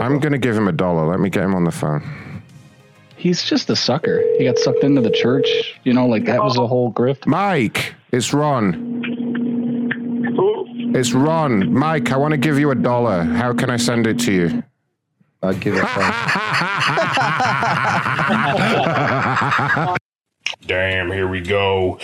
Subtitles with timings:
[0.00, 0.16] noticeable.
[0.16, 1.06] I'm gonna give him a dollar.
[1.06, 2.02] Let me get him on the phone.
[3.16, 4.22] He's just a sucker.
[4.38, 5.78] He got sucked into the church.
[5.84, 7.26] You know, like that was a whole grift.
[7.26, 8.86] Mike, it's Ron.
[10.94, 11.70] It's Ron.
[11.72, 13.22] Mike, I want to give you a dollar.
[13.22, 14.62] How can I send it to you?
[15.42, 15.80] I'll give it.
[15.80, 15.86] To
[19.86, 19.96] Ron.
[20.66, 21.98] Damn, here we go.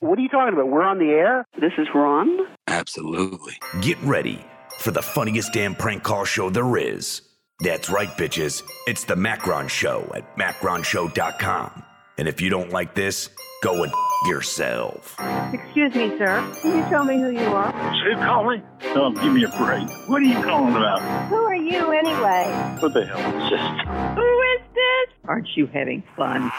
[0.00, 0.68] What are you talking about?
[0.68, 1.46] We're on the air?
[1.60, 2.46] This is Ron.
[2.66, 3.54] Absolutely.
[3.80, 4.44] Get ready
[4.86, 7.22] for the funniest damn prank call show there is.
[7.58, 8.62] That's right, bitches.
[8.86, 11.82] It's the Macron Show at macronshow.com.
[12.18, 13.28] And if you don't like this,
[13.64, 13.92] go and
[14.28, 15.16] yourself.
[15.52, 16.56] Excuse me, sir.
[16.62, 17.72] Can you tell me who you are?
[18.04, 18.62] Who calling?
[18.94, 19.88] Oh, give me a break.
[20.08, 21.00] What are you calling about?
[21.30, 22.76] Who are you anyway?
[22.78, 24.14] What the hell is this?
[24.14, 25.16] Who is this?
[25.24, 26.52] Aren't you having fun?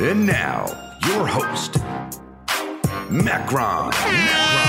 [0.00, 0.66] And now,
[1.06, 1.76] your host,
[3.08, 3.90] Macron.
[3.90, 4.67] Macron.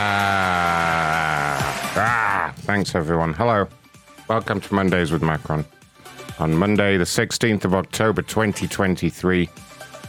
[1.97, 3.32] Ah, thanks, everyone.
[3.32, 3.67] Hello.
[4.29, 5.64] Welcome to Mondays with Macron.
[6.38, 9.47] On Monday, the 16th of October, 2023,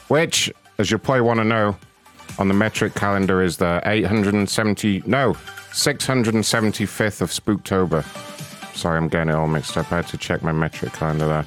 [0.10, 1.78] which, as you probably want to know,
[2.38, 5.36] on the metric calendar is the 870, no,
[5.72, 8.04] 675th of Spooktober.
[8.76, 9.90] Sorry, I'm getting it all mixed up.
[9.94, 11.46] I had to check my metric calendar there.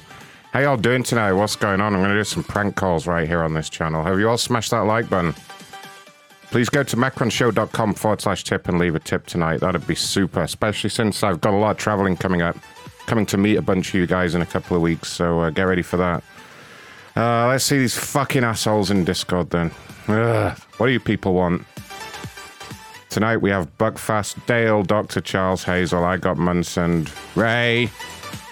[0.51, 1.33] How y'all doing tonight?
[1.33, 1.93] What's going on?
[1.93, 4.03] I'm going to do some prank calls right here on this channel.
[4.03, 5.35] Have you all smashed that like button?
[6.51, 9.59] Please go to macronshow.com forward slash tip and leave a tip tonight.
[9.59, 12.55] That'd be super, especially since I've got a lot of traveling coming up.
[13.07, 15.49] Coming to meet a bunch of you guys in a couple of weeks, so uh,
[15.49, 16.23] get ready for that.
[17.15, 19.71] Uh, let's see these fucking assholes in Discord then.
[20.07, 21.65] Ugh, what do you people want?
[23.09, 25.21] Tonight we have Buckfast, Dale, Dr.
[25.21, 27.89] Charles Hazel, I got Munson, Ray,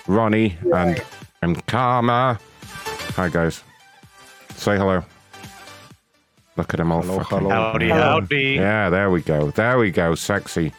[0.07, 1.03] Ronnie, and,
[1.41, 2.39] and Karma.
[3.15, 3.63] Hi guys.
[4.55, 5.03] Say hello.
[6.55, 7.37] Look at them all Hello, fucking.
[7.39, 7.49] hello.
[7.71, 8.43] Howdy, howdy.
[8.55, 9.51] Yeah, there we go.
[9.51, 10.13] There we go.
[10.15, 10.71] Sexy.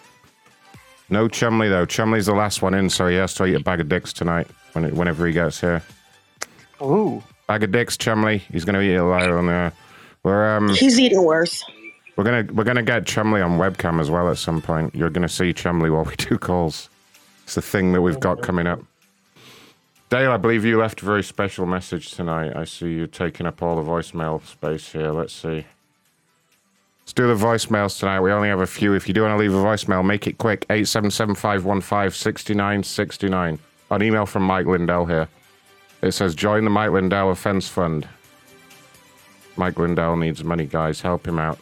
[1.11, 1.85] No Chumley though.
[1.87, 4.47] Chumley's the last one in, so he has to eat a bag of dicks tonight
[4.73, 5.83] when it, whenever he gets here.
[6.81, 7.23] Ooh.
[7.47, 8.39] Bag of dicks, Chumley.
[8.53, 9.73] He's gonna eat it live on there.
[10.23, 11.63] We're um He's eating worse.
[12.17, 14.95] we're gonna we're gonna get Chumley on webcam as well at some point.
[14.95, 16.89] You're gonna see Chumley while we do calls.
[17.43, 18.81] It's the thing that we've got coming up.
[20.11, 22.55] Dale, I believe you left a very special message tonight.
[22.55, 25.11] I see you taking up all the voicemail space here.
[25.11, 25.65] Let's see.
[27.01, 28.21] Let's do the voicemails tonight.
[28.21, 28.95] We only have a few.
[28.95, 30.67] If you do want to leave a voicemail, make it quick.
[30.69, 33.59] 877-515-6969.
[33.91, 35.29] An email from Mike Lindell here.
[36.01, 38.09] It says, join the Mike Lindell Offense Fund.
[39.57, 41.01] Mike Lindell needs money, guys.
[41.01, 41.59] Help him out.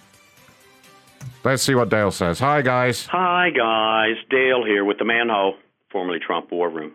[1.44, 2.38] Let's see what Dale says.
[2.38, 3.06] Hi, guys.
[3.06, 4.16] Hi, guys.
[4.30, 5.56] Dale here with the Manhole,
[5.90, 6.92] formerly Trump War Room.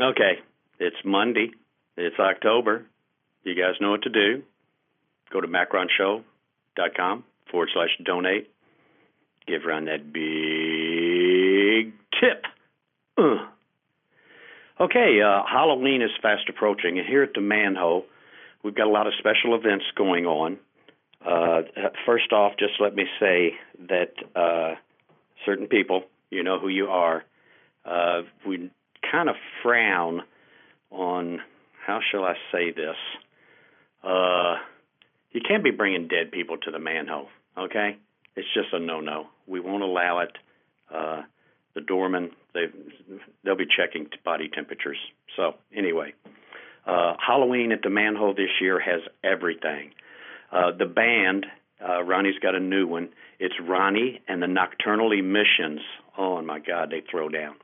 [0.00, 0.40] Okay,
[0.80, 1.52] it's Monday.
[1.96, 2.84] It's October.
[3.44, 4.42] You guys know what to do.
[5.32, 8.50] Go to macronshow.com forward slash donate.
[9.46, 12.44] Give Ron that big tip.
[14.80, 18.06] Okay, uh, Halloween is fast approaching, and here at the Manhole,
[18.64, 20.58] we've got a lot of special events going on.
[21.24, 21.62] Uh,
[22.04, 23.52] first off, just let me say
[23.88, 24.74] that uh,
[25.46, 27.22] certain people, you know who you are,
[27.84, 28.68] uh, we
[29.10, 30.22] kind of frown
[30.90, 31.40] on,
[31.86, 32.96] how shall I say this?
[34.02, 34.56] Uh,
[35.32, 37.28] you can't be bringing dead people to the manhole,
[37.58, 37.96] okay?
[38.36, 39.26] It's just a no no.
[39.46, 40.36] We won't allow it.
[40.92, 41.22] Uh,
[41.74, 42.66] the doorman, they,
[43.42, 44.98] they'll be checking body temperatures.
[45.36, 46.14] So, anyway,
[46.86, 49.90] uh, Halloween at the manhole this year has everything.
[50.52, 51.46] Uh, the band,
[51.86, 53.08] uh, Ronnie's got a new one.
[53.40, 55.80] It's Ronnie and the Nocturnal Emissions.
[56.16, 57.56] Oh, my God, they throw down.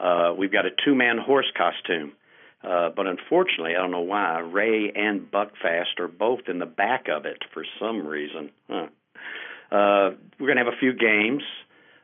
[0.00, 2.12] Uh, we've got a two man horse costume.
[2.62, 7.06] Uh, but unfortunately, I don't know why, Ray and Buckfast are both in the back
[7.08, 8.50] of it for some reason.
[8.68, 8.86] Huh.
[9.72, 11.42] Uh, we're going to have a few games.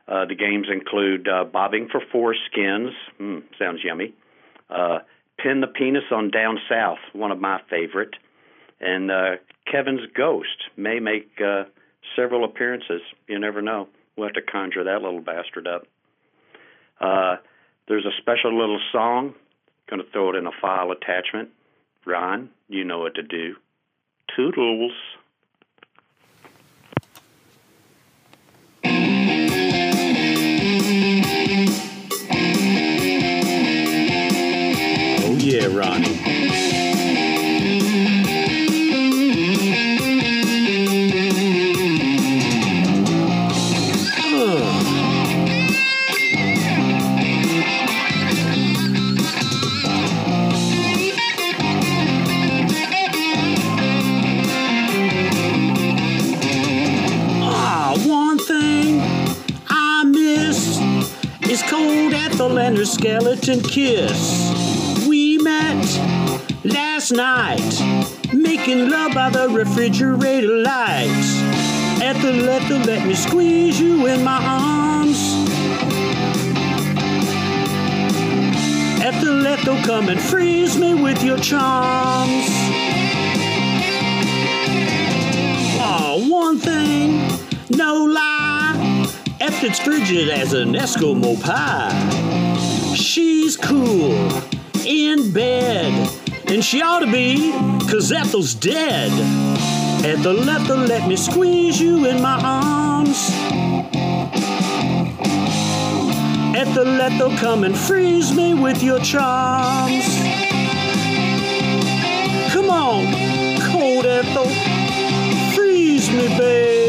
[0.07, 2.91] Uh, the games include uh, bobbing for foreskins.
[3.19, 4.15] Mm, sounds yummy.
[4.69, 4.99] Uh,
[5.37, 8.15] pin the penis on down south, one of my favorite.
[8.79, 9.31] And uh,
[9.71, 11.63] Kevin's ghost may make uh,
[12.15, 13.01] several appearances.
[13.27, 13.89] You never know.
[14.15, 15.83] We'll have to conjure that little bastard up.
[16.99, 17.35] Uh,
[17.87, 19.33] there's a special little song.
[19.89, 21.49] Going to throw it in a file attachment.
[22.05, 23.55] Ron, you know what to do.
[24.35, 24.91] Toodles.
[35.23, 36.06] Oh, yeah, Ronnie.
[62.87, 65.05] Skeleton kiss.
[65.07, 65.85] We met
[66.63, 67.59] last night,
[68.33, 71.41] making love by the refrigerator lights.
[72.01, 75.19] Ethel, Ethel, let me squeeze you in my arms.
[79.03, 82.47] Ethel, Ethel, come and freeze me with your charms.
[85.79, 87.17] Oh, one thing,
[87.69, 89.07] no lie.
[89.41, 92.46] Ethel's frigid as an Eskimo pie.
[92.97, 94.11] She's cool
[94.83, 96.09] in bed,
[96.47, 97.51] and she ought to be,
[97.87, 99.11] cause Ethel's dead.
[100.03, 103.29] Ethel, Ethel, let me squeeze you in my arms.
[106.55, 110.07] Ethel, Ethel, come and freeze me with your charms.
[112.51, 114.49] Come on, cold Ethel,
[115.53, 116.86] freeze me, babe.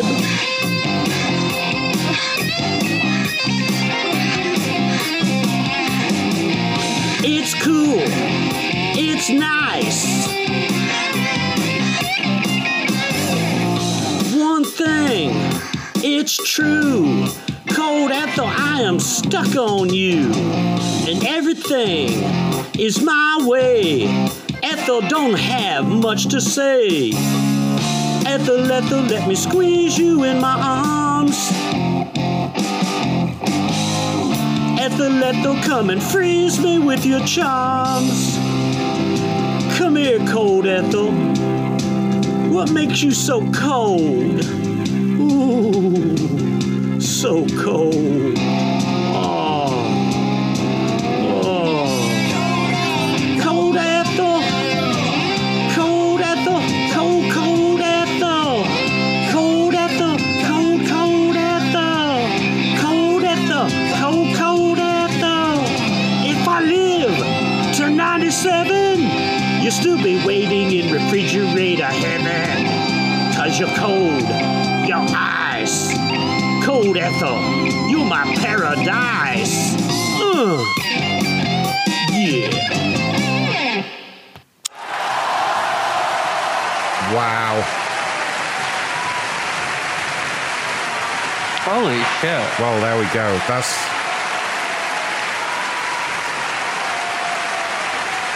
[7.31, 8.01] It's cool,
[8.97, 10.27] it's nice.
[14.35, 15.33] One thing,
[16.03, 17.27] it's true.
[17.75, 20.33] Cold Ethel, I am stuck on you.
[21.07, 22.09] And everything
[22.79, 24.05] is my way.
[24.63, 27.11] Ethel don't have much to say.
[28.25, 31.68] Ethel, Ethel, let me squeeze you in my arms.
[35.01, 38.37] Ethel, Ethel, come and freeze me with your charms.
[39.79, 41.13] Come here, cold Ethel.
[42.51, 44.45] What makes you so cold?
[45.21, 48.48] Ooh, so cold.
[69.99, 73.35] You'll be waiting in refrigerator heaven.
[73.37, 74.23] Cause you're cold,
[74.89, 75.93] you're ice.
[76.65, 77.39] Cold Ethel,
[77.89, 79.75] you're my paradise.
[80.21, 80.65] Uh.
[82.13, 82.51] Yeah.
[87.15, 87.63] Wow.
[91.65, 92.59] Holy shit.
[92.61, 93.41] Well, there we go.
[93.49, 93.88] That's.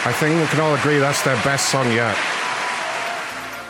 [0.05, 2.17] I think we can all agree that's their best song yet.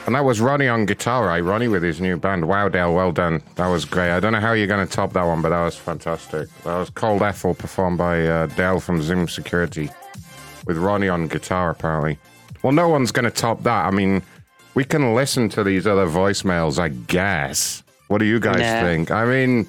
[0.06, 1.40] And that was Ronnie on guitar, right?
[1.42, 2.48] Ronnie with his new band.
[2.48, 3.42] Wow, Dale, well done.
[3.56, 4.12] That was great.
[4.12, 6.50] I don't know how you're going to top that one, but that was fantastic.
[6.64, 9.90] That was Cold Ethel performed by uh, Dale from Zoom Security
[10.66, 12.18] with Ronnie on guitar, apparently.
[12.64, 13.86] Well, no one's going to top that.
[13.86, 14.22] I mean,
[14.76, 17.84] we can listen to these other voicemails, I guess.
[18.08, 18.82] What do you guys Nah.
[18.82, 19.12] think?
[19.12, 19.68] I mean,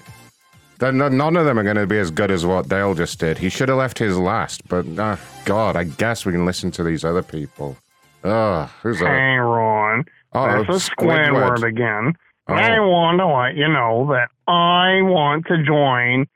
[0.81, 3.39] none of them are going to be as good as what Dale just did.
[3.39, 6.85] He should have left his last, but uh, God, I guess we can listen to
[6.85, 7.77] these other people.
[8.25, 9.09] Ugh, who's that?
[9.09, 10.05] Hey, Ron.
[10.33, 11.59] Oh, this is Squidward.
[11.59, 12.15] Squidward again.
[12.49, 12.55] Oh.
[12.55, 16.27] I want to let you know that I want to join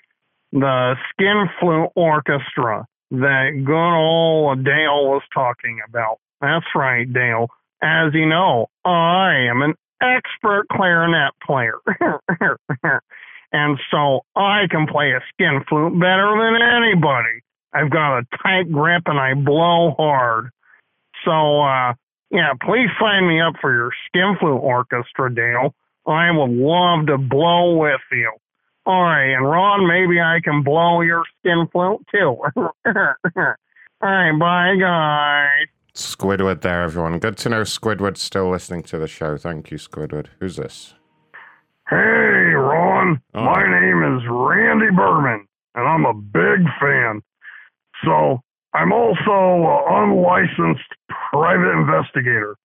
[0.52, 6.18] the Skin Flute Orchestra that good old Dale was talking about.
[6.40, 7.48] That's right, Dale.
[7.82, 11.78] As you know, I am an expert clarinet player.
[13.52, 17.42] and so I can play a skin flute better than anybody.
[17.72, 20.50] I've got a tight grip and I blow hard.
[21.24, 21.94] So, uh,
[22.30, 25.74] yeah, please sign me up for your skin flute orchestra, Dale.
[26.06, 28.32] I would love to blow with you.
[28.86, 32.36] All right, and Ron, maybe I can blow your skin flute too.
[32.56, 33.54] All
[34.00, 35.68] right, bye, guys.
[35.94, 37.18] Squidward there, everyone.
[37.18, 39.36] Good to know Squidward's still listening to the show.
[39.36, 40.28] Thank you, Squidward.
[40.38, 40.94] Who's this?
[41.88, 41.96] Hey,
[42.52, 43.18] Ron.
[43.32, 43.44] Oh.
[43.44, 47.22] My name is Randy Berman, and I'm a big fan.
[48.04, 48.40] So,
[48.74, 49.32] I'm also
[49.88, 50.90] an unlicensed
[51.32, 52.56] private investigator.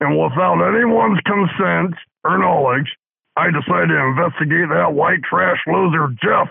[0.00, 1.94] And without anyone's consent
[2.24, 2.90] or knowledge,
[3.36, 6.48] I decided to investigate that white trash loser, Jeff.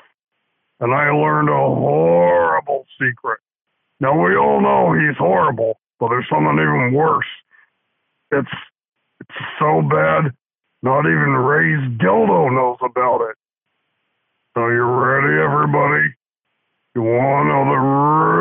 [0.80, 3.40] And I learned a horrible secret.
[4.00, 7.28] Now, we all know he's horrible, but there's something even worse.
[8.32, 8.56] It's,
[9.20, 10.32] it's so bad
[10.86, 13.36] not even Ray's dildo knows about it.
[14.54, 16.14] So you ready, everybody?
[16.94, 17.82] You want to know the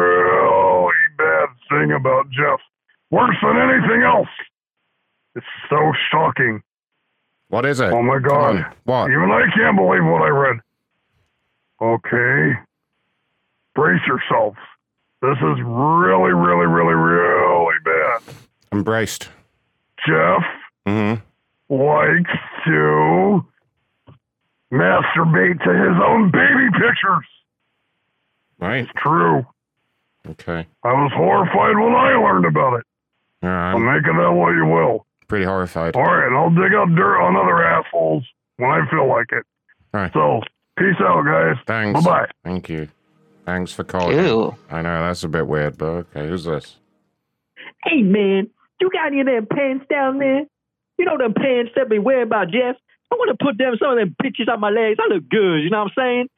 [0.04, 2.60] really bad thing about Jeff?
[3.10, 4.28] Worse than anything else.
[5.34, 6.62] It's so shocking.
[7.48, 7.90] What is it?
[7.90, 8.66] Oh my God.
[8.84, 9.10] What?
[9.10, 10.60] Even I can't believe what I read.
[11.80, 12.60] Okay.
[13.74, 14.58] Brace yourselves.
[15.22, 18.34] This is really, really, really, really bad.
[18.70, 19.30] Embraced.
[20.06, 20.44] Jeff
[20.86, 21.22] Mm-hmm.
[21.68, 22.30] Likes
[22.66, 23.44] to
[24.72, 27.26] masturbate to his own baby pictures.
[28.58, 28.84] Right.
[28.84, 29.46] It's true.
[30.28, 30.66] Okay.
[30.82, 32.86] I was horrified when I learned about it.
[33.42, 33.96] All Well, right.
[34.00, 35.06] make of that what you will.
[35.28, 35.96] Pretty horrified.
[35.96, 38.24] All right, I'll dig up dirt on other assholes
[38.56, 39.44] when I feel like it.
[39.92, 40.12] All right.
[40.12, 40.40] So,
[40.78, 41.56] peace out, guys.
[41.66, 42.04] Thanks.
[42.04, 42.26] Bye bye.
[42.44, 42.88] Thank you.
[43.44, 44.16] Thanks for calling.
[44.18, 44.54] Ew.
[44.70, 46.28] I know that's a bit weird, but okay.
[46.28, 46.76] Who's this?
[47.84, 48.48] Hey, man,
[48.80, 50.44] you got any of them pants down there?
[50.98, 52.76] You know them pants that be wearing by Jeff?
[53.12, 54.98] I want to put them some of them pictures on my legs.
[55.00, 56.28] I look good, you know what I'm saying?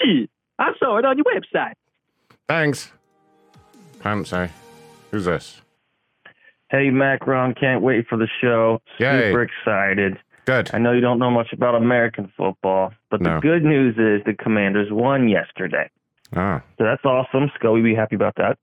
[0.00, 1.74] Shit, I saw it on your website.
[2.48, 2.90] Thanks.
[4.00, 4.48] Pants, eh?
[5.10, 5.60] Who's this?
[6.70, 8.80] Hey, Macron, can't wait for the show.
[8.98, 9.28] Yay.
[9.30, 10.18] Super excited.
[10.44, 10.70] Good.
[10.74, 13.36] I know you don't know much about American football, but No.
[13.36, 15.88] the good news is the Commanders won yesterday.
[16.36, 16.62] Ah.
[16.78, 17.50] So that's awesome.
[17.54, 18.58] Scully be happy about that.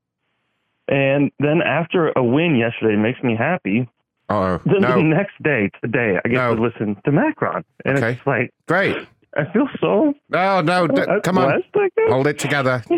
[0.88, 3.88] And then after a win yesterday makes me happy.
[4.32, 4.62] Uh oh.
[4.66, 5.02] Then the No.
[5.02, 6.56] next day, today, I get No.
[6.56, 7.64] to listen to Macron.
[7.86, 8.14] And Okay.
[8.14, 8.96] it's like, Great.
[9.38, 10.14] I feel so.
[10.30, 10.88] No, no.
[10.88, 11.48] D- uh, come on.
[11.50, 12.10] blessed, I guess.
[12.12, 12.84] Hold it together.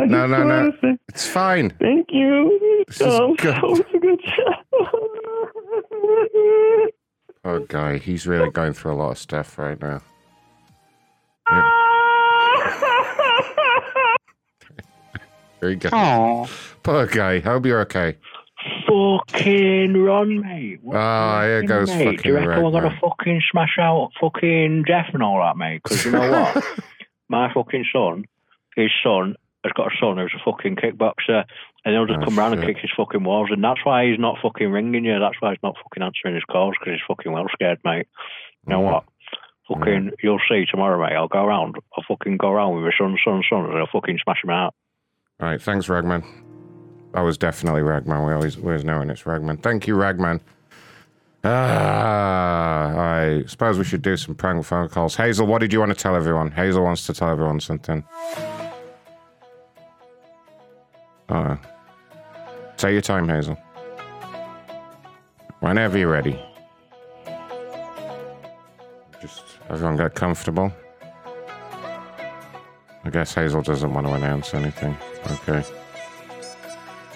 [0.00, 0.70] No, no, no.
[0.80, 1.70] say It's fine.
[1.70, 2.84] Thank you.
[2.86, 3.56] This is oh, good.
[3.60, 4.54] so it's a good show.
[7.44, 7.98] Oh, guy.
[7.98, 10.00] He's really going through a lot of stuff right now.
[15.60, 15.88] There you go.
[15.92, 16.46] Aw.
[16.84, 17.40] Poor guy.
[17.40, 18.16] Hope you're okay.
[18.88, 20.80] Fucking run, mate.
[20.82, 22.04] What Ah, here goes mate?
[22.04, 23.00] fucking Do you reckon we're gonna Ragman.
[23.00, 25.82] fucking smash out fucking Jeff and all that, mate?
[25.82, 26.64] Because you know what?
[27.28, 28.24] My fucking son,
[28.76, 31.44] his son, has got a son who's a fucking kickboxer,
[31.84, 34.18] and he'll just Oh, come round and kick his fucking walls, and that's why he's
[34.18, 35.18] not fucking ringing you.
[35.18, 38.06] That's why he's not fucking answering his calls because he's fucking well scared, mate.
[38.66, 38.92] You know Mhm.
[38.92, 39.04] what?
[39.68, 41.14] Fucking, you'll see tomorrow, mate.
[41.14, 41.76] I'll go around.
[41.96, 44.74] I'll fucking go around with my son, son, son, and I'll fucking smash him out.
[45.40, 45.60] All right.
[45.60, 46.24] Thanks, Ragman.
[47.18, 48.24] That was definitely Ragman.
[48.24, 49.56] We always, always know when it's Ragman.
[49.56, 50.40] Thank you, Ragman.
[51.42, 55.16] Ah, I suppose we should do some prank phone calls.
[55.16, 56.52] Hazel, what did you want to tell everyone?
[56.52, 58.04] Hazel wants to tell everyone something.
[61.28, 61.56] Uh,
[62.76, 63.58] take your time, Hazel.
[65.58, 66.40] Whenever you're ready.
[69.20, 70.72] Just everyone get comfortable.
[73.02, 74.96] I guess Hazel doesn't want to announce anything.
[75.28, 75.64] Okay.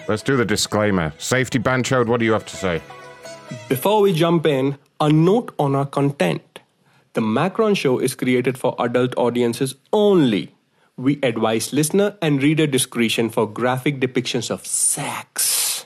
[0.07, 1.13] Let's do the disclaimer.
[1.17, 2.81] Safety Banchode, what do you have to say?
[3.69, 6.59] Before we jump in, a note on our content.
[7.13, 10.55] The Macron Show is created for adult audiences only.
[10.97, 15.85] We advise listener and reader discretion for graphic depictions of sex,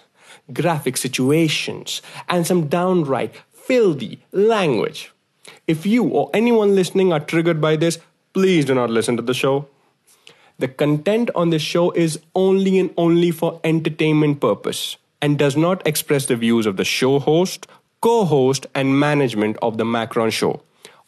[0.52, 5.12] graphic situations, and some downright filthy language.
[5.68, 8.00] If you or anyone listening are triggered by this,
[8.34, 9.68] please do not listen to the show.
[10.60, 15.86] The content on this show is only and only for entertainment purpose and does not
[15.86, 17.68] express the views of the show host,
[18.02, 20.62] co-host and management of the Macron show.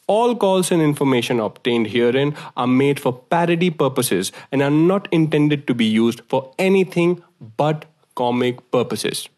[0.08, 5.68] All calls and information obtained herein are made for parody purposes and are not intended
[5.68, 7.24] to be used for anything
[7.58, 9.30] but comic purposes.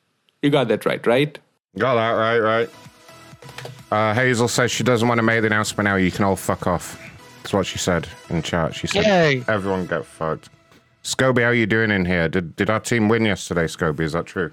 [0.42, 1.38] You got that right, right?
[1.78, 2.70] Got that right, right.
[3.92, 5.96] Uh, Hazel says she doesn't want to make the announcement now.
[5.96, 6.98] You can all fuck off.
[7.42, 8.76] That's what she said in chat.
[8.76, 9.44] She said, Yay.
[9.48, 10.50] everyone get fucked.
[11.04, 12.30] Scobie, how are you doing in here?
[12.30, 14.02] Did, did our team win yesterday, Scobie?
[14.02, 14.52] Is that true?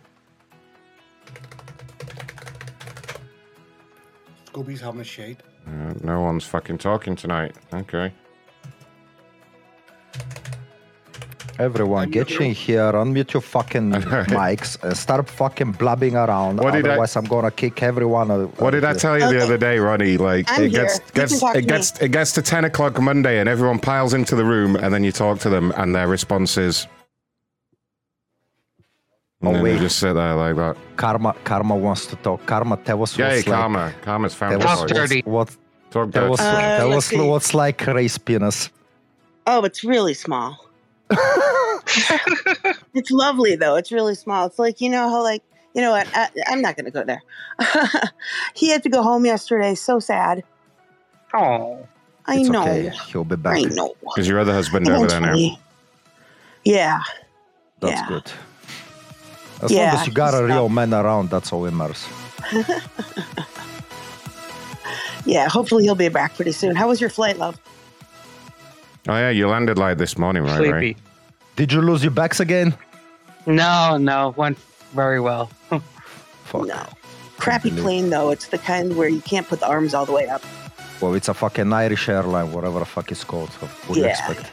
[4.46, 5.36] Scooby's having a shade.
[5.66, 7.54] Uh, no one's fucking talking tonight.
[7.74, 8.12] Okay.
[11.58, 13.90] Everyone, get in here, unmute your fucking
[14.30, 16.58] mics, and start fucking blabbing around.
[16.58, 17.20] What did I- Otherwise, I...
[17.20, 18.30] am gonna kick everyone.
[18.30, 20.16] uh, What did I tell you the other day, Ronnie?
[20.18, 21.06] Like I'm it gets here.
[21.08, 24.36] You gets it to gets it gets to ten o'clock Monday, and everyone piles into
[24.36, 26.86] the room, and then you talk to them, and their response is,
[29.40, 29.80] and Oh, then they wait.
[29.80, 30.76] just sit there like that.
[30.96, 32.46] Karma, Karma wants to talk.
[32.46, 33.56] Karma, tell us Yeah, what's like.
[33.56, 33.92] Karma.
[34.02, 34.58] Karma's family.
[34.64, 35.22] Tell the us voice.
[35.24, 35.56] What?
[35.90, 36.56] Talk Tell us, dirty.
[36.56, 38.70] Uh, tell let's what's like race penis.
[39.46, 40.67] Oh, it's really small.
[42.94, 43.76] it's lovely though.
[43.76, 44.46] It's really small.
[44.46, 45.42] It's like you know how like
[45.74, 46.08] you know what?
[46.14, 47.22] I, I'm not gonna go there.
[48.54, 49.74] he had to go home yesterday.
[49.74, 50.44] So sad.
[51.34, 51.86] Oh,
[52.26, 52.62] I it's know.
[52.62, 52.92] okay.
[53.10, 53.56] He'll be back.
[53.56, 53.94] I know.
[54.16, 55.58] Is your other husband over there now?
[56.64, 57.02] Yeah.
[57.80, 58.08] That's yeah.
[58.08, 58.32] good.
[59.62, 62.06] As long as you got a he's real man around, that's all that matters.
[65.24, 65.48] yeah.
[65.48, 66.76] Hopefully he'll be back pretty soon.
[66.76, 67.58] How was your flight, love?
[69.08, 70.56] Oh yeah, you landed like this morning, right?
[70.56, 70.72] sleepy.
[70.72, 70.96] Right?
[71.56, 72.74] Did you lose your backs again?
[73.46, 74.58] No, no, went
[74.94, 75.50] very well.
[76.54, 76.82] No.
[77.36, 78.30] Crappy plane though.
[78.30, 80.42] It's the kind where you can't put the arms all the way up.
[81.02, 83.50] Well, it's a fucking Irish airline, whatever the fuck it's called.
[83.52, 84.12] So what do you Yeah.
[84.32, 84.46] expect?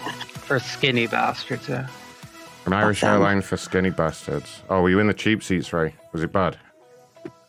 [0.44, 1.88] For skinny bastards, yeah.
[2.66, 3.12] An Irish them.
[3.14, 4.62] airline for skinny bastards.
[4.70, 5.96] Oh, were you in the cheap seats, Ray?
[6.12, 6.58] Was it bad?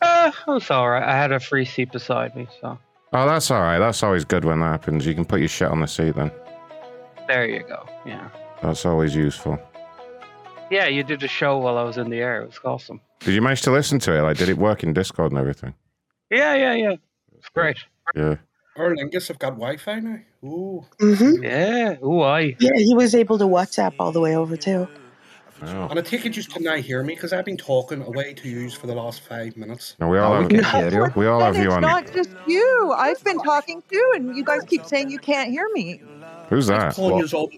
[0.01, 1.03] Uh, it was alright.
[1.03, 2.79] I had a free seat beside me, so
[3.13, 3.81] Oh, that's all right.
[3.81, 5.05] That's always good when that happens.
[5.07, 6.31] You can put your shit on the seat then.
[7.27, 7.87] There you go.
[8.05, 8.29] Yeah.
[8.63, 9.59] That's always useful.
[10.71, 12.43] Yeah, you did a show while I was in the air.
[12.43, 13.01] It was awesome.
[13.21, 14.23] Did you manage to listen to it?
[14.23, 15.75] Like, did it work in Discord and everything?
[16.31, 16.97] Yeah, yeah, yeah.
[17.39, 17.79] It's great.
[18.15, 18.37] Yeah.
[18.77, 20.19] Aer Lingus have got Wi-Fi now.
[20.45, 20.85] Ooh.
[21.01, 21.43] Mm-hmm.
[21.45, 21.97] Yeah.
[22.05, 22.57] Ooh, I.
[22.59, 24.89] Yeah, he was able to WhatsApp all the way over too.
[25.63, 25.87] Oh.
[25.89, 28.49] And I take it you can now hear me because I've been talking away to
[28.49, 29.97] you for the last five minutes.
[29.99, 30.51] No, we all have,
[31.17, 32.95] we all have And you it's not just you.
[32.95, 36.03] I've been talking too, and you guys keep saying you can't hear me.
[36.49, 36.95] Who's that?
[36.95, 37.51] Calling you all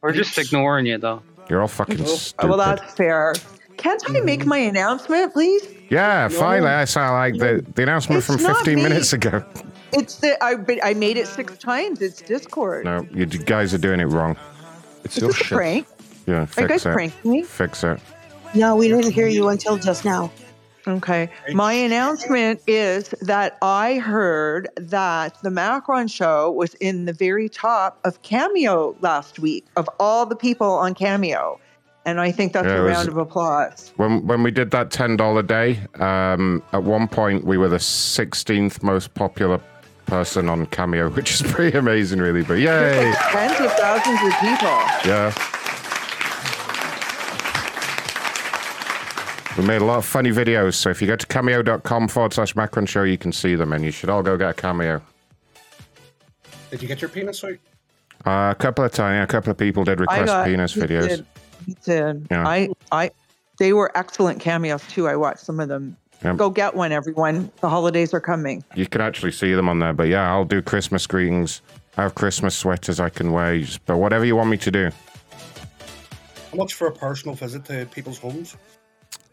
[0.00, 1.22] We're just ignoring you, though.
[1.48, 2.48] You're all fucking Oh, stupid.
[2.48, 3.34] well, that's fair.
[3.76, 5.66] Can't I make my announcement, please?
[5.90, 8.82] yeah, finally, I saw like the, the announcement It's from 15 me.
[8.82, 9.44] minutes ago.
[9.92, 12.00] It's the I I made it six times.
[12.00, 12.84] It's Discord.
[12.84, 14.36] No, you guys are doing it wrong.
[15.04, 15.86] It's Is this a prank?
[16.26, 16.92] Yeah, Are you fix guys it.
[16.94, 17.42] pranking me?
[17.42, 18.00] Fix it.
[18.54, 20.30] No, we didn't hear you until just now.
[20.86, 21.30] Okay.
[21.52, 27.98] My announcement is that I heard that the Macron show was in the very top
[28.04, 31.58] of Cameo last week of all the people on Cameo.
[32.06, 33.92] And I think that's Yeah, a round of applause.
[33.96, 37.78] When when we did that ten dollar day, um, at one point we were the
[37.80, 39.58] sixteenth most popular
[40.04, 42.42] person on Cameo, which is pretty amazing, really.
[42.42, 44.78] But yay, tens of thousands of people.
[45.10, 45.32] yeah.
[49.56, 52.56] We made a lot of funny videos, so if you go to cameo.com forward slash
[52.56, 55.00] Macron Show, you can see them, and you should all go get a cameo.
[56.70, 57.52] Did you get your penis out?
[58.26, 60.74] Uh, a couple of times, yeah, a couple of people did I request got- penis
[60.74, 61.08] he videos.
[61.08, 61.26] did.
[61.66, 62.26] He did.
[62.30, 62.48] Yeah.
[62.48, 63.10] I, I,
[63.58, 65.06] they were excellent cameos too.
[65.06, 65.96] I watched some of them.
[66.24, 66.36] Yep.
[66.36, 67.50] Go get one, everyone.
[67.60, 68.64] The holidays are coming.
[68.74, 71.60] You can actually see them on there, but yeah, I'll do Christmas greetings.
[71.96, 74.90] I have Christmas sweaters I can wear, but whatever you want me to do.
[76.50, 78.56] How much for a personal visit to people's homes?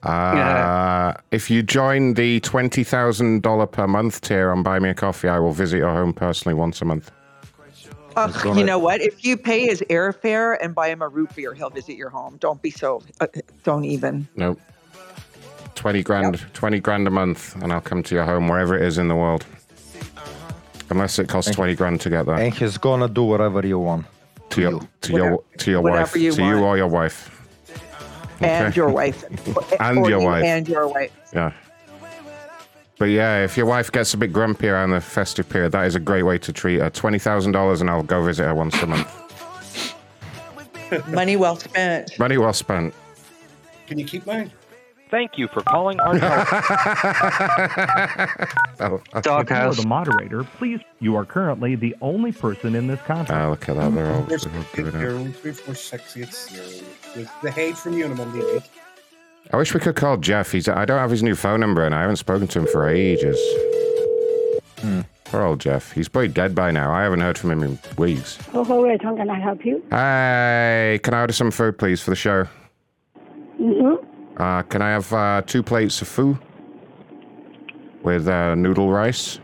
[0.03, 5.39] Uh, If you join the $20,000 per month tier on Buy Me a Coffee, I
[5.39, 7.11] will visit your home personally once a month.
[8.17, 8.99] Ugh, gonna- you know what?
[9.01, 12.35] If you pay his airfare and buy him a root beer, he'll visit your home.
[12.39, 13.01] Don't be so.
[13.21, 13.27] Uh,
[13.63, 14.27] don't even.
[14.35, 14.59] Nope.
[15.75, 18.97] 20 grand, 20 grand a month, and I'll come to your home wherever it is
[18.97, 19.45] in the world.
[20.89, 22.35] Unless it costs 20 grand to get there.
[22.35, 24.05] And he's gonna do whatever you want.
[24.49, 26.15] To your, to your, to your Whatever wife.
[26.17, 27.30] you to you or your wife.
[28.43, 28.75] And Okay.
[28.75, 29.23] your wife.
[29.79, 30.43] And your wife.
[30.43, 31.11] And your wife.
[31.33, 31.51] Yeah.
[32.99, 35.95] But yeah, if your wife gets a bit grumpy around the festive period, that is
[35.95, 36.89] a great way to treat her.
[36.91, 39.07] Twenty thousand dollars, and I'll go visit her once a month.
[41.07, 42.19] Money well spent.
[42.19, 42.93] Money well spent.
[43.87, 44.51] Can you keep mine?
[45.11, 46.15] Thank you for calling our
[48.79, 49.77] Oh, Doghouse.
[49.81, 50.79] the moderator, please.
[50.99, 53.29] You are currently the only person in this conference.
[53.31, 53.93] Oh, look at that.
[53.93, 54.91] They're all, There's they're all doing it.
[54.93, 56.65] zero, three, four, six, eight, zero.
[57.15, 58.61] With the hate from Unimum,
[59.51, 60.51] I wish we could call Jeff.
[60.51, 60.69] He's.
[60.69, 63.37] I don't have his new phone number, and I haven't spoken to him for ages.
[64.79, 65.01] Hmm.
[65.25, 65.91] Poor old Jeff.
[65.91, 66.93] He's probably dead by now.
[66.93, 68.39] I haven't heard from him in weeks.
[68.53, 69.17] Oh, hello, Tom.
[69.17, 69.83] Can I help you?
[69.89, 72.47] Hey, can I order some food, please, for the show?
[73.59, 74.07] Mm-hmm.
[74.41, 76.35] Uh, can I have uh, two plates of foo
[78.01, 79.39] with uh, noodle rice?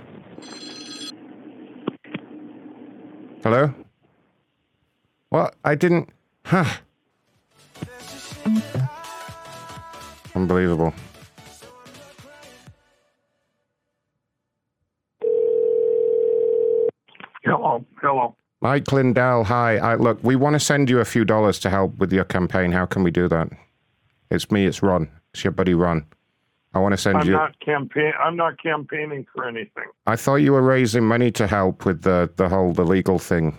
[3.44, 3.72] Hello?
[5.30, 5.54] What?
[5.64, 6.10] I didn't.
[6.46, 6.66] Huh.
[10.34, 10.92] Unbelievable.
[17.46, 18.36] Hello, hello.
[18.62, 19.78] Mike Lindell, hi.
[19.78, 22.72] I, look, we want to send you a few dollars to help with your campaign.
[22.72, 23.67] How can we do that?
[24.30, 25.10] It's me, it's Ron.
[25.34, 26.06] It's your buddy Ron.
[26.74, 27.34] I want to send I'm you.
[27.34, 28.12] not campaign.
[28.20, 29.86] I'm not campaigning for anything.
[30.06, 33.58] I thought you were raising money to help with the, the whole the legal thing.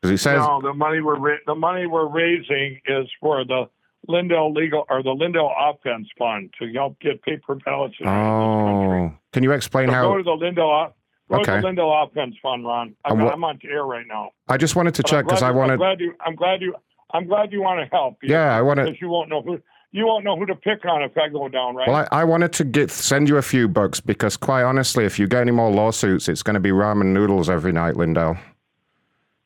[0.00, 3.64] Because he says no, the money we're ra- the money we're raising is for the
[4.06, 7.94] Lindell legal or the Lindell offense fund to help get paper ballots.
[7.98, 8.06] in.
[8.06, 10.02] Oh, can you explain So how?
[10.10, 10.94] go to the Lindell
[11.30, 12.94] go to the Lindell offense fund, Ron.
[13.06, 14.30] I'm, what- I'm on air right now.
[14.46, 15.76] I just wanted to But check because I you- I'm wanted.
[15.78, 16.14] glad you.
[16.20, 16.74] I'm glad you.
[17.14, 18.18] I'm glad you want to help.
[18.22, 19.58] Yeah, I wanna- Because you won't know who
[19.92, 21.86] you won't know who to pick on if I go down, right?
[21.86, 25.20] Well, I, I wanted to get send you a few bucks because, quite honestly, if
[25.20, 28.36] you get any more lawsuits, it's going to be ramen noodles every night, Lindell.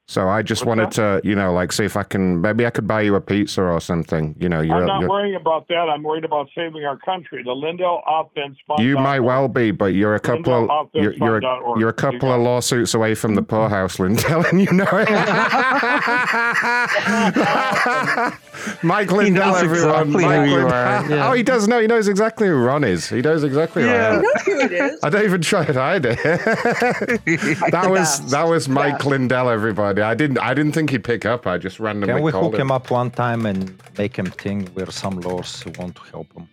[0.09, 2.87] So I just wanted to, you know, like see if I can maybe I could
[2.87, 4.35] buy you a pizza or something.
[4.39, 5.75] You know, you're, I'm not you're- worrying about that.
[5.75, 7.43] I'm worried about saving our country.
[7.45, 8.83] The Lindell offense fund.
[8.83, 12.33] you might well be, but you're a couple of you're, you're, a, you're a couple
[12.33, 15.09] of lawsuits away from the poorhouse, Lindell, and you know it.
[18.83, 20.09] Mike Lindell, knows everyone.
[20.09, 20.73] exactly Mike who you Lindell.
[20.75, 21.29] are, yeah.
[21.29, 21.81] Oh, he does know.
[21.81, 23.09] He knows exactly who Ron is.
[23.09, 24.09] He knows exactly who I Yeah.
[24.09, 24.17] am.
[24.17, 25.01] He knows who it is.
[25.05, 26.19] I don't even try to hide it.
[26.23, 28.31] that was best.
[28.31, 29.11] that was Mike Yeah.
[29.11, 29.49] Lindell.
[29.51, 31.47] Everybody, I didn't I didn't think he'd pick up.
[31.47, 34.71] I just randomly Can we called hook him up one time and make him think
[34.75, 36.49] we're some lords who want to help him?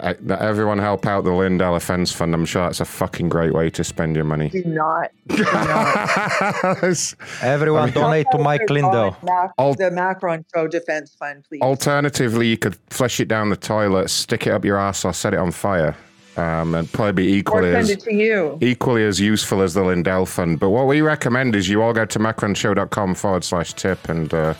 [0.00, 2.32] Uh, that everyone help out the Lindell Offence Fund.
[2.32, 4.48] I'm sure that's a fucking great way to spend your money.
[4.48, 5.10] Do not.
[7.42, 9.16] Everyone donate to Mike Lindell.
[9.24, 11.60] Mac- Al- the Macron Show Defense Fund, please.
[11.62, 15.34] Alternatively, you could flush it down the toilet, stick it up your ass, or set
[15.34, 15.96] it on fire.
[16.36, 18.56] Um, and probably be equally as to you.
[18.60, 20.60] equally as useful as the Lindell Fund.
[20.60, 24.54] But what we recommend is you all go to macronshow.com forward slash tip and uh,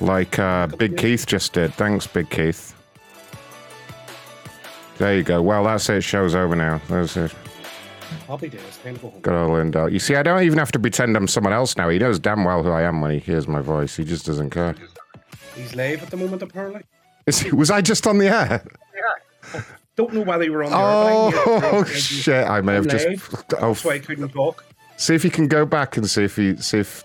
[0.00, 1.72] like uh, Big Keith just did.
[1.74, 2.74] Thanks, Big Keith.
[4.98, 5.40] There you go.
[5.40, 6.02] Well, that's it.
[6.02, 6.80] Show's over now.
[6.88, 7.34] That's it.
[8.40, 8.78] Days.
[8.82, 9.20] Time to go home.
[9.20, 9.92] Good old Lindell.
[9.92, 11.88] You see, I don't even have to pretend I'm someone else now.
[11.88, 13.96] He knows damn well who I am when he hears my voice.
[13.96, 14.74] He just doesn't care.
[15.54, 16.82] He's live at the moment, apparently.
[17.26, 18.62] Is he, was I just on the air?
[19.54, 19.62] Yeah.
[19.96, 21.44] Don't know whether you were on the air.
[21.44, 22.46] but Oh, shit.
[22.46, 23.06] I may have just.
[23.58, 24.64] Oh, That's why I couldn't talk.
[24.96, 27.04] See if you can go back and see if he see if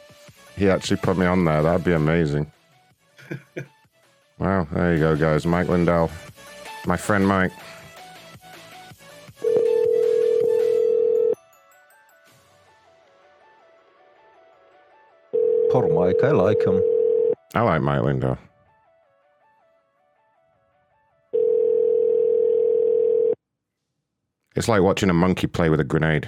[0.56, 1.62] he actually put me on there.
[1.64, 2.52] That'd be amazing.
[4.40, 5.46] wow, there you go, guys.
[5.46, 6.10] Mike Lindell,
[6.86, 7.52] my friend Mike.
[16.04, 16.82] Poor Mike, I like him.
[17.56, 18.38] I like Mike Lindell.
[24.56, 26.28] It's like watching a monkey play with a grenade.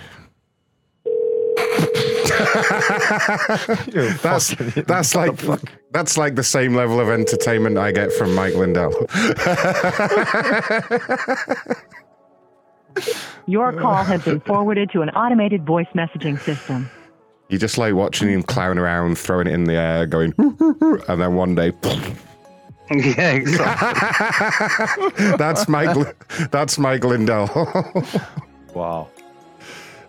[4.24, 4.56] that's
[4.88, 5.38] that's like
[5.92, 8.94] that's like the same level of entertainment I get from Mike Lindell.
[13.46, 16.90] Your call has been forwarded to an automated voice messaging system.
[17.50, 21.36] You just like watching him clown around, throwing it in the air, going, and then
[21.36, 21.72] one day,
[22.92, 25.10] yeah, exactly.
[25.38, 26.16] that's Mike.
[26.52, 27.48] That's Mike Lindell.
[28.74, 29.10] wow.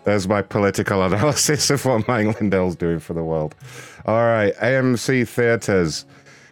[0.03, 3.55] There's my political analysis of what Mike Lindell's doing for the world.
[4.05, 6.05] All right, AMC Theatres.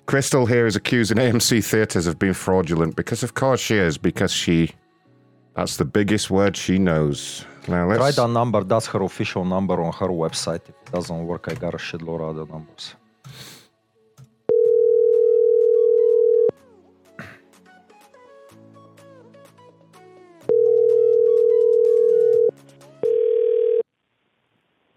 [0.07, 3.97] Crystal here is accusing AMC Theatres of being fraudulent because, of course, she is.
[3.97, 4.71] Because she,
[5.55, 7.45] that's the biggest word she knows.
[7.67, 8.17] Now Try let's.
[8.17, 8.63] that number.
[8.63, 10.61] That's her official number on her website.
[10.69, 12.95] If it doesn't work, I got a shitload of other numbers.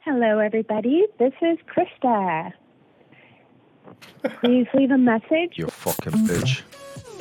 [0.00, 1.06] Hello, everybody.
[1.18, 2.52] This is Krista.
[4.40, 5.52] Please leave a message.
[5.54, 6.62] You fucking bitch.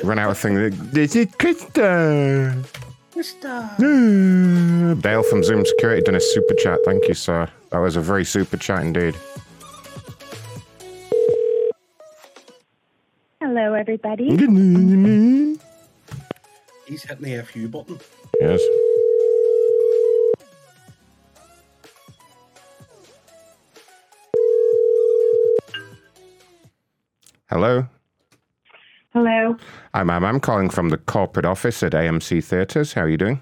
[0.02, 0.76] Run out of things.
[0.90, 2.87] This is Krista.
[3.18, 6.78] Hmm, Dale from Zoom Security done a super chat.
[6.84, 7.48] Thank you, sir.
[7.70, 9.16] That was a very super chat indeed.
[13.40, 14.30] Hello, everybody.
[16.86, 17.98] He's hitting the FU button.
[18.40, 18.60] Yes.
[27.50, 27.88] Hello.
[29.12, 29.56] Hello.
[29.94, 30.24] Hi, ma'am.
[30.24, 32.92] I'm calling from the corporate office at AMC Theatres.
[32.92, 33.40] How are you doing?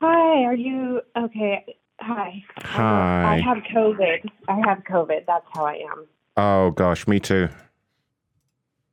[0.00, 0.44] Hi.
[0.44, 1.76] Are you okay?
[2.00, 2.42] Hi.
[2.58, 3.34] Hi.
[3.36, 4.30] I have COVID.
[4.48, 5.26] I have COVID.
[5.26, 6.06] That's how I am.
[6.36, 7.48] Oh, gosh, me too.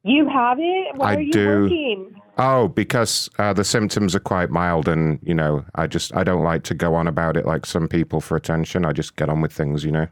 [0.04, 0.96] You have it?
[0.98, 1.62] Why I are you do.
[1.64, 2.22] working?
[2.38, 6.44] Oh, because uh, the symptoms are quite mild, and you know, I just I don't
[6.44, 8.86] like to go on about it like some people for attention.
[8.86, 10.08] I just get on with things, you know.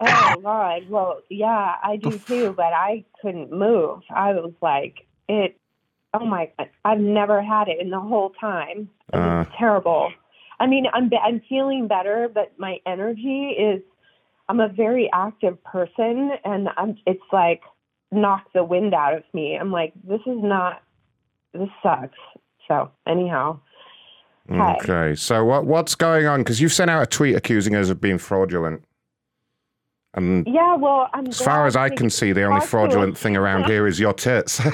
[0.00, 0.88] Oh God.
[0.88, 2.52] Well, yeah, I do too.
[2.56, 4.02] But I couldn't move.
[4.14, 5.58] I was like, it.
[6.14, 6.50] Oh my!
[6.58, 6.68] God.
[6.84, 8.88] I've never had it in the whole time.
[9.12, 10.12] It Uh, terrible.
[10.58, 13.82] I mean, I'm I'm feeling better, but my energy is.
[14.48, 16.96] I'm a very active person, and I'm.
[17.06, 17.62] It's like
[18.12, 19.56] knocked the wind out of me.
[19.56, 20.82] I'm like, this is not.
[21.52, 22.18] This sucks.
[22.68, 23.60] So anyhow,
[24.50, 26.40] okay, so what what's going on?
[26.40, 28.82] Because you've sent out a tweet accusing us of being fraudulent,
[30.16, 30.74] and yeah.
[30.74, 31.26] Well, I'm.
[31.28, 34.60] as far as I can see, the only fraudulent thing around here is your tits.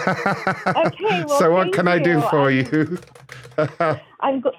[0.67, 1.25] Okay.
[1.25, 2.99] Well, so what can I do for I'm- you?
[4.21, 4.53] I'm gl-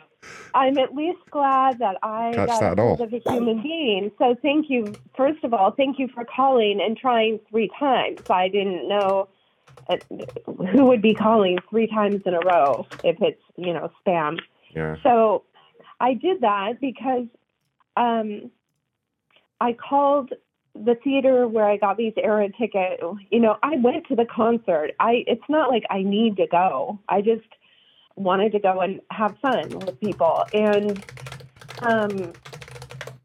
[0.55, 4.11] I'm at least glad that I Catch got that of a human being.
[4.19, 4.93] So thank you.
[5.17, 8.21] First of all, thank you for calling and trying three times.
[8.29, 9.29] I didn't know
[9.89, 9.97] uh,
[10.71, 14.39] who would be calling three times in a row if it's you know spam.
[14.75, 14.95] yeah.
[15.03, 15.43] So
[15.99, 17.25] I did that because
[17.97, 18.51] um,
[19.59, 20.33] I called
[20.75, 23.03] the theater where I got these era tickets.
[23.29, 24.91] You know, I went to the concert.
[24.99, 26.99] I it's not like I need to go.
[27.07, 27.47] I just
[28.15, 30.45] wanted to go and have fun with people.
[30.53, 31.03] And
[31.81, 32.33] um,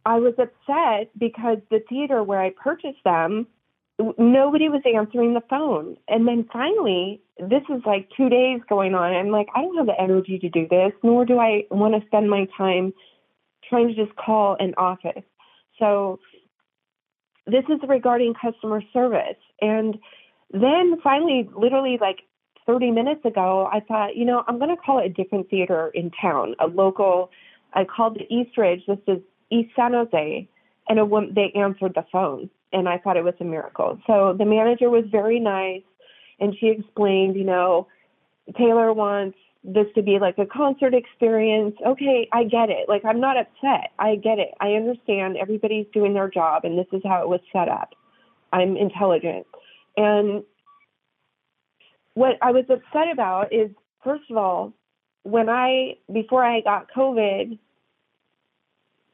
[0.04, 3.46] I was upset because the theater where I purchased them,
[4.16, 5.96] nobody was answering the phone.
[6.08, 9.12] And then finally, this is like two days going on.
[9.12, 12.06] I'm like, I don't have the energy to do this, nor do I want to
[12.06, 12.92] spend my time
[13.68, 15.24] trying to just call an office.
[15.78, 16.18] So
[17.50, 19.36] this is regarding customer service.
[19.60, 19.98] And
[20.52, 22.20] then finally, literally like
[22.66, 26.10] 30 minutes ago, I thought, you know, I'm going to call a different theater in
[26.20, 27.30] town, a local.
[27.72, 28.82] I called the Eastridge.
[28.86, 29.18] This is
[29.50, 30.48] East San Jose,
[30.88, 33.98] and a woman, they answered the phone, and I thought it was a miracle.
[34.06, 35.82] So the manager was very nice,
[36.40, 37.88] and she explained, you know,
[38.56, 41.74] Taylor wants this to be like a concert experience.
[41.84, 42.88] Okay, I get it.
[42.88, 43.90] Like I'm not upset.
[43.98, 44.50] I get it.
[44.60, 47.90] I understand everybody's doing their job and this is how it was set up.
[48.52, 49.46] I'm intelligent.
[49.96, 50.44] And
[52.14, 53.70] what I was upset about is
[54.02, 54.72] first of all,
[55.24, 57.58] when I before I got COVID,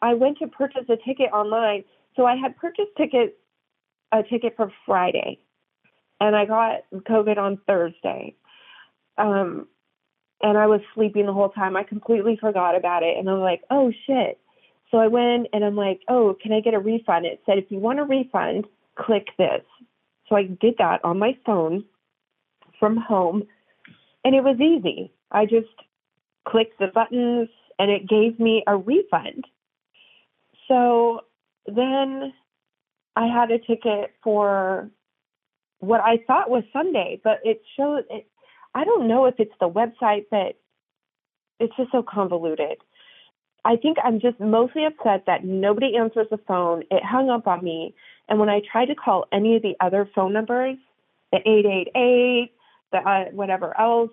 [0.03, 1.85] I went to purchase a ticket online.
[2.17, 3.39] So I had purchased ticket
[4.13, 5.39] a ticket for Friday
[6.21, 8.35] and I got COVID on Thursday.
[9.17, 9.69] Um
[10.45, 11.75] and I was sleeping the whole time.
[11.75, 13.17] I completely forgot about it.
[13.17, 14.39] And I'm like, oh shit.
[14.91, 17.25] So I went and I'm like, oh, can I get a refund?
[17.25, 19.63] It said, if you want a refund, click this.
[20.29, 21.85] So I did that on my phone
[22.79, 23.45] from home.
[24.23, 25.11] And it was easy.
[25.31, 25.67] I just
[26.47, 29.47] clicked the buttons and it gave me a refund.
[30.69, 31.23] So
[31.67, 32.35] then
[33.17, 34.91] I had a ticket for
[35.79, 38.27] what I thought was Sunday, but it showed it
[38.75, 40.59] I don't know if it's the website, but
[41.61, 42.79] it's just so convoluted.
[43.65, 46.83] I think I'm just mostly upset that nobody answers the phone.
[46.91, 47.95] It hung up on me.
[48.29, 50.77] And when I tried to call any of the other phone numbers,
[51.33, 52.53] the 888,
[52.93, 54.11] the uh, whatever else,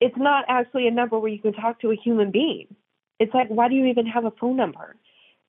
[0.00, 2.74] it's not actually a number where you can talk to a human being.
[3.18, 4.96] It's like, why do you even have a phone number?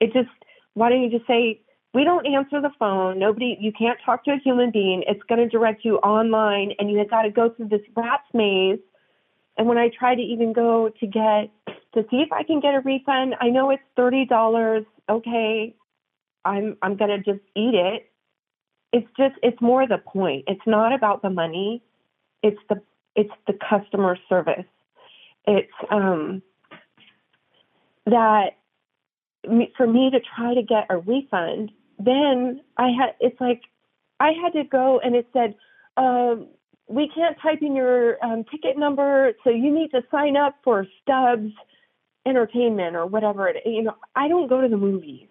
[0.02, 0.30] It just,
[0.74, 1.62] why don't you just say,
[1.94, 3.20] we don't answer the phone.
[3.20, 5.04] Nobody, you can't talk to a human being.
[5.08, 8.24] It's going to direct you online, and you have got to go through this rat's
[8.34, 8.80] maze.
[9.58, 11.52] And when I try to even go to get
[11.94, 14.86] to see if I can get a refund, I know it's thirty dollars.
[15.10, 15.76] Okay,
[16.46, 18.10] I'm I'm going to just eat it.
[18.94, 20.46] It's just it's more the point.
[20.48, 21.84] It's not about the money.
[22.42, 22.82] It's the
[23.16, 24.66] it's the customer service.
[25.46, 26.42] It's um
[28.06, 28.52] that
[29.76, 31.72] for me to try to get a refund
[32.06, 33.62] then I had it's like
[34.20, 35.56] I had to go and it said
[35.98, 36.48] um,
[36.88, 40.86] we can't type in your um, ticket number, so you need to sign up for
[41.02, 41.52] Stubs
[42.26, 43.58] Entertainment or whatever it.
[43.66, 45.28] You know, I don't go to the movies.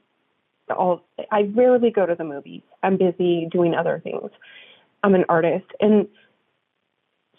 [0.77, 2.63] All I rarely go to the movies.
[2.83, 4.31] I'm busy doing other things.
[5.03, 6.07] I'm an artist, and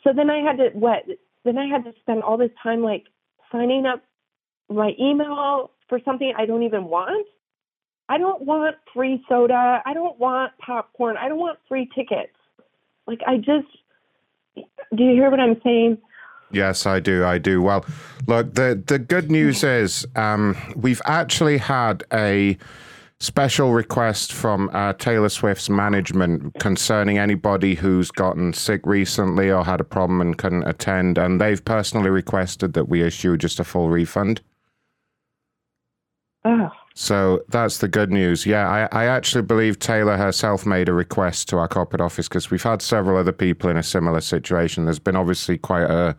[0.04, 1.04] so then I had to what?
[1.44, 3.06] Then I had to spend all this time like
[3.52, 4.04] signing up
[4.70, 7.28] my email for something I don't even want.
[8.12, 9.82] I don't want free soda.
[9.86, 11.16] I don't want popcorn.
[11.16, 12.34] I don't want free tickets.
[13.08, 13.68] Like I just
[14.94, 15.98] do you hear what I'm saying?
[16.52, 17.24] Yes, I do.
[17.24, 17.62] I do.
[17.62, 17.86] Well,
[18.28, 22.58] look, the the good news is um, we've actually had a
[23.22, 29.80] special request from uh, Taylor Swift's management concerning anybody who's gotten sick recently or had
[29.80, 33.88] a problem and couldn't attend, and they've personally requested that we issue just a full
[33.88, 34.42] refund.
[36.44, 36.72] Oh.
[36.94, 38.46] So that's the good news.
[38.46, 42.52] Yeah, I, I actually believe Taylor herself made a request to our corporate office because
[42.52, 44.86] we've had several other people in a similar situation.
[44.86, 46.16] There's been obviously quite a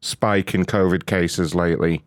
[0.00, 2.02] spike in COVID cases lately.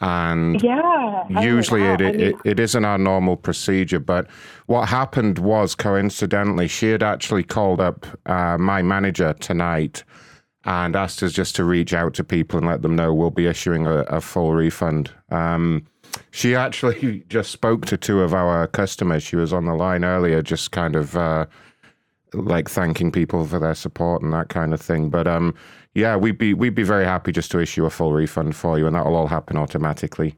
[0.00, 0.82] And Yeah.
[0.84, 4.00] Oh, usually it, it, it, it isn't our normal procedure.
[4.00, 4.26] But
[4.66, 10.04] what happened was coincidentally, she had actually called up uh, my manager tonight
[10.64, 13.46] and asked us just to reach out to people and let them know we'll be
[13.46, 15.10] issuing a, a full refund.
[15.30, 15.86] Um,
[16.30, 19.22] she actually just spoke to two of our customers.
[19.22, 21.46] She was on the line earlier, just kind of uh,
[22.32, 25.10] like thanking people for their support and that kind of thing.
[25.10, 25.54] But um,
[25.94, 28.86] yeah, we'd be we'd be very happy just to issue a full refund for you,
[28.86, 30.36] and that'll all happen automatically.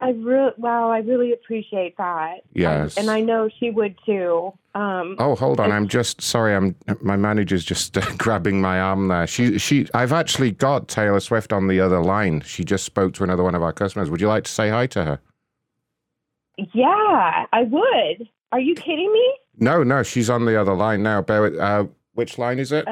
[0.00, 2.40] I really wow, I really appreciate that.
[2.52, 2.96] Yes.
[2.96, 4.52] And I know she would too.
[4.74, 5.72] Um Oh, hold on.
[5.72, 6.54] I'm just sorry.
[6.54, 9.26] I'm my manager's just uh, grabbing my arm there.
[9.26, 9.86] She she.
[9.94, 12.40] I've actually got Taylor Swift on the other line.
[12.42, 14.10] She just spoke to another one of our customers.
[14.10, 15.20] Would you like to say hi to her?
[16.72, 18.28] yeah, I would.
[18.52, 19.34] Are you kidding me?
[19.58, 21.22] No, no, she's on the other line now.
[21.22, 22.86] Bear with, uh, which line is it?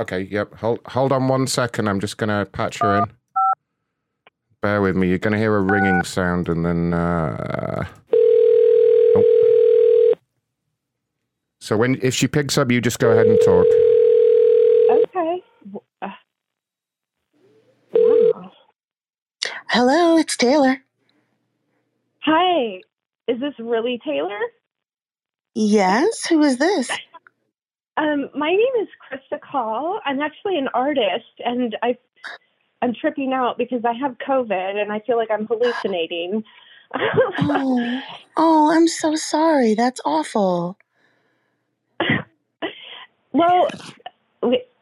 [0.00, 0.54] Okay, yep.
[0.54, 1.88] Hold hold on one second.
[1.88, 3.04] I'm just gonna patch her in.
[4.62, 5.08] Bear with me.
[5.08, 6.92] You're gonna hear a ringing sound, and then.
[6.92, 7.86] Uh...
[9.16, 10.14] oh.
[11.60, 13.66] So when if she picks up, you just go ahead and talk.
[14.90, 15.42] Okay.
[16.02, 16.08] Uh,
[17.94, 18.52] wow.
[19.68, 20.82] Hello, it's Taylor.
[22.20, 22.80] Hi.
[23.28, 24.38] Is this really Taylor?
[25.54, 26.90] Yes, who is this?
[27.96, 30.00] Um, my name is Krista Call.
[30.06, 31.98] I'm actually an artist, and I,
[32.82, 36.42] I'm tripping out because I have COVID and I feel like I'm hallucinating.
[36.94, 38.02] oh,
[38.36, 39.74] oh, I'm so sorry.
[39.74, 40.78] That's awful.
[43.32, 43.68] Well,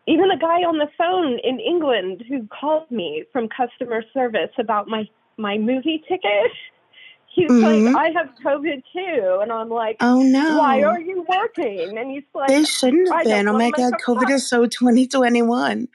[0.07, 4.89] even the guy on the phone in England who called me from customer service about
[4.89, 5.05] my
[5.37, 6.51] my movie ticket.
[7.35, 7.85] He's Mhm.
[7.85, 10.57] like, I have COVID too, and I'm like, Oh, no.
[10.57, 11.97] Why are you working?
[11.99, 13.47] And he's like, They shouldn't have been.
[13.49, 15.89] Oh my God, COVID is so 2021.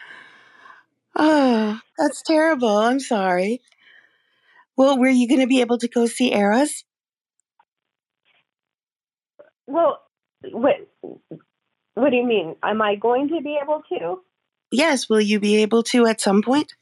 [1.15, 2.77] Oh, that's terrible.
[2.77, 3.61] I'm sorry.
[4.75, 6.83] Well, were you going to be able to go see Eras?
[9.67, 10.01] Well,
[10.51, 10.75] what
[11.93, 12.55] what do you mean?
[12.63, 14.21] Am I going to be able to?
[14.71, 16.73] Yes, will you be able to at some point?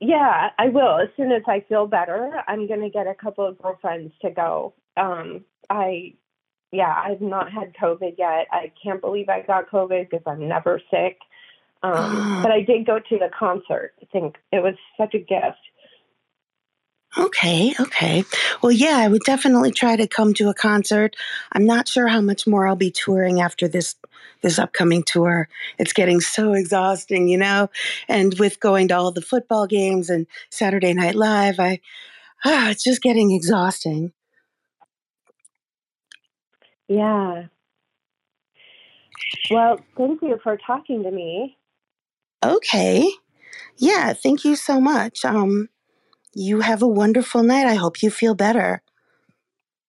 [0.00, 0.98] Yeah, I will.
[0.98, 4.74] As soon as I feel better, I'm gonna get a couple of girlfriends to go.
[4.96, 6.14] Um, I,
[6.72, 8.46] yeah, I've not had COVID yet.
[8.50, 11.18] I can't believe I got COVID because I'm never sick.
[11.82, 13.92] Um, but I did go to the concert.
[14.02, 15.58] I think it was such a gift.
[17.18, 18.24] Okay, okay.
[18.62, 21.14] Well, yeah, I would definitely try to come to a concert.
[21.52, 23.96] I'm not sure how much more I'll be touring after this
[24.40, 25.48] this upcoming tour.
[25.78, 27.68] It's getting so exhausting, you know.
[28.08, 31.80] And with going to all the football games and Saturday Night Live, I
[32.46, 34.12] ah, it's just getting exhausting.
[36.88, 37.44] Yeah.
[39.50, 41.56] Well, thank you for talking to me.
[42.42, 43.08] Okay.
[43.76, 45.24] Yeah, thank you so much.
[45.24, 45.68] Um
[46.34, 47.66] you have a wonderful night.
[47.66, 48.82] I hope you feel better.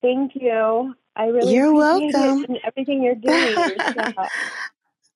[0.01, 0.93] Thank you.
[1.15, 2.43] I really You're welcome.
[2.43, 4.13] it and everything you're doing.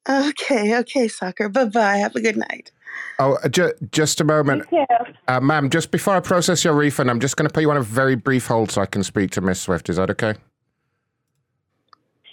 [0.08, 1.50] Okay, okay, soccer.
[1.50, 1.98] Bye-bye.
[1.98, 2.72] Have a good night.
[3.20, 4.66] Oh, uh, ju- just a moment.
[4.72, 4.86] Yeah.
[5.28, 7.78] Uh, ma'am, just before I process your refund, I'm just going to put you on
[7.78, 9.90] a very brief hold so I can speak to Miss Swift.
[9.90, 10.36] Is that okay?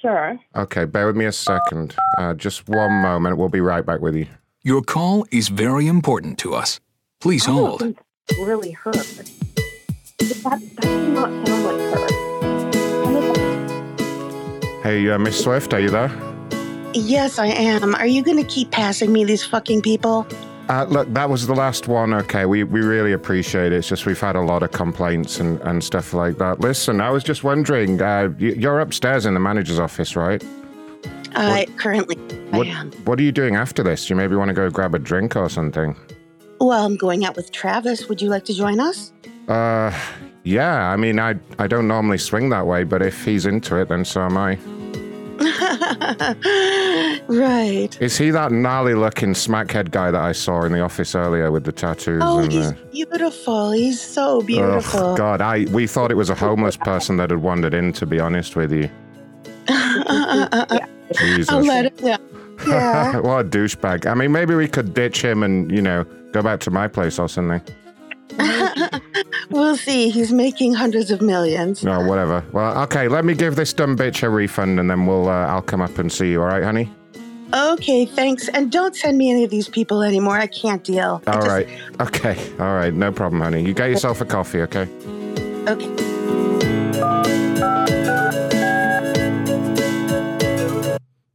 [0.01, 0.39] Sure.
[0.55, 1.97] Okay, bear with me a second.
[2.19, 3.39] Uh, just one moment.
[3.39, 4.27] We'll be right back with you.
[4.67, 6.81] Your call is very important to us.
[7.21, 7.83] Please hold.
[7.83, 8.93] It's really her.
[8.93, 9.31] That,
[10.19, 12.09] that does not sound like her.
[14.83, 16.11] Hey, uh, Miss Swift, are you there?
[16.95, 17.95] Yes, I am.
[17.97, 20.27] Are you going to keep passing me these fucking people?
[20.71, 22.15] Uh, look, that was the last one.
[22.15, 23.77] Okay, we, we really appreciate it.
[23.77, 26.61] It's just we've had a lot of complaints and, and stuff like that.
[26.61, 30.43] Listen, I was just wondering, uh, you're upstairs in the manager's office, right?
[31.35, 32.17] I currently
[32.51, 32.93] What, I am.
[33.05, 34.09] what are you doing after this?
[34.09, 35.97] You maybe want to go grab a drink or something?
[36.61, 38.09] Well, I'm going out with Travis.
[38.09, 39.13] Would you like to join us?
[39.49, 39.93] Uh,
[40.45, 43.89] yeah, I mean, I, I don't normally swing that way, but if he's into it,
[43.89, 44.59] then so am I.
[47.29, 47.89] right.
[48.01, 51.65] Is he that gnarly looking smackhead guy that I saw in the office earlier with
[51.65, 52.23] the tattoos?
[52.25, 52.79] Oh, and he's the...
[52.93, 53.73] beautiful.
[53.73, 55.01] He's so beautiful.
[55.01, 58.07] Oh, God, I we thought it was a homeless person that had wandered in, to
[58.07, 58.89] be honest with you.
[61.19, 61.49] Jesus.
[61.49, 62.19] I'll let him.
[62.67, 63.17] Yeah.
[63.21, 64.07] what a douchebag.
[64.07, 67.19] I mean, maybe we could ditch him and, you know, go back to my place
[67.19, 67.61] or something.
[69.51, 70.11] we'll see.
[70.11, 71.85] He's making hundreds of millions.
[71.85, 72.45] No, whatever.
[72.53, 75.63] Well, okay, let me give this dumb bitch a refund and then we'll, uh, I'll
[75.63, 76.91] come up and see you, all right, honey?
[77.53, 78.49] Okay, thanks.
[78.49, 80.37] And don't send me any of these people anymore.
[80.37, 81.23] I can't deal.
[81.27, 81.69] All right.
[82.01, 82.37] Okay.
[82.59, 82.93] All right.
[82.93, 83.65] No problem, honey.
[83.65, 84.89] You get yourself a coffee, okay?
[85.69, 86.05] Okay.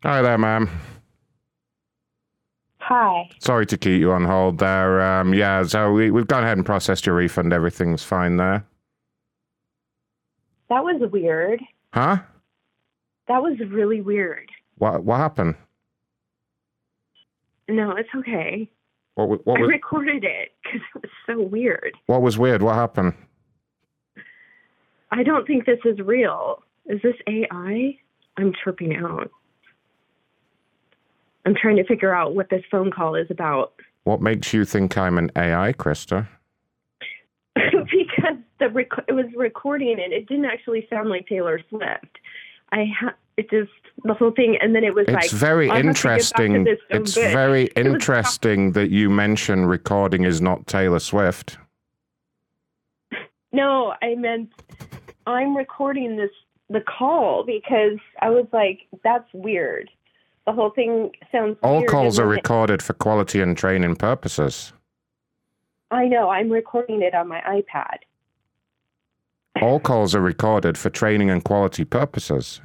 [0.04, 0.70] Hi there, ma'am.
[2.78, 3.30] Hi.
[3.40, 5.02] Sorry to keep you on hold there.
[5.02, 7.52] Um, yeah, so we, we've gone ahead and processed your refund.
[7.52, 8.66] Everything's fine there.
[10.70, 11.60] That was weird.
[11.94, 12.20] Huh?
[13.28, 14.50] That was really weird.
[14.78, 15.56] What, what happened?
[17.68, 18.70] No, it's okay.
[19.16, 21.94] What, what, I recorded it because it was so weird.
[22.06, 22.62] what was weird?
[22.62, 23.14] What happened?
[25.12, 26.64] I don't think this is real.
[26.86, 27.98] Is this AI?
[28.38, 29.30] I'm tripping out.
[31.50, 33.74] I'm trying to figure out what this phone call is about
[34.04, 36.28] What makes you think I'm an AI, Krista?
[37.56, 42.20] because the rec- it was recording and it didn't actually sound like Taylor Swift.
[42.72, 43.72] I ha- it just
[44.04, 46.20] the whole thing, and then it was like It's very "I have to get back
[46.38, 46.68] to interesting.
[46.92, 51.58] It's bitch." very It was- interesting that you mention recording is not Taylor Swift.
[53.52, 54.52] No, I meant
[55.26, 56.30] I'm recording this
[56.70, 59.90] the call because I was like, that's weird.
[60.46, 61.90] The whole thing sounds All weird.
[61.90, 64.74] calls are recorded for quality and training purposes.
[65.92, 66.30] I know.
[66.30, 67.98] I'm recording it on my iPad.
[69.62, 72.62] All calls are recorded for training and quality purposes.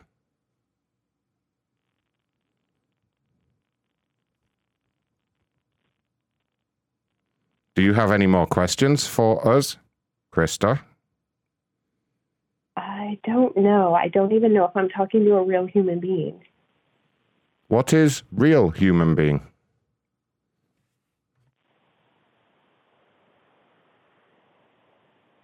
[7.75, 9.79] Do you have any more questions for us,
[10.33, 10.81] Krista?
[12.77, 13.95] I don't know.
[13.95, 16.41] I don't even know if I'm talking to a real human being.
[17.69, 19.41] What is real human being?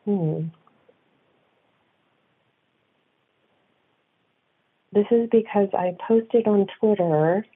[0.04, 0.48] Hmm.
[4.92, 7.46] This is because I posted on Twitter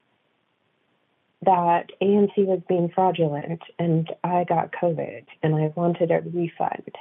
[1.43, 6.95] that AMC was being fraudulent and I got COVID and I wanted a refund.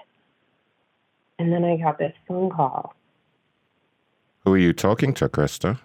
[1.39, 2.95] And then I got this phone call.
[4.41, 5.79] Who are you talking to, Krista?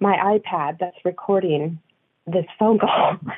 [0.00, 1.78] My iPad that's recording
[2.26, 3.16] this phone call.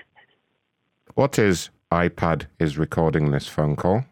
[1.14, 4.04] What is iPad is recording this phone call?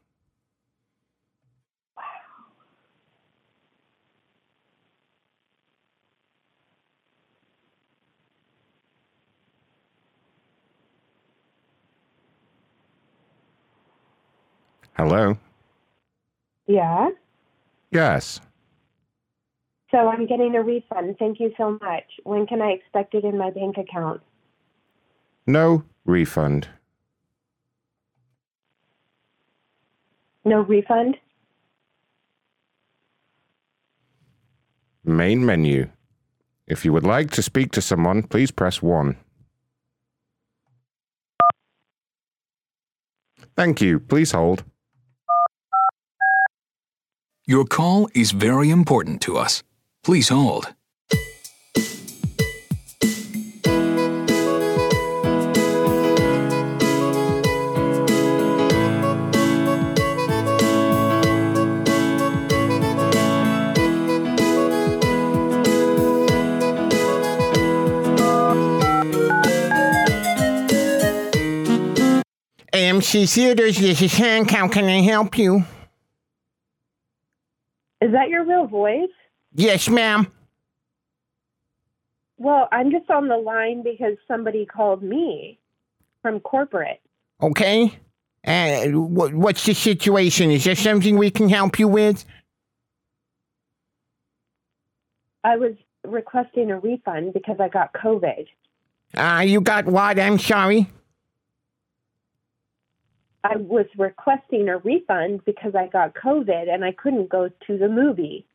[14.96, 15.36] Hello?
[16.66, 17.10] yeah.
[17.90, 18.40] Yes.
[19.94, 21.14] So I'm getting a refund.
[21.20, 22.02] Thank you so much.
[22.24, 24.20] When can I expect it in my bank account?
[25.46, 26.66] No refund.
[30.44, 31.16] No refund?
[35.04, 35.88] Main menu.
[36.66, 39.16] If you would like to speak to someone, please press 1.
[43.54, 44.00] Thank you.
[44.00, 44.64] Please hold.
[47.46, 49.62] Your call is very important to us.
[50.04, 50.66] Please hold.
[72.74, 74.50] AMC Theaters, this is Hank.
[74.50, 75.64] How can I help you?
[78.02, 79.08] Is that your real voice?
[79.54, 80.26] Yes, ma'am.
[82.36, 85.58] Well, I'm just on the line because somebody called me
[86.22, 87.00] from corporate.
[87.40, 87.96] Okay.
[88.46, 90.50] Uh, what, what's the situation?
[90.50, 92.24] Is there something we can help you with?
[95.44, 95.74] I was
[96.04, 98.46] requesting a refund because I got COVID.
[99.16, 100.18] Uh, you got what?
[100.18, 100.90] I'm sorry.
[103.44, 107.88] I was requesting a refund because I got COVID and I couldn't go to the
[107.88, 108.46] movie.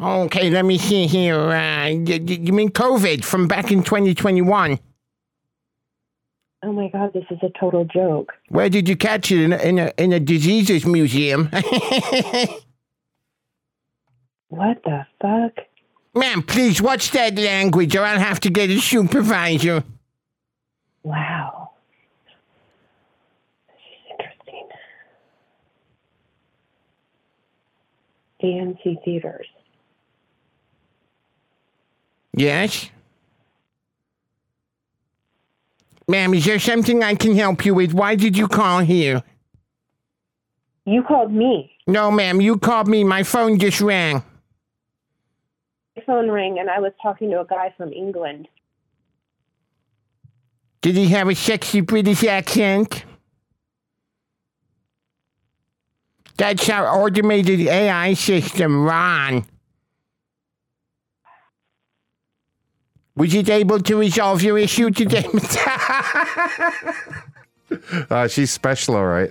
[0.00, 1.38] Okay, let me see here.
[1.38, 4.78] Uh, y- y- you mean COVID from back in 2021?
[6.64, 8.32] Oh my God, this is a total joke.
[8.48, 9.40] Where did you catch it?
[9.42, 11.44] In a, in a, in a diseases museum?
[14.48, 15.64] what the fuck?
[16.14, 19.84] Ma'am, please, watch that language or I'll have to get a supervisor.
[21.02, 21.70] Wow.
[28.42, 29.46] AMC Theaters.
[32.36, 32.90] Yes?
[36.08, 37.94] Ma'am, is there something I can help you with?
[37.94, 39.22] Why did you call here?
[40.84, 41.70] You called me.
[41.86, 43.04] No, ma'am, you called me.
[43.04, 44.22] My phone just rang.
[45.96, 48.48] My phone rang and I was talking to a guy from England.
[50.82, 53.04] Did he have a sexy British accent?
[56.36, 59.46] That's our automated AI system, Ron.
[63.16, 65.24] Was it able to resolve your issue today?
[68.10, 69.30] Uh, she's special, all right.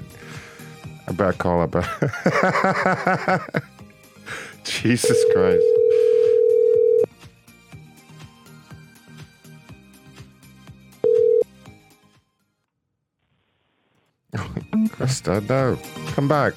[1.06, 1.90] I better call her back.
[4.64, 5.62] Jesus Christ.
[14.96, 15.78] Krista, no.
[16.14, 16.54] Come back.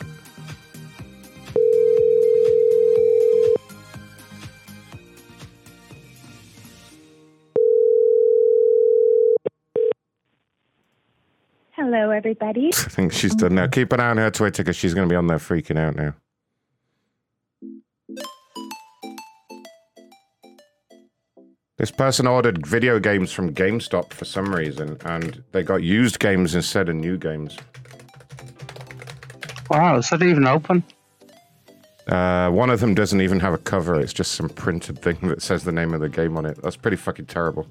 [12.46, 12.68] Hello, everybody.
[12.86, 13.66] I think she's done now.
[13.66, 15.96] Keep an eye on her Twitter because she's going to be on there freaking out
[15.96, 16.14] now.
[21.76, 26.54] This person ordered video games from GameStop for some reason, and they got used games
[26.54, 27.58] instead of new games.
[29.68, 30.84] Wow, is that even open?
[32.06, 34.00] Uh, one of them doesn't even have a cover.
[34.00, 36.62] It's just some printed thing that says the name of the game on it.
[36.62, 37.66] That's pretty fucking terrible.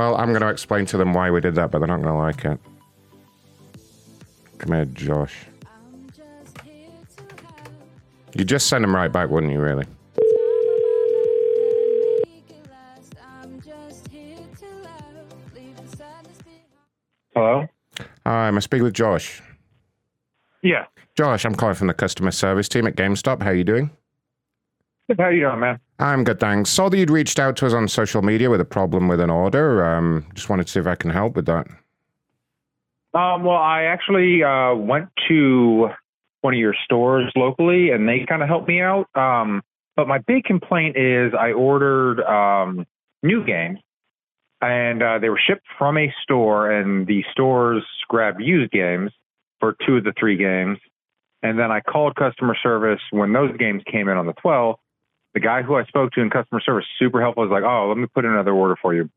[0.00, 2.08] Well, I'm going to explain to them why we did that, but they're not going
[2.08, 2.58] to like it.
[4.56, 5.34] Come here, Josh.
[8.32, 9.84] You just send them right back, wouldn't you, really?
[17.34, 17.66] Hello?
[18.24, 19.42] Hi, I'm speaking with Josh.
[20.62, 20.86] Yeah.
[21.14, 23.42] Josh, I'm calling from the customer service team at GameStop.
[23.42, 23.90] How are you doing?
[25.18, 25.80] How you doing, man?
[25.98, 26.70] I'm good, thanks.
[26.70, 29.30] Saw that you'd reached out to us on social media with a problem with an
[29.30, 29.84] order.
[29.84, 31.66] Um, just wanted to see if I can help with that.
[33.12, 35.88] Um, well, I actually uh, went to
[36.42, 39.08] one of your stores locally, and they kind of helped me out.
[39.14, 39.62] Um,
[39.96, 42.86] but my big complaint is I ordered um,
[43.22, 43.80] new games,
[44.60, 49.10] and uh, they were shipped from a store, and the stores grabbed used games
[49.58, 50.78] for two of the three games.
[51.42, 54.76] And then I called customer service when those games came in on the 12th.
[55.32, 57.96] The guy who I spoke to in customer service, super helpful, was like, "Oh, let
[57.96, 59.10] me put in another order for you."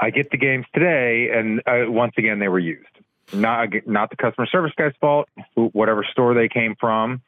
[0.00, 2.86] I get the games today, and uh, once again they were used.
[3.32, 5.28] Not not the customer service guy's fault.
[5.54, 7.22] Whatever store they came from,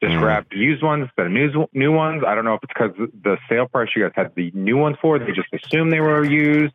[0.00, 2.22] just grabbed used ones of new new ones.
[2.26, 4.96] I don't know if it's because the sale price you guys had the new ones
[5.00, 5.18] for.
[5.18, 6.74] They just assumed they were used.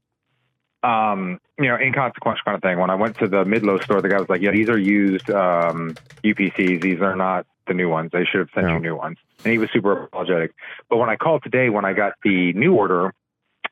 [0.84, 2.79] Um, you know, inconsequential kind of thing.
[2.79, 5.29] When I went to the Midlow store, the guy was like, "Yeah, these are used
[5.29, 6.82] um, UPCs.
[6.82, 8.11] These are not the new ones.
[8.11, 10.53] They should have sent you new ones." And he was super apologetic.
[10.89, 13.13] But when I called today, when I got the new order,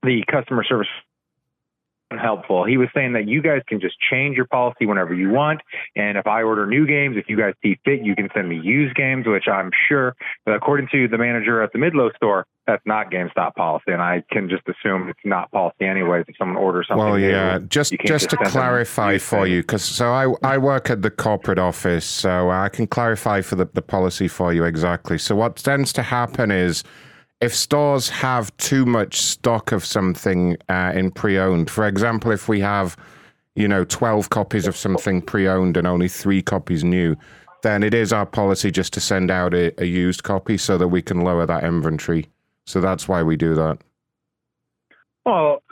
[0.03, 0.87] the customer service
[2.17, 2.65] helpful.
[2.65, 5.61] He was saying that you guys can just change your policy whenever you want.
[5.95, 8.59] And if I order new games, if you guys see fit, you can send me
[8.59, 12.85] used games, which I'm sure, but according to the manager at the Midlow store, that's
[12.85, 13.91] not GameStop policy.
[13.91, 16.25] And I can just assume it's not policy anyways.
[16.27, 19.83] If someone orders something, Well, new, yeah, just you just to clarify for you, because
[19.83, 23.81] so I I work at the corporate office, so I can clarify for the, the
[23.81, 25.17] policy for you exactly.
[25.17, 26.83] So what tends to happen is
[27.41, 32.59] if stores have too much stock of something uh, in pre-owned, for example, if we
[32.59, 32.97] have
[33.55, 37.15] you know 12 copies of something pre-owned and only three copies new,
[37.61, 40.87] then it is our policy just to send out a, a used copy so that
[40.87, 42.27] we can lower that inventory.
[42.65, 43.79] So that's why we do that.
[45.25, 45.63] Well,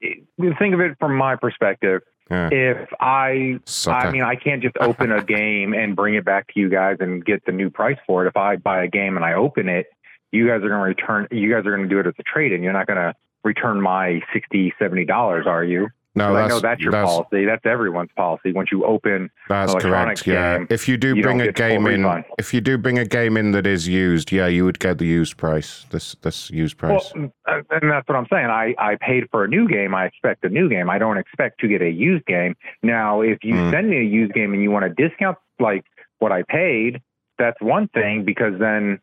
[0.00, 2.02] think of it from my perspective.
[2.30, 2.50] Yeah.
[2.52, 4.08] If I, Sucker.
[4.08, 6.98] I mean, I can't just open a game and bring it back to you guys
[7.00, 8.28] and get the new price for it.
[8.28, 9.86] If I buy a game and I open it,
[10.32, 11.28] you guys are going to return.
[11.30, 13.14] You guys are going to do it as a trade, and you're not going to
[13.44, 15.88] return my sixty, seventy dollars, are you?
[16.14, 17.44] No, I that's- know that's your that's- policy.
[17.44, 18.50] That's everyone's policy.
[18.52, 20.26] Once you open That's correct.
[20.26, 20.58] Yeah.
[20.58, 22.24] game, If you do you bring a game in, refund.
[22.38, 25.06] if you do bring a game in that is used, yeah, you would get the
[25.06, 25.86] used price.
[25.90, 27.12] This this used price.
[27.14, 27.62] Well, and
[27.92, 28.46] that's what I'm saying.
[28.46, 29.94] I, I paid for a new game.
[29.94, 30.90] I expect a new game.
[30.90, 32.56] I don't expect to get a used game.
[32.82, 33.70] Now, if you Hmm.
[33.70, 35.84] send me a used game and you want to discount like
[36.18, 37.00] what I paid,
[37.38, 38.98] that's one thing because then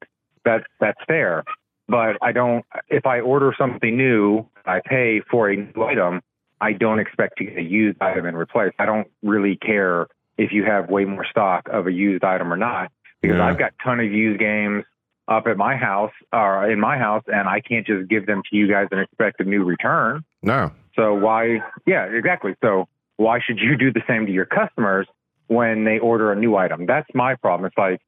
[0.46, 1.44] that's that's fair.
[1.88, 2.66] But I don't.
[2.88, 6.22] If I order something new, I pay for a new item.
[6.62, 8.72] I don't expect to get a used item and replace.
[8.80, 12.58] I don't really care if you have way more stock of a used item or
[12.58, 12.92] not
[13.22, 13.46] because Yeah.
[13.46, 14.84] I've got ton of used games
[15.28, 18.56] up at my house or in my house and I can't just give them to
[18.56, 20.24] you guys and expect a new return.
[20.44, 20.72] No.
[20.96, 22.56] So why yeah, exactly.
[22.64, 22.88] So
[23.18, 25.08] why should you do the same to your customers
[25.48, 26.86] when they order a new item?
[26.86, 27.68] That's my problem.
[27.68, 28.02] It's like,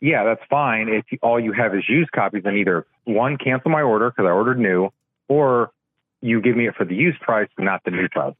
[0.00, 3.82] yeah, that's fine if all you have is used copies then either one cancel my
[3.82, 4.90] order because I ordered new
[5.28, 5.70] or
[6.20, 8.34] you give me it for the used price, not the new price.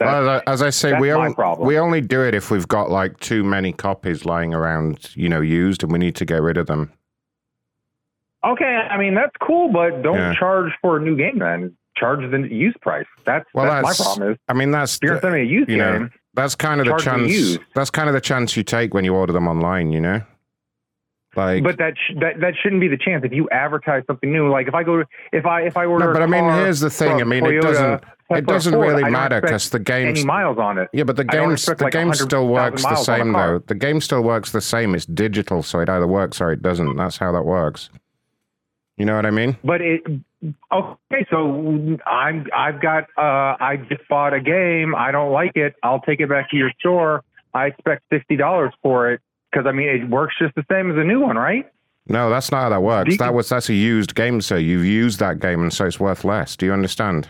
[0.00, 2.90] Well, as I- as I say, we only, we only do it if we've got
[2.90, 6.56] like too many copies lying around, you know, used, and we need to get rid
[6.56, 6.92] of them.
[8.44, 10.34] Okay, I mean that's cool, but don't Yeah.
[10.34, 11.76] charge for a new game then.
[11.96, 13.06] Charge the used price.
[13.24, 14.32] That's Well, that's, that's, my problem.
[14.32, 16.86] Is I mean, that's if you're sending a used you know, game, that's kind of
[16.86, 17.58] the chance.
[17.74, 19.92] That's kind of the chance you take when you order them online.
[19.92, 20.22] You know,
[21.36, 21.62] like.
[21.62, 23.24] but that, sh- that that shouldn't be the chance.
[23.24, 26.06] If you advertise something new, like if I go to if I if I order,
[26.06, 27.20] no, but I mean, here's the thing.
[27.20, 28.04] I mean, it doesn't.
[28.30, 30.88] It doesn't Ford, really matter because the game any miles on it.
[30.92, 33.58] Yeah, but the game the like, game still works the miles on a same though.
[33.66, 34.94] The game still works the same.
[34.94, 36.96] It's digital, so it either works or it doesn't.
[36.96, 37.90] That's how that works.
[38.96, 39.56] You know what I mean?
[39.64, 40.02] But it
[40.72, 41.26] okay.
[41.30, 44.94] So I'm I've got uh I just bought a game.
[44.94, 45.74] I don't like it.
[45.82, 47.24] I'll take it back to your store.
[47.54, 49.20] I expect sixty dollars for it
[49.52, 51.70] because I mean it works just the same as a new one, right?
[52.08, 53.10] No, that's not how that works.
[53.10, 54.56] Do That was that's a used game, sir.
[54.58, 56.56] You've used that game, and so it's worth less.
[56.56, 57.28] Do you understand?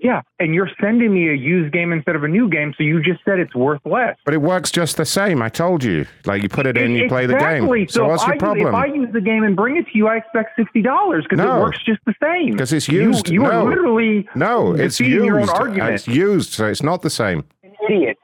[0.00, 3.02] Yeah, and you're sending me a used game instead of a new game, so you
[3.02, 4.16] just said it's worth less.
[4.24, 5.42] But it works just the same.
[5.42, 6.06] I told you.
[6.24, 7.66] Like you put it in, you play the game.
[7.88, 8.68] So, So what's if your I, problem?
[8.68, 11.38] If I use the game and bring it to you, I expect sixty dollars because
[11.44, 11.56] No.
[11.56, 12.52] it works just the same.
[12.52, 13.28] Because it's You- used.
[13.28, 13.50] You, no.
[13.50, 15.24] are literally no, it's used.
[15.24, 15.94] your own argument.
[15.94, 17.42] It's used, so it's not the same.
[17.88, 18.18] idiot.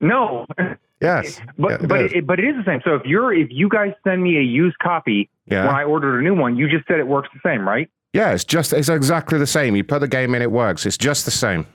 [0.00, 0.44] No,
[1.00, 2.12] Yes, but Yeah, it but is.
[2.14, 2.80] it, but it is the same.
[2.84, 5.66] So if you're if you guys send me a used copy Yeah.
[5.66, 7.88] when I ordered a new one, you just said it works the same, right?
[8.14, 9.76] yeah, it's just it's exactly the same.
[9.76, 10.86] You put the game in, it works.
[10.86, 11.66] It's just the same.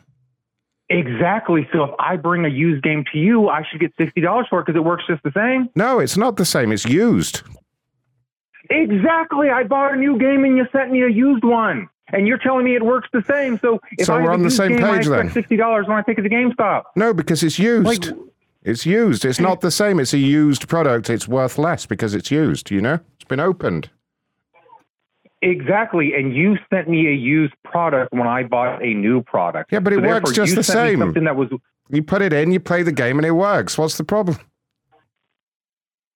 [0.89, 1.67] Exactly.
[1.71, 4.59] So if I bring a used game to you, I should get sixty dollars for
[4.59, 5.69] it because it works just the same.
[5.75, 6.71] No, it's not the same.
[6.73, 7.41] It's used.
[8.69, 9.49] Exactly.
[9.49, 11.89] I bought a new game and you sent me a used one.
[12.11, 13.57] And you're telling me it works the same.
[13.59, 15.31] So if So I we're on the same game, I page expect then.
[15.33, 16.83] sixty dollars when I take it to GameStop.
[16.95, 18.11] No, because it's used.
[18.63, 19.25] It's used.
[19.25, 19.99] It's not the same.
[19.99, 21.09] It's a used product.
[21.09, 22.71] It's worth less because it's used.
[22.71, 23.89] You know, it's been opened.
[25.41, 26.13] Exactly.
[26.15, 29.73] And you sent me a used product when I bought a new product.
[29.73, 30.99] Yeah, but it So works just the same.
[30.99, 31.49] Something that was
[31.89, 33.77] You put it in, you play the game, and it works.
[33.77, 34.37] What's the problem?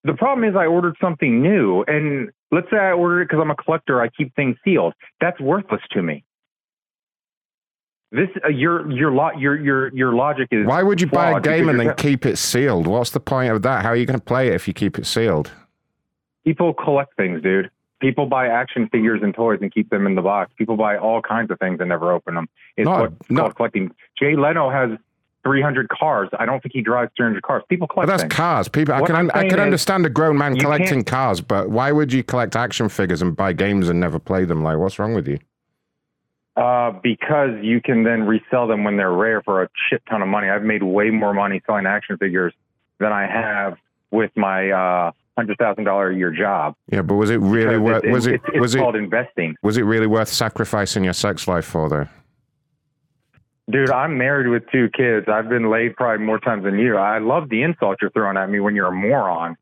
[0.04, 3.52] the problem is I ordered something new, and let's say I ordered it because I'm
[3.52, 4.02] a collector.
[4.02, 4.94] I keep things sealed.
[5.20, 6.24] That's worthless to me.
[8.12, 10.66] This uh, your your lo- your your your logic is.
[10.66, 12.88] Why would you buy a game and then keep it sealed?
[12.88, 13.84] What's the point of that?
[13.84, 15.52] How are you going to play it if you keep it sealed?
[16.46, 17.70] People collect things, dude.
[18.00, 20.52] People buy action figures and toys and keep them in the box.
[20.58, 22.48] People buy all kinds of things and never open them.
[22.78, 23.92] It's No, what's called collecting.
[24.18, 24.92] Jay Leno has
[25.44, 26.30] 300 cars.
[26.40, 27.64] I don't think he drives 300 cars.
[27.68, 28.34] People But collect that's things.
[28.34, 28.68] cars.
[28.70, 31.70] People, I What can, I'm un- I can understand a grown man collecting cars, but
[31.72, 34.64] why would you collect action figures and buy games and never play them?
[34.64, 35.40] Like, what's wrong with you?
[36.58, 40.28] Uh, because you can then resell them when they're rare for a shit ton of
[40.28, 40.50] money.
[40.50, 42.52] I've made way more money selling action figures
[43.00, 43.78] than I have
[44.10, 46.74] with my uh, hundred thousand dollar a year job.
[46.92, 48.04] Yeah, but was it really worth?
[48.06, 48.36] Was it?
[48.48, 48.80] it's- Was it?
[48.80, 49.56] called investing.
[49.62, 52.08] Was it really worth sacrificing your sex life for, though?
[53.70, 55.28] Dude, I'm married with two kids.
[55.28, 56.96] I've been laid probably more times than you.
[56.98, 59.58] I love the insult you're throwing at me when you're a moron.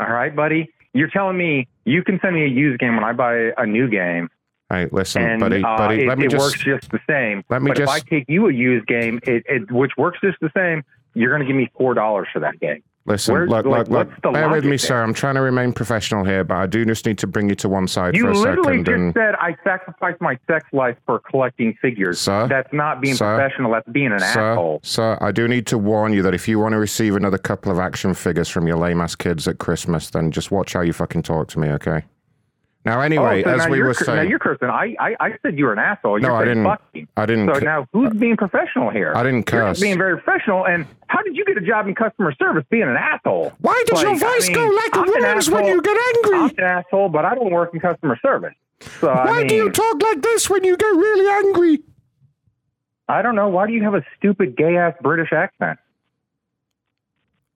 [0.00, 0.70] All right, buddy.
[0.92, 3.88] You're telling me you can send me a used game when I buy a new
[3.88, 4.28] game,
[4.70, 6.02] Hey, listen, and buddy, uh, buddy.
[6.02, 6.40] it, let me it just.
[6.42, 7.44] works just the same.
[7.50, 10.38] let me but if I take you a used game, it, it which works just
[10.40, 10.82] the same,
[11.14, 12.82] you're going to give me four dollars for that game.
[13.06, 14.32] Listen, Where's- look, like, look, look.
[14.32, 14.78] Bear with me, there?
[14.78, 15.02] sir.
[15.02, 17.68] I'm trying to remain professional here, but I do just need to bring you to
[17.68, 18.52] one side You for a second.
[18.54, 22.18] You literally just and said I sacrificed my sex life for collecting figures.
[22.18, 22.48] Sir?
[22.48, 23.36] That's not being Sir?
[23.36, 23.72] professional.
[23.72, 24.80] That's being an sir, asshole.
[24.82, 27.70] sir, I do need to warn you that if you want to receive another couple
[27.70, 30.94] of action figures from your lame ass kids at Christmas, then just watch how you
[30.94, 32.04] fucking talk to me, okay?
[32.84, 34.68] Now, anyway, oh, so as now we were cur- now you're cursing.
[34.68, 36.20] I, I, I said you were an asshole.
[36.20, 37.08] You're No, I didn't- fucking.
[37.16, 39.14] I didn't So cu- now who's uh, being professional here?
[39.16, 40.66] I didn't You're being very professional.
[40.66, 43.54] And how did you get a job in customer service being an asshole?
[43.60, 45.80] Why does your Like, I voice mean, go like a I'm an woman's when you
[45.80, 46.38] get angry?
[46.38, 48.52] I'm an asshole, but I don't work in customer service.
[49.00, 51.82] So I Why do you talk like this when you get really angry?
[53.08, 53.48] I don't know.
[53.48, 55.78] Why do you have a stupid gay ass British accent?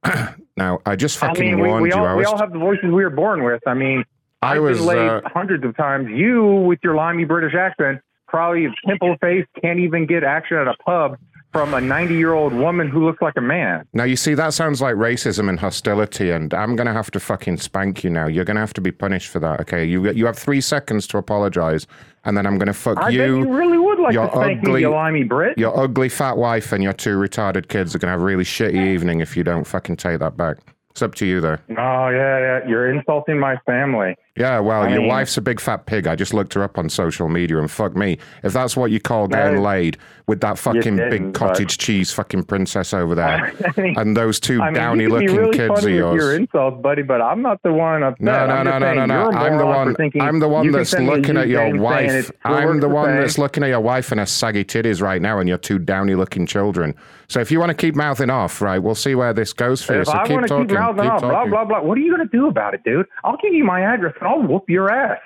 [0.56, 1.96] now I just I fucking mean, we, warned we you.
[1.96, 3.60] all I we was all have the voices we were born with.
[3.66, 4.04] I mean,
[4.42, 6.08] I I've was, been laid uh, hundreds of times.
[6.10, 10.74] You, with your limey British accent, probably pimple face, can't even get action at a
[10.84, 11.18] pub
[11.52, 13.84] from a 90 year old woman who looks like a man.
[13.94, 17.56] Now you see that sounds like racism and hostility, and I'm gonna have to fucking
[17.56, 18.26] spank you now.
[18.26, 19.60] You're gonna have to be punished for that.
[19.62, 21.86] Okay, you you have three seconds to apologize,
[22.24, 23.38] and then I'm gonna fuck I you.
[23.38, 25.56] you really would like your to spank me, ugly, you limey Brit.
[25.58, 28.74] your ugly fat wife and your two retarded kids are gonna have a really shitty
[28.74, 30.58] evening if you don't fucking take that back.
[30.90, 31.58] It's up to you though.
[31.70, 34.16] Oh yeah, yeah, you're insulting my family.
[34.36, 36.06] Yeah, well, I your mean- wife's a big fat pig.
[36.06, 38.98] I just looked her up on social media, and fuck me, if that's what you
[38.98, 43.80] call getting laid with that fucking big but- cottage cheese fucking princess over there, I
[43.80, 46.16] mean- and those two I mean, downy you can be looking really kids of yours.
[46.22, 48.20] your insults, buddy, but I'm not the one upset.
[48.20, 49.30] No, no, I'm no, no, no, no.
[49.38, 49.94] I'm the one.
[49.94, 52.30] thinking I'm the one that's send me a looking at your wife.
[52.44, 55.48] I'm the one that's looking at your wife and her saggy titties right now, and
[55.48, 56.94] your two downy looking children.
[57.28, 59.94] So if you want to keep mouthing off, right, we'll see where this goes for
[59.94, 60.00] you.
[60.00, 60.68] If So I keep want to talking.
[60.68, 61.50] keep mouthing keep off, blah talking.
[61.50, 61.82] blah blah.
[61.82, 63.06] What are you going to do about it, dude?
[63.22, 65.20] I'll give you my address and I'll whoop your ass.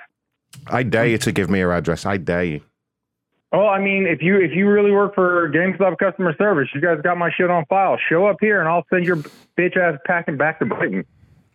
[0.67, 2.05] I dare you to give me your address.
[2.05, 2.61] I dare you.
[3.53, 6.99] Well, I mean, if you if you really work for GameStop customer service, you guys
[7.03, 7.97] got my shit on file.
[8.09, 9.17] Show up here and I'll send your
[9.57, 11.05] bitch ass packing back to Britain.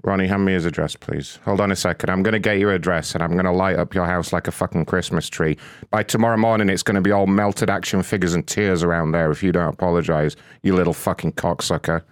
[0.05, 1.41] Ronnie, hand me his address, please.
[1.45, 2.09] Hold on a second.
[2.11, 4.47] I'm going to get your address and I'm going to light up your house like
[4.47, 5.57] a fucking Christmas tree.
[5.91, 9.31] By tomorrow morning, it's going to be all melted action figures and tears around there
[9.33, 12.03] if you don't apologize, you little fucking cocksucker.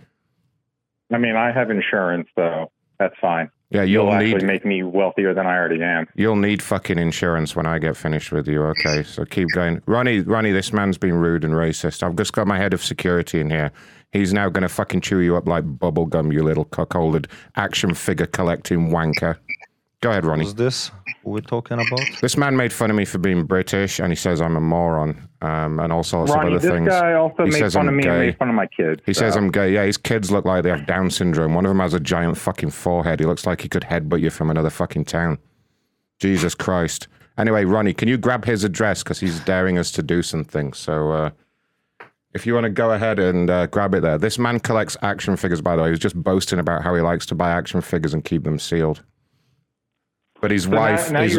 [1.12, 3.50] I mean, I have insurance, so that's fine.
[3.70, 6.06] Yeah, you'll You'll need make me wealthier than I already am.
[6.14, 8.62] you'll need fucking insurance when I get finished with you.
[8.62, 10.20] Okay, so keep going, Ronnie.
[10.20, 12.04] Ronnie, this man's been rude and racist.
[12.04, 13.72] I've just got my head of security in here.
[14.12, 17.26] He's now going to fucking chew you up like bubble gum, you little cuckolded
[17.56, 19.36] action figure collecting wanker.
[20.00, 20.44] Go ahead, Ronnie.
[20.44, 20.90] Who's this?
[21.24, 22.00] Who we talking about?
[22.20, 25.28] This man made fun of me for being British, and he says I'm a moron,
[25.42, 26.88] um, and all sorts Ronnie, of other this things.
[26.88, 29.02] guy also he made says fun I'm of me and made fun of my kids.
[29.06, 29.36] He says.
[29.36, 29.72] I'm gay.
[29.72, 31.54] Yeah, his kids look like they have Down syndrome.
[31.54, 33.20] One of them has a giant fucking forehead.
[33.20, 35.38] He looks like he could headbutt you from another fucking town.
[36.20, 37.08] Jesus Christ.
[37.38, 40.72] Anyway, Ronnie, can you grab his address because he's daring us to do something?
[40.72, 41.30] So, uh,
[42.36, 44.18] if you want to go ahead and uh, grab it there.
[44.18, 45.90] This man collects action figures, by the way.
[45.90, 49.02] He's just boasting about how he likes to buy action figures and keep them sealed.
[50.40, 51.38] But his So wife, now his,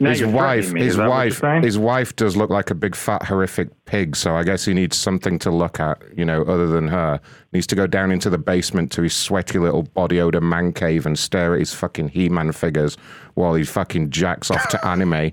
[0.00, 0.80] now his you're wife, me.
[0.80, 3.68] his Is that what you're wife, his wife does look like a big fat horrific
[3.84, 4.16] pig.
[4.16, 7.20] So I guess he needs something to look at, you know, other than her.
[7.52, 11.04] Needs to go down into the basement to his sweaty little body odor man cave
[11.06, 12.96] and stare at his fucking He-Man figures
[13.34, 15.32] while he fucking jacks off to anime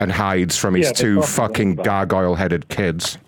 [0.00, 3.18] and hides from his Yeah, two fucking gargoyle-headed kids.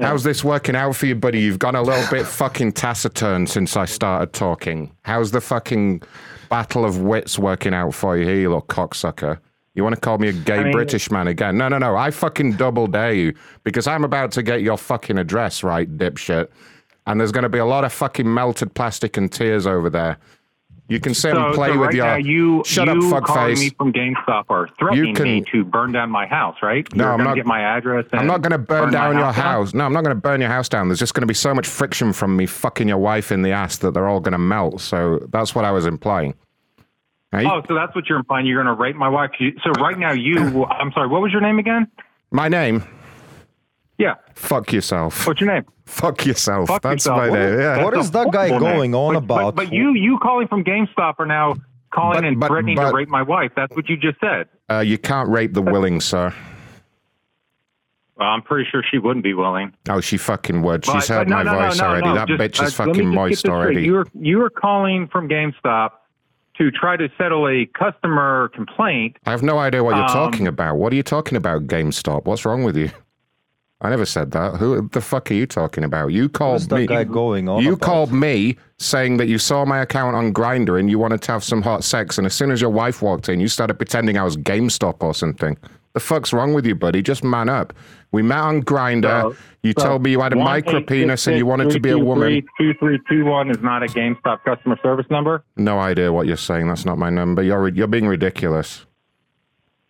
[0.00, 1.40] How's this working out for you, buddy?
[1.40, 4.90] You've gone a little bit fucking taciturn since I started talking.
[5.02, 6.02] How's the fucking
[6.48, 9.38] battle of wits working out for you here, you little cocksucker?
[9.74, 11.56] You want to call me a gay I mean- British man again?
[11.56, 11.96] No, no, no.
[11.96, 13.34] I fucking double dare you
[13.64, 16.48] because I'm about to get your fucking address right, dipshit.
[17.06, 20.18] And there's going to be a lot of fucking melted plastic and tears over there.
[20.92, 22.04] You can sit so, and play so with right your.
[22.06, 25.92] now you Shut you up, calling me from GameStop are threatening can- me to burn
[25.92, 26.86] down my house, right?
[26.94, 28.04] No, You're I'm gonna not- get my address.
[28.12, 29.32] I'm not going to burn, down your down?
[29.34, 29.72] house.
[29.72, 30.88] No, I'm not going to burn your house down.
[30.88, 33.52] There's just going to be so much friction from me fucking your wife in the
[33.52, 34.82] ass that they're all going to melt.
[34.82, 36.34] So that's what I was implying.
[37.32, 38.44] Oh, so that's what you're implying.
[38.44, 39.30] You're going to rape my wife.
[39.64, 40.64] So right now, you.
[40.70, 41.08] I'm sorry.
[41.08, 41.86] What was your name again?
[42.30, 42.84] My name?
[43.98, 44.14] Yeah.
[44.34, 45.26] Fuck yourself.
[45.26, 45.64] What's your name?
[45.86, 46.68] Fuck yourself.
[46.68, 47.18] Fuck That's yourself.
[47.18, 47.48] my What name.
[47.48, 47.74] is- Yeah.
[47.90, 49.26] that's a horrible name.
[49.26, 51.54] But- But, but you, you calling from GameStop are now
[51.92, 53.52] calling But- and but- threatening to rape my wife.
[53.54, 54.48] That's what you just said.
[54.70, 56.32] Uh, you can't rape the willing, sir.
[58.16, 59.72] Well, I'm pretty sure she wouldn't be willing.
[59.88, 60.84] Oh, she fucking would.
[60.84, 62.12] She's heard no, my no, voice no, already.
[62.12, 63.82] that just, bitch is uh, fucking moist already.
[63.82, 65.90] You were you were calling from GameStop
[66.58, 69.16] to try to settle a customer complaint.
[69.26, 70.76] I have no idea what you're Um, talking about.
[70.76, 72.26] What are you talking about, GameStop?
[72.26, 72.90] What's wrong with you?
[73.82, 74.56] I never said that.
[74.56, 76.08] Who the fuck are you talking about?
[76.12, 76.86] You called What's that me.
[76.86, 77.80] guy going on You about?
[77.84, 81.42] called me saying that you saw my account on Grindr and you wanted to have
[81.42, 84.22] some hot sex, and as soon as your wife walked in, you started pretending I
[84.22, 85.58] was GameStop or something.
[85.94, 87.02] The fuck's wrong with you, buddy?
[87.02, 87.74] Just man up.
[88.12, 89.36] We met on Grindr.
[89.62, 91.90] you So, told me you had a one micro penis and you wanted to be
[91.90, 92.42] a woman.
[92.58, 95.42] Two three two one is not a GameStop customer service number.
[95.56, 96.68] No idea what you're saying.
[96.68, 97.42] That's not my number.
[97.42, 98.86] You're you're being ridiculous.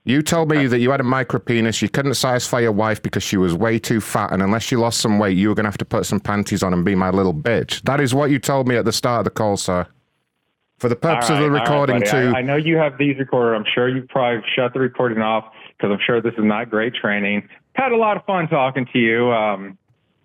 [0.04, 1.80] You told me that you had a micro penis.
[1.80, 5.00] You couldn't satisfy your wife because she was way too fat, and unless you lost
[5.00, 7.32] some weight, you were gonna have to put some panties on and be my little
[7.34, 7.82] bitch.
[7.82, 9.86] That is what you told me at the start of the call, sir.
[10.78, 12.10] For the purpose All of the right, all right, recording, buddy.
[12.10, 12.32] too.
[12.34, 13.56] I, I know you have these recorded.
[13.56, 15.44] I'm sure you probably shut the recording off
[15.76, 17.48] because I'm sure this is not great training.
[17.74, 19.30] Had a lot of fun talking to you.
[19.30, 19.78] Um,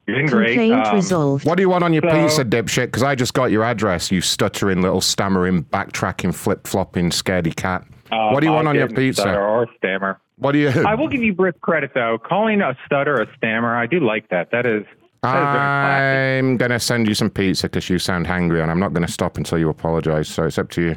[0.07, 0.71] you're doing great.
[0.71, 2.86] Um, What do you want on your so- pizza, dipshit?
[2.88, 7.84] Because I just got your address, you stuttering little stammering, backtracking, flip flopping, scaredy cat.
[8.12, 9.22] Um, what do you want on your pizza?
[9.22, 10.20] Stutter or stammer.
[10.38, 10.70] What do you?
[10.70, 12.18] I will give you brisk credit though.
[12.24, 14.51] Calling a stutter a stammer, I do like that.
[14.51, 14.86] That is.
[15.24, 18.93] That is I'm gonna send you some pizza because you sound hungry, and I'm not
[18.93, 20.28] gonna stop until you apologize.
[20.28, 20.95] So it's up to you.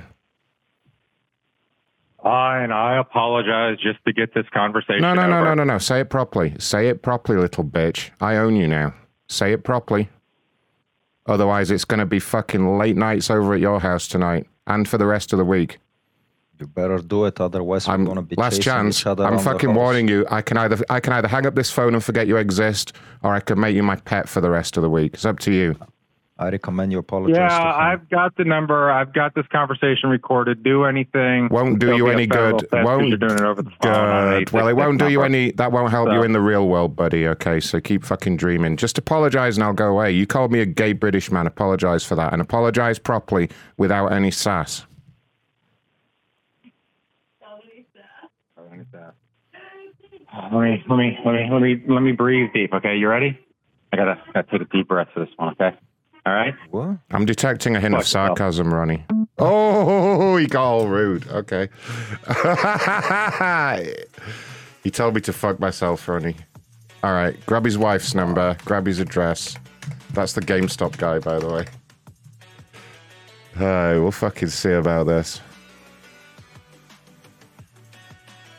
[2.22, 5.00] I and I apologize just to get this conversation.
[5.00, 5.46] No, no, no, over.
[5.46, 5.78] no, no, no.
[5.78, 6.54] Say it properly.
[6.58, 8.10] Say it properly, little bitch.
[8.20, 8.94] I own you now.
[9.28, 10.10] Say it properly.
[11.26, 15.06] Otherwise, it's gonna be fucking late nights over at your house tonight, and for the
[15.06, 15.78] rest of the week.
[16.60, 19.00] You better do it, otherwise we're gonna be Last chasing chance.
[19.00, 20.26] each other I'm fucking warning you.
[20.30, 22.92] I can either I can either hang up this phone and forget you exist,
[23.22, 25.14] or I can make you my pet for the rest of the week.
[25.14, 25.76] It's up to you.
[26.40, 27.36] I recommend you apologize.
[27.36, 27.64] Yeah, to.
[27.64, 28.90] I've got the number.
[28.90, 30.62] I've got this conversation recorded.
[30.62, 31.48] Do anything.
[31.50, 32.66] Won't do There'll you any good.
[32.72, 34.38] Won't You're doing it over the phone.
[34.38, 34.50] Good.
[34.50, 35.50] Well, it won't do you any.
[35.52, 37.26] That won't help you in the real world, buddy.
[37.28, 38.78] Okay, so keep fucking dreaming.
[38.78, 40.12] Just apologize and I'll go away.
[40.12, 41.46] You called me a gay British man.
[41.46, 44.86] Apologize for that and apologize properly without any sass.
[50.52, 52.72] Let me, let me, let me, let me, let me breathe deep.
[52.74, 53.38] Okay, you ready?
[53.92, 55.54] I gotta, gotta take a deep breath for this one.
[55.60, 55.76] Okay.
[56.26, 56.54] All right.
[56.70, 56.98] What?
[57.10, 58.38] I'm detecting a hint of Fuck yourself.
[58.38, 59.04] sarcasm, Ronnie.
[59.38, 61.26] Oh, he got all rude.
[61.28, 61.68] Okay.
[64.84, 66.36] he told me to fuck myself, Ronnie.
[67.02, 69.56] All right, grab his wife's number, grab his address.
[70.12, 71.64] That's the GameStop guy, by the way.
[73.56, 75.40] Hey, we'll fucking see about this.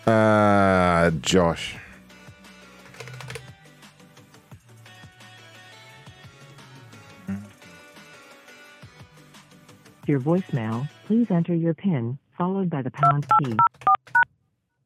[0.08, 1.76] Uh, Josh.
[10.08, 13.56] Your voicemail, please enter your PIN, followed by the pound key.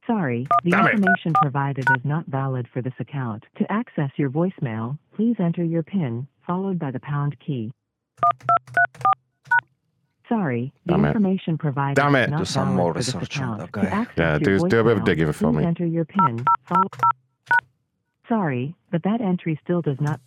[0.05, 0.91] Sorry, the Damn it.
[0.93, 3.43] information provided is not valid for this account.
[3.57, 7.71] To access your voicemail, please enter your PIN, followed by the pound key.
[10.29, 11.07] Sorry, the Damn it.
[11.09, 12.29] information provided Damn is it.
[12.31, 13.73] not Do some valid more for this research on account.
[13.73, 15.65] that To access Yeah, your do- do a bit of voicemail, digging for please me.
[15.65, 16.87] enter your PIN, follow.
[18.27, 20.19] Sorry, but that entry still does not.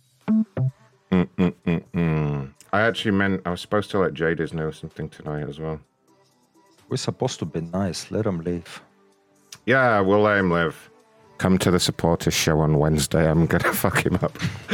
[1.11, 2.49] Mm-mm-mm-mm.
[2.71, 5.81] I actually meant I was supposed to let Jadis know something tonight as well.
[6.87, 8.09] We're supposed to be nice.
[8.09, 8.81] Let him leave.
[9.65, 10.89] Yeah, we'll let him live.
[11.39, 13.27] Come to the supporters show on Wednesday.
[13.29, 14.33] I'm gonna fuck him up.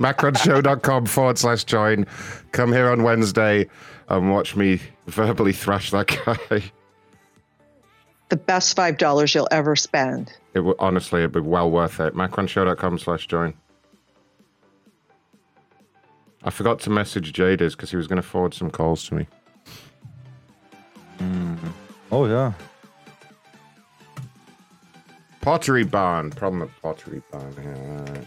[0.00, 2.06] Macronshow.com forward slash join.
[2.52, 3.68] Come here on Wednesday
[4.08, 6.64] and watch me verbally thrash that guy.
[8.28, 10.32] The best five dollars you'll ever spend.
[10.52, 12.14] It would honestly it'd be well worth it.
[12.14, 13.54] Macronshow.com slash join.
[16.42, 19.28] I forgot to message Jadis because he was going to forward some calls to me.
[22.10, 22.52] Oh yeah.
[25.46, 26.30] Pottery Barn.
[26.30, 27.54] Problem at Pottery Barn.
[27.56, 28.24] Yeah.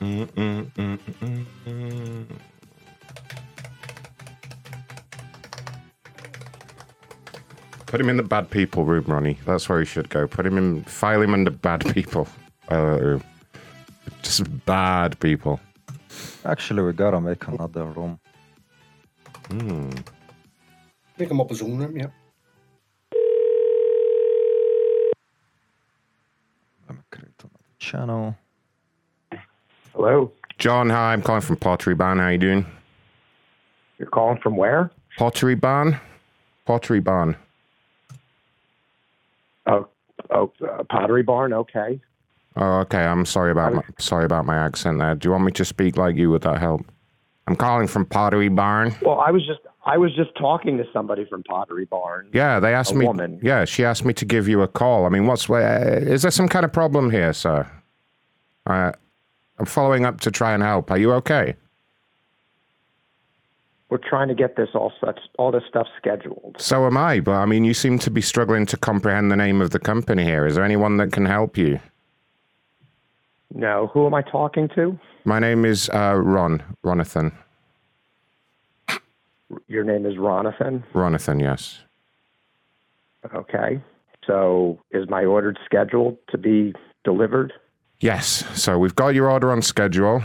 [0.00, 2.26] Mm, mm, mm, mm, mm.
[7.86, 9.38] Put him in the bad people room, Ronnie.
[9.46, 10.26] That's where he should go.
[10.26, 12.26] Put him in, file him under bad people.
[12.68, 13.20] Uh,
[14.24, 15.60] is bad, people.
[16.44, 18.18] Actually, we gotta make another room.
[19.52, 19.90] Hmm.
[21.18, 22.06] Pick them up a Zoom room, yeah.
[27.86, 28.36] Channel.
[29.94, 30.32] Hello.
[30.58, 31.12] John, hi.
[31.12, 32.18] I'm calling from Pottery Barn.
[32.18, 32.66] How you doing?
[33.98, 34.90] You're calling from where?
[35.16, 36.00] Pottery Barn.
[36.64, 37.36] Pottery Barn.
[39.66, 39.86] Oh,
[40.30, 41.52] oh, uh, Pottery Barn.
[41.52, 42.00] Okay.
[42.56, 43.04] Oh, okay.
[43.04, 45.14] I'm sorry about my, sorry about my accent there.
[45.14, 46.30] Do you want me to speak like you?
[46.30, 46.84] Would that help?
[47.46, 48.96] I'm calling from Pottery Barn.
[49.02, 52.28] Well, I was just I was just talking to somebody from Pottery Barn.
[52.32, 53.06] Yeah, they asked A me.
[53.06, 53.38] woman.
[53.40, 55.06] Yeah, she asked me to give you a call.
[55.06, 57.70] I mean, what's uh, is there some kind of problem here, sir?
[58.66, 58.90] Uh,
[59.58, 60.90] I'm following up to try and help.
[60.90, 61.54] Are you okay?
[63.88, 66.56] We're trying to get this all such all this stuff scheduled.
[66.58, 69.60] So am I, but I mean, you seem to be struggling to comprehend the name
[69.62, 70.44] of the company here.
[70.46, 71.78] Is there anyone that can help you?
[73.54, 74.98] No, who am I talking to?
[75.24, 77.32] My name is uh, Ron Ronathon.
[79.68, 80.82] Your name is Ronathon.
[80.92, 81.78] Ronathon, yes.
[83.34, 83.80] Okay.
[84.26, 86.74] So is my order scheduled to be
[87.04, 87.52] delivered?
[88.00, 88.44] Yes.
[88.60, 90.22] So we've got your order on schedule.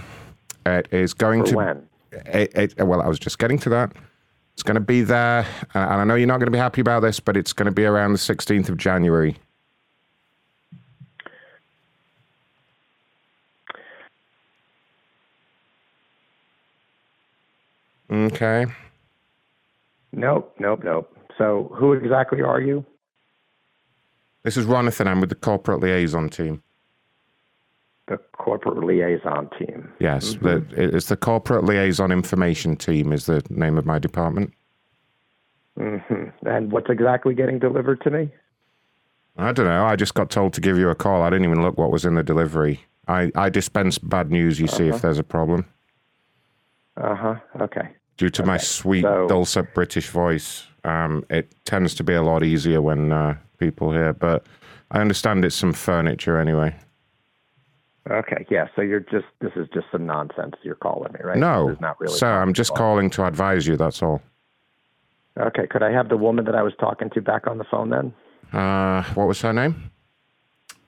[0.65, 1.55] It is going For to.
[1.55, 1.89] when?
[2.11, 3.93] It, it, well, I was just getting to that.
[4.53, 6.81] It's going to be there, and and I know you're not going to be happy
[6.81, 9.37] about this, but it's going to be around the 16th of January.
[18.11, 18.65] Okay.
[20.13, 21.17] Nope, nope, nope.
[21.37, 22.85] So who exactly are you?
[24.43, 25.07] This is Ronathon.
[25.07, 26.61] I'm with the corporate liaison team.
[28.07, 29.93] The corporate liaison team.
[29.99, 34.53] Yes, the, it's the corporate liaison information team is the name of my department.
[35.77, 35.97] hmm
[36.45, 38.29] And what's exactly getting delivered to me?
[39.37, 39.85] I don't know.
[39.85, 41.21] I just got told to give you a call.
[41.23, 42.81] I didn't even look what was in the delivery.
[43.07, 44.95] I, I dispense bad news, you see, Uh-huh.
[44.95, 45.65] if there's a problem.
[46.97, 47.35] Uh huh.
[47.61, 47.89] Okay.
[48.21, 52.43] Due to my sweet, so- dulcet British voice, um, it tends to be a lot
[52.43, 54.13] easier when uh, people hear.
[54.13, 54.45] But
[54.91, 56.75] I understand it's some furniture anyway.
[58.07, 58.45] Okay.
[58.47, 58.67] Yeah.
[58.75, 61.39] So you're just this is just some nonsense you're calling me, right?
[61.39, 62.13] No, is not really.
[62.15, 63.75] sir, I'm just calling to advise you.
[63.75, 64.21] That's all.
[65.39, 65.65] Okay.
[65.65, 68.13] Could I have the woman that I was talking to back on the phone then?
[68.53, 69.89] Uh, what was her name?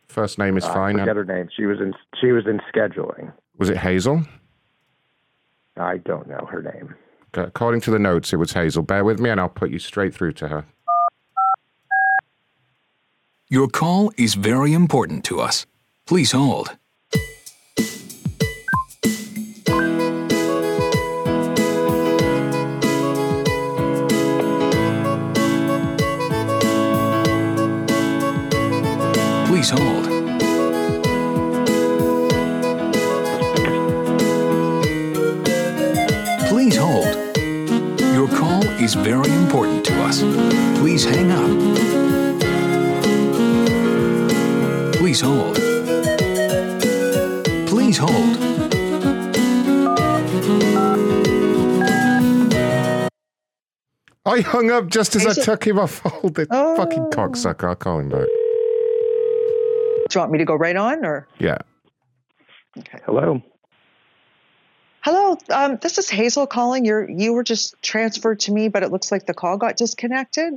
[0.08, 1.00] First name is Uh, fine.
[1.00, 1.50] Forget her name.
[1.58, 1.96] She was in.
[2.22, 3.34] She was in scheduling.
[3.58, 4.22] Was it Hazel?
[5.78, 6.94] I don't know her name.
[7.36, 8.84] According to the notes, it was Hazel.
[8.84, 10.66] Bear with me, and I'll put you straight through to her.
[13.50, 15.66] Your call is very important to us.
[16.06, 16.78] Please hold.
[38.84, 40.20] Is very important to us.
[40.80, 41.50] Please hang up.
[44.96, 45.56] Please hold.
[47.68, 48.38] Please hold.
[54.26, 56.36] I hung up just as I Hazel- took him off hold.
[56.36, 57.10] The fucking oh.
[57.10, 57.70] cocksucker.
[57.70, 58.28] I'll call him back.
[60.10, 61.26] Do you want me to go right on or?
[61.40, 61.60] Yeah.
[63.06, 63.42] Hello.
[65.04, 66.86] Hello, um, this is Hazel calling.
[66.86, 70.54] You're you were just transferred to me, but it looks like the call got disconnected.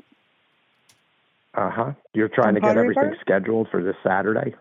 [1.53, 1.93] Uh huh.
[2.15, 3.19] You're trying to get everything Barn?
[3.21, 4.55] scheduled for this Saturday.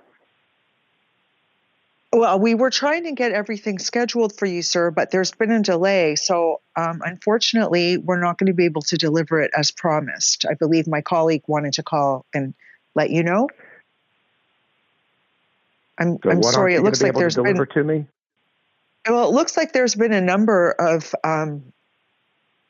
[2.11, 5.61] Well, we were trying to get everything scheduled for you, sir, but there's been a
[5.61, 6.15] delay.
[6.15, 10.45] So, um, unfortunately, we're not going to be able to deliver it as promised.
[10.49, 12.55] I believe my colleague wanted to call and
[12.95, 13.49] let you know.
[15.99, 16.73] I'm, So I'm sorry.
[16.73, 17.57] It looks like there's been.
[17.57, 18.07] to me.
[19.07, 21.63] Well, it looks like there's been a number of um,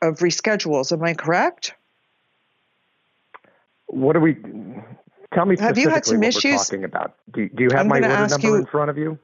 [0.01, 0.91] of reschedules.
[0.91, 1.73] Am I correct?
[3.88, 4.36] What do we?
[5.33, 6.57] Tell me Have you had some issues?
[6.65, 7.15] talking about.
[7.31, 9.17] Do, do you have I'm my order number you- in front of you?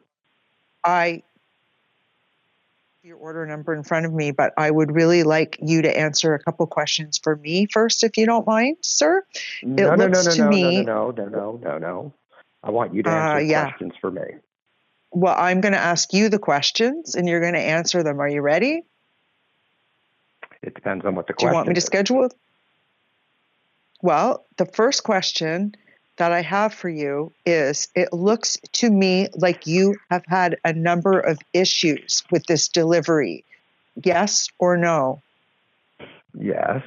[0.84, 1.24] I
[3.03, 6.36] your order number in front of me, but I would really like you to answer
[6.36, 9.26] a couple questions for me first, if you don't mind, sir.
[9.64, 10.84] No, it no, looks no, no, to no, me.
[10.84, 12.14] no, no, no, no, no, no.
[12.64, 13.70] I want you to Uh, answer yeah.
[13.70, 14.22] questions for me.
[15.12, 18.20] Well, I'm going to ask you the questions, and you're going to answer them.
[18.20, 18.84] Are you ready?
[20.62, 21.86] It depends on what the Do you want me to is.
[21.86, 22.30] schedule?
[24.01, 25.76] Well, the first question
[26.18, 30.74] that I have for you is it looks to me like you have had a
[30.74, 33.43] number of issues with this delivery.
[34.03, 35.22] Yes or no?
[36.38, 36.84] Yes.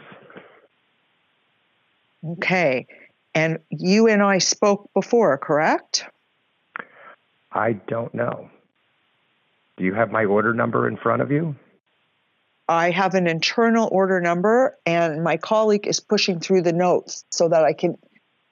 [2.24, 2.86] Okay.
[3.34, 6.06] And you and I spoke before, correct?
[7.54, 8.50] I don't know.
[9.76, 11.54] Do you have my order number in front of you?
[12.68, 17.48] I have an internal order number, and my colleague is pushing through the notes so
[17.48, 17.96] that I can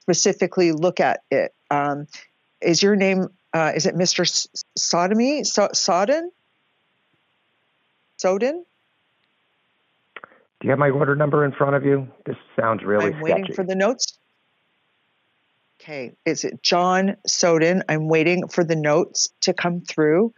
[0.01, 1.53] specifically look at it.
[1.71, 2.07] Um,
[2.61, 3.27] is your name?
[3.53, 4.21] Uh, is it Mr.
[4.21, 4.47] S-
[4.77, 5.43] Sodomy?
[5.45, 6.31] So- Sodden?
[8.17, 8.63] Soden?
[10.15, 12.07] Do you have my order number in front of you?
[12.25, 14.17] This sounds really I'm waiting for the notes.
[15.83, 17.83] Okay, is it John Soden?
[17.89, 20.33] I'm waiting for the notes to come through.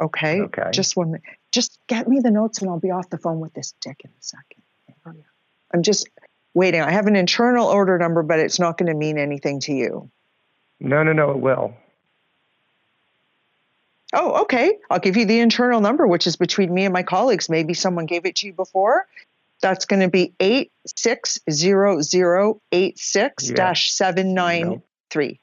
[0.00, 0.40] Okay.
[0.40, 0.70] Okay.
[0.72, 1.22] Just one minute.
[1.52, 4.10] Just get me the notes and I'll be off the phone with this dick in
[4.10, 5.24] a second.
[5.72, 6.08] I'm just
[6.54, 6.80] waiting.
[6.80, 10.10] I have an internal order number, but it's not going to mean anything to you.
[10.80, 11.74] No, no, no, it will.
[14.12, 14.76] Oh, okay.
[14.90, 17.48] I'll give you the internal number, which is between me and my colleagues.
[17.48, 19.06] Maybe someone gave it to you before.
[19.62, 25.40] That's going to be eight six zero zero eight six dash seven nine three.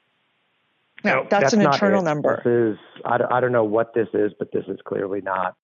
[1.04, 2.04] No, that's, an internal it.
[2.04, 2.42] number.
[2.44, 5.54] This is, I, don't- I don't know what this is, but this is clearly not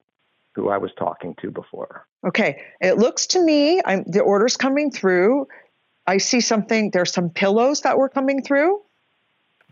[0.55, 2.07] who I was talking to before.
[2.25, 2.63] Okay.
[2.81, 5.49] It looks to me, I'm the order's coming through.
[6.07, 6.93] I see something.
[6.93, 8.81] There's some pillows that were coming through.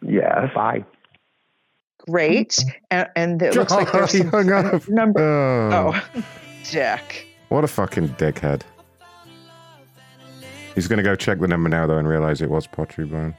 [0.04, 0.50] Yes.
[0.52, 0.84] Bye.
[2.08, 2.58] Great.
[2.90, 4.88] And, and it looks like there's He some hung up.
[4.88, 5.20] number.
[5.22, 5.92] Oh.
[6.16, 6.22] Oh,
[6.64, 7.24] Jack.
[7.50, 8.62] What a fucking dickhead.
[10.74, 13.34] He's gonna go check the number now though and realize it was Pottery Barn.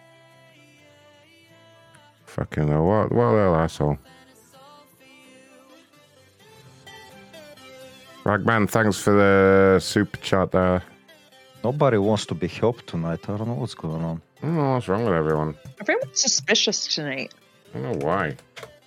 [2.26, 3.98] Fucking hell, what what a little asshole.
[8.24, 10.82] Ragman, thanks for the super chat there.
[11.64, 13.30] Nobody wants to be helped tonight.
[13.30, 14.22] I don't know what's going on.
[14.42, 15.56] I don't know what's wrong with everyone.
[15.82, 17.34] Everyone's suspicious tonight.
[17.74, 18.36] I don't know why.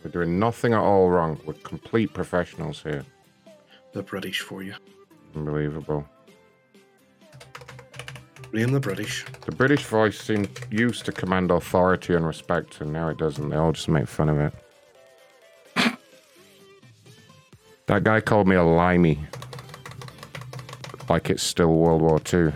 [0.02, 1.40] We're doing nothing at all wrong.
[1.44, 3.04] We're complete professionals here.
[3.92, 4.74] The British for you.
[5.34, 6.06] Unbelievable.
[8.52, 9.24] Blame the British.
[9.44, 13.48] The British voice seemed used to command authority and respect, and now it doesn't.
[13.48, 14.54] They all just make fun of it.
[17.86, 19.18] that guy called me a limey.
[21.08, 22.52] Like it's still World War II.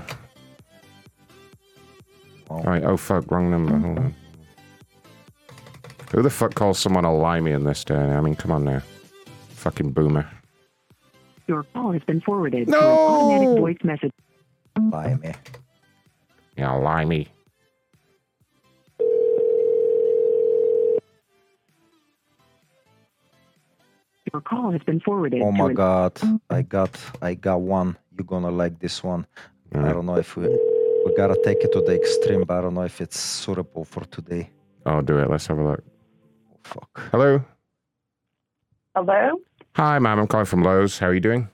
[2.51, 3.77] Right, oh fuck, wrong number.
[3.79, 4.15] Hold on.
[6.11, 7.95] Who the fuck calls someone a limey in this day?
[7.95, 8.83] I mean, come on now.
[9.51, 10.29] Fucking boomer.
[11.47, 14.13] Your call has been forwarded to an automatic voice message.
[14.91, 15.35] Limey.
[16.61, 17.27] Yeah, limey.
[24.31, 26.91] Your call has been forwarded Oh to my an god, I got
[27.23, 27.97] I got one.
[28.17, 29.27] You're gonna like this one.
[29.75, 32.75] I don't know if we we gotta take it to the extreme, but I don't
[32.75, 34.51] know if it's suitable for today.
[34.85, 35.31] I'll do it.
[35.31, 35.83] Let's have a look.
[36.53, 37.01] Oh, fuck.
[37.11, 37.43] Hello.
[38.95, 39.41] Hello?
[39.77, 40.19] Hi, ma'am.
[40.21, 40.99] I'm calling from Lowe's.
[40.99, 41.49] How are you doing?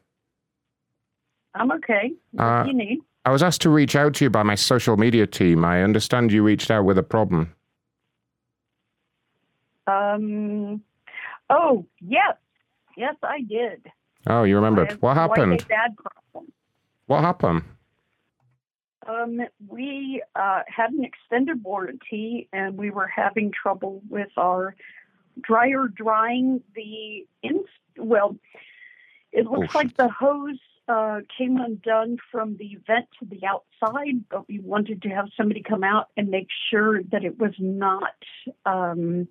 [1.54, 2.12] I'm okay.
[2.32, 2.98] What Uh, do you need?
[3.27, 5.64] I was asked to reach out to you by my social media team.
[5.64, 7.53] I understand you reached out with a problem.
[9.89, 10.81] Um,
[11.51, 12.37] oh, yes.
[12.97, 13.91] Yes, I did.
[14.29, 14.93] Oh, you remembered.
[15.03, 15.66] What happened?
[15.68, 16.53] bad problem.
[17.07, 17.64] What happened?
[19.09, 24.77] Um, we uh, had an extended warranty, and we were having trouble with our
[25.41, 27.64] dryer drying the in.
[27.99, 28.37] Well,
[29.33, 34.49] it looks like the hose uh, came undone from the vent to the outside, but
[34.49, 38.14] we wanted to have somebody come out and make sure that it was not
[38.64, 39.28] um,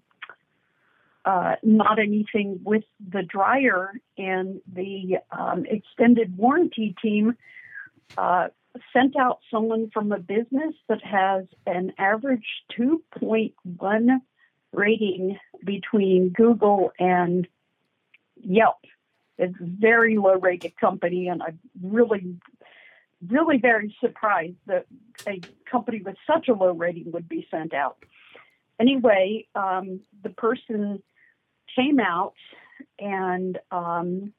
[1.24, 3.94] uh, not anything with the dryer.
[4.18, 7.36] And the um, extended warranty team
[8.18, 8.50] uh,
[8.94, 12.46] sent out someone from a business that has an average
[12.78, 14.20] 2.1
[14.72, 17.48] rating between Google and
[18.36, 18.78] Yelp.
[19.38, 22.36] It's a very low rated company, and I'm really,
[23.28, 24.86] really very surprised that
[25.28, 27.98] a company with such a low rating would be sent out.
[28.80, 31.02] Anyway, um, the person
[31.76, 32.36] came out
[33.00, 34.34] and um,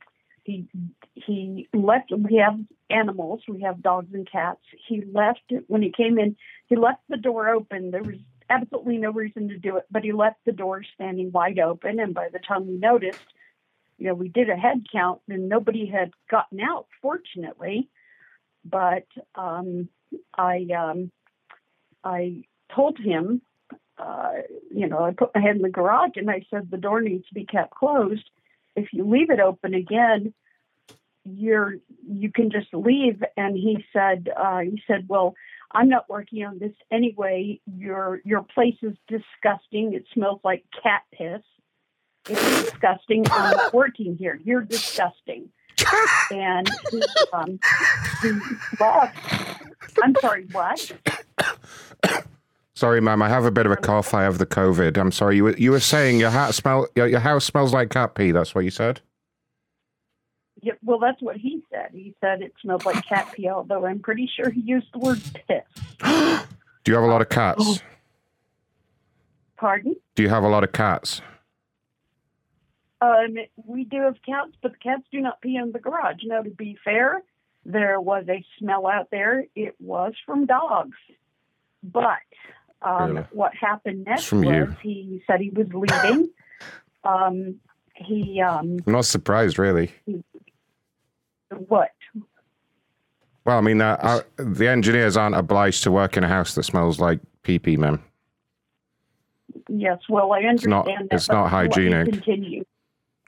[0.44, 0.66] he
[1.14, 2.12] he left.
[2.16, 2.58] We have
[2.90, 3.40] animals.
[3.48, 4.60] We have dogs and cats.
[4.88, 6.36] He left when he came in.
[6.66, 7.90] He left the door open.
[7.90, 8.16] There was
[8.48, 11.98] absolutely no reason to do it, but he left the door standing wide open.
[11.98, 13.26] And by the time we noticed,
[13.98, 17.88] you know, we did a head count and nobody had gotten out, fortunately.
[18.64, 19.88] But um,
[20.36, 21.10] I um,
[22.04, 22.44] I
[22.74, 23.42] told him,
[23.98, 24.32] uh,
[24.70, 27.26] you know, I put my head in the garage and I said the door needs
[27.28, 28.28] to be kept closed.
[28.74, 30.34] If you leave it open again,
[31.24, 33.22] you're you can just leave.
[33.36, 35.34] And he said uh, he said, well,
[35.72, 37.60] I'm not working on this anyway.
[37.66, 39.94] Your your place is disgusting.
[39.94, 41.42] It smells like cat piss.
[42.28, 43.24] It's disgusting.
[43.30, 44.40] I'm not working here.
[44.44, 45.48] You're disgusting.
[46.30, 47.58] And he, um,
[48.22, 48.32] he.
[50.02, 50.92] I'm sorry, what?
[52.74, 53.22] Sorry, ma'am.
[53.22, 54.12] I have a bit of a cough.
[54.12, 54.98] I have the COVID.
[54.98, 55.36] I'm sorry.
[55.36, 58.32] You were, you were saying your hat smell your, your house smells like cat pee.
[58.32, 59.00] That's what you said.
[60.82, 61.90] well, that's what he said.
[61.92, 65.22] He said it smelled like cat pee, although I'm pretty sure he used the word
[65.48, 65.62] piss.
[66.84, 67.82] Do you have a lot of cats?
[69.56, 69.96] Pardon?
[70.14, 71.22] Do you have a lot of cats?
[73.06, 76.20] Um, we do have cats, but the cats do not pee in the garage.
[76.24, 77.22] Now, to be fair,
[77.64, 79.44] there was a smell out there.
[79.54, 80.96] It was from dogs.
[81.82, 82.18] But
[82.82, 83.26] um, Really?
[83.32, 84.76] what happened next was you.
[84.82, 86.30] he said he was leaving.
[87.04, 87.56] um,
[87.94, 89.92] he, um, I'm not surprised, really.
[91.68, 91.90] what?
[93.44, 96.64] Well, I mean, uh, uh, the engineers aren't obliged to work in a house that
[96.64, 98.00] smells like pee pee, man.
[99.68, 101.06] Yes, well, I It's understand not- that.
[101.14, 102.12] it's not hygienic.
[102.12, 102.64] Continue.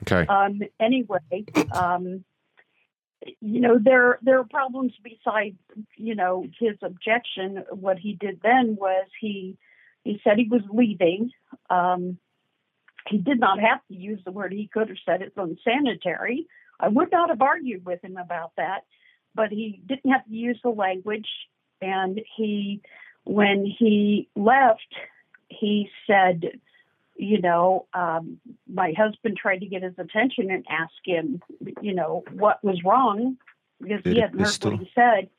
[0.03, 0.25] Okay.
[0.27, 2.23] Um, anyway, um,
[3.41, 5.57] you know, there there are problems besides,
[5.97, 7.63] you know, his objection.
[7.71, 9.57] What he did then was he
[10.03, 11.31] he said he was leaving.
[11.69, 12.17] Um,
[13.09, 14.53] he did not have to use the word.
[14.53, 16.47] He could have said it's unsanitary.
[16.79, 18.85] I would not have argued with him about that,
[19.35, 21.27] but he didn't have to use the language.
[21.81, 22.81] And he,
[23.23, 24.93] when he left,
[25.49, 26.59] he said,
[27.19, 28.39] you know, um,
[28.71, 31.41] my husband tried to get his attention and ask him,
[31.81, 33.35] you know, what was wrong
[33.81, 35.29] because he hadn't heard what he said.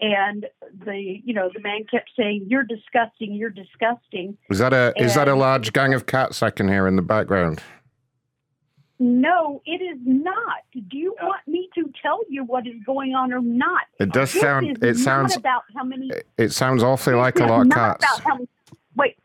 [0.00, 0.46] And
[0.84, 3.32] the, you know, the man kept saying, "You're disgusting.
[3.34, 6.86] You're disgusting." Is that a is that a large gang of cats I can hear
[6.86, 7.62] in the background?
[8.98, 10.60] No, it is not.
[10.72, 13.82] Do you want me to tell you what is going on or not?
[13.98, 16.10] It does This sound- it sounds- about how many.
[16.38, 18.04] It sounds awfully like a lot of cats.
[18.04, 18.48] About how, wait,
[18.96, 19.16] wait.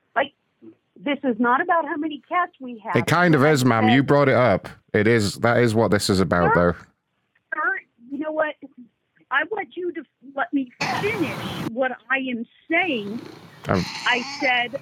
[1.04, 2.96] This is not about how many cats we have.
[2.96, 3.90] It kind of is, ma'am.
[3.90, 4.70] You brought it up.
[4.94, 5.36] It is.
[5.36, 6.74] That is what this is about, though.
[7.54, 7.80] Sir,
[8.12, 8.56] you know what?
[9.32, 10.04] I want you to
[10.36, 10.72] let me
[11.02, 13.20] finish what I am saying.
[13.68, 14.80] Um, I said,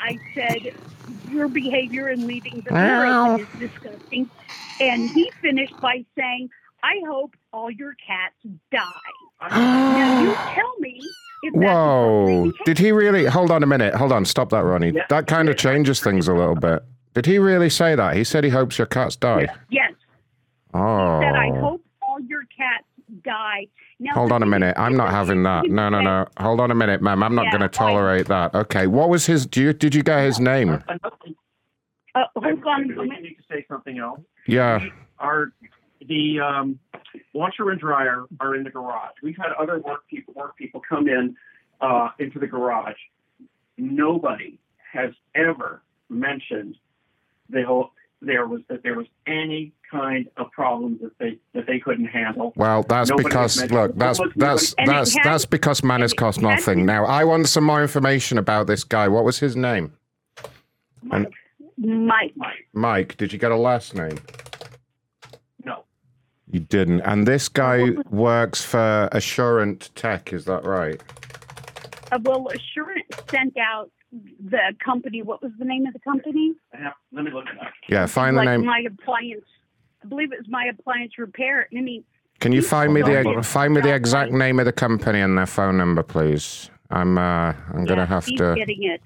[0.00, 0.74] I said,
[1.30, 4.28] your behavior in leaving the village is disgusting.
[4.80, 6.50] And he finished by saying,
[6.82, 8.34] I hope all your cats
[8.70, 8.82] die.
[9.50, 11.00] now you tell me
[11.42, 12.52] if that's Whoa!
[12.64, 13.24] Did he really?
[13.26, 13.94] Hold on a minute.
[13.94, 14.24] Hold on.
[14.24, 14.92] Stop that, Ronnie.
[15.08, 16.82] That kind of changes things a little bit.
[17.14, 18.16] Did he really say that?
[18.16, 19.46] He said he hopes your cats die.
[19.70, 19.92] yes.
[20.72, 21.20] Oh.
[21.20, 22.84] That I hope all your cats
[23.22, 23.68] die.
[24.00, 24.74] Now Hold on a minute.
[24.76, 25.66] I'm not having that.
[25.70, 26.26] No, no, no.
[26.38, 27.22] Hold on a minute, ma'am.
[27.22, 28.52] I'm not Yeah, going to tolerate that.
[28.54, 28.88] Okay.
[28.88, 29.46] What was his?
[29.46, 29.72] Do you?
[29.72, 30.70] Did you get his name?
[30.70, 33.22] Uh, hold on a I minute.
[33.22, 34.20] need to say something else.
[34.48, 34.84] Yeah.
[35.20, 35.52] Our
[36.06, 36.78] the um,
[37.32, 39.12] washer and dryer are in the garage.
[39.22, 41.36] We've had other work people work people come in
[41.80, 42.96] uh, into the garage.
[43.76, 44.58] Nobody
[44.92, 46.76] has ever mentioned
[47.50, 47.90] the whole
[48.22, 52.52] there was that there was any kind of problem that they that they couldn't handle.
[52.56, 53.98] Well, that's Nobody because look, it.
[53.98, 56.86] that's Nobody- that's that's has- that's because manners cost nothing.
[56.86, 59.08] Now, I want some more information about this guy.
[59.08, 59.92] What was his name?
[61.10, 61.26] And
[61.76, 62.32] Mike.
[62.72, 63.16] Mike.
[63.18, 64.18] Did you get a last name?
[66.54, 66.60] No.
[66.60, 67.00] You didn't.
[67.02, 70.32] And this guy works for Assurant Tech.
[70.32, 71.00] Is that right?
[72.12, 75.22] Uh, well, Assurant sent out the company.
[75.22, 76.54] What was the name of the company?
[76.72, 77.72] I have- Let me look it up.
[77.88, 78.06] Yeah.
[78.06, 78.66] Find the like name.
[78.66, 79.44] my appliance.
[80.04, 81.68] I believe it was my appliance repair.
[81.76, 82.04] I mean,
[82.40, 85.46] Can you find me the find me the exact name of the company and their
[85.46, 86.70] phone number, please?
[86.90, 88.54] I'm uh I'm gonna have he's to.
[88.54, 89.00] getting it.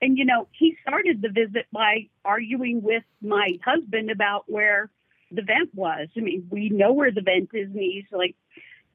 [0.00, 4.88] And you know, he started the visit by arguing with my husband about where
[5.30, 6.08] the vent was.
[6.16, 8.34] I mean, we know where the vent is, and he's like,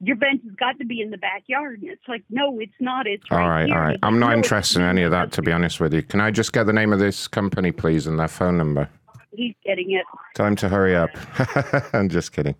[0.00, 3.06] "Your vent has got to be in the backyard." And it's like, "No, it's not.
[3.06, 3.98] It's All right right, here." all right.
[4.02, 6.02] I'm not "No, interested in any of that, to be honest with you.
[6.02, 8.88] Can I just get the name of this company, please, and their phone number?
[9.32, 10.04] He's getting it.
[10.34, 11.10] Time to hurry up.
[11.94, 12.54] I'm just kidding.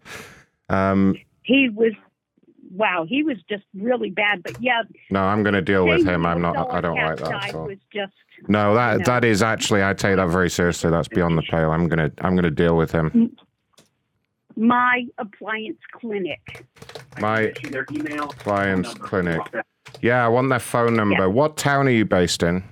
[0.68, 1.92] Um, He was,
[2.70, 4.42] wow, he was just really bad.
[4.42, 6.26] But yeah, no, I'm going to deal with him.
[6.26, 6.70] I'm not.
[6.70, 7.66] I don't like that at all.
[7.66, 8.12] Was just
[8.48, 9.04] No, that No.
[9.06, 9.82] that is actually.
[9.82, 10.90] I take that very seriously.
[10.90, 11.70] That's beyond the pale.
[11.70, 12.10] I'm gonna.
[12.20, 13.34] I'm gonna deal with him.
[14.56, 16.66] My appliance clinic.
[17.20, 18.28] My Their email.
[18.28, 19.40] client's clinic.
[20.02, 21.28] Yeah, I want their phone number.
[21.30, 22.64] What town are you based in?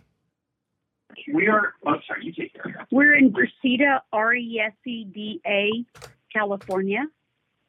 [1.33, 1.73] We are.
[1.87, 2.27] Oh, sorry.
[2.27, 2.87] You take care.
[2.91, 5.71] We're in Reseda, R E S E D A,
[6.33, 7.05] California.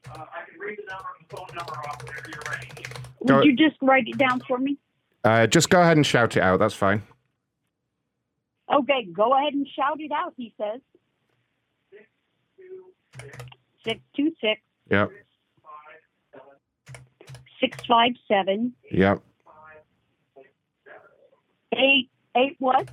[0.09, 2.67] Uh, I can read the number, the phone number off whenever you're ready.
[3.21, 4.77] Would Go- you just write it down for me?
[5.23, 6.59] Uh, just go ahead and shout it out.
[6.59, 7.01] That's fine.
[8.71, 10.81] Okay, go ahead and shout it out, he says.
[13.85, 15.09] 626 Yep.
[17.59, 19.21] 657 Yep.
[21.73, 22.89] 8 8 what?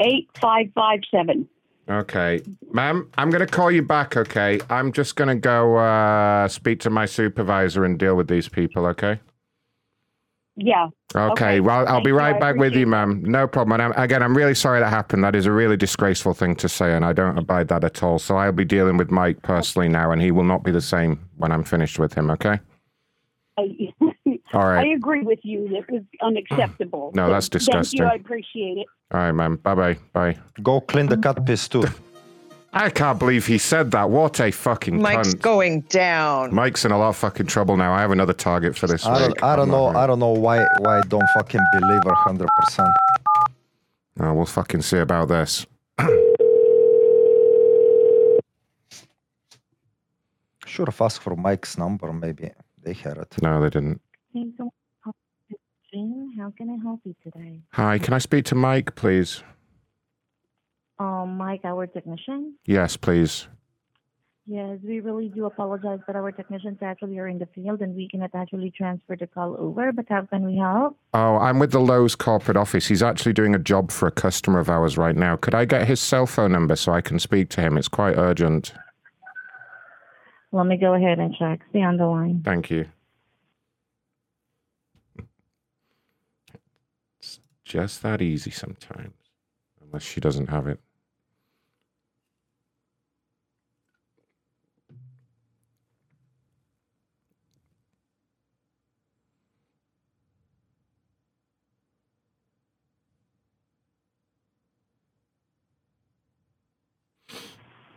[0.00, 1.48] 8557.
[1.90, 2.40] Okay,
[2.72, 3.10] ma'am.
[3.16, 4.16] I'm gonna call you back.
[4.16, 4.60] Okay.
[4.68, 8.84] I'm just gonna go uh, speak to my supervisor and deal with these people.
[8.86, 9.18] Okay.
[10.60, 10.88] Yeah.
[11.14, 13.22] Okay, well, I'll Thank be right I back with you, ma'am.
[13.24, 13.80] No problem.
[13.80, 15.22] And I'm, again, I'm really sorry that happened.
[15.22, 18.18] That is a really disgraceful thing to say, and I don't abide that at all.
[18.18, 21.28] So I'll be dealing with Mike personally now, and he will not be the same
[21.36, 22.58] when I'm finished with him, okay?
[23.56, 23.92] I,
[24.52, 24.86] All right.
[24.86, 25.68] I agree with you.
[25.68, 27.12] That was unacceptable.
[27.14, 27.72] No, that's disgusting.
[27.72, 28.00] Thank disgusting.
[28.00, 28.06] you.
[28.06, 28.86] I appreciate it.
[29.12, 29.56] All right, ma'am.
[29.56, 29.98] Bye bye.
[30.12, 30.38] Bye.
[30.62, 31.84] Go clean the cat piss too.
[32.72, 34.10] I can't believe he said that.
[34.10, 35.40] What a fucking Mike's cunt.
[35.40, 36.54] going down.
[36.54, 37.92] Mike's in a lot of fucking trouble now.
[37.94, 39.36] I have another target for this I week.
[39.36, 39.90] don't, I don't know.
[39.92, 42.90] not I don't know why why I don't fucking believe her hundred percent.
[44.20, 45.66] Oh, we'll fucking see about this.
[50.66, 52.12] Should have asked for Mike's number.
[52.12, 52.50] Maybe
[52.82, 53.34] they had it.
[53.42, 54.00] No, they didn't.
[56.36, 57.60] How can I help you today?
[57.72, 59.42] Hi, can I speak to Mike, please?
[60.98, 62.54] Um, Mike, our technician.
[62.64, 63.46] Yes, please.
[64.50, 68.08] Yes, we really do apologize, but our technicians actually are in the field and we
[68.08, 69.92] cannot actually transfer the call over.
[69.92, 70.96] But how can we help?
[71.12, 72.86] Oh, I'm with the Lowe's corporate office.
[72.86, 75.36] He's actually doing a job for a customer of ours right now.
[75.36, 77.76] Could I get his cell phone number so I can speak to him?
[77.76, 78.72] It's quite urgent.
[80.50, 81.60] Let me go ahead and check.
[81.68, 82.40] Stay on the line.
[82.42, 82.86] Thank you.
[87.18, 89.12] It's just that easy sometimes,
[89.82, 90.80] unless she doesn't have it.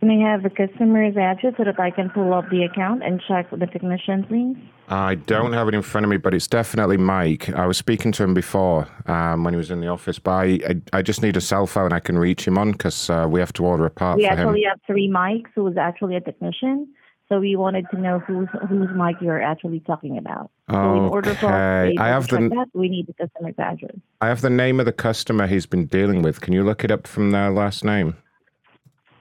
[0.02, 3.22] Can I have the customer's address so that I can pull up the account and
[3.28, 4.56] check with the technician, please?
[4.88, 7.48] I don't have it in front of me, but it's definitely Mike.
[7.50, 10.44] I was speaking to him before um, when he was in the office, but I,
[10.68, 13.38] I, I just need a cell phone I can reach him on because uh, we
[13.38, 14.38] have to order a part we for him.
[14.40, 16.88] actually have three mics who is actually a technician.
[17.28, 20.50] So we wanted to know whose whose mic you're actually talking about.
[20.68, 21.52] So in order for us
[21.90, 21.96] Okay.
[21.96, 23.94] I have the- that, we need the customer's address.
[24.20, 26.40] I have the name of the customer he's been dealing with.
[26.40, 28.16] Can you look it up from their last name?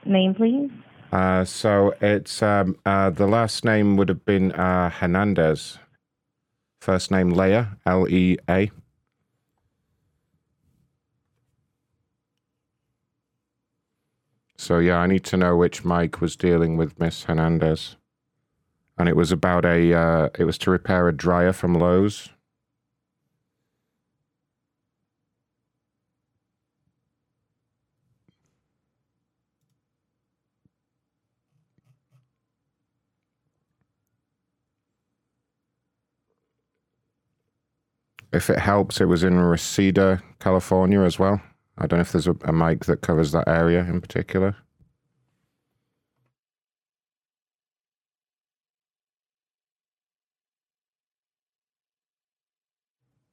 [0.05, 0.71] Name, please.
[1.11, 5.77] Uh, so it's um, uh, the last name would have been uh, Hernandez.
[6.79, 8.71] First name Leah, L E A.
[14.57, 17.97] So yeah, I need to know which Mike was dealing with Miss Hernandez,
[18.97, 19.93] and it was about a.
[19.93, 22.29] Uh, it was to repair a dryer from Lowe's.
[38.33, 41.41] If it helps, it was in Reseda, California as well.
[41.77, 44.55] I don't know if there's a, a mic that covers that area in particular.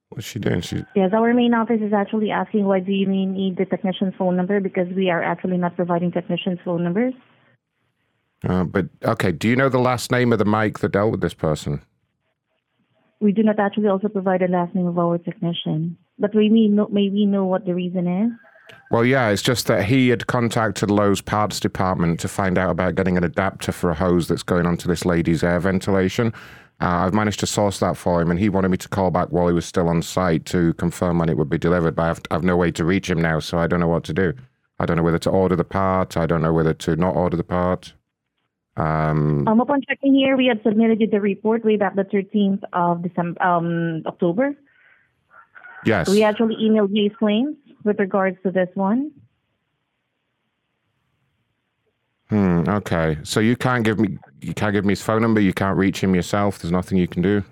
[0.09, 0.59] What's she doing?
[0.59, 4.35] She Yes, our main office is actually asking why do you need the technician's phone
[4.35, 7.13] number because we are actually not providing technician's phone numbers.
[8.47, 9.31] uh, but okay.
[9.31, 11.81] Do you know the last name of the mic that dealt with this person?
[13.21, 16.67] We do not actually also provide the last name of our technician, but we may
[16.67, 18.31] know, may we know what the reason is.
[18.91, 22.95] Well, yeah, it's just that he had contacted Lowe's parts department to find out about
[22.95, 26.33] getting an adapter for a hose that's going onto this lady's air ventilation.
[26.81, 29.29] Uh, I've managed to source that for him, and he wanted me to call back
[29.29, 31.95] while he was still on site to confirm when it would be delivered.
[31.95, 34.13] But I've, I've no way to reach him now, so I don't know what to
[34.13, 34.33] do.
[34.79, 36.15] I don't know whether to order the part.
[36.15, 37.93] I don't know whether to not order the part.
[38.79, 42.63] Um, Um, upon checking here, we had submitted you the report way back the 13th
[42.71, 44.55] of December, um, October.
[45.85, 46.07] yes.
[46.09, 49.11] We actually emailed these claims with regards to this one.
[52.29, 53.17] Hmm, okay.
[53.23, 55.41] So you can't give me you can't give me his phone number.
[55.41, 56.59] You can't reach him yourself.
[56.59, 57.43] There's nothing you can do.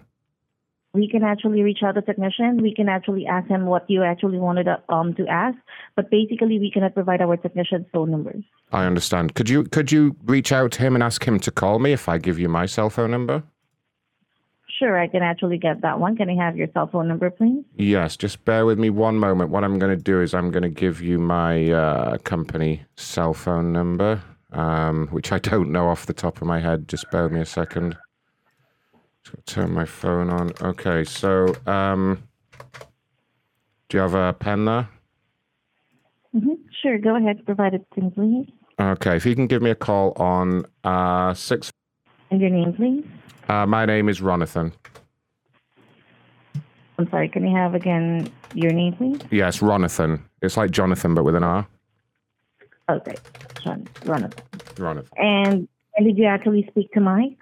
[0.94, 2.62] We can actually reach out to technician.
[2.62, 5.58] We can actually ask him what you actually wanted um to ask,
[5.96, 8.44] but basically we cannot provide our technician's phone numbers.
[8.72, 9.36] I understand.
[9.36, 12.10] Could you could you reach out to him and ask him to call me if
[12.10, 13.44] I give you my cell phone number?
[14.78, 16.16] Sure, I can actually get that one.
[16.16, 17.64] Can I have your cell phone number, please?
[17.78, 18.16] Yes.
[18.16, 19.50] Just bear with me one moment.
[19.50, 23.34] What I'm going to do is I'm going to give you my uh, company cell
[23.34, 26.88] phone number, um, which I don't know off the top of my head.
[26.88, 27.98] Just bear with me a second.
[29.46, 30.52] Turn my phone on.
[30.62, 31.04] Okay.
[31.04, 32.24] So, um,
[33.90, 34.90] do you have a pen there?
[36.34, 37.44] hmm Sure, go ahead.
[37.46, 38.54] Provide it to me, please.
[38.80, 41.72] Okay, if you can give me a call on uh, six.
[42.30, 43.04] And your name, please.
[43.50, 44.72] Uh, my name is Ronathon.
[47.00, 47.30] I'm sorry.
[47.30, 49.20] Can you have again your name, please?
[49.32, 50.22] Yes, Ronathon.
[50.42, 51.68] It's like Jonathan, but with an R.
[52.90, 53.16] Okay,
[54.06, 54.36] run it.
[54.76, 55.08] Ronathon.
[55.18, 57.42] And and did you actually speak to Mike?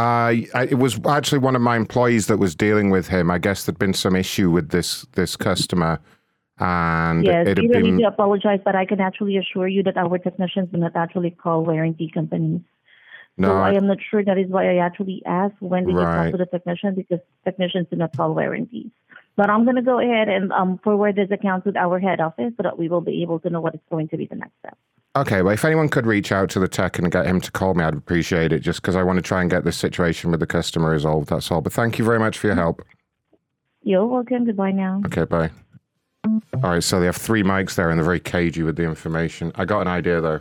[0.00, 3.30] I- it was actually one of my employees that was dealing with him.
[3.30, 5.98] I guess there'd been some issue with this this customer,
[6.58, 9.96] and yes, it had really been do apologize, but I can actually assure you that
[9.96, 12.60] our technicians do not actually call warranty companies.
[13.36, 13.48] no.
[13.48, 14.22] so I I- am not sure.
[14.24, 17.86] That is why I actually asked when did you talk to the technician because technicians
[17.90, 18.90] do not call warranties.
[19.36, 22.52] But I'm going to go ahead and um, forward this account to our head office
[22.56, 24.54] so that we will be able to know what is going to be the next
[24.60, 24.78] step.
[25.16, 27.72] Okay, well, if anyone could reach out to the tech and get him to call
[27.72, 28.60] me, I'd appreciate it.
[28.60, 31.30] Just because I want to try and get this situation with the customer resolved.
[31.30, 31.62] That's all.
[31.62, 32.84] But thank you very much for your help.
[33.82, 34.44] You're welcome.
[34.44, 35.00] Goodbye now.
[35.06, 35.50] Okay, bye.
[36.26, 39.52] All right, so they have three mics there, and they're very cagey with the information.
[39.54, 40.40] I got an idea though.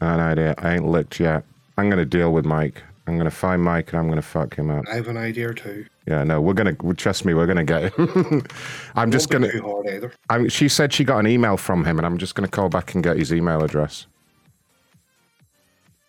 [0.00, 0.54] An idea.
[0.58, 1.44] I ain't looked yet.
[1.76, 2.82] I'm gonna deal with Mike.
[3.06, 4.86] I'm gonna find Mike, and I'm gonna fuck him up.
[4.90, 5.84] I have an idea too.
[6.08, 7.34] Yeah, no, we're gonna trust me.
[7.34, 8.42] We're gonna get him.
[8.94, 9.52] I'm just gonna.
[9.52, 10.12] too hard either.
[10.30, 12.94] I'm, she said she got an email from him, and I'm just gonna call back
[12.94, 14.06] and get his email address.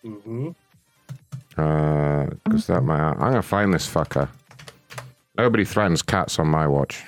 [0.04, 0.50] Mm-hmm.
[1.58, 3.00] Uh, cause that might.
[3.00, 4.28] I'm gonna find this fucker.
[5.36, 7.04] Nobody threatens cats on my watch.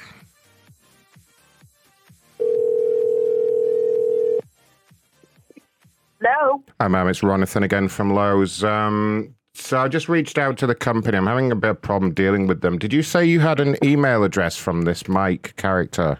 [6.21, 6.63] Hello.
[6.81, 7.09] Hi, ma'am.
[7.09, 8.65] It's Ronathon again from Lowe's.
[8.65, 11.17] Um, so I just reached out to the company.
[11.17, 12.79] I'm having a bit of problem dealing with them.
[12.79, 16.19] Did you say you had an email address from this Mike character?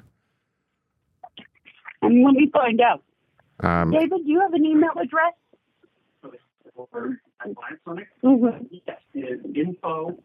[2.03, 3.03] Um, let me find out.
[3.61, 5.33] Um, David, do you have an email address?
[8.25, 8.65] Mm-hmm.
[8.87, 10.17] Yes, it is info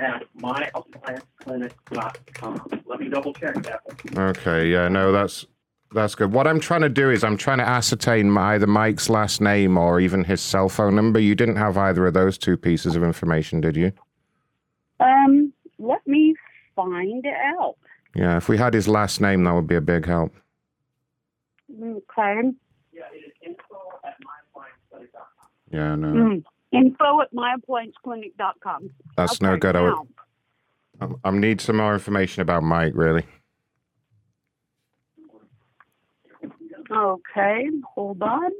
[0.00, 2.68] at myapplianceclinic.com.
[2.86, 3.80] Let me double check that.
[4.16, 4.68] okay.
[4.68, 4.88] Yeah.
[4.88, 5.46] No, that's
[5.92, 6.32] that's good.
[6.32, 10.00] What I'm trying to do is I'm trying to ascertain either Mike's last name or
[10.00, 11.18] even his cell phone number.
[11.20, 13.92] You didn't have either of those two pieces of information, did you?
[15.00, 16.34] Um, let me
[16.74, 17.76] find out.
[18.14, 18.36] Yeah.
[18.36, 20.32] If we had his last name, that would be a big help.
[21.82, 22.50] Okay.
[25.72, 25.94] Yeah.
[25.96, 26.08] No.
[26.08, 26.44] Mm.
[26.72, 28.90] Info at myapplianceclinic.com.
[29.16, 29.76] That's no Okay, good.
[29.76, 29.94] I, would,
[31.00, 33.24] I, I need some more information about Mike, really.
[36.90, 38.50] Okay, hold on.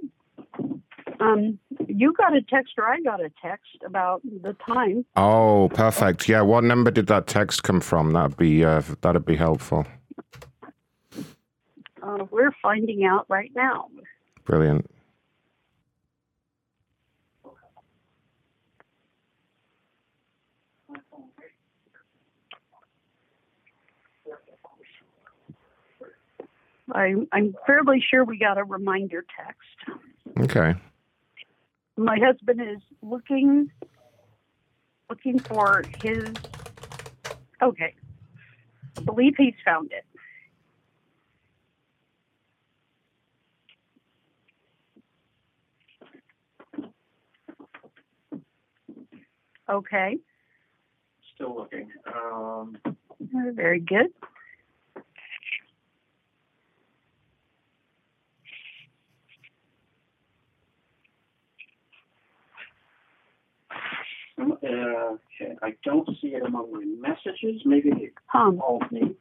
[1.21, 5.05] Um, you got a text or I got a text about the time.
[5.17, 6.29] Oh, perfect.
[6.29, 8.13] Yeah, what number did that text come from?
[8.13, 9.87] That'd be uh, that'd be helpful.
[12.03, 13.89] Uh, we're finding out right now.
[14.45, 14.89] Brilliant.
[26.93, 30.01] I, I'm fairly sure we got a reminder text.
[30.39, 30.75] Okay.
[31.97, 33.71] My husband is looking
[35.09, 36.37] looking for his.
[37.63, 37.95] Okay,
[38.99, 40.05] I believe he's found it.
[49.69, 50.19] Okay,
[51.37, 51.91] Still looking.
[52.07, 52.79] Um,
[53.21, 54.07] very good.
[63.71, 63.77] uh,
[64.39, 67.63] okay, I don't see it among my messages.
[67.65, 69.15] Maybe they Um, called me,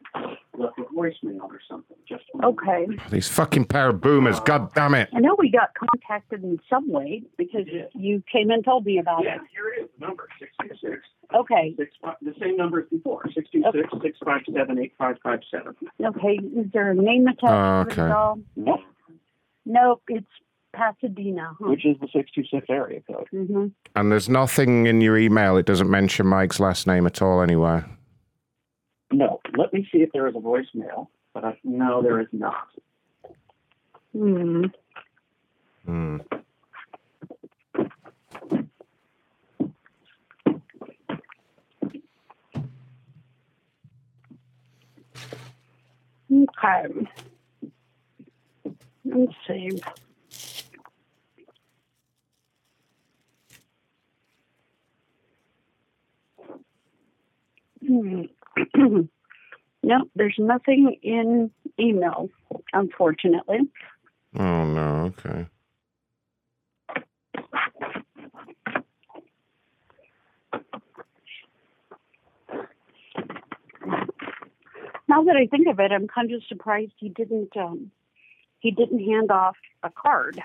[0.57, 1.97] left a voicemail or something.
[2.07, 2.87] Just Okay.
[3.09, 4.39] These fucking pair of boomers.
[4.41, 5.09] God damn it.
[5.13, 9.23] I know we got contacted in some way because you came and told me about
[9.23, 9.41] Yeah, it.
[9.53, 9.89] here it is.
[9.99, 11.01] The number six two six.
[11.33, 11.73] Okay.
[11.77, 13.23] Six five, the same number as before.
[13.33, 15.75] Six two six six five seven eight five five seven.
[16.03, 18.01] Okay, is there a name attached to it okay.
[18.01, 18.39] at all?
[18.55, 18.81] Nope.
[19.65, 20.27] Nope, it's
[20.75, 21.55] Pasadena.
[21.59, 21.69] Huh?
[21.69, 23.27] Which is the six two six area code.
[23.31, 25.57] hmm And there's nothing in your email.
[25.57, 27.89] It doesn't mention Mike's last name at all anywhere.
[29.11, 31.07] No, let me see if there is a voicemail.
[31.33, 32.67] But I, no, there is not.
[34.13, 34.65] Hmm.
[35.85, 36.17] Hmm.
[46.31, 47.07] Okay.
[49.05, 49.81] Let's see.
[59.83, 62.29] no, there's nothing in email,
[62.73, 63.59] unfortunately.
[64.37, 65.13] Oh no.
[65.17, 65.47] Okay.
[75.07, 77.55] Now that I think of it, I'm kind of surprised he didn't.
[77.55, 77.91] Um,
[78.59, 80.41] he didn't hand off a card.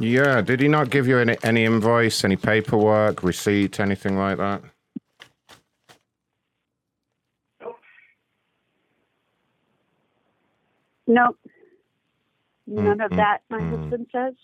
[0.00, 0.42] Yeah.
[0.42, 4.62] Did he not give you any, any invoice, any paperwork, receipt, anything like that?
[11.06, 11.38] Nope.
[12.66, 13.68] None of Mm, that, my mm.
[13.68, 14.34] husband says.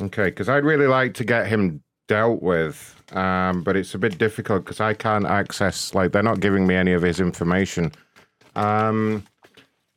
[0.00, 4.18] Okay, because I'd really like to get him dealt with, um, but it's a bit
[4.18, 5.94] difficult because I can't access.
[5.94, 7.92] Like, they're not giving me any of his information.
[8.56, 9.24] Um,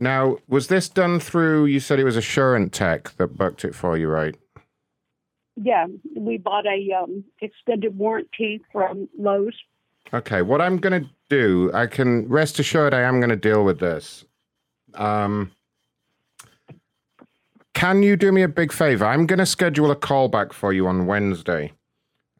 [0.02, 1.66] now, was this done through?
[1.66, 4.36] You said it was Assurant Tech that booked it for you, right?
[5.56, 9.54] Yeah, we bought a um, extended warranty from Lowe's.
[10.12, 13.64] Okay, what I'm going to do, I can rest assured I am going to deal
[13.64, 14.26] with this.
[14.96, 15.52] Um,
[17.76, 19.06] can you do me a big favor?
[19.06, 21.74] I'm going to schedule a call back for you on Wednesday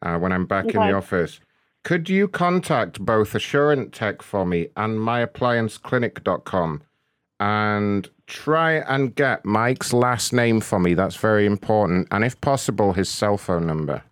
[0.02, 1.38] uh, when I'm back in the office.
[1.84, 6.82] Could you contact both Assurant Tech for me and myapplianceclinic.com
[7.42, 10.94] and try and get Mike's last name for me?
[10.94, 12.08] That's very important.
[12.12, 14.02] And if possible, his cell phone number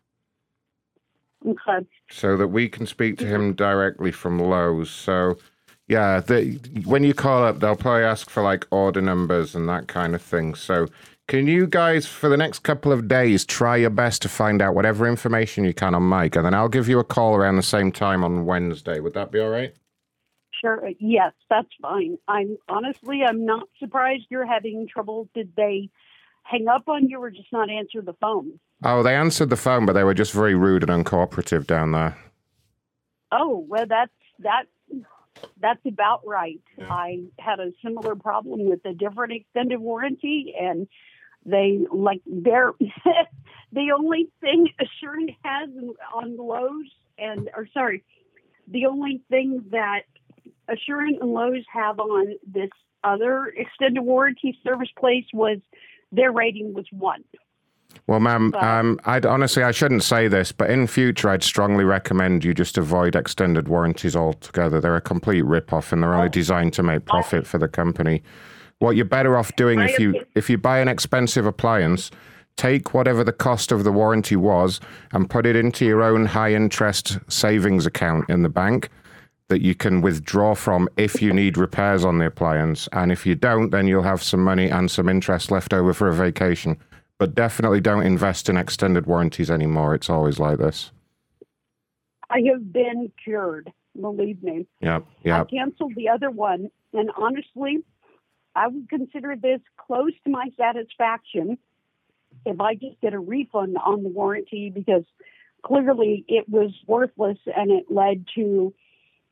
[1.47, 1.87] Okay.
[2.11, 4.91] so that we can speak to him directly from Lowe's.
[4.91, 5.39] So,
[5.89, 9.89] yeah, the, when you call up, they'll probably ask for like order numbers and that
[9.89, 10.55] kind of thing.
[10.57, 10.89] So,
[11.29, 14.75] can you guys, for the next couple of days, try your best to find out
[14.75, 17.63] whatever information you can on Mike, and then I'll give you a call around the
[17.63, 19.01] same time on Wednesday.
[19.01, 19.75] Would that be all right?
[20.61, 20.91] Sure.
[20.99, 22.19] Yes, that's fine.
[22.29, 25.29] I'm honestly, I'm not surprised you're having trouble.
[25.35, 25.89] Did they
[26.43, 28.59] hang up on you or just not answer the phone?
[28.85, 32.17] Oh, they answered the phone, but they were just very rude and uncooperative down there.
[33.33, 34.65] Oh, well, that's that.
[35.61, 36.61] That's about right.
[36.91, 40.87] I had a similar problem with a different extended warranty, and
[41.47, 42.73] they like they're
[43.73, 45.71] the only thing Assurant has
[46.15, 48.03] on Lowe's, and or sorry,
[48.67, 50.03] the only thing that
[50.71, 52.71] Assurant and Lowe's have on this
[53.05, 55.59] other extended warranty service place was
[56.13, 57.25] their rating was one.
[58.07, 62.45] Well, ma'am, um, I'd honestly, I shouldn't say this, but in future, I'd strongly recommend
[62.45, 64.81] you just avoid extended warranties altogether.
[64.81, 68.23] They're a complete rip-off, and they're only designed to make profit for the company.
[68.79, 72.11] What you're better off doing if you if you buy an expensive appliance,
[72.57, 74.81] take whatever the cost of the warranty was
[75.13, 78.89] and put it into your own high-interest savings account in the bank
[79.51, 82.89] that you can withdraw from if you need repairs on the appliance.
[82.93, 86.09] And if you don't, then you'll have some money and some interest left over for
[86.09, 86.79] a vacation.
[87.19, 89.95] But definitely don't invest in extended warranties anymore.
[89.95, 90.91] It's always like this.
[92.31, 93.71] I have been cured,
[94.01, 94.67] believe me.
[94.81, 97.79] Yep, I canceled the other one, and honestly,
[98.55, 101.59] I would consider this close to my satisfaction
[102.47, 105.05] if I just get a refund on the warranty because
[105.63, 108.73] clearly it was worthless and it led to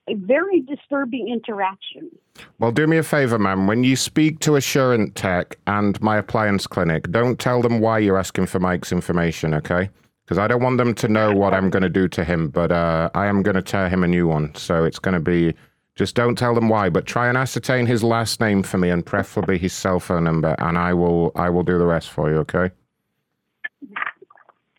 [0.08, 2.10] a very disturbing interaction.
[2.58, 3.66] Well, do me a favor, ma'am.
[3.66, 8.18] When you speak to Assurant Tech and my appliance clinic, don't tell them why you're
[8.18, 9.90] asking for Mike's information, okay?
[10.24, 12.70] Because I don't want them to know what I'm going to do to him, but
[12.70, 14.54] uh, I am going to tear him a new one.
[14.54, 15.54] So it's going to be
[15.96, 19.04] just don't tell them why, but try and ascertain his last name for me and
[19.04, 22.36] preferably his cell phone number, and I will I will do the rest for you,
[22.38, 22.70] okay?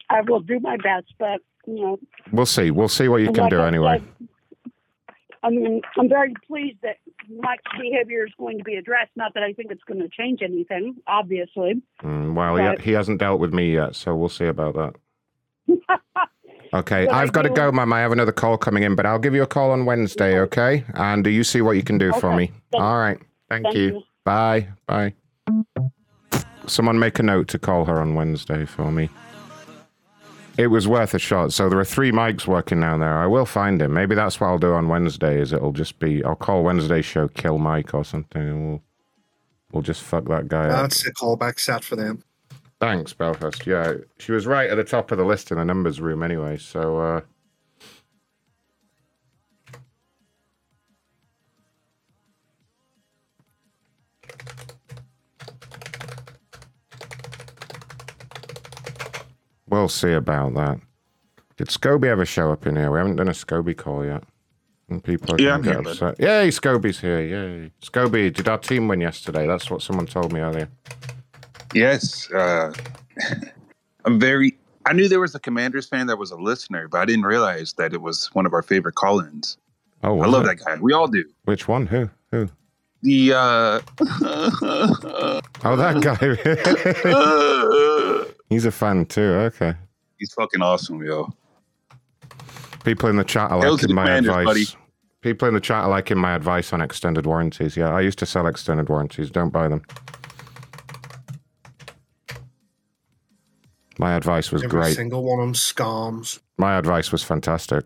[0.10, 2.00] I will do my best, but you know,
[2.32, 2.72] We'll see.
[2.72, 4.02] We'll see what you can Like do I anyway.
[5.44, 6.98] I mean, I'm very pleased that
[7.30, 9.12] Mike's behavior is going to be addressed.
[9.16, 11.82] Not that I think it's going to change anything, obviously.
[12.04, 14.96] Mm, well, But- he, he hasn't dealt with me yet, so we'll see about that.
[16.72, 17.92] Okay, But I I've got to go, Mum.
[17.92, 20.86] I have another call coming in, but I'll give you a call on Wednesday, okay?
[20.94, 22.52] And do you see what you can do for me.
[22.74, 23.18] All right.
[23.50, 23.86] Thank, thank you.
[23.86, 24.04] you.
[24.24, 24.68] Bye.
[24.86, 25.16] Bye.
[26.68, 29.10] Someone make a note to call her on Wednesday for me.
[30.58, 31.54] It was worth a shot.
[31.54, 33.18] So there are three mics working down there.
[33.18, 33.94] I will find him.
[33.94, 35.40] Maybe that's what I'll do on Wednesday.
[35.40, 38.84] Is it'll just be I'll call Wednesday show kill Mike or something, and we'll
[39.72, 40.82] we'll just fuck that guy up.
[40.82, 42.24] That's a callback set for them.
[42.80, 43.66] Thanks, Belfast.
[43.68, 46.58] Yeah, she was right at the top of the list in the numbers room anyway,
[46.58, 47.22] so uh
[59.70, 60.80] We'll see about that.
[61.58, 62.92] Did Scobie ever show up in here?
[62.92, 64.24] We haven't done a Scobie call yet.
[64.90, 66.20] And people are Yeah, get here, upset.
[66.20, 67.22] Yay, Scobie's here.
[67.22, 67.72] Yay.
[67.84, 69.46] Scobie, did our team win yesterday?
[69.46, 70.68] That's what someone told me earlier.
[71.74, 72.74] Yes, uh,
[74.06, 74.58] I'm very.
[74.88, 77.74] I knew there was a Commanders fan that was a listener, but I didn't realize
[77.74, 79.58] that it was one of our favorite call-ins.
[80.04, 80.48] Oh, I love it?
[80.48, 80.78] that guy.
[80.82, 81.24] We all do.
[81.44, 81.86] Which one?
[81.86, 82.10] Who?
[82.32, 82.50] Who?
[83.04, 83.82] The uh,
[85.64, 86.16] Oh, that guy.
[88.50, 89.22] He's a fan too.
[89.22, 89.74] Okay.
[90.18, 91.32] he's fucking awesome, yo.
[92.84, 94.46] People in the chat are liking my advice.
[94.46, 94.66] buddy.
[95.22, 97.76] People in the chat are liking my advice on extended warranties.
[97.78, 99.30] Yeah, I used to sell extended warranties.
[99.30, 99.84] Don't buy them.
[103.98, 104.96] My advice was Every great.
[104.96, 106.40] single one of them scams.
[106.58, 107.84] My advice was fantastic.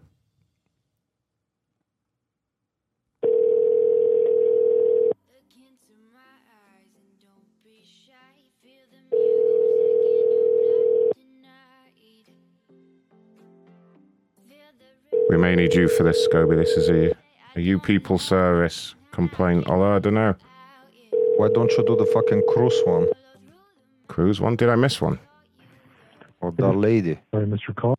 [15.33, 16.55] We may need you for this, Scobie.
[16.55, 17.11] This is a,
[17.55, 19.67] a you people service complaint.
[19.67, 20.35] Although I don't know.
[21.37, 23.07] Why don't you do the fucking cruise one?
[24.07, 24.55] Cruise one?
[24.55, 25.17] Did I miss one?
[26.39, 27.17] Or that lady?
[27.33, 27.75] Sorry, Mr.
[27.75, 27.97] Call.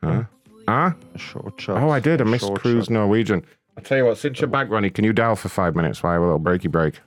[0.00, 0.22] Huh?
[0.68, 0.92] Huh?
[1.16, 1.76] Short chat.
[1.76, 2.20] Oh, I did.
[2.20, 2.92] I missed Short Cruise chat.
[2.92, 3.44] Norwegian.
[3.76, 6.10] I'll tell you what, since you're back, Ronnie, can you dial for five minutes while
[6.10, 7.00] I have a little breaky break?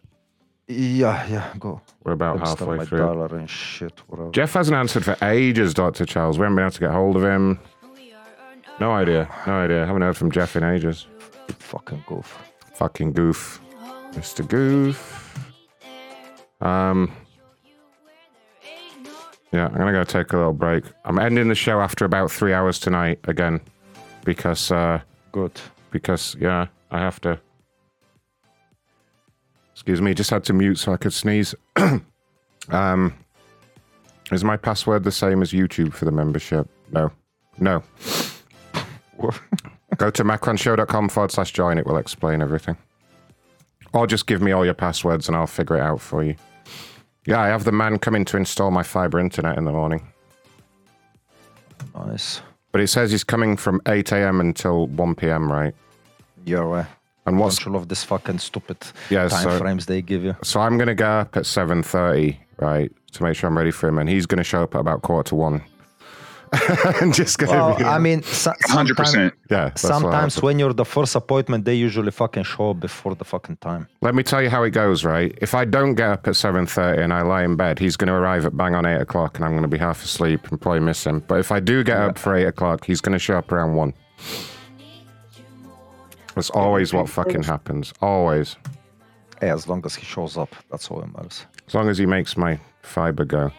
[0.68, 1.80] Yeah, yeah, go.
[2.04, 2.98] We're about Let me start halfway my through.
[2.98, 3.98] dollar and shit.
[4.10, 4.32] Whatever.
[4.32, 6.06] Jeff hasn't answered for ages, Dr.
[6.06, 6.38] Charles.
[6.38, 7.60] We haven't been able to get hold of him.
[8.80, 9.30] No idea.
[9.46, 9.86] No idea.
[9.86, 11.08] Haven't heard from Jeff in ages.
[11.48, 12.38] Fucking goof.
[12.74, 13.62] Fucking goof.
[14.14, 14.48] Mr.
[14.48, 15.38] Goof.
[16.62, 17.12] Um.
[19.52, 20.84] Yeah, I'm gonna go take a little break.
[21.06, 23.62] I'm ending the show after about three hours tonight again,
[24.26, 25.00] because uh,
[25.32, 25.52] good.
[25.92, 27.40] Because yeah, I have to.
[29.74, 31.54] Excuse me, just had to mute so I could sneeze.
[32.70, 33.14] um,
[34.32, 36.68] is my password the same as YouTube for the membership?
[36.92, 37.12] No,
[37.60, 37.84] no.
[39.98, 41.78] Go to macronshow.com forward slash join.
[41.78, 42.76] It will explain everything.
[43.94, 46.36] Or just give me all your passwords and I'll figure it out for you.
[47.28, 50.06] Yeah, I have the man coming to install my fiber internet in the morning.
[51.96, 52.42] Nice.
[52.72, 54.40] But it says he's coming from 8 a.m.
[54.42, 55.76] until 1 p.m., right?
[56.46, 56.86] Yeah, right.
[57.26, 58.78] And what's Don't this fucking stupid
[59.10, 60.36] Yeah, time so- frames they give you?
[60.44, 63.88] So I'm gonna get up at seven thirty, right, to make sure I'm ready for
[63.88, 65.64] him, and he's gonna show up at about quarter to one.
[67.02, 69.32] and just gonna Well, be- I mean, 100%.
[69.50, 73.58] Yeah, Sometimes when you're the first appointment, they usually fucking show up before the fucking
[73.58, 73.88] time.
[74.02, 75.38] Let me tell you how it goes, right?
[75.42, 78.14] If I don't get up at seven thirty and I lie in bed, he's gonna
[78.14, 81.06] arrive at bang on eight o'clock, and I'm gonna be half asleep and probably miss
[81.06, 81.20] him.
[81.28, 83.94] But if I do get up for eight o'clock, he's gonna show up around one.
[86.36, 87.94] That's always what fucking happens.
[88.02, 88.56] Always.
[89.40, 91.46] Hey, as long as he shows up, that's all that matters.
[91.68, 93.52] As long as he makes my fiber go.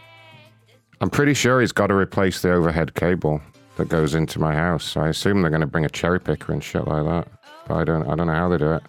[1.05, 3.43] I'm pretty sure he's got to replace the overhead cable
[3.76, 4.97] that goes into my house.
[4.97, 7.28] I assume they're going to bring a cherry picker and shit like that.
[7.68, 8.09] But I don't.
[8.09, 8.82] I don't know how they do it.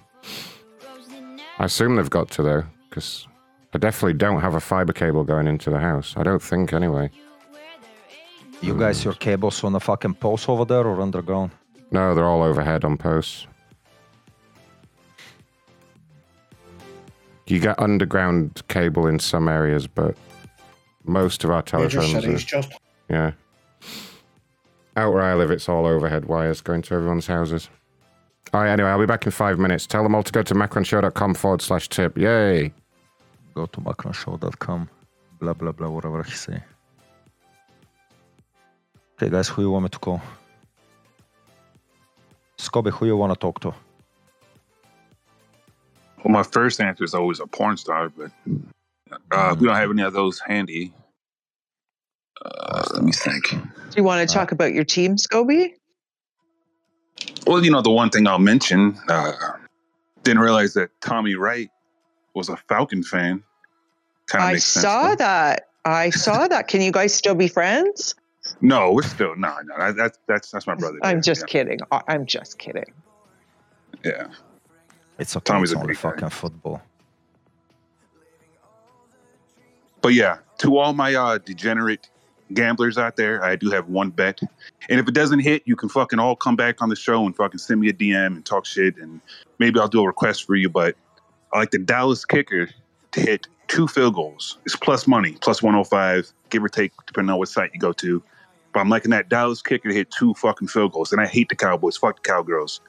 [1.59, 3.27] I assume they've got to though, because
[3.73, 6.13] I definitely don't have a fiber cable going into the house.
[6.15, 7.11] I don't think anyway.
[8.61, 11.51] You guys, your cables on the fucking post over there or underground?
[11.91, 13.45] No, they're all overhead on posts.
[17.47, 20.15] You get underground cable in some areas, but
[21.07, 22.73] most of our Major telephones cities, are, just
[23.09, 23.31] yeah.
[24.97, 27.69] Out where I live, it's all overhead wires going to everyone's houses.
[28.53, 29.85] All right, anyway, I'll be back in five minutes.
[29.85, 32.17] Tell them all to go to macronshow.com forward slash tip.
[32.17, 32.71] Yay.
[33.53, 34.89] Go to macronshow.com.
[35.39, 36.63] Blah, blah, blah, whatever he say.
[39.17, 40.21] Okay, guys, who you want me to call?
[42.57, 43.73] Scobie, who you want to talk to?
[46.23, 48.31] Well, my first answer is always a porn star, but
[49.31, 50.93] uh, if we don't have any of those handy.
[52.43, 53.49] Uh, let me think.
[53.51, 53.57] Do
[53.95, 55.73] you want to talk about your team, Scobie?
[57.47, 59.31] Well, you know, the one thing I'll mention, uh,
[60.23, 61.69] didn't realize that Tommy Wright
[62.33, 63.43] was a Falcon fan.
[64.27, 64.83] Kind of I makes sense.
[64.83, 65.15] saw though.
[65.17, 65.67] that.
[65.85, 66.67] I saw that.
[66.67, 68.15] Can you guys still be friends?
[68.61, 69.77] No, we're still no, no.
[69.77, 70.99] that- That's that's that's my brother.
[71.03, 71.79] I'm just kidding.
[71.91, 72.85] I- I'm just kidding.
[74.03, 74.27] Yeah.
[75.17, 75.43] It's okay.
[75.53, 76.11] Tommy's it's a only great guy.
[76.11, 76.81] fucking football.
[80.05, 82.11] But yeah, to all my uh, degenerate
[82.53, 84.39] gamblers out there, I do have one bet.
[84.87, 87.35] And if it doesn't hit, you can fucking all come back on the show and
[87.35, 88.97] fucking send me a DM and talk shit.
[88.97, 89.19] And
[89.57, 90.69] maybe I'll do a request for you.
[90.69, 90.95] But
[91.51, 92.69] I like the Dallas kicker
[93.13, 94.59] to hit two field goals.
[94.63, 98.21] It's plus money, plus 105, give or take, depending on what site you go to.
[98.75, 101.13] But I'm liking that Dallas kicker to hit two fucking field goals.
[101.13, 101.97] And I hate the Cowboys.
[101.97, 102.79] Fuck the Cowgirls.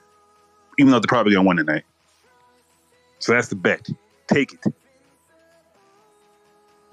[0.79, 1.85] Even though they're probably going to win tonight.
[3.21, 3.89] So that's the bet.
[4.29, 4.75] Take it.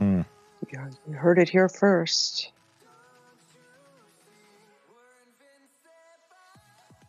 [0.08, 0.26] You
[1.08, 2.52] you heard it here first.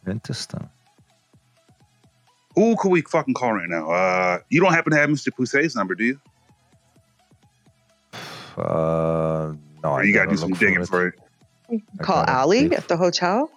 [0.06, 0.68] Interesting.
[2.56, 3.90] Who could we fucking call right now?
[3.90, 5.34] Uh, you don't happen to have Mr.
[5.34, 6.20] Pousse's number, do you?
[8.56, 9.52] Uh,
[9.82, 10.88] no, Or you gotta do some look for digging it.
[10.88, 11.14] for it.
[12.02, 12.72] Call Ali leave.
[12.74, 13.50] at the hotel.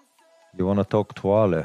[0.57, 1.63] You want to talk to Ali?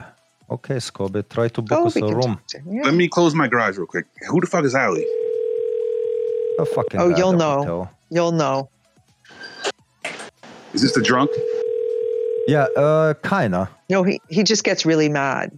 [0.51, 2.21] Okay, Scobie, try to book Oh, us a room.
[2.37, 2.75] talk to him.
[2.77, 2.83] Yeah.
[2.85, 4.05] Let me close my garage real quick.
[4.29, 5.07] Who the fuck is Ali?
[6.59, 7.59] A fucking Oh, you'll know.
[7.59, 7.91] hotel.
[8.11, 8.69] You'll know.
[10.75, 11.31] Is this the drunk?
[12.47, 13.69] Yeah, uh, kinda.
[13.89, 15.51] No, he, he just gets really mad.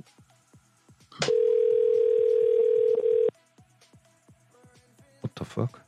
[5.20, 5.80] What the fuck?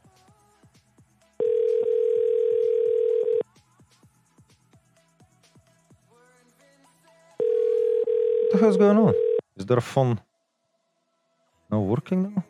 [8.39, 9.15] What the hell's going on?
[9.57, 10.21] Is there a phone
[11.71, 12.45] not working now?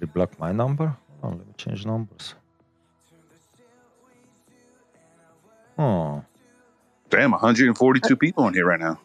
[0.00, 0.96] Did he block my number?
[1.22, 2.34] Oh, let me change numbers.
[5.78, 6.24] Oh.
[7.10, 8.98] Damn, 142 uh, people in here right now.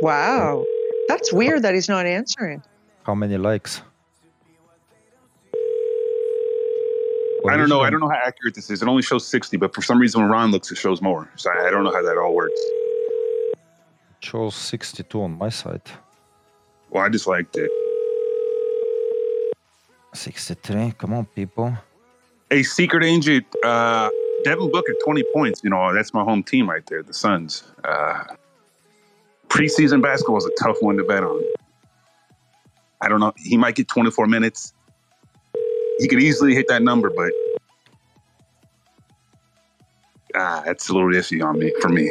[0.00, 0.64] Wow.
[1.06, 2.64] That's weird that he's not answering.
[3.04, 3.82] How many likes?
[7.48, 7.82] I don't know.
[7.82, 8.82] I don't know how accurate this is.
[8.82, 11.30] It only shows 60, but for some reason when Ron looks, it shows more.
[11.36, 12.60] So I I don't know how that all works.
[12.60, 13.58] It
[14.18, 15.82] Shows 62 on my side.
[16.90, 17.70] Well, I just liked it.
[20.16, 20.94] 63.
[20.98, 21.76] Come on, people.
[22.50, 24.08] A secret agent, uh,
[24.44, 25.60] Devin Booker, 20 points.
[25.64, 27.64] You know, that's my home team right there, the Suns.
[27.84, 28.24] Uh,
[29.48, 31.42] preseason basketball is a tough one to bet on.
[33.00, 33.32] I don't know.
[33.36, 34.72] He might get 24 minutes.
[35.98, 37.32] He could easily hit that number, but
[40.34, 42.10] ah, that's a little iffy on me for me.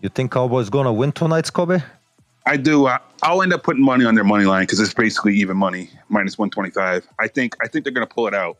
[0.00, 1.80] You think Cowboys gonna win tonight, Kobe?
[2.46, 2.86] I do.
[2.86, 5.88] I, I'll end up putting money on their money line because it's basically even money,
[6.08, 7.06] minus 125.
[7.18, 7.56] I think.
[7.62, 8.58] I think they're gonna pull it out.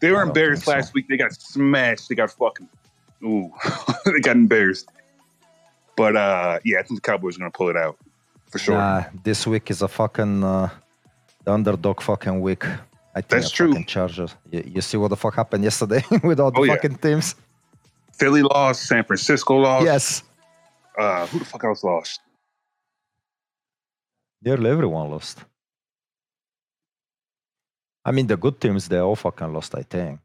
[0.00, 1.08] They were embarrassed last week.
[1.08, 2.08] They got smashed.
[2.08, 2.68] They got fucking.
[3.24, 3.50] Ooh,
[4.04, 4.88] they got embarrassed.
[5.96, 7.96] But uh, yeah, I think the Cowboys are gonna pull it out
[8.50, 8.76] for sure.
[8.76, 10.68] Nah, this week is a fucking uh,
[11.44, 12.64] the underdog fucking week.
[12.64, 13.82] I think That's true.
[13.84, 14.34] Chargers.
[14.50, 16.74] You, you see what the fuck happened yesterday with all the Oh, yeah.
[16.74, 17.34] fucking teams?
[18.12, 18.82] Philly lost.
[18.82, 19.86] San Francisco lost.
[19.86, 20.22] Yes.
[20.98, 22.20] Uh, who the fuck else lost?
[24.42, 25.44] Nearly everyone lost.
[28.04, 30.20] I mean, the good teams, they all fucking lost, I think.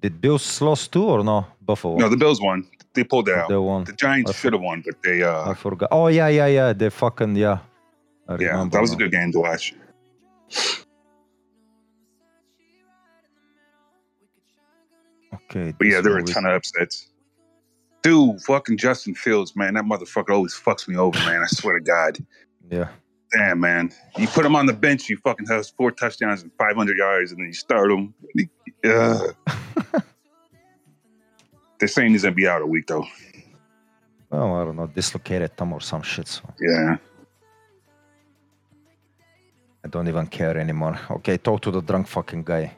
[0.00, 1.46] Did Bills lost too or no?
[1.60, 1.96] Buffalo.
[1.96, 2.66] No, the Bills won.
[2.94, 3.48] They pulled it out.
[3.48, 3.84] They won.
[3.84, 5.22] The Giants should have won, but they.
[5.22, 5.88] uh I forgot.
[5.92, 6.72] Oh yeah, yeah, yeah.
[6.72, 7.58] They fucking yeah.
[8.28, 9.74] I Yeah, that was a good game to watch.
[15.34, 15.74] Okay.
[15.76, 17.09] But yeah, there were a ton of upsets.
[18.02, 21.42] Dude, fucking Justin Fields, man, that motherfucker always fucks me over, man.
[21.42, 22.18] I swear to God.
[22.70, 22.88] Yeah.
[23.32, 23.92] Damn, man.
[24.18, 27.40] You put him on the bench, you fucking has four touchdowns and 500 yards, and
[27.40, 28.14] then you start him.
[28.84, 29.36] Ugh.
[31.78, 33.06] They're saying he's going to be out a week, though.
[34.32, 36.28] Oh, I don't know, dislocated thumb or some shit.
[36.28, 36.96] So Yeah.
[39.84, 40.98] I don't even care anymore.
[41.10, 42.72] Okay, talk to the drunk fucking guy.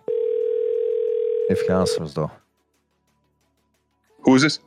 [1.51, 2.31] If he answers though.
[4.21, 4.61] Who is this?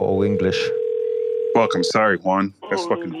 [0.00, 0.70] Oh, English.
[1.54, 2.54] Fuck, I'm sorry, Juan.
[2.68, 3.14] That's fucking.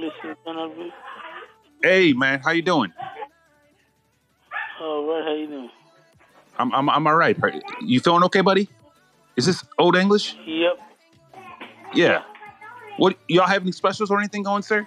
[1.82, 2.92] Hey, man, how you doing?
[4.80, 5.70] All right, how you doing?
[6.58, 7.36] I'm, I'm, I'm all right.
[7.80, 8.68] You feeling okay, buddy?
[9.36, 10.36] Is this Old English?
[10.46, 10.78] Yep.
[11.94, 12.22] Yeah.
[12.96, 14.86] What y'all have any specials or anything going, sir?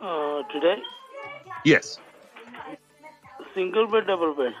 [0.00, 0.76] Uh, today,
[1.64, 1.98] Yes.
[3.54, 4.52] single bed, double bed.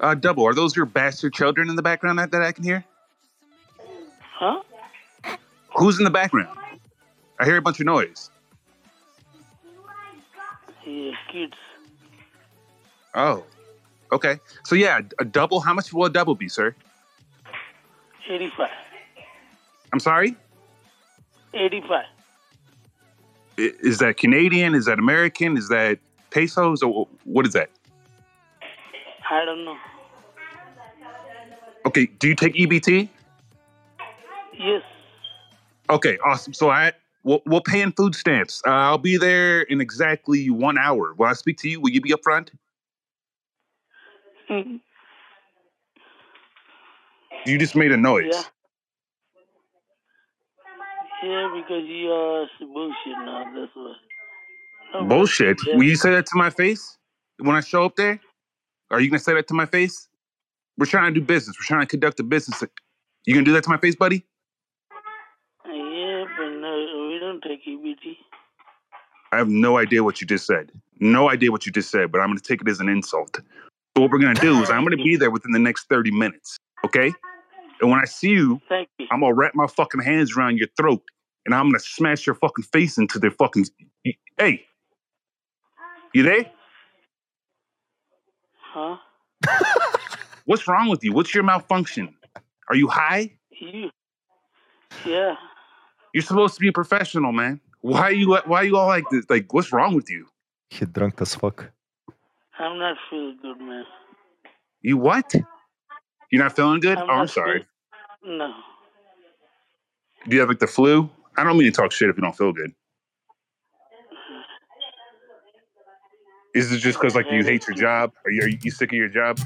[0.00, 0.44] Uh, double.
[0.44, 2.84] Are those your bastard children in the background that, that I can hear?
[4.38, 4.60] Huh?
[5.76, 6.58] Who's in the background?
[7.40, 8.30] I hear a bunch of noise.
[10.84, 11.56] Yeah, kids.
[13.14, 13.44] Oh,
[14.12, 14.38] okay.
[14.64, 15.60] So yeah, a double.
[15.60, 16.74] How much will a double be, sir?
[18.28, 18.68] 85.
[19.94, 20.36] I'm sorry.
[21.54, 22.04] 85.
[23.56, 24.74] Is that Canadian?
[24.74, 25.56] Is that American?
[25.56, 25.98] Is that
[26.28, 26.82] pesos?
[26.82, 27.70] Or what is that?
[29.30, 29.78] I don't know.
[31.86, 32.04] Okay.
[32.18, 33.08] Do you take EBT?
[34.58, 34.82] Yes.
[35.90, 36.52] Okay, awesome.
[36.52, 36.92] So I
[37.22, 38.62] we'll, we'll pay in food stamps.
[38.66, 41.14] Uh, I'll be there in exactly one hour.
[41.14, 41.80] Will I speak to you?
[41.80, 42.50] Will you be up front?
[44.50, 44.80] Mhm.
[47.44, 48.32] You just made a noise.
[48.32, 48.42] Yeah.
[51.22, 53.44] Yeah, because you are bullshit now.
[53.54, 53.72] That's.
[54.94, 55.58] No, Bullshit.
[55.66, 55.76] Yeah.
[55.76, 56.98] Will you say that to my face
[57.38, 58.20] when I show up there?
[58.90, 60.08] Are you gonna say that to my face?
[60.78, 61.56] We're trying to do business.
[61.58, 62.62] We're trying to conduct a business.
[63.24, 64.24] You gonna do that to my face, buddy?
[65.66, 67.55] Yeah, but no, we don't take E EBT.
[69.32, 70.70] I have no idea what you just said.
[71.00, 73.40] No idea what you just said, but I'm gonna take it as an insult.
[73.96, 76.58] So what we're gonna do is I'm gonna be there within the next 30 minutes.
[76.84, 77.12] Okay?
[77.80, 79.06] And when I see you, you.
[79.10, 81.02] I'm gonna wrap my fucking hands around your throat
[81.44, 83.66] and I'm gonna smash your fucking face into their fucking.
[84.38, 84.64] Hey,
[86.14, 86.46] you there?
[88.58, 88.96] Huh?
[90.44, 91.12] What's wrong with you?
[91.12, 92.14] What's your malfunction?
[92.68, 93.32] Are you high?
[93.50, 93.90] You?
[95.04, 95.34] Yeah.
[96.16, 97.60] You're supposed to be a professional, man.
[97.82, 98.38] Why are you?
[98.46, 99.26] Why are you all like this?
[99.28, 100.26] Like, what's wrong with you?
[100.70, 101.70] He drunk as fuck.
[102.58, 103.84] I'm not feeling good, man.
[104.80, 105.34] You what?
[106.32, 106.96] You're not feeling good?
[106.96, 107.66] I'm oh, I'm sorry.
[108.22, 108.54] feeling- No.
[110.26, 111.10] Do you have like the flu?
[111.36, 112.72] I don't mean to talk shit if you don't feel good.
[116.54, 118.14] Is it just because like you hate your job?
[118.24, 119.38] Are you, are you sick of your job?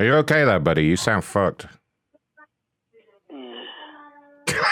[0.00, 0.82] Are you okay there, buddy?
[0.84, 1.68] You sound fucked.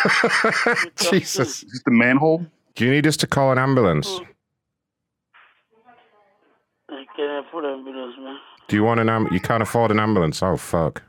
[0.97, 1.63] Jesus.
[1.63, 2.47] Is this the manhole?
[2.75, 4.21] Do you need us to call an ambulance?
[6.89, 8.37] Thank Can I afford ambulance, man?
[8.69, 9.29] Do you want an am?
[9.33, 10.43] You can't afford an ambulance.
[10.43, 11.03] Oh fuck.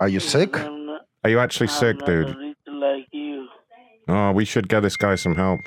[0.00, 0.52] Are you sick?
[0.52, 2.36] Not, Are you actually I'm sick, not dude?
[2.66, 3.48] like you.
[4.08, 5.60] Oh, we should get this guy some help.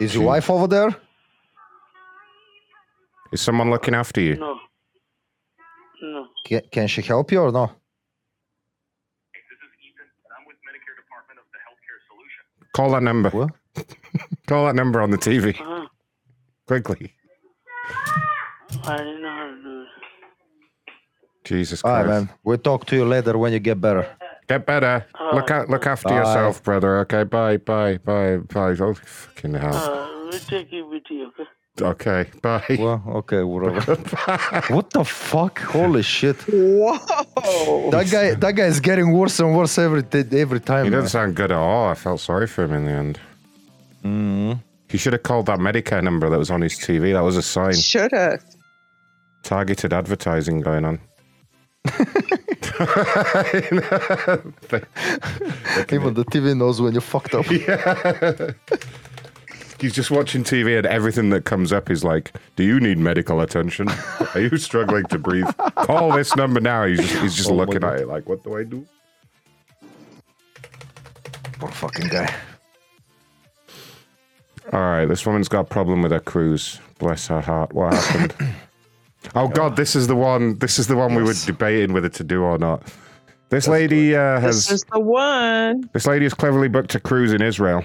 [0.00, 0.94] Is your wife over there?
[3.32, 4.36] Is someone looking after you?
[4.36, 4.58] No.
[6.12, 6.26] No.
[6.44, 7.70] Can, can she help you or no?
[12.74, 13.30] Call that number.
[14.48, 15.58] Call that number on the TV.
[15.60, 15.86] Uh-huh.
[16.66, 17.14] Quickly.
[18.84, 19.88] I didn't know how to do it.
[21.44, 22.26] Jesus All right, Christ.
[22.26, 22.36] man.
[22.42, 24.08] We'll talk to you later when you get better.
[24.48, 25.06] Get better.
[25.32, 26.16] Look out, look after Bye.
[26.16, 26.98] yourself, brother.
[27.00, 28.74] Okay, bye, bye, bye, bye.
[28.80, 29.74] Oh, fucking hell.
[29.74, 31.43] Uh, we'll take it with you, okay?
[31.80, 32.76] Okay, bye.
[32.78, 33.96] Well, okay, whatever.
[34.68, 35.58] what the fuck?
[35.58, 36.36] Holy shit!
[36.46, 37.90] Whoa!
[37.90, 40.84] That guy, that guy is getting worse and worse every every time.
[40.84, 41.00] He man.
[41.00, 41.88] doesn't sound good at all.
[41.88, 43.20] I felt sorry for him in the end.
[44.04, 44.62] Mm.
[44.88, 47.12] He should have called that Medicare number that was on his TV.
[47.12, 47.74] That was a sign.
[47.74, 48.44] Should have.
[49.42, 51.00] Targeted advertising going on.
[55.90, 57.50] Even the TV knows when you fucked up.
[57.50, 58.52] Yeah.
[59.84, 63.42] He's just watching TV and everything that comes up is like, "Do you need medical
[63.42, 63.90] attention?
[64.32, 65.46] Are you struggling to breathe?
[65.74, 68.56] Call this number now." He's just, he's just Oh looking at it like, "What do
[68.56, 68.86] I do?"
[71.58, 72.34] Poor fucking guy.
[74.72, 76.80] All right, this woman's got a problem with her cruise.
[76.98, 77.74] Bless her heart.
[77.74, 78.54] What happened?
[79.34, 80.56] oh God, this is the one.
[80.60, 82.90] This is the one we were debating whether to do or not.
[83.50, 84.64] This lady uh, has.
[84.64, 85.90] This is the one.
[85.92, 87.84] This lady has cleverly booked a cruise in Israel,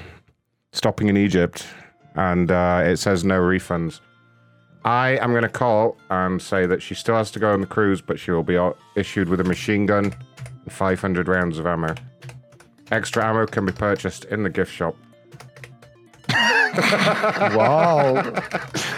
[0.71, 1.67] stopping in Egypt,
[2.15, 3.99] and uh, it says no refunds.
[4.85, 7.67] I am going to call and say that she still has to go on the
[7.67, 10.15] cruise, but she will be uh, issued with a machine gun
[10.63, 11.95] and 500 rounds of ammo.
[12.91, 14.95] Extra ammo can be purchased in the gift shop.
[17.55, 18.23] wow.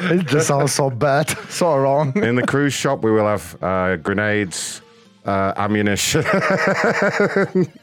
[0.01, 2.15] It just sounds so bad, so wrong.
[2.17, 4.81] In the cruise shop, we will have uh, grenades,
[5.25, 6.23] uh, ammunition,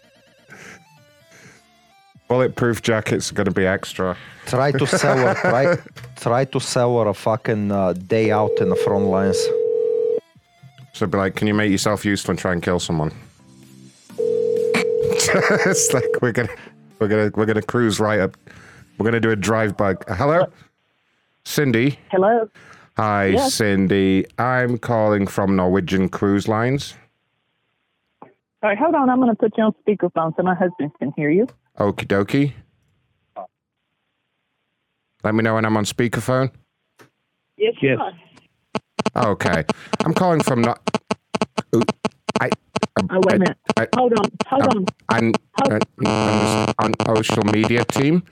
[2.29, 3.31] bulletproof jackets.
[3.31, 4.17] Are going to be extra.
[4.47, 5.35] Try to sell her.
[5.41, 5.77] Try,
[6.17, 9.39] try to sell her a fucking uh, day out in the front lines.
[10.93, 13.13] So be like, can you make yourself useful and try and kill someone?
[14.19, 16.49] it's like we're gonna
[16.99, 18.37] we're gonna we're gonna cruise right up.
[18.97, 19.95] We're gonna do a drive by.
[20.09, 20.47] Hello,
[21.45, 21.99] Cindy.
[22.11, 22.49] Hello.
[22.97, 23.55] Hi, Yes.
[23.55, 24.27] Cindy.
[24.39, 26.95] I'm calling from Norwegian Cruise Lines.
[28.23, 28.31] All
[28.71, 29.09] right, hold on.
[29.09, 31.47] I'm going to put you on speakerphone so my husband can hear you.
[31.79, 32.53] Okie dokie.
[35.25, 36.51] Let me know when I'm on speakerphone.
[37.57, 37.75] Yes.
[37.83, 37.99] Yes.
[39.17, 39.65] Okay.
[40.05, 40.81] I'm calling from not.
[41.75, 41.83] Ooh,
[42.41, 42.51] I.
[43.11, 43.57] Oh, wait a minute.
[43.77, 44.31] I, Hold on.
[44.49, 44.87] Hold um, on.
[45.09, 45.33] I'm,
[46.07, 48.23] uh, on social media team.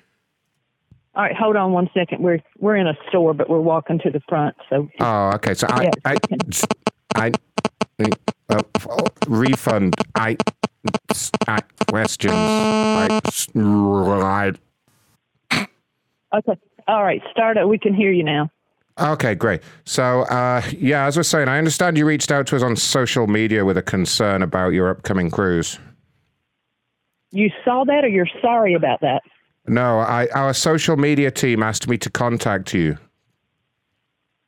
[1.14, 2.23] All right, hold on one second.
[2.23, 4.55] We're we're in a store, but we're walking to the front.
[4.68, 5.55] So Oh, okay.
[5.55, 6.64] So I, Yes.
[7.14, 7.31] I,
[8.01, 8.10] I,
[8.48, 8.62] uh,
[9.27, 9.94] refund.
[10.14, 10.36] I,
[11.47, 12.32] I questions.
[12.35, 13.20] I,
[13.55, 14.56] right.
[16.35, 16.56] okay.
[16.89, 17.68] All right, start it.
[17.68, 18.51] We can hear you now.
[18.98, 19.60] Okay, great.
[19.85, 22.77] So, uh, yeah, as I was saying, I understand you reached out to us on
[22.77, 25.78] social media with a concern about your upcoming cruise.
[27.31, 29.23] You saw that, or you're sorry about that?
[29.66, 32.97] No, I, our social media team asked me to contact you.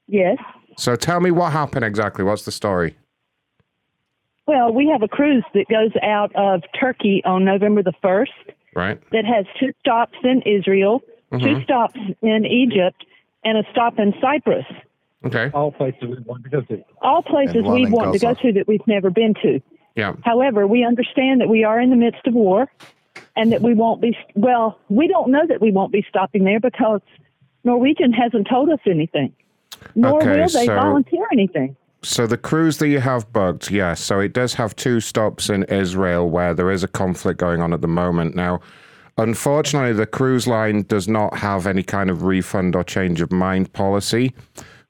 [0.06, 0.38] Yes.
[0.78, 2.24] So tell me what happened exactly.
[2.24, 2.96] What's the story?
[4.48, 8.32] Well, we have a cruise that goes out of Turkey on November the first.
[8.74, 8.98] Right?
[9.12, 11.02] That has two stops in Israel,
[11.32, 11.64] two Mhm.
[11.64, 13.04] stops in Egypt,
[13.44, 14.64] and a stop in Cyprus.
[15.26, 15.50] Okay.
[15.52, 16.82] All places we want to go to.
[17.02, 19.60] All places we want to go to that we've never been to.
[19.96, 20.14] Yeah.
[20.24, 22.70] However, we understand that we are in the midst of war
[23.36, 26.60] and that we won't be, well, we don't know that we won't be stopping there
[26.60, 27.00] because
[27.64, 29.32] Norwegian hasn't told us anything,
[29.94, 31.76] nor Okay, will they so- volunteer anything.
[32.02, 34.00] So the cruise that you have booked, yes.
[34.00, 37.72] So it does have two stops in Israel where there is a conflict going on
[37.72, 38.36] at the moment.
[38.36, 38.60] Now,
[39.16, 43.72] unfortunately, the cruise line does not have any kind of refund or change of mind
[43.72, 44.32] policy.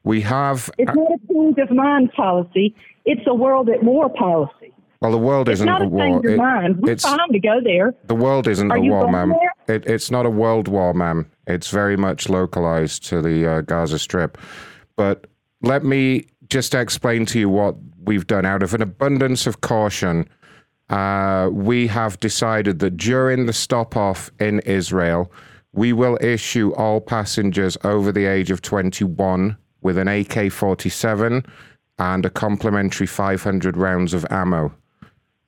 [0.04, 0.70] We have.
[0.78, 2.74] It's not a change of mind policy,
[3.04, 4.72] it's a world at war policy.
[5.00, 6.04] Well, the world It's isn't not a a war.
[6.04, 6.76] change of It- mind.
[6.80, 7.94] We're it's fine to go there.
[8.06, 9.32] the world isn't Are a war, ma'am.
[9.68, 11.26] It, it's not a world war, ma'am.
[11.46, 14.36] It's very much localized to the uh, Gaza Strip.
[14.96, 15.26] But
[15.62, 18.44] let me just to explain to you what we've done.
[18.44, 20.28] Out of an abundance of caution,
[20.90, 25.30] uh, we have decided that during the stop off in Israel,
[25.72, 31.44] we will issue all passengers over the age of 21 with an AK 47
[31.98, 34.72] and a complimentary 500 rounds of ammo.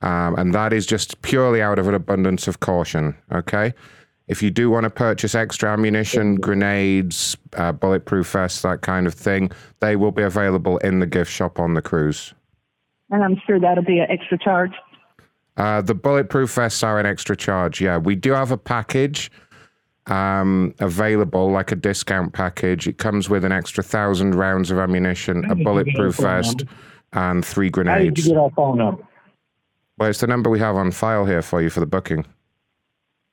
[0.02, 3.16] Um, and that is just purely out of an abundance of caution.
[3.32, 3.74] Okay.
[4.31, 9.12] If you do want to purchase extra ammunition, grenades, uh, bulletproof vests, that kind of
[9.12, 9.51] thing,
[9.81, 12.32] they will be available in the gift shop on the cruise.
[13.11, 14.70] And I'm sure that'll be an extra charge.
[15.57, 17.81] Uh, the bulletproof vests are an extra charge.
[17.81, 19.32] Yeah, we do have a package
[20.07, 22.86] um, available, like a discount package.
[22.86, 26.62] It comes with an extra thousand rounds of ammunition, a did you get bulletproof vest,
[27.15, 28.27] and three How did grenades.
[28.28, 29.05] you get our phone number?
[29.98, 32.24] Well, it's the number we have on file here for you for the booking.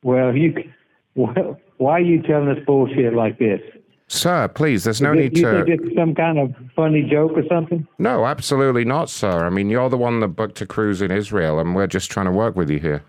[0.02, 0.72] Well, you.
[1.18, 3.60] Well, why are you telling us bullshit like this?
[4.08, 5.66] Sir, please, there's no you need you to.
[5.66, 7.86] think it's some kind of funny joke or something?
[7.98, 9.46] No, absolutely not, sir.
[9.46, 12.28] I mean, you're the one that booked a cruise in Israel, and we're just trying
[12.28, 13.04] to work with you here.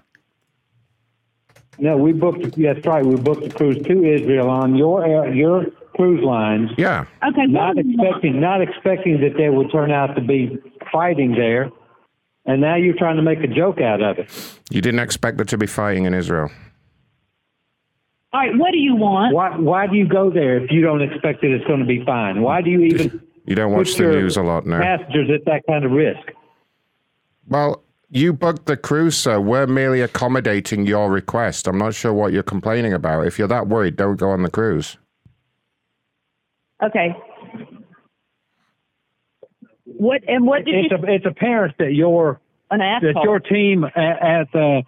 [1.78, 2.56] No, we booked.
[2.60, 3.04] That's right.
[3.06, 6.70] We booked a cruise to Israel on your uh, your cruise lines.
[6.76, 7.04] Yeah.
[7.28, 7.46] Okay.
[7.46, 10.58] Not expecting, not expecting that there would turn out to be
[10.90, 11.70] fighting there,
[12.46, 14.58] and now you're trying to make a joke out of it.
[14.70, 16.50] You didn't expect there to be fighting in Israel.
[18.32, 19.34] All right, what do you want?
[19.34, 19.56] Why?
[19.56, 22.42] Why do you go there if you don't expect that it's going to be fine?
[22.42, 24.80] Why do you even You don't watch the news a lot, now.
[24.80, 26.20] passengers at that kind of risk?
[27.48, 29.40] Well, you booked the cruise, sir.
[29.40, 31.66] We're merely accommodating your request.
[31.66, 33.26] I'm not sure what you're complaining about.
[33.26, 34.98] If you're that worried, don't go on the cruise.
[36.82, 37.16] Okay.
[39.84, 40.98] What and what did it's you?
[40.98, 42.40] a, it's apparent that your
[42.70, 44.82] An that your team at, at uh,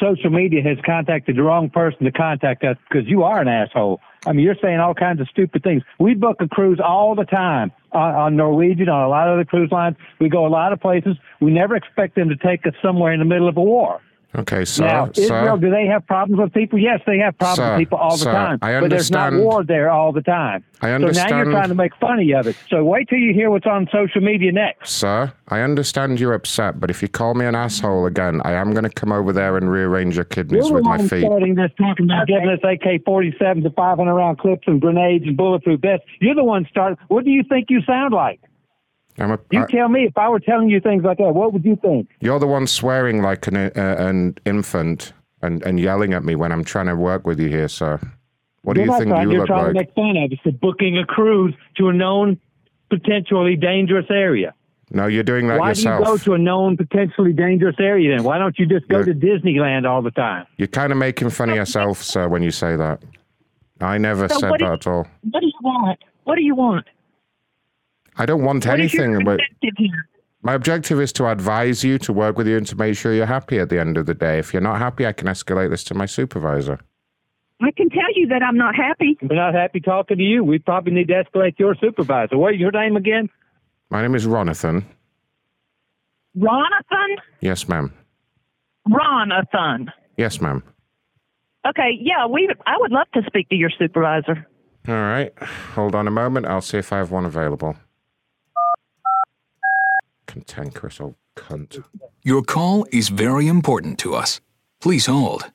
[0.00, 4.00] social media has contacted the wrong person to contact us because you are an asshole.
[4.26, 5.82] I mean, you're saying all kinds of stupid things.
[5.98, 9.44] We book a cruise all the time on, on Norwegian, on a lot of other
[9.44, 9.96] cruise lines.
[10.20, 11.16] We go a lot of places.
[11.40, 14.00] We never expect them to take us somewhere in the middle of a war.
[14.36, 16.78] Okay, so now, Israel, sir, do they have problems with people?
[16.78, 18.58] Yes, they have problems Sir, with people all the sir, time.
[18.62, 20.64] I but there's not war there all the time.
[20.82, 21.30] I understand.
[21.30, 22.56] So now you're trying to make funny of it.
[22.68, 24.90] So wait till you hear what's on social media next.
[24.90, 28.72] sir, I understand you're upset, but if you call me an asshole again, I am
[28.72, 31.24] going to come over there and rearrange your kidneys You're with the my one feet.
[31.24, 35.80] starting this talking about giving us AK-47s and 500 round clips and grenades and bulletproof
[35.80, 36.06] vests.
[36.20, 36.98] You're the one starting.
[37.08, 38.40] What do you think you sound like?
[39.18, 40.04] I'm a, You I- tell me.
[40.06, 42.08] If I were telling you things like that, what would you think?
[42.20, 45.12] you're the one swearing like an, uh, an infant
[45.42, 48.00] and, and yelling at me when I'm trying to work with you here, sir.
[48.62, 49.72] What do You're you not think trying, you You're look trying like?
[49.72, 52.40] to make fun of us for booking a cruise to a known
[52.90, 54.54] potentially dangerous area.
[54.90, 56.04] No, you're doing that Why yourself.
[56.04, 58.24] do you go to a known potentially dangerous area then?
[58.24, 60.46] Why don't you just go You're- to Disneyland all the time?
[60.56, 63.02] You're kind of making fun of yourself, sir, when you say that.
[63.80, 65.06] I never So said that you- at all.
[65.30, 65.98] What do you want?
[66.24, 66.86] What do you want?
[68.16, 69.40] I don't want What is your anything, but
[70.42, 73.26] my objective is to advise you, to work with you, and to make sure you're
[73.26, 74.38] happy at the end of the day.
[74.38, 76.80] If you're not happy, I can escalate this to my supervisor.
[77.62, 79.16] I can tell you that I'm not happy.
[79.22, 80.44] We're not happy talking to you.
[80.44, 82.36] We probably need to escalate your supervisor.
[82.36, 83.30] What's your name again?
[83.90, 84.84] My name is Ronathon.
[86.36, 87.16] Ronathon?
[87.40, 87.92] Yes, ma'am.
[88.88, 89.88] Ronathon.
[90.16, 90.62] Yes, ma'am.
[91.66, 92.48] Okay, yeah, we.
[92.66, 94.46] I would love to speak to your supervisor.
[94.86, 95.32] All right.
[95.74, 96.44] Hold on a moment.
[96.44, 97.76] I'll see if I have one available.
[100.34, 101.84] Cantankerous old cunt.
[102.24, 104.40] Your call is very important to us.
[104.80, 105.52] Please hold.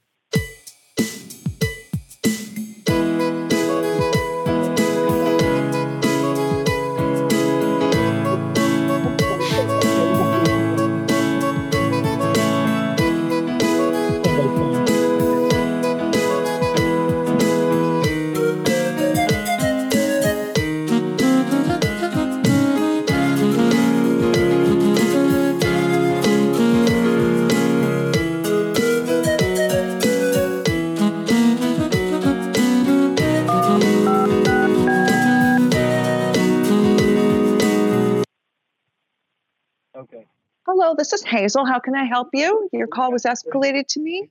[40.89, 41.67] Hello, this is Hazel.
[41.67, 42.67] How can I help you?
[42.73, 44.27] Your call was escalated to me.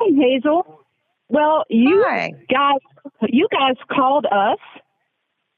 [0.00, 0.84] Hey, Hazel.
[1.28, 2.04] Well, you
[2.50, 2.80] guys,
[3.28, 4.58] you guys called us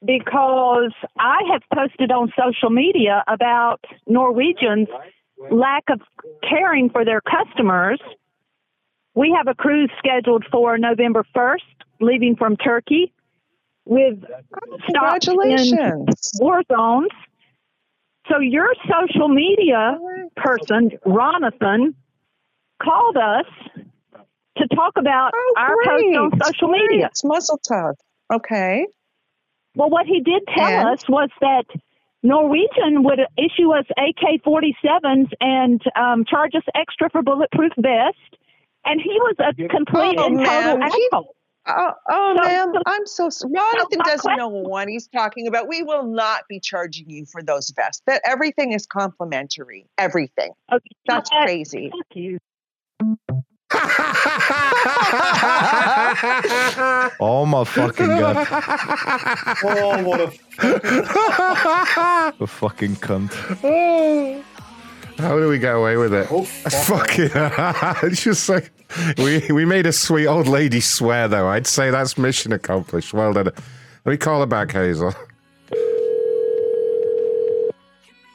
[0.05, 4.89] because I have posted on social media about Norwegian's
[5.49, 6.01] lack of
[6.47, 7.99] caring for their customers.
[9.15, 11.57] We have a cruise scheduled for November 1st,
[11.99, 13.11] leaving from Turkey
[13.85, 16.31] with oh, stops in Congratulations.
[16.39, 17.09] war zones.
[18.29, 19.97] So your social media
[20.37, 21.93] person, Ronathon,
[22.81, 23.45] called us
[24.57, 26.89] to talk about our post on Oh, social great.
[26.89, 27.07] media.
[27.07, 27.95] It's mazel tov.
[28.33, 28.85] Okay.
[29.75, 30.87] Well, what he did tell And?
[30.93, 31.65] us was that
[32.21, 38.17] Norwegian would issue us AK 47s and um, charge us extra for bulletproof vest.
[38.85, 41.35] And he was a complete Oh, and total ma'am, asshole.
[41.65, 45.69] Oh, oh ma'am, I'm so Jonathan doesn't know what he's talking about.
[45.69, 48.01] We will not be charging you for those vests.
[48.05, 49.85] That everything is complimentary.
[49.97, 50.51] Everything.
[50.71, 51.89] Okay, That's crazy.
[51.89, 52.37] Fuck you.
[57.19, 58.47] oh my fucking god.
[59.65, 60.31] Oh, what a
[62.43, 63.31] A fucking cunt.
[63.63, 64.43] Oh.
[65.17, 66.27] How do we get away with it?
[66.31, 67.29] Oh, fucking!
[68.09, 68.71] it's just like
[69.17, 71.47] we we made a sweet old lady swear though.
[71.47, 73.13] I'd say that's mission accomplished.
[73.13, 73.45] Well done.
[73.45, 75.13] Let me call her back, Hazel.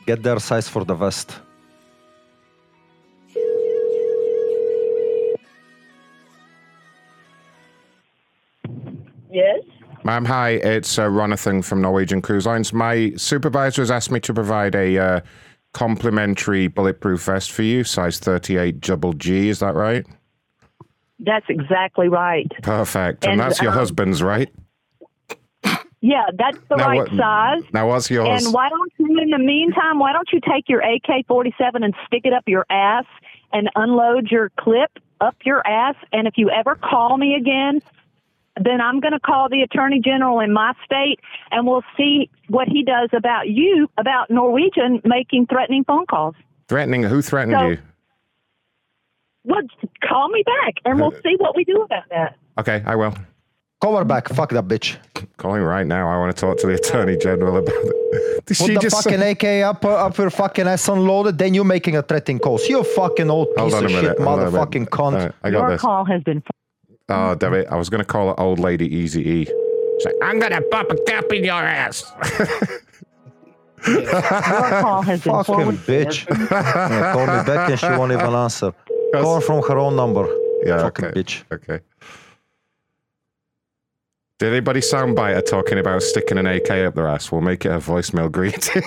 [0.07, 1.41] Get their size for the vest.
[9.31, 9.61] Yes.
[10.05, 10.51] Ma'am, hi.
[10.53, 12.73] It's uh, Ronathon from Norwegian Cruise Lines.
[12.73, 15.21] My supervisor has asked me to provide a uh,
[15.73, 19.49] complimentary bulletproof vest for you, size 38 double G.
[19.49, 20.07] Is that right?
[21.21, 22.51] That's exactly right.
[22.63, 23.25] Perfect.
[23.25, 24.49] And, And, that's your um, husband's, right?
[26.01, 27.63] Yeah, that's the Now right what- size.
[27.73, 28.45] Now, what's yours?
[28.45, 31.93] And why don't you, in the meantime, why don't you take your AK 47 and
[32.07, 33.05] stick it up your ass
[33.53, 34.91] and unload your clip
[35.21, 35.97] up your ass?
[36.13, 37.83] And if you ever call me again,
[38.65, 41.21] then I'm going to call the attorney general in my state
[41.51, 46.35] and we'll see what he does about you, about Norwegian making threatening phone calls.
[46.69, 47.03] Threatening?
[47.03, 47.79] Who threatened So- you?
[49.45, 49.63] Well,
[50.07, 52.37] call me back and we'll see what we do about that.
[52.59, 53.15] Okay, I will.
[53.81, 54.29] Call her back.
[54.29, 54.97] Fuck that bitch.
[55.37, 56.09] Calling right now.
[56.09, 58.43] I want to talk to the attorney general about it.
[58.47, 61.39] Did Put she the just fucking say- AK up, uh, up your fucking ass unloaded,
[61.39, 62.59] then you're making a threatening call.
[62.69, 64.53] You fucking old Hold piece of shit, hold on a minute.
[64.53, 65.13] motherfucking cunt.
[65.15, 65.81] Alright, I got Your this.
[65.81, 66.43] call has been.
[67.09, 67.67] Oh, damn it.
[67.71, 69.45] I was going to call her old lady Easy E.
[69.47, 72.05] She's like, I'm going to pop a cap in your ass.
[73.87, 75.81] Your call has been Fucking forwarded.
[75.81, 76.27] bitch.
[76.51, 78.73] Yeah, call me back and she won't even answer.
[79.15, 80.27] Call from her own number.
[80.65, 81.21] Yeah, Fucking okay.
[81.21, 81.45] bitch.
[81.53, 81.81] Okay.
[84.39, 87.33] Did anybody soundbite her talking about sticking an AK up their ass?
[87.33, 88.83] We'll make it a voicemail greeting.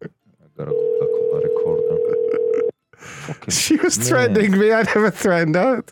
[0.00, 0.10] Gotta
[0.56, 3.50] go back on the recorder.
[3.50, 4.06] she was man.
[4.06, 4.72] threatening me.
[4.72, 5.84] I never threatened her.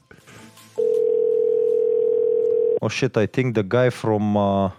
[2.84, 4.70] Oh shit, I think the guy from uh,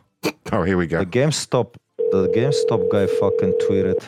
[0.51, 0.99] Oh, here we go.
[0.99, 1.73] the GameStop,
[2.11, 3.99] the GameStop guy fucking tweeted.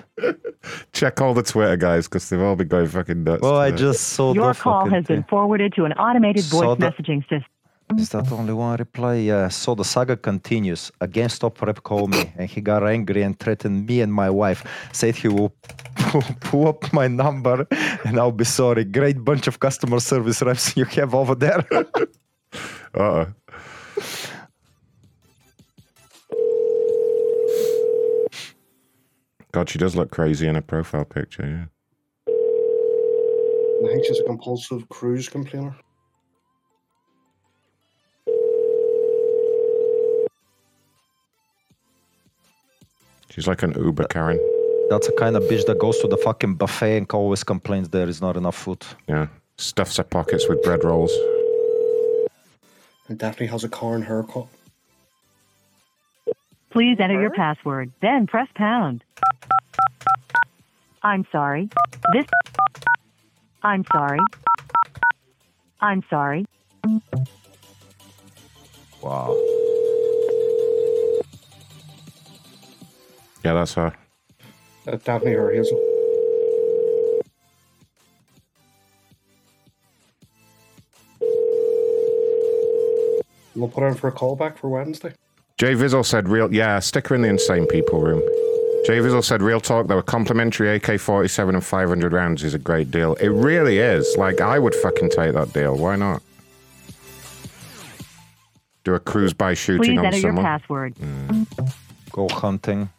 [0.93, 3.41] Check all the Twitter guys because they've all been going fucking nuts.
[3.41, 6.77] Well, I just saw Your the call fucking has been forwarded to an automated voice
[6.77, 7.45] the- messaging system.
[7.97, 9.15] Is that only one reply?
[9.15, 9.47] Yeah.
[9.47, 10.91] So the saga continues.
[11.01, 14.61] A GameStop rep called me and he got angry and threatened me and my wife.
[14.91, 15.55] Said he will
[15.95, 17.65] pull, pull up my number
[18.05, 18.83] and I'll be sorry.
[18.83, 21.65] Great bunch of customer service reps you have over there.
[22.93, 23.27] Uh-oh.
[29.57, 31.65] God, she does look crazy in her profile picture, yeah.
[32.27, 35.75] I think she's a compulsive cruise complainer.
[43.31, 44.39] She's like an Uber Karen.
[44.91, 48.07] That's a kind of bitch that goes to the fucking buffet and always complains there
[48.07, 48.85] is not enough food.
[49.07, 49.25] Yeah.
[49.57, 51.11] Stuffs her pockets with bread rolls.
[53.07, 54.45] And Daphne has a Karen haircut.
[56.77, 59.03] Please enter your password, then press pound.
[61.01, 61.69] I'm sorry.
[62.13, 62.27] This.
[63.63, 64.19] I'm sorry.
[65.81, 66.45] I'm sorry.
[69.01, 69.35] Wow.
[73.43, 73.91] Yeah, that's her.
[74.87, 75.79] Uh, Daphne or Hazel.
[83.55, 85.13] We'll put her in for a callback for Wednesday.
[85.57, 88.21] Jay Vizzle said, real, yeah, stick her in the insane people room.
[88.85, 92.59] Jay Vizzle said, real talk, though, a complimentary AK 47 and 500 rounds is a
[92.59, 93.15] great deal.
[93.15, 94.15] It really is.
[94.17, 95.75] Like, I would fucking take that deal.
[95.75, 96.21] Why not?
[98.83, 100.45] Do a cruise by shooting Please on enter your someone.
[100.45, 100.95] password.
[100.95, 101.73] Mm.
[102.11, 102.89] Go hunting.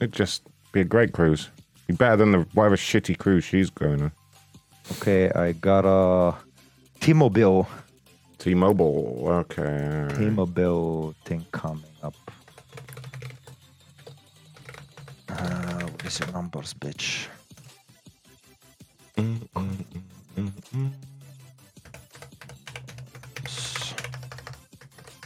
[0.00, 0.42] It'd just
[0.72, 1.48] be a great cruise.
[1.86, 4.12] Be better than the whatever shitty cruise she's going on.
[4.92, 6.34] Okay, I got a
[7.00, 7.68] T-Mobile.
[8.42, 9.22] T-Mobile.
[9.46, 10.08] Okay.
[10.16, 12.16] T-Mobile thing coming up.
[15.28, 17.28] Uh, what is your numbers, bitch?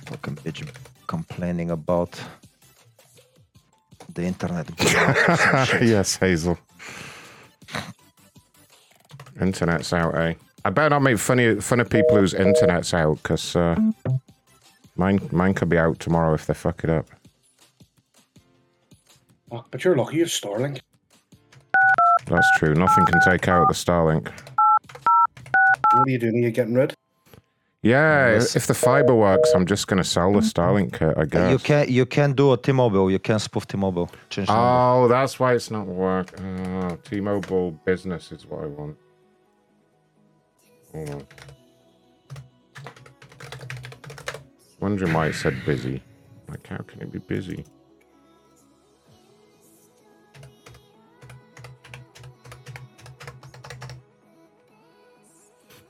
[0.05, 0.69] Fucking bitch
[1.07, 2.21] complaining about
[4.13, 4.77] the internet.
[4.77, 5.83] going out or some shit.
[5.85, 6.59] yes, Hazel.
[9.41, 10.35] Internet's out, eh?
[10.67, 13.77] I better not make funny fun of people whose internet's out, because uh,
[14.97, 17.07] mine mine could be out tomorrow if they fuck it up.
[19.53, 20.81] Oh, but you're lucky you have Starlink.
[22.27, 22.75] That's true.
[22.75, 24.29] Nothing can take out the Starlink.
[25.95, 26.35] What are you doing?
[26.35, 26.95] Are you getting rid?
[27.83, 28.57] Yeah, Yes.
[28.57, 31.53] if the fiber works, I'm just going to sell the Starlink kit, I guess.
[31.53, 33.09] You can you can do a T-Mobile.
[33.09, 34.11] You can't spoof T-Mobile.
[34.31, 35.05] Change the number.
[35.05, 36.67] Oh, that's why it's not working.
[36.83, 38.97] Oh, T-Mobile business is what I want.
[40.97, 41.27] Hold on.
[44.81, 46.02] Wondering why it said busy.
[46.48, 47.66] Like, how can it be busy?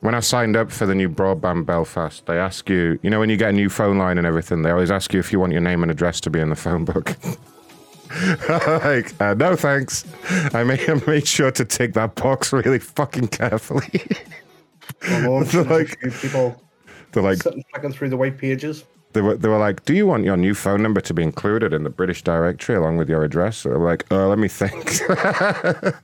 [0.01, 3.31] When I signed up for the new broadband Belfast, they ask you, you know, when
[3.31, 5.53] you get a new phone line and everything, they always ask you if you want
[5.53, 7.17] your name and address to be in the phone book.
[8.85, 10.05] like, uh, no thanks.
[10.53, 14.03] I made, I made sure to tick that box really fucking carefully.
[15.01, 16.61] They're like, people
[17.13, 18.85] they're like, sitting flicking through the white pages.
[19.13, 21.73] they were, they were like, do you want your new phone number to be included
[21.73, 23.59] in the British directory along with your address?
[23.59, 25.01] So I'm like, uh, let me think.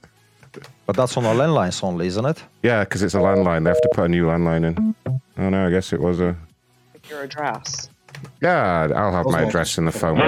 [0.86, 2.42] But that's on our landlines only, isn't it?
[2.62, 3.64] yeah, because it's a landline.
[3.64, 4.94] They have to put a new landline in.
[5.38, 6.36] Oh no, I guess it was a.
[7.08, 7.88] Your address.
[8.40, 10.20] Yeah, I'll have my address in the phone.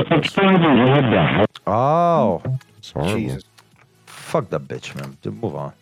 [1.66, 2.42] Oh.
[2.78, 3.38] It's horrible.
[4.06, 5.16] Fuck that bitch, man.
[5.22, 5.72] Just move on.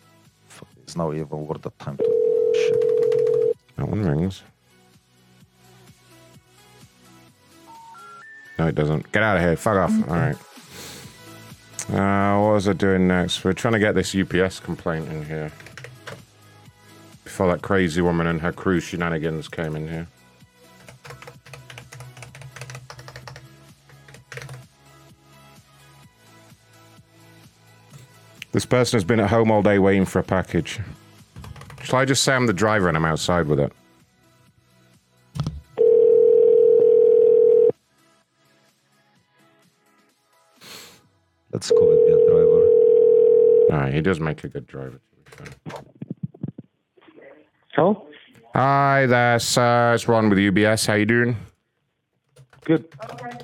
[0.47, 2.22] Fuck, it's now even worth the time to.
[3.77, 4.43] That one rings.
[8.59, 9.11] No, it doesn't.
[9.11, 9.55] Get out of here.
[9.55, 10.09] Fuck off.
[10.09, 10.35] All right.
[11.89, 13.43] Uh, what was I doing next?
[13.43, 15.51] We're trying to get this UPS complaint in here.
[17.23, 20.07] Before that crazy woman and her crew shenanigans came in here.
[28.53, 30.79] This person has been at home all day waiting for a package.
[31.93, 33.71] Shall I just say I'm the driver and I'm outside with it?
[41.51, 42.69] Let's call it be a driver.
[43.73, 44.99] Ah, he does make a good driver.
[47.75, 48.07] Hello?
[48.55, 49.93] Hi there, sir.
[49.93, 50.87] It's Ron with UPS.
[50.87, 51.37] How you doing?
[52.65, 52.91] Good.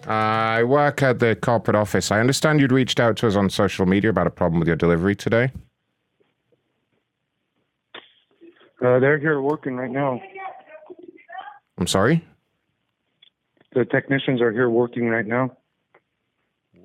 [0.08, 2.10] I work at the corporate office.
[2.10, 4.76] I understand you'd reached out to us on social media about a problem with your
[4.76, 5.52] delivery today.
[9.00, 10.22] Uh, they're here working right now.
[11.78, 12.26] I'm sorry?
[13.74, 15.56] The technicians are here working right now.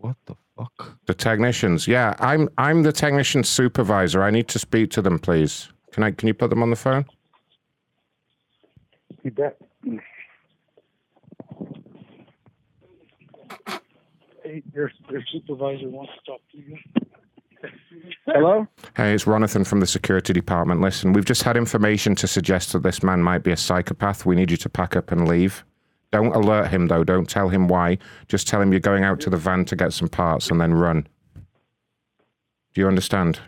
[0.00, 0.96] What the fuck?
[1.06, 1.88] The technicians.
[1.88, 4.22] Yeah, I'm I'm the technician supervisor.
[4.22, 5.70] I need to speak to them, please.
[5.90, 7.04] Can I can you put them on the phone?
[9.24, 9.58] You bet.
[14.44, 16.78] Hey, your, your supervisor wants to talk to you.
[18.26, 18.66] Hello?
[18.96, 20.80] Hey, it's Ronathon from the security department.
[20.80, 24.24] Listen, we've just had information to suggest that this man might be a psychopath.
[24.24, 25.64] We need you to pack up and leave.
[26.10, 27.04] Don't alert him, though.
[27.04, 27.98] Don't tell him why.
[28.28, 30.72] Just tell him you're going out to the van to get some parts and then
[30.72, 31.06] run.
[32.72, 33.40] Do you understand?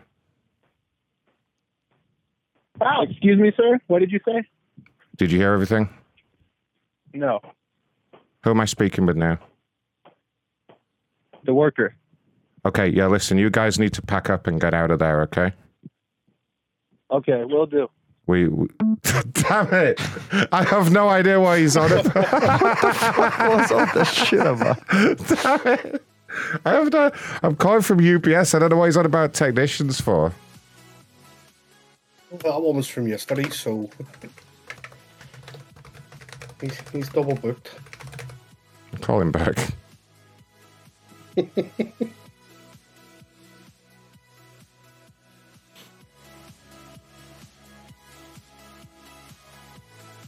[2.80, 3.78] Wow, excuse me, sir.
[3.86, 4.42] What did you say?
[5.16, 5.88] Did you hear everything?
[7.14, 7.40] No.
[8.44, 9.38] Who am I speaking with now?
[11.44, 11.94] The worker.
[12.66, 15.52] Okay, yeah, listen, you guys need to pack up and get out of there, okay?
[17.12, 17.88] Okay, we'll do.
[18.26, 18.66] We, we
[19.32, 20.00] damn it!
[20.50, 22.04] I have no idea why he's on it.
[22.12, 24.84] what the fuck was all this shit about?
[24.90, 26.04] Damn it!
[26.64, 27.12] I have no.
[27.44, 28.52] I'm calling from UPS.
[28.52, 30.32] I don't know what he's on about technicians for.
[32.32, 33.88] That one was from yesterday, so
[36.60, 37.70] he's, he's double booked.
[39.02, 39.56] Call him back.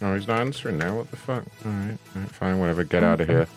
[0.00, 0.96] Oh, he's not answering now.
[0.96, 1.44] What the fuck?
[1.64, 2.84] All right, all right fine, whatever.
[2.84, 3.48] Get out of here.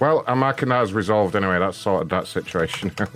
[0.00, 1.58] Well, I'm marking that as resolved anyway.
[1.58, 3.10] That's sorted that situation out.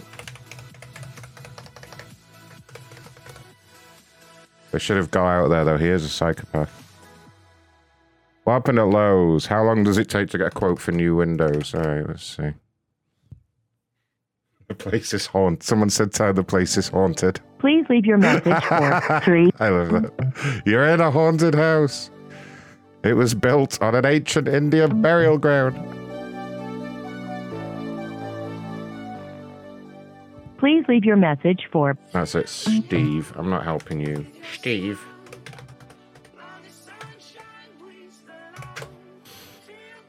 [4.72, 5.78] they should have got out there, though.
[5.78, 6.70] He is a psychopath.
[8.44, 9.46] What happened at Lowe's?
[9.46, 11.74] How long does it take to get a quote for new windows?
[11.74, 12.50] All right, let's see.
[14.68, 15.62] The place is haunted.
[15.62, 17.38] Someone said to the place is haunted.
[17.60, 19.52] Please leave your message for three.
[19.60, 20.62] I love that.
[20.66, 22.10] You're in a haunted house.
[23.06, 25.76] It was built on an ancient Indian burial ground.
[30.58, 33.32] Please leave your message for That's it, Steve.
[33.36, 34.26] I'm not helping you.
[34.54, 35.00] Steve.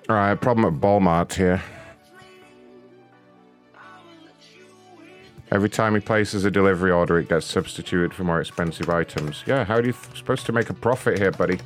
[0.10, 1.62] Alright, problem at Walmart here.
[5.52, 9.44] Every time he places a delivery order, it gets substituted for more expensive items.
[9.46, 11.60] Yeah, how are you th- supposed to make a profit here, buddy?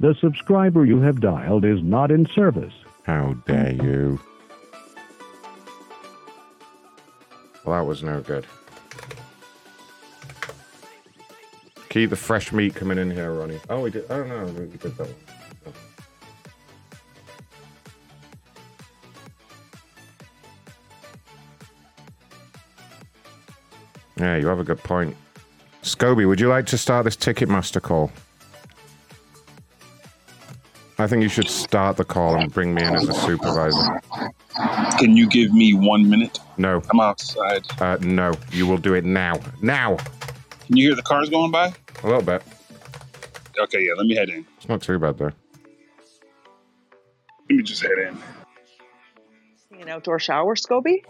[0.00, 2.72] The subscriber you have dialed is not in service.
[3.02, 4.18] How dare you?
[7.66, 8.46] Well, that was no good.
[11.90, 13.60] Keep the fresh meat coming in here, Ronnie.
[13.68, 14.06] Oh, we did.
[14.08, 15.14] Oh, no, we did that one.
[24.16, 25.14] Yeah, you have a good point.
[25.82, 28.10] Scobie, would you like to start this Ticketmaster call?
[31.00, 34.00] I think you should start the call and bring me in as a supervisor.
[34.98, 36.38] Can you give me one minute?
[36.58, 36.82] No.
[36.90, 37.62] I'm outside.
[37.80, 39.40] Uh, no, you will do it now.
[39.62, 39.96] Now!
[40.66, 41.72] Can you hear the cars going by?
[42.02, 42.42] A little bit.
[43.58, 44.46] Okay, yeah, let me head in.
[44.58, 45.32] It's not too bad, though.
[47.48, 48.18] Let me just head in.
[49.80, 51.02] An outdoor shower, Scobie?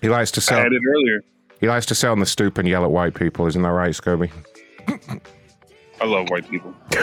[0.00, 0.58] He likes to I sell.
[0.58, 1.20] had it earlier.
[1.60, 3.46] He likes to sit on the stoop and yell at white people.
[3.46, 4.30] Isn't that right, Scobie?
[6.00, 6.74] I love white people.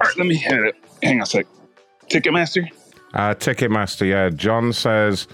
[0.00, 0.76] All right, let me head it.
[1.02, 1.46] Hang on a sec.
[2.08, 2.66] Ticketmaster?
[3.14, 4.28] Uh, Ticketmaster, yeah.
[4.30, 5.26] John says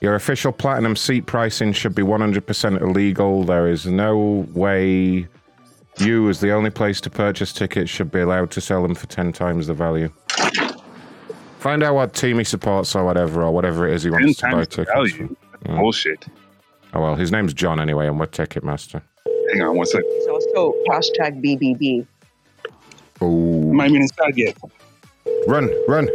[0.00, 3.44] your official platinum seat pricing should be 100% illegal.
[3.44, 5.26] There is no way
[5.98, 9.06] you, as the only place to purchase tickets, should be allowed to sell them for
[9.06, 10.10] 10 times the value.
[11.58, 14.48] Find out what team he supports or whatever, or whatever it is he wants to
[14.50, 14.90] buy tickets.
[14.90, 15.36] value.
[15.66, 16.26] Bullshit.
[16.94, 19.02] Oh, well, his name's John anyway, and we're Ticketmaster.
[19.52, 20.02] Hang on one sec.
[20.04, 22.06] It's also hashtag BBB.
[23.20, 23.70] Oh.
[23.70, 24.56] I'm not even inside yet.
[25.46, 26.08] Run, run.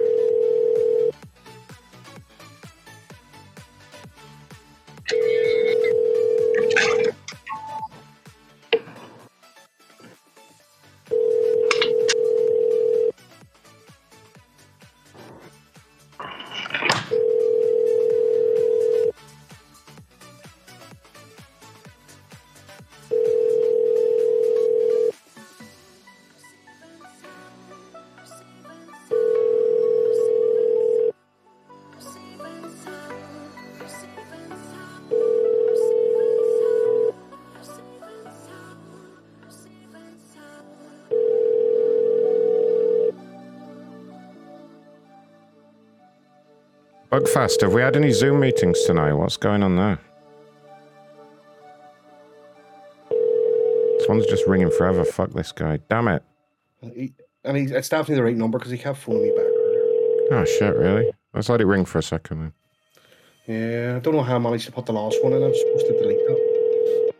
[47.26, 49.14] Bugfast, have we had any Zoom meetings tonight?
[49.14, 49.98] What's going on there?
[53.10, 55.04] This one's just ringing forever.
[55.04, 55.80] Fuck this guy.
[55.90, 56.24] Damn it.
[56.82, 59.40] He, and he, it's definitely the right number because he kept phoning me back.
[59.40, 60.28] earlier.
[60.34, 61.12] Oh shit, really?
[61.34, 62.54] Let's let it ring for a second then.
[63.48, 65.42] Yeah, I don't know how I managed to put the last one in.
[65.42, 67.14] I'm supposed to delete that.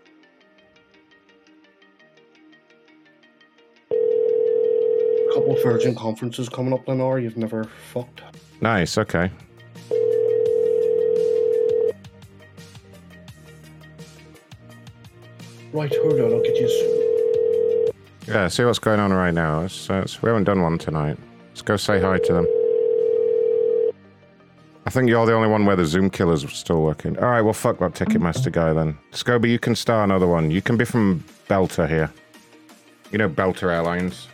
[5.30, 7.20] A couple of Virgin conferences coming up, Lenore.
[7.20, 8.22] You've never fucked.
[8.62, 9.32] Nice, okay.
[15.76, 16.34] Right, hold on.
[16.34, 18.34] I'll get you soon.
[18.34, 19.60] Yeah, see what's going on right now.
[19.60, 21.18] Let's, uh, let's- we haven't done one tonight.
[21.50, 22.48] Let's go say hi to them.
[24.86, 27.20] I think you're the only one where the Zoom killer's still working.
[27.20, 28.98] All right, well, fuck that Ticketmaster guy then.
[29.12, 30.50] Scobie, you can start another one.
[30.50, 32.10] You can be from Belter here.
[33.12, 34.30] You know Belter Airlines.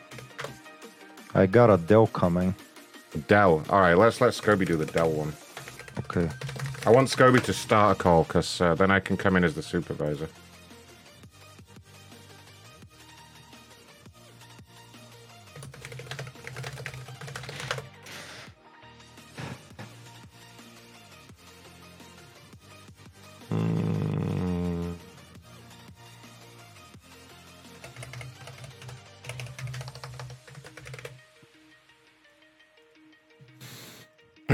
[1.33, 2.53] I got a Dell coming.
[3.27, 3.63] Dell.
[3.71, 5.33] All right, let's let Scobie do the Dell one.
[5.99, 6.29] Okay.
[6.85, 9.55] I want Scobie to start a call because uh, then I can come in as
[9.55, 10.29] the supervisor.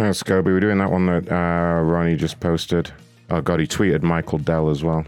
[0.08, 2.90] Yeah, Scobie, we're doing that one that uh, Ronnie just posted.
[3.30, 5.04] Oh god, he tweeted Michael Dell as well.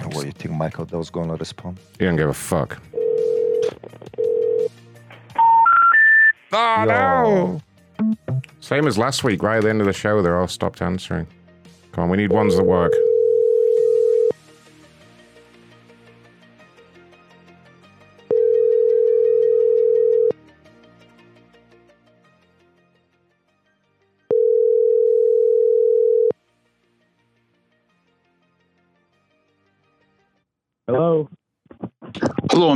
[0.00, 1.80] What do you think Michael Dell's gonna respond?
[1.98, 2.80] He don't give a fuck.
[6.52, 7.60] Oh no!
[8.60, 11.26] Same as last week, right at the end of the show, they're all stopped answering.
[11.90, 12.92] Come on, we need ones that work.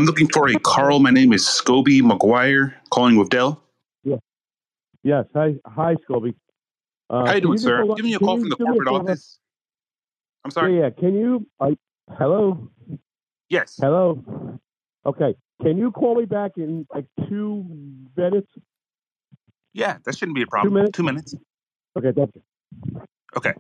[0.03, 0.99] I'm looking for a Carl.
[0.99, 3.63] My name is Scobie McGuire, calling with Dell.
[5.05, 5.27] Yes.
[5.33, 6.35] Hi, hi, Scobie.
[7.09, 7.83] Uh, How you doing, just sir?
[7.83, 9.39] on- Giving you a call from the do me a corporate office.
[10.45, 10.75] I'm sorry.
[10.77, 10.91] Yeah, yeah.
[10.91, 11.47] Can you?
[11.61, 11.77] I,
[12.19, 12.69] hello.
[13.49, 13.77] Yes.
[13.81, 14.59] Hello.
[15.07, 15.37] Okay.
[15.63, 17.65] Can you call me back in like two
[18.17, 18.51] minutes?
[19.73, 20.73] Yeah, that shouldn't be a problem.
[20.73, 20.97] Two minutes?
[20.97, 21.35] Two minutes.
[21.97, 22.11] Okay.
[22.13, 23.03] Thank you.
[23.37, 23.53] Okay.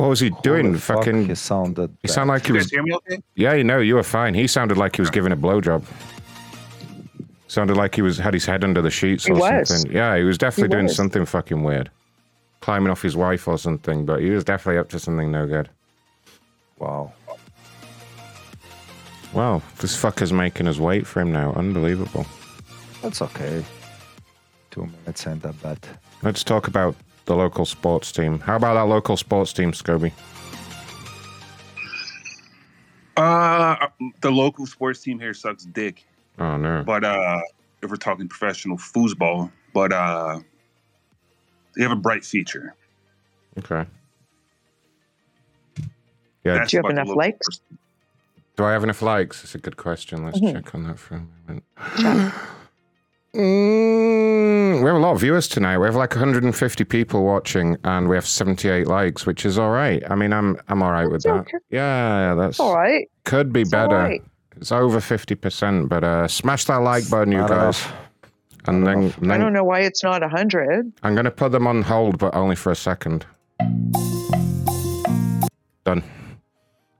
[0.00, 0.74] What was he doing?
[0.78, 1.26] Fuck, Fucking.
[1.28, 1.94] He sounded.
[2.00, 2.70] He sounded like he was.
[2.70, 3.18] hear me okay?
[3.34, 4.32] Yeah, you know, you were fine.
[4.32, 5.84] He sounded like he was giving a blowjob.
[7.48, 9.68] Sounded like he was had his head under the sheets He or was.
[9.68, 9.92] something.
[9.94, 10.96] Yeah, he was definitely He doing was.
[10.96, 11.90] something fucking weird.
[12.60, 15.68] Climbing off his wife or something, but he was definitely up to something no good.
[16.78, 17.12] Wow.
[19.34, 21.52] Wow, this fucker's making us wait for him now.
[21.52, 22.24] Unbelievable.
[23.02, 23.62] That's okay.
[24.70, 25.78] Two minutes and that bad.
[26.22, 26.96] Let's talk about
[27.30, 28.40] the local sports team.
[28.40, 30.10] How about that local sports team, Scobie?
[33.16, 33.86] Uh,
[34.20, 36.04] the local sports team here sucks dick.
[36.40, 36.82] Oh no.
[36.84, 37.40] But uh,
[37.82, 40.40] if we're talking professional foosball, but uh,
[41.76, 42.74] they have a bright future.
[43.58, 43.88] Okay.
[46.42, 46.54] Yeah.
[46.54, 47.46] That's Do you have enough likes?
[47.46, 47.60] sports.
[48.56, 49.44] Do I have enough likes?
[49.44, 50.24] It's a good question.
[50.24, 50.52] Let's Mhm.
[50.52, 52.34] check on that for a moment.
[53.34, 55.78] Mm, we have a lot of viewers tonight.
[55.78, 60.02] We have like 150 people watching, and we have 78 likes, which is all right.
[60.10, 61.34] I mean, I'm I'm all right with that.
[61.40, 61.58] okay.
[61.70, 63.08] Yeah, that's All right.
[63.24, 63.94] could be It's better.
[63.96, 64.22] right.
[64.56, 67.82] It's over 50%, but uh, smash that like button, you guys.
[68.66, 70.92] And then, I don't know why it's not 100.
[71.02, 73.24] I'm going to put them on hold, but only for a second.
[75.84, 76.02] Done.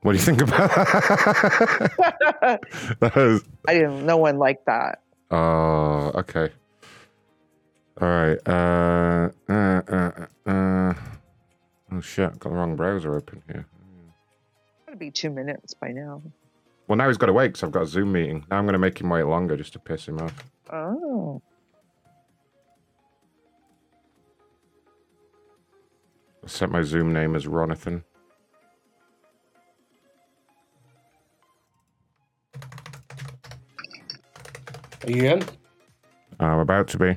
[0.03, 2.61] What do you think about that?
[3.01, 4.07] that was, I didn't.
[4.07, 5.00] No one liked that.
[5.31, 6.51] Oh, okay.
[8.01, 8.39] All right.
[8.49, 10.95] Uh, uh, uh, uh,
[11.93, 12.31] oh, shit.
[12.31, 13.67] I've got the wrong browser open here.
[14.89, 16.23] It'll be two minutes by now.
[16.89, 18.45] Well, now he's got to wait because I've got a Zoom meeting.
[18.51, 20.35] Now I'm going to make him wait longer just to piss him off.
[20.73, 21.41] Oh.
[26.43, 28.03] I set my Zoom name as Ronathon.
[35.07, 35.45] Are you in?
[36.39, 37.17] I'm about to be.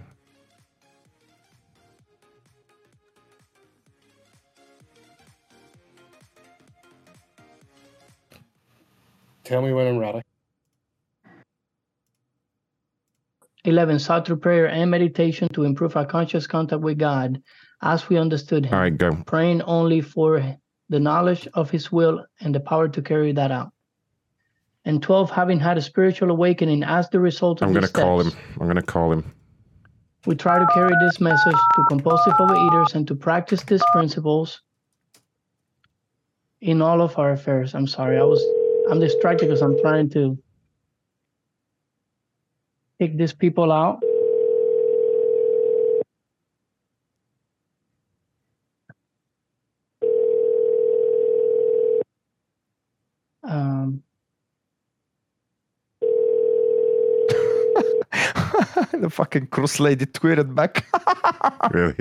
[9.44, 10.22] Tell me when I'm ready.
[13.66, 14.00] 11.
[14.00, 17.42] Sought through prayer and meditation to improve our conscious contact with God
[17.82, 18.74] as we understood Him.
[18.74, 19.12] All right, go.
[19.26, 20.58] Praying only for
[20.90, 23.72] the knowledge of His will and the power to carry that out.
[24.86, 25.32] And 12.
[25.32, 28.32] Having had a spiritual awakening as the result of I'm going to call him.
[28.60, 29.34] I'm going to call him.
[30.26, 34.62] we try to carry this message to compulsive overeaters and to practice these principles
[36.62, 37.76] in all of our affairs.
[37.76, 38.44] I'm sorry, I was
[38.90, 40.38] I'm distracted because I'm trying to
[43.00, 44.02] pick these people out.
[59.02, 60.86] the fucking cross lady tweeted back.
[61.72, 61.96] Really?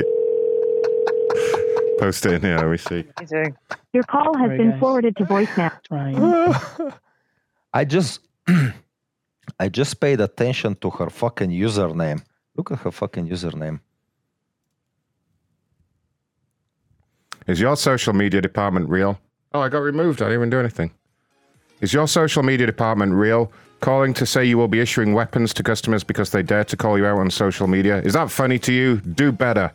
[1.98, 2.56] Post it in here.
[2.56, 3.04] Let me see.
[3.92, 4.80] Your call has Sorry, been guys.
[4.80, 5.72] forwarded to voicemail.
[5.84, 6.92] trying.
[7.72, 8.20] I just
[9.60, 12.22] I just paid attention to her fucking username.
[12.56, 13.80] Look at her fucking username.
[17.46, 19.18] Is your social media department real?
[19.54, 20.22] Oh, I got removed.
[20.22, 20.90] I didn't even do anything.
[21.80, 23.50] Is your social media department real?
[23.82, 26.96] Calling to say you will be issuing weapons to customers because they dare to call
[26.96, 28.00] you out on social media.
[28.02, 28.98] Is that funny to you?
[28.98, 29.72] Do better.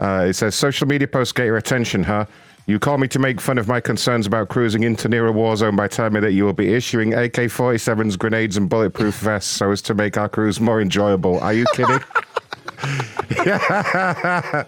[0.00, 2.26] Uh, it says social media posts get your attention, huh?
[2.66, 5.56] You call me to make fun of my concerns about cruising into near a war
[5.56, 9.48] zone by telling me that you will be issuing AK 47s, grenades, and bulletproof vests
[9.48, 11.38] so as to make our cruise more enjoyable.
[11.38, 12.00] Are you kidding?
[13.46, 14.64] yeah.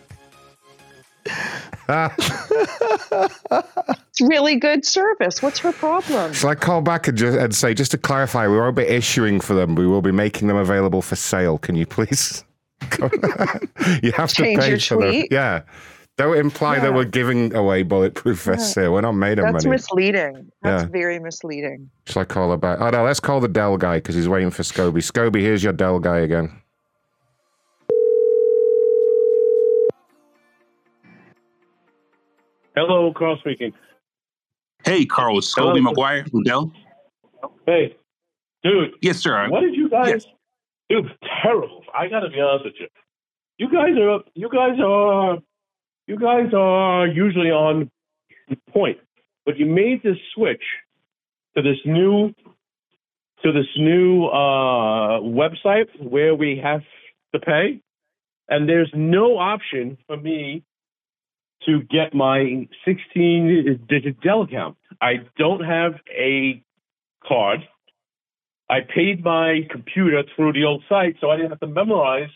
[4.19, 5.43] It's really good service.
[5.43, 6.33] What's her problem?
[6.33, 9.41] Shall I call back and, just, and say, just to clarify, we won't be issuing
[9.41, 9.75] for them.
[9.75, 11.59] We will be making them available for sale.
[11.59, 12.43] Can you please?
[14.03, 15.11] you have Change to pay your for them.
[15.11, 15.29] tweet?
[15.31, 15.63] Yeah.
[16.17, 18.91] Don't imply that we're giving away bulletproof vests here.
[18.91, 19.75] We're not made of That's money.
[19.75, 20.51] misleading.
[20.63, 20.89] That's Yeah.
[20.89, 21.91] very misleading.
[22.07, 22.81] Shall I call her back?
[22.81, 25.03] Oh, no, let's call the Dell guy because he's waiting for Scobie.
[25.05, 26.59] Scobie, here's your Dell guy again.
[32.75, 33.73] Hello, Carl speaking.
[34.87, 35.75] Hey, Carl, it's Hello.
[35.75, 36.73] McGuire from Dell.
[37.67, 37.97] Hey,
[38.63, 38.95] dude.
[39.03, 39.51] Yes, sir.
[39.51, 40.09] What did you guys?
[40.09, 40.27] Yes.
[40.89, 41.11] Dude,
[41.43, 41.83] terrible.
[41.93, 42.87] I gotta be honest with you.
[43.59, 44.21] You guys are.
[44.35, 45.39] You guys are.
[46.07, 47.91] You guys are usually on
[48.73, 48.99] point,
[49.45, 50.63] but you made this switch
[51.57, 52.33] to this new
[53.43, 56.83] to this new uh, website where we have
[57.35, 57.81] to pay,
[58.49, 60.63] and there's no option for me
[61.65, 64.77] to get my 16 digit Dell account.
[65.01, 66.63] I don't have a
[67.27, 67.61] card.
[68.69, 72.31] I paid my computer through the old site, so I didn't have to memorize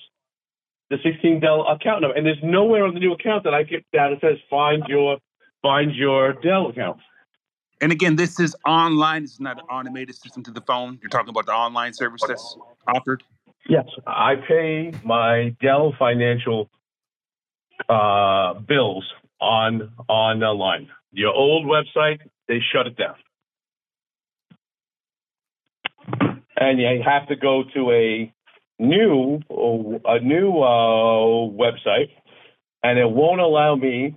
[0.90, 2.16] the 16 Dell account number.
[2.16, 5.18] And there's nowhere on the new account that I get that it says find your
[5.62, 7.00] find your Dell account.
[7.80, 9.24] And again, this is online.
[9.24, 10.98] It's not an automated system to the phone.
[11.00, 12.56] You're talking about the online service that's
[12.86, 13.22] offered.
[13.68, 16.68] Yes, I pay my Dell financial
[17.88, 19.04] uh, bills
[19.40, 20.88] on on the line.
[21.12, 23.16] Your old website, they shut it down.
[26.60, 28.32] and you have to go to a
[28.78, 32.10] new a new uh, website,
[32.82, 34.14] and it won't allow me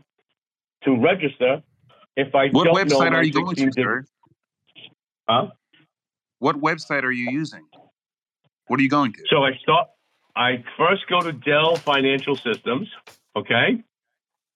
[0.83, 1.63] to register
[2.15, 4.05] if I What don't know website my are you going to, sir?
[5.27, 5.47] Huh?
[6.39, 7.65] What website are you using?
[8.67, 9.19] What are you going to?
[9.29, 9.87] So I start.
[10.35, 12.89] I first go to Dell Financial Systems,
[13.35, 13.83] okay,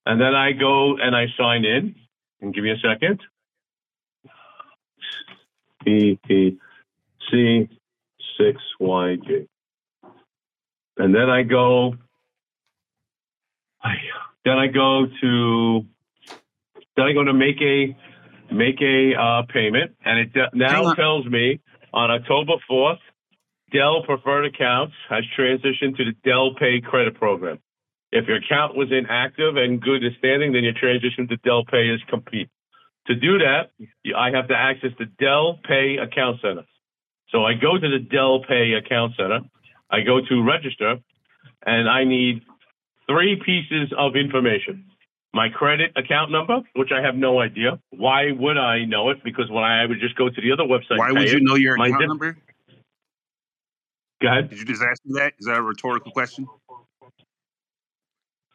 [0.06, 1.94] and then I go and I sign in.
[2.40, 3.20] And give me a second.
[5.84, 6.56] P P
[7.28, 7.68] C
[8.38, 9.48] six Y G,
[10.96, 11.96] and then I go.
[13.82, 13.94] I,
[14.44, 15.86] then I go to.
[16.96, 17.96] Then I go to make a
[18.54, 21.58] make a uh, payment, and it de- now tells me
[21.92, 23.00] on October fourth,
[23.72, 27.58] Dell Preferred Accounts has transitioned to the Dell Pay credit program.
[28.10, 31.88] If your account was inactive and good is standing, then your transition to Dell Pay
[31.88, 32.48] is complete.
[33.06, 33.70] To do that,
[34.16, 36.64] I have to access the Dell Pay Account Center.
[37.30, 39.40] So I go to the Dell Pay Account Center,
[39.90, 40.96] I go to register,
[41.64, 42.42] and I need
[43.08, 44.84] three pieces of information.
[45.34, 47.78] My credit account number, which I have no idea.
[47.90, 49.18] Why would I know it?
[49.22, 50.98] Because when I would just go to the other website.
[50.98, 52.38] Why would you it, know your account number?
[54.22, 54.50] Go ahead.
[54.50, 55.34] Did you just ask me that?
[55.38, 56.46] Is that a rhetorical question?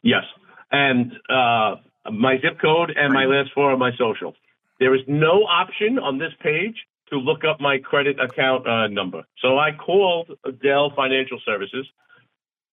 [0.03, 0.23] Yes.
[0.71, 1.75] And uh,
[2.11, 4.35] my zip code and my last four of my social.
[4.79, 6.75] There is no option on this page
[7.09, 9.23] to look up my credit account uh, number.
[9.41, 10.31] So I called
[10.61, 11.87] Dell Financial Services.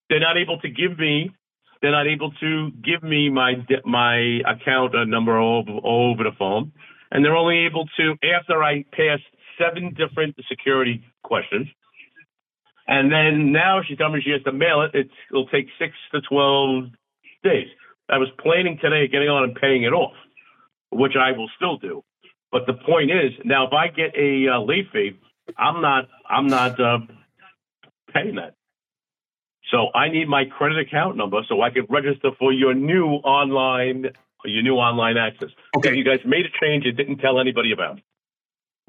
[0.08, 1.30] They're not able to give me.
[1.80, 3.54] They're not able to give me my
[3.84, 6.72] my account uh, number over, over the phone,
[7.10, 9.20] and they're only able to after I pass
[9.58, 11.68] seven different security questions.
[12.86, 14.90] And then now she told me she has to mail it.
[14.94, 16.90] It's, it'll take six to 12
[17.42, 17.68] days.
[18.08, 20.14] I was planning today getting on and paying it off,
[20.90, 22.02] which I will still do.
[22.50, 25.18] But the point is, now if I get a uh, late fee,
[25.56, 26.98] I'm not, I'm not uh,
[28.12, 28.54] paying that.
[29.70, 34.06] So I need my credit account number so I can register for your new online,
[34.44, 35.50] your new online access.
[35.76, 35.94] Okay.
[35.94, 38.00] You guys made a change and didn't tell anybody about.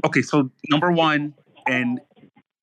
[0.03, 1.35] Okay, so number one,
[1.67, 2.01] and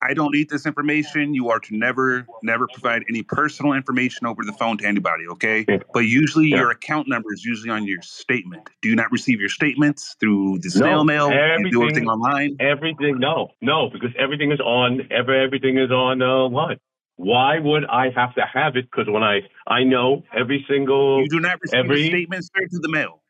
[0.01, 1.35] I don't need this information.
[1.35, 5.67] You are to never, never provide any personal information over the phone to anybody, okay?
[5.93, 8.69] But usually your account number is usually on your statement.
[8.81, 11.33] Do you not receive your statements through the snail mail?
[11.33, 12.57] You do everything online?
[12.61, 16.79] Everything, no, no, because everything is on, every, everything is on uh, line.
[17.17, 18.89] Why would I have to have it?
[18.89, 22.71] Because when I, I know every single, You do not receive every, a statement straight
[22.71, 23.21] to the mail.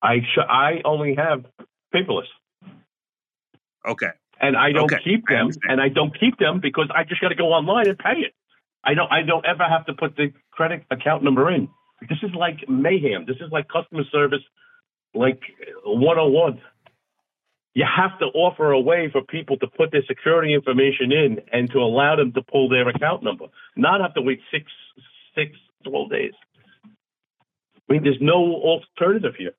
[0.00, 1.44] I, sh- I only have
[1.92, 2.26] paperless.
[3.84, 4.10] Okay.
[4.42, 7.20] And I don't Okay, keep I them, and I don't keep them because I just
[7.20, 8.34] got to go online and pay it.
[8.84, 11.68] I don't, I don't ever have to put the credit account number in.
[12.08, 13.24] This is like mayhem.
[13.26, 14.42] This is like customer service,
[15.14, 15.40] like
[15.84, 16.60] 101.
[17.74, 21.70] You have to offer a way for people to put their security information in and
[21.70, 23.46] to allow them to pull their account number,
[23.76, 24.66] not have to wait six,
[25.34, 26.32] six, 12 days.
[27.88, 29.54] I mean, there's no alternative here.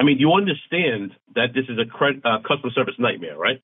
[0.00, 3.62] I mean, you understand that this is a credit, uh, customer service nightmare, right?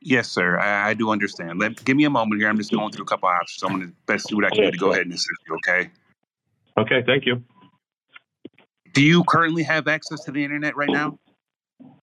[0.00, 0.58] Yes, sir.
[0.58, 1.58] I, I do understand.
[1.58, 2.48] Let, give me a moment here.
[2.48, 3.64] I'm just going through a couple options.
[3.64, 5.56] I'm going to best do what I can do to go ahead and assist you,
[5.56, 5.90] okay?
[6.78, 7.42] Okay, thank you.
[8.92, 11.18] Do you currently have access to the internet right now?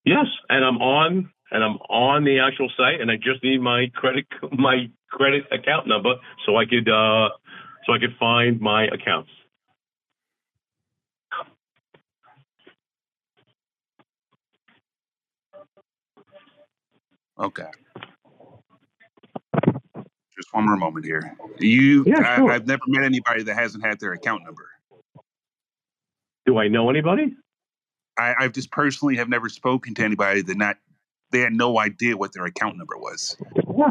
[0.03, 3.89] Yes, and I'm on and I'm on the actual site, and I just need my
[3.95, 6.15] credit my credit account number
[6.45, 7.29] so I could uh,
[7.85, 9.29] so I could find my accounts.
[17.39, 17.65] Okay.
[20.35, 21.35] Just one more moment here.
[21.59, 22.51] You, Yeah, I, sure.
[22.51, 24.67] I've never met anybody that hasn't had their account number.
[26.45, 27.35] Do I know anybody?
[28.17, 30.77] I, I've just personally have never spoken to anybody that not
[31.31, 33.35] they had no idea what their account number was.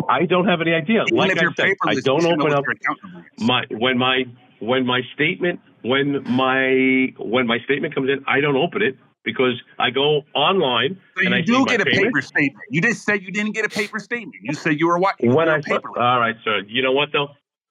[0.08, 1.02] I don't have any idea.
[1.06, 2.64] Even like if I you're said, I paperless, you don't should know open what up
[2.64, 3.44] your account number is.
[3.44, 4.24] my when my
[4.60, 9.60] when my statement when my when my statement comes in, I don't open it because
[9.78, 12.06] I go online So and you I do see my get a payment.
[12.06, 12.64] paper statement.
[12.70, 14.36] You just said you didn't get a paper statement.
[14.42, 15.16] You said you were what?
[15.20, 15.96] You When were I paperless.
[16.00, 16.62] all right, sir.
[16.66, 17.28] You know what though?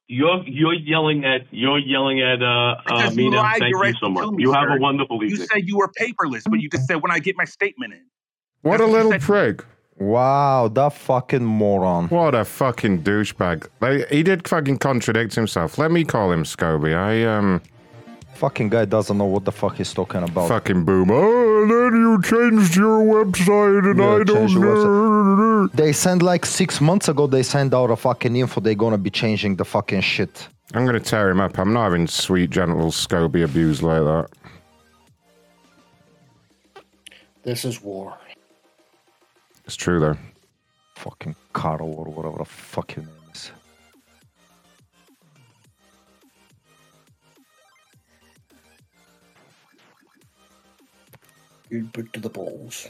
[0.07, 4.29] You're you're yelling at you're yelling at uh, uh Because you Thank you so much.
[4.31, 4.77] me, You have sir.
[4.77, 5.47] a wonderful You evening.
[5.47, 8.01] said you were paperless, but you just said when I get my statement in.
[8.61, 9.65] What a little prig.
[9.97, 12.07] Wow, that fucking moron.
[12.07, 13.67] What a fucking douchebag.
[13.81, 15.77] Like, he did fucking contradict himself.
[15.77, 16.95] Let me call him Scobie.
[16.95, 17.61] I, um.
[18.41, 20.47] Fucking guy doesn't know what the fuck he's talking about.
[20.47, 21.11] Fucking boom.
[21.11, 25.67] Oh, then you changed your website and Yeah, I don't change your know.
[25.75, 27.27] They sent like six months ago.
[27.27, 28.59] They sent out a fucking info.
[28.59, 30.47] They're gonna be changing the fucking shit.
[30.73, 31.59] I'm going to tear him up.
[31.59, 34.27] I'm not having sweet, gentle Scobie abused like that.
[37.43, 38.17] This is war.
[39.65, 40.17] It's true though.
[40.95, 43.20] Fucking Carl or whatever the fuck your name
[51.71, 51.83] is.
[51.83, 52.87] Gilbert to the balls.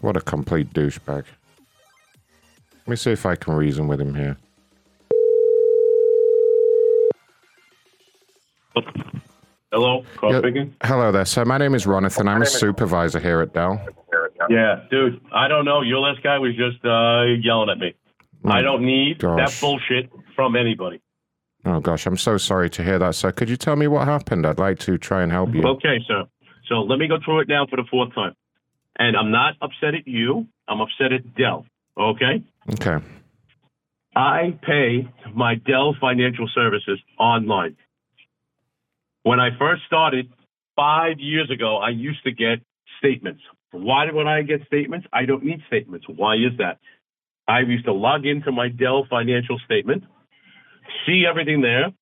[0.00, 1.24] What a complete douchebag.
[2.72, 4.36] Let me see if I can reason with him here.
[9.72, 10.74] Hello, Carl Yeah, speaking.
[10.82, 11.44] Hello there, sir.
[11.44, 12.26] My name is Ronathon.
[12.28, 13.80] I'm a supervisor here at Dell.
[14.48, 15.20] Yeah, dude.
[15.32, 15.82] I don't know.
[15.82, 17.94] Your last guy was just uh, yelling at me.
[18.44, 21.02] I don't need that bullshit from anybody.
[21.64, 23.32] Oh gosh, I'm so sorry to hear that, sir.
[23.32, 24.46] Could you tell me what happened?
[24.46, 25.62] I'd like to try and help you.
[25.62, 26.24] Okay, sir.
[26.68, 28.34] So let me go through it now for the fourth time.
[28.98, 30.46] And I'm not upset at you.
[30.66, 31.66] I'm upset at Dell.
[31.96, 32.42] Okay.
[32.72, 33.04] Okay.
[34.14, 37.76] I pay my Dell financial services online.
[39.22, 40.30] When I first started
[40.74, 42.60] five years ago, I used to get
[42.98, 43.42] statements.
[43.70, 45.06] Why would I get statements?
[45.12, 46.06] I don't need statements.
[46.08, 46.78] Why is that?
[47.46, 50.04] I used to log into my Dell financial statement,
[51.06, 51.92] see everything there,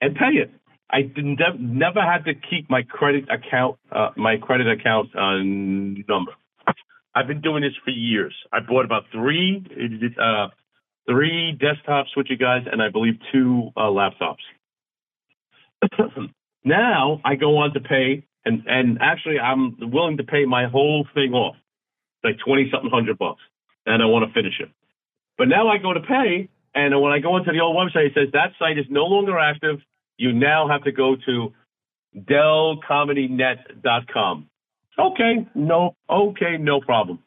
[0.00, 0.50] and pay it.
[0.90, 1.10] I
[1.58, 6.32] never had to keep my credit account, uh, my credit account uh, number.
[7.14, 8.34] I've been doing this for years.
[8.52, 9.64] I bought about three,
[10.20, 10.48] uh,
[11.08, 14.42] three desktops with you guys, and I believe two uh, laptops.
[16.64, 21.06] now I go on to pay, and and actually I'm willing to pay my whole
[21.14, 21.56] thing off,
[22.24, 23.42] like twenty something hundred bucks,
[23.86, 24.70] and I want to finish it.
[25.38, 28.12] But now I go to pay, and when I go into the old website, it
[28.14, 29.78] says that site is no longer active.
[30.16, 31.52] You now have to go to
[32.16, 34.48] DellComedyNet.com.
[34.96, 37.18] Okay, no, okay, no problem.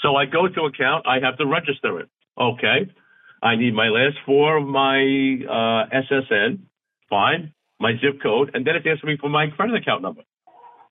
[0.00, 2.08] So I go to account, I have to register it.
[2.38, 2.90] Okay,
[3.42, 4.98] I need my last four of my
[5.48, 6.58] uh, SSN,
[7.08, 10.22] fine, my zip code, and then it asks me for my credit account number.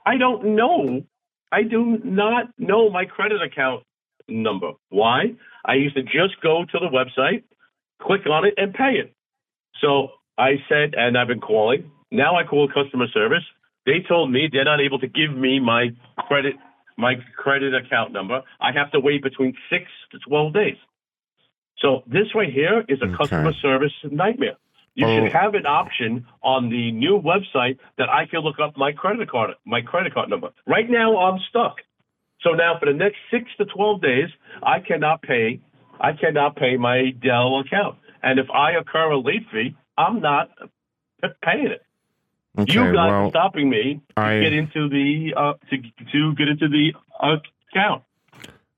[0.06, 1.04] I don't know.
[1.52, 3.84] I do not know my credit account
[4.30, 4.72] number.
[4.90, 5.36] Why?
[5.66, 7.44] I used to just go to the website,
[8.02, 9.14] click on it, and pay it.
[9.82, 11.92] So I said, and I've been calling.
[12.12, 13.44] Now I call customer service.
[13.86, 15.90] They told me they're not able to give me my
[16.28, 16.56] credit
[16.98, 18.42] my credit account number.
[18.60, 20.76] I have to wait between six to twelve days.
[21.80, 24.58] So this right here is a customer service nightmare.
[24.94, 28.78] You Well- should have an option on the new website that I can look up
[28.78, 30.50] my credit card my credit card number.
[30.68, 31.82] Right now I'm stuck.
[32.42, 34.30] So now for the next six to twelve days,
[34.62, 35.60] I cannot pay
[36.00, 37.98] I cannot pay my Dell account.
[38.24, 40.50] And if I incur a late fee, I'm not
[41.44, 41.86] paying it.
[42.60, 45.78] Okay, you guys well, are stopping me to I- get into the uh, to
[46.12, 48.04] to get into the account.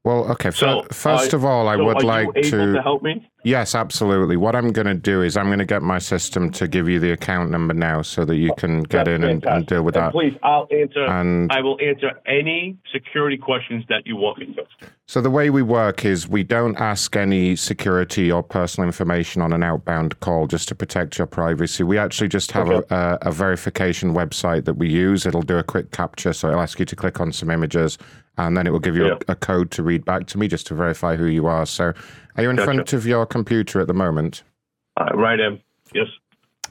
[0.03, 0.51] Well, okay.
[0.51, 2.73] So, first uh, of all, I so would like to.
[2.73, 3.29] to help me?
[3.45, 4.35] Yes, absolutely.
[4.35, 6.99] What I'm going to do is I'm going to get my system to give you
[6.99, 9.95] the account number now so that you can get That's in and, and deal with
[9.95, 10.11] And that.
[10.11, 11.05] Please, I'll answer.
[11.05, 14.63] And- I will answer any security questions that you want me to.
[15.07, 19.51] So the way we work is we don't ask any security or personal information on
[19.51, 21.83] an outbound call just to protect your privacy.
[21.83, 25.25] We actually just have a, a, a verification website that we use.
[25.25, 27.97] It'll do a quick capture, so it'll ask you to click on some images,
[28.37, 29.17] and then it will give you Yeah.
[29.27, 31.65] a, a code to read back to me just to verify who you are.
[31.65, 31.93] So,
[32.35, 32.65] are you in Gotcha.
[32.65, 34.43] front of your computer at the moment?
[34.99, 35.59] Uh, right, Em.
[35.93, 36.07] Yes.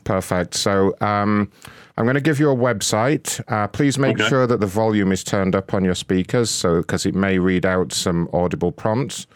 [0.05, 0.55] Perfect.
[0.55, 1.49] So um,
[1.97, 3.41] I'm going to give you a website.
[3.47, 4.29] Uh, please make Okay.
[4.29, 7.65] sure that the volume is turned up on your speakers, so because it may read
[7.65, 9.29] out some audible prompts.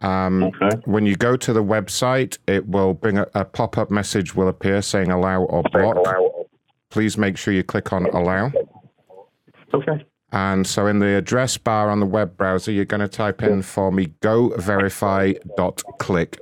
[0.00, 0.50] Um,
[0.86, 4.82] When you go to the website, it will bring a, a pop-up message will appear
[4.82, 5.96] saying allow or block.
[6.90, 8.50] Please make sure you click on allow.
[9.74, 10.04] Okay.
[10.30, 13.62] And so in the address bar on the web browser, you're going to type in
[13.62, 16.38] for me goverify.click.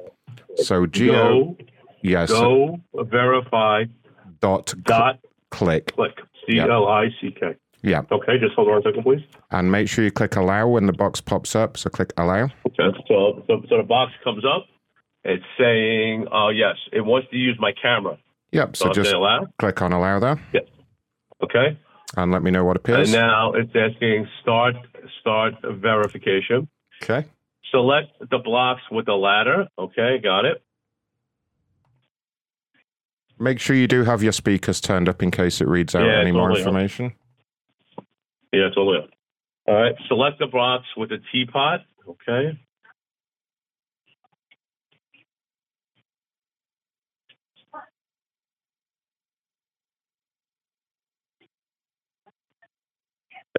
[0.56, 1.56] So G O Go.
[2.02, 3.84] yes Go verify
[4.40, 5.94] dot dot click.
[5.94, 6.18] click.
[6.48, 7.54] C L I C K.
[7.82, 8.02] Yeah.
[8.10, 9.22] Okay, just hold on a second, please.
[9.52, 11.76] And make sure you click allow when the box pops up.
[11.76, 12.44] So click allow.
[12.66, 12.88] Okay.
[13.06, 14.66] So, so, so the box comes up.
[15.24, 18.18] It's saying, uh, yes, it wants to use my camera.
[18.52, 18.76] Yep.
[18.76, 19.46] So So just allow.
[19.58, 20.40] click on allow there.
[20.52, 20.64] Yes.
[21.44, 21.78] Okay.
[22.16, 23.12] And let me know what appears.
[23.12, 24.76] And now it's asking start
[25.20, 26.68] start verification.
[27.02, 27.26] Okay.
[27.72, 29.66] Select the blocks with the ladder.
[29.78, 30.62] Okay, got it.
[33.38, 36.20] Make sure you do have your speakers turned up in case it reads out Yeah,
[36.20, 36.60] any more totally.
[36.60, 37.12] information.
[38.52, 39.10] Yeah, it's all up.
[39.66, 39.94] All right.
[40.08, 41.80] Select the blocks with the teapot.
[42.08, 42.58] Okay.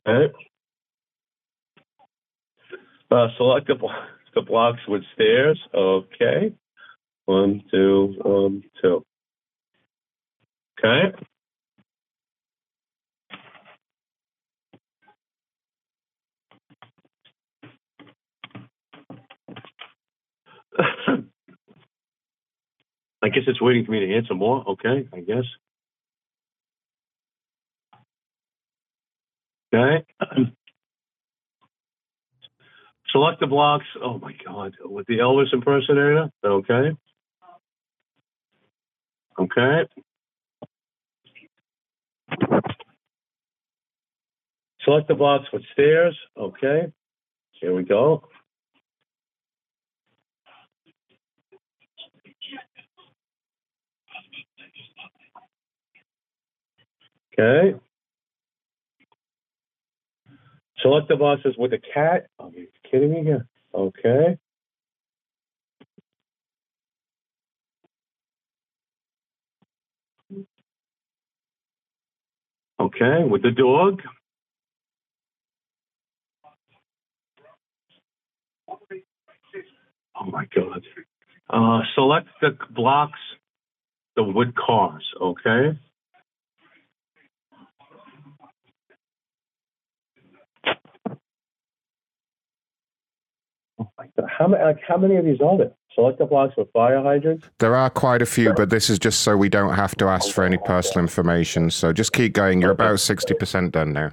[0.08, 0.32] Right.
[3.12, 3.76] Uh, select a,
[4.36, 5.60] the blocks with stairs.
[5.74, 6.54] Okay.
[7.26, 9.06] One, two, one, two.
[10.80, 11.14] Okay.
[23.24, 24.64] I guess it's waiting for me to answer more.
[24.70, 25.44] Okay, I guess.
[29.74, 30.06] Okay.
[33.10, 33.86] Select the blocks.
[34.02, 36.30] Oh my God, with the Elvis impersonator.
[36.44, 36.92] Okay.
[39.40, 39.86] Okay.
[44.84, 46.18] Select the blocks with stairs.
[46.38, 46.92] Okay.
[47.52, 48.24] Here we go.
[57.40, 57.76] Okay.
[60.82, 62.28] Select the boxes with a cat.
[62.40, 63.48] Are you kidding me here?
[63.74, 64.38] Okay.
[72.80, 74.02] Okay, with the dog.
[80.20, 80.84] Oh my God.
[81.50, 83.20] Uh, select the blocks,
[84.16, 85.06] the wood cars.
[85.22, 85.80] Okay.
[94.38, 94.64] How many?
[94.64, 95.72] Like, how many of these are there?
[95.94, 97.48] Select the blocks with fire hydrants.
[97.60, 100.32] There are quite a few, but this is just so we don't have to ask
[100.32, 101.72] for any personal information.
[101.72, 102.62] So just keep going.
[102.62, 104.12] You're about 60% done now.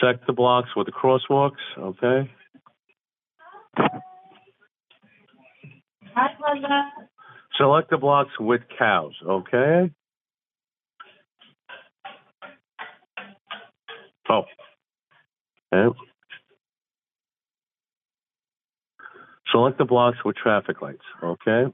[0.00, 1.52] Select the blocks with the crosswalks.
[1.78, 2.30] Okay.
[7.56, 9.14] Select the blocks with cows.
[9.26, 9.90] Okay.
[14.28, 14.42] Oh.
[15.72, 15.98] Okay.
[19.54, 21.04] Select the blocks with traffic lights.
[21.22, 21.66] Okay.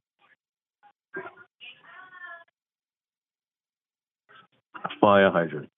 [5.00, 5.70] Fire hydrant.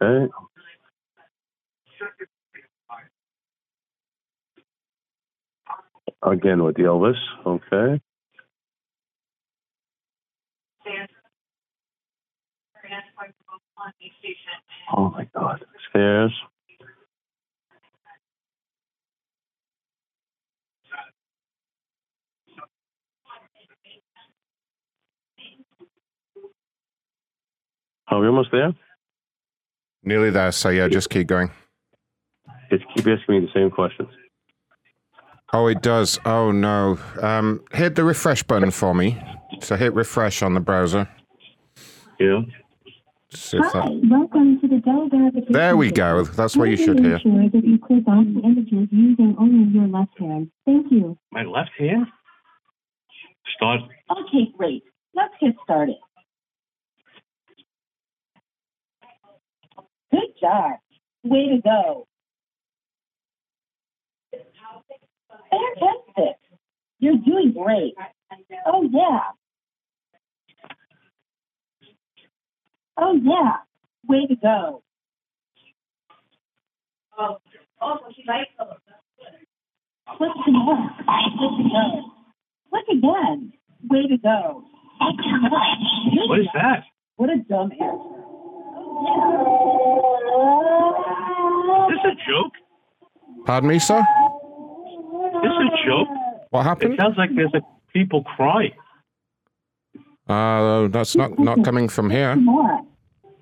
[0.00, 0.32] Okay.
[6.22, 7.16] Again with the Elvis.
[7.44, 8.00] Okay.
[14.96, 15.64] Oh my God.
[15.90, 16.32] Stairs.
[28.10, 28.72] Are we almost there?
[30.02, 30.52] Nearly there.
[30.52, 31.50] So yeah, just keep going.
[32.70, 34.08] Just keep asking me the same questions.
[35.52, 36.18] Oh, it does.
[36.24, 36.98] Oh no.
[37.20, 39.18] Um, hit the refresh button for me.
[39.60, 41.08] So hit refresh on the browser.
[42.20, 42.40] Yeah.
[43.30, 45.52] See if that- Welcome to the Dell verification.
[45.52, 46.24] There we go.
[46.24, 47.16] That's what you should hear.
[47.16, 50.50] Ensure that you click on the images using only your left hand.
[50.64, 51.18] Thank you.
[51.30, 52.06] My left hand?
[53.56, 53.80] Start.
[54.10, 54.82] Okay, great.
[55.14, 55.96] Let's get started.
[60.10, 60.78] Good job.
[61.24, 62.06] Way to go.
[65.50, 66.36] Fantastic.
[66.98, 67.94] You're doing great.
[68.66, 69.20] Oh, yeah.
[72.96, 73.56] Oh, yeah.
[74.08, 74.82] Way to go.
[77.18, 77.36] oh
[80.16, 80.90] Click again.
[81.38, 82.04] Click again.
[82.70, 83.52] Click again.
[83.90, 84.64] Way to go.
[86.28, 86.84] What is that?
[87.16, 88.27] What a dumb answer.
[91.88, 92.52] This a joke.
[93.46, 94.00] Pardon me, sir?
[95.42, 96.08] This a joke.
[96.50, 96.94] What happened?
[96.94, 97.60] It sounds like there's a
[97.92, 98.72] people crying.
[100.28, 102.36] Uh, that's not not coming from here.
[102.36, 102.80] More.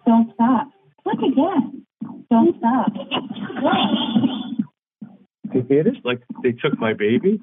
[0.06, 0.70] Don't stop.
[1.02, 1.84] Click again.
[2.30, 2.92] Don't stop.
[5.54, 5.96] You hear this?
[6.04, 7.40] Like they took my baby.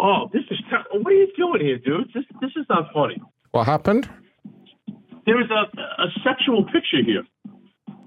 [0.00, 2.08] Oh, this is ter- what are you doing here, dude?
[2.14, 3.20] This this is not funny.
[3.52, 4.08] What happened?
[5.28, 7.22] There is a a sexual picture here.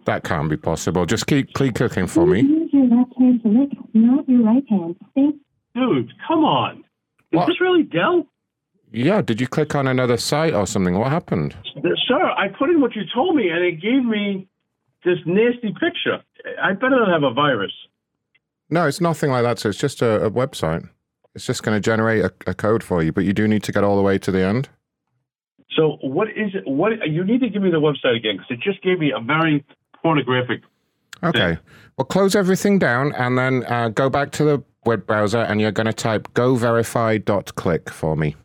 [0.05, 1.05] That can't be possible.
[1.05, 2.41] Just keep keep cooking for me.
[2.41, 4.95] Use your left hand to lick, not your right hand.
[5.13, 5.35] Thank
[5.75, 6.83] Dude, come on.
[7.31, 8.25] Is this really Dell?
[8.91, 9.21] Yeah.
[9.21, 10.97] Did you click on another site or something?
[10.97, 11.55] What happened?
[12.07, 14.47] Sir, I put in what you told me and it gave me
[15.05, 16.23] this nasty picture.
[16.61, 17.71] I better not have a virus.
[18.71, 19.59] No, it's nothing like that.
[19.59, 20.89] So it's just a, a website.
[21.35, 23.71] It's just going to generate a, a code for you, but you do need to
[23.71, 24.69] get all the way to the end.
[25.75, 26.67] So what is it?
[26.67, 29.21] What you need to give me the website again because it just gave me a
[29.21, 29.63] very
[30.01, 30.61] pornographic.
[31.23, 31.57] Okay.
[31.97, 35.71] Well, close everything down and then uh, go back to the web browser and you're
[35.71, 38.35] going to type goverify.click for me.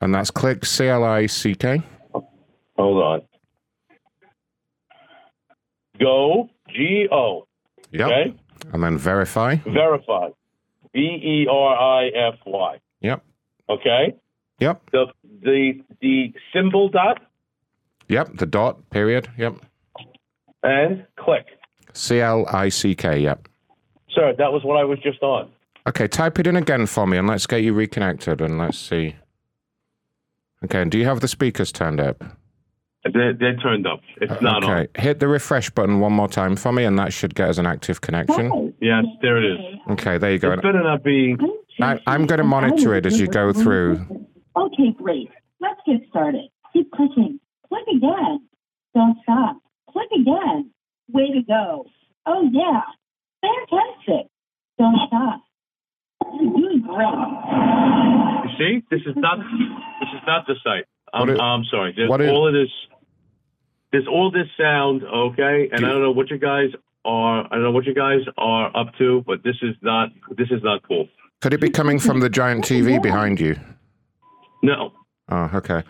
[0.00, 1.80] And that's click C L I C K.
[2.76, 3.22] Hold on.
[6.00, 7.46] Go G O.
[7.92, 8.06] Yep.
[8.06, 8.34] Okay.
[8.72, 9.56] And then verify.
[9.64, 10.30] Verify.
[10.92, 12.80] V E R I F Y.
[13.00, 13.24] Yep.
[13.68, 14.14] Okay.
[14.58, 14.82] Yep.
[14.90, 15.06] The
[15.42, 17.20] the the symbol dot
[18.08, 18.36] Yep.
[18.36, 19.28] The dot, period.
[19.38, 19.54] Yep.
[20.62, 21.46] and click.
[21.94, 23.18] C L I C K.
[23.20, 23.48] Yep.
[24.14, 25.50] Sir, that was what I was just on.
[25.88, 29.16] Okay, type it in again for me and let's get you reconnected and let's see.
[30.64, 32.22] Okay, and do you have the speakers turned up?
[33.12, 34.00] They're, they're turned up.
[34.20, 34.70] It's not on.
[34.70, 37.58] okay, hit the refresh button one more time for me and that should get us
[37.58, 38.50] an active connection.
[38.52, 38.74] on.
[38.80, 39.58] Yes, there it is.
[39.92, 40.52] Okay, there you go.
[40.52, 41.36] It better not be.
[41.80, 44.26] I, I'm going to monitor it as you go through.
[44.56, 45.28] Okay, great.
[45.60, 46.48] Let's get started.
[46.72, 47.40] Keep clicking.
[47.68, 48.46] Click again.
[48.94, 49.58] Don't stop.
[49.90, 50.70] Click again.
[51.12, 51.86] Way to go.
[52.26, 52.80] Oh, yeah.
[53.40, 54.30] Fantastic.
[54.78, 55.40] Don't stop.
[56.40, 58.42] You're doing great.
[58.44, 59.38] You see, this is not.
[59.38, 60.84] This is not the site.
[61.12, 61.92] I'm, What i- I'm sorry.
[61.96, 62.70] There's what all of this.
[63.90, 66.70] There's all this sound, okay, and I don't know what you guys
[67.04, 67.44] are.
[67.44, 70.08] I don't know what you guys are up to, but this is not.
[70.38, 71.08] This is not cool.
[71.42, 73.56] Could it be coming from the giant TV behind you?
[74.62, 74.92] No.
[75.28, 75.82] Oh, okay.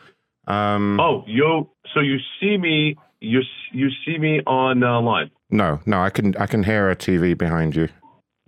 [0.47, 1.69] Um, Oh, you.
[1.95, 2.97] So you see me.
[3.21, 3.41] You
[3.73, 5.31] you see me on uh, line.
[5.51, 7.89] No, no, I can I can hear a TV behind you.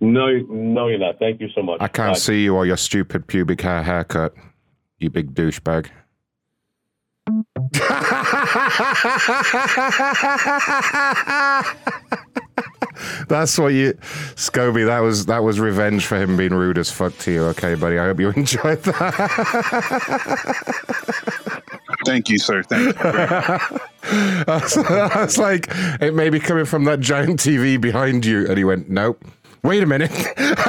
[0.01, 1.19] No, no, you're not.
[1.19, 1.77] Thank you so much.
[1.79, 2.19] I can't Bye.
[2.19, 4.33] see you or your stupid pubic hair haircut.
[4.99, 5.87] You big douchebag.
[13.27, 13.93] That's what you,
[14.35, 14.85] Scobie.
[14.85, 17.43] That was that was revenge for him being rude as fuck to you.
[17.45, 17.97] Okay, buddy.
[17.99, 20.25] I hope you enjoyed that.
[22.05, 22.63] Thank you, sir.
[22.63, 23.01] Thank you.
[24.07, 25.67] I was, I was like,
[25.99, 29.23] it may be coming from that giant TV behind you, and he went, "Nope."
[29.63, 30.11] Wait a minute.
[30.37, 30.59] I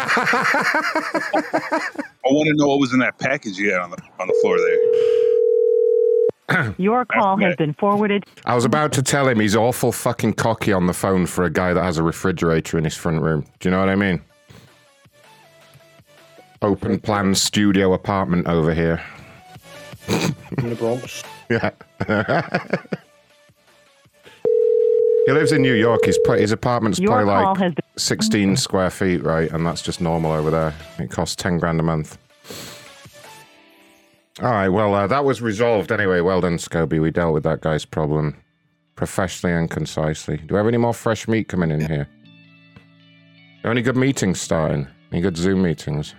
[2.25, 4.57] want to know what was in that package you had on the on the floor
[4.59, 5.26] there.
[6.79, 8.25] Your call has been forwarded.
[8.45, 11.51] I was about to tell him he's awful fucking cocky on the phone for a
[11.51, 13.45] guy that has a refrigerator in his front room.
[13.61, 14.23] Do you know what I mean?
[16.63, 19.03] Open plan studio apartment over here.
[20.09, 21.23] In the Bronx.
[21.51, 21.71] Yeah.
[25.27, 26.05] he lives in New York.
[26.05, 27.27] His his apartment's Your probably
[27.57, 29.51] like been- 16 square feet, right?
[29.51, 30.75] And that's just normal over there.
[30.99, 32.19] It costs 10 grand a month.
[34.43, 34.69] All right.
[34.69, 36.21] Well, uh, that was resolved anyway.
[36.21, 37.01] Well done, Scobie.
[37.01, 38.37] We dealt with that guy's problem
[38.95, 40.37] professionally and concisely.
[40.39, 42.09] Do we have any more fresh meat coming in here?
[43.65, 44.87] Are any good meetings starting?
[45.11, 46.15] Any good Zoom meetings?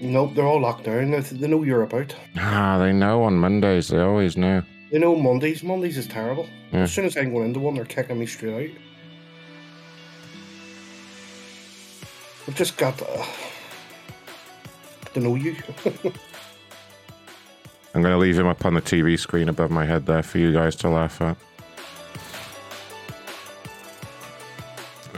[0.00, 1.10] Nope, they're all locked down.
[1.10, 2.14] They they know you're about.
[2.36, 3.88] Ah, they know on Mondays.
[3.88, 4.62] They always know.
[4.90, 5.62] They know Mondays.
[5.62, 6.46] Mondays is terrible.
[6.72, 6.80] Yeah.
[6.82, 8.76] As soon as I'm going into one, they're kicking me straight out.
[12.48, 13.24] I've just got uh,
[15.14, 15.56] to know you.
[17.96, 20.36] I'm going to leave him up on the TV screen above my head there for
[20.36, 21.34] you guys to laugh at.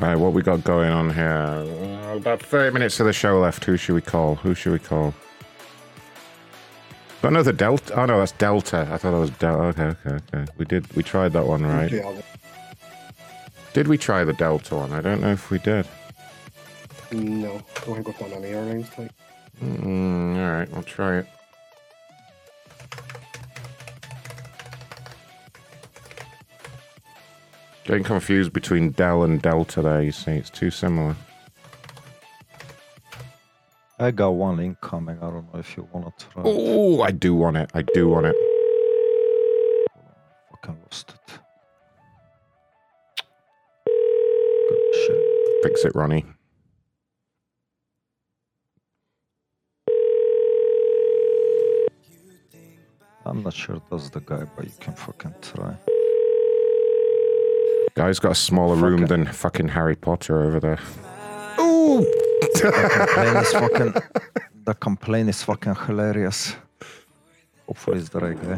[0.00, 1.26] All right, what we got going on here?
[1.26, 3.64] Uh, about 30 minutes of the show left.
[3.64, 4.36] Who should we call?
[4.36, 5.12] Who should we call?
[7.20, 8.00] Got another Delta.
[8.00, 8.88] Oh no, that's Delta.
[8.92, 9.64] I thought it was Delta.
[9.64, 10.52] Okay, okay, okay.
[10.56, 10.94] We did.
[10.94, 11.90] We tried that one, right?
[13.72, 14.92] Did we try the Delta one?
[14.92, 15.84] I don't know if we did.
[17.10, 19.12] no, I don't think we've done any airlines type.
[19.60, 21.26] Mm, all right, we'll try it.
[27.88, 30.32] Getting confused between Dell and Delta there, you see.
[30.32, 31.16] It's too similar.
[33.98, 35.16] I got one incoming.
[35.22, 36.42] I don't know if you want to try.
[36.44, 37.70] Oh, I do want it.
[37.72, 38.36] I do want it.
[40.50, 41.38] Fucking lost it.
[45.62, 46.26] Fix it, Ronnie.
[53.24, 55.74] I'm not sure that's the guy, but you can fucking try.
[57.98, 60.78] Guy's got a smaller room than fucking Harry Potter over there.
[61.58, 62.02] Ooh!
[62.54, 63.94] The complaint is fucking.
[64.66, 66.54] The complaint is fucking hilarious.
[67.66, 68.54] Hopefully, it's the right guy.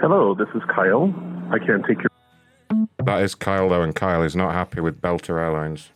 [0.00, 1.12] Hello, this is Kyle.
[1.52, 2.86] I can't take your.
[3.04, 5.90] That is Kyle, though, and Kyle is not happy with Belter Airlines.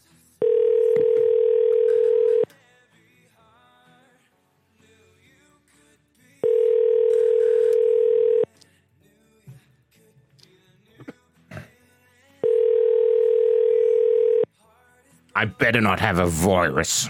[15.37, 17.09] I better not have a virus.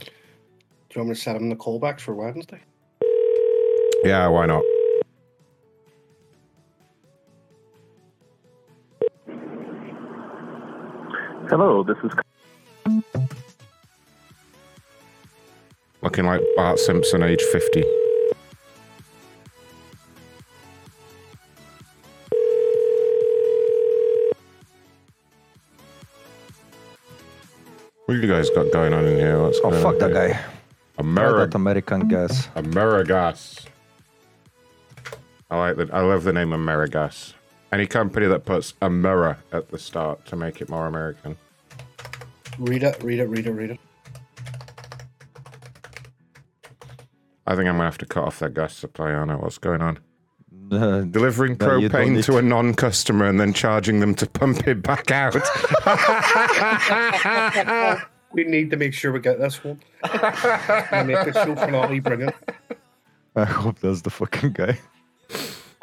[0.00, 0.06] Do
[0.94, 2.60] you want me to set him the callbacks for Wednesday?
[4.04, 4.62] Yeah, why not?
[11.48, 12.12] Hello, this is.
[16.00, 18.01] Looking like Bart Simpson, age 50.
[28.12, 29.40] What you guys got going on in here?
[29.40, 30.34] What's Oh, fuck that here?
[30.98, 31.12] guy.
[31.14, 32.46] Try that American gas.
[32.54, 33.64] Amerigas.
[35.50, 35.94] I like that.
[35.94, 37.32] I love the name Amerigas.
[37.72, 41.38] Any company that puts a mirror at the start to make it more American.
[42.58, 43.80] Read it, read it, read it, read it.
[47.46, 49.08] I think I'm gonna have to cut off their gas supply.
[49.08, 50.00] I don't know what's going on.
[50.70, 55.10] Uh, Delivering no, propane to a non-customer and then charging them to pump it back
[55.10, 55.34] out.
[58.34, 59.80] We need to make sure we get this one.
[60.02, 62.34] and make the show finale brilliant.
[63.36, 64.78] I hope that's the fucking guy.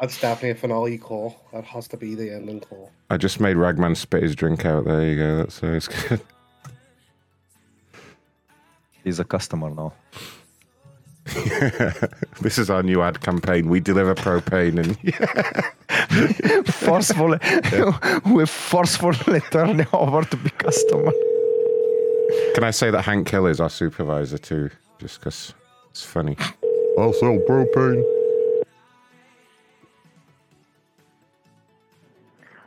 [0.00, 1.36] That's definitely a finale call.
[1.52, 2.90] That has to be the ending call.
[3.08, 4.84] I just made Ragman spit his drink out.
[4.84, 5.36] There you go.
[5.38, 6.20] That's always good.
[9.04, 9.92] He's a customer now.
[12.40, 13.68] this is our new ad campaign.
[13.68, 14.96] We deliver propane and
[16.74, 17.38] forcefully,
[18.34, 21.12] we forcefully turn it over to be customer.
[22.54, 24.70] Can I say that Hank Hill is our supervisor too?
[24.98, 25.54] Just because
[25.90, 26.36] it's funny.
[26.98, 28.02] I'll sell propane.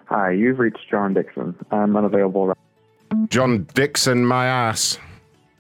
[0.06, 1.56] Hi, you've reached John Dixon.
[1.72, 2.54] I'm unavailable.
[3.30, 5.00] John Dixon, my ass.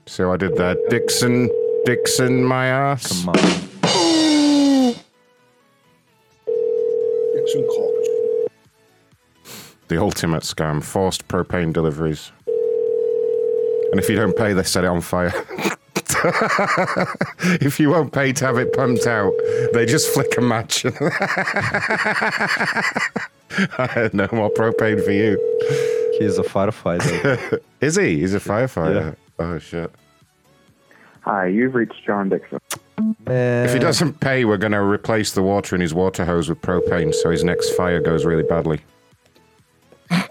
[0.05, 0.75] See what I did there?
[0.89, 1.49] Dixon,
[1.85, 3.23] Dixon, my ass.
[3.25, 3.35] Come on.
[7.33, 8.09] Dixon College.
[9.89, 10.81] The ultimate scam.
[10.83, 12.31] Forced propane deliveries.
[13.91, 15.33] And if you don't pay, they set it on fire.
[17.61, 19.33] if you won't pay to have it pumped out,
[19.73, 20.85] they just flick a match.
[24.13, 25.37] no more propane for you.
[26.17, 27.59] He's a firefighter.
[27.81, 28.19] Is he?
[28.19, 29.17] He's a firefighter.
[29.37, 29.91] Oh shit.
[31.25, 32.59] Hi, you've reached John Dixon.
[32.99, 33.31] Uh,
[33.65, 36.61] if he doesn't pay, we're going to replace the water in his water hose with
[36.61, 38.81] propane, so his next fire goes really badly.
[40.11, 40.27] wow.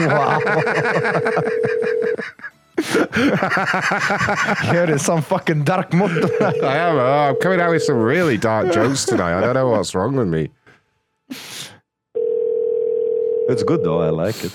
[0.00, 0.40] wow.
[4.70, 6.30] Here is some fucking dark mood.
[6.40, 6.96] I am.
[6.96, 9.38] Oh, I'm coming out with some really dark jokes tonight.
[9.38, 10.50] I don't know what's wrong with me.
[13.48, 14.00] It's good though.
[14.00, 14.52] I like it.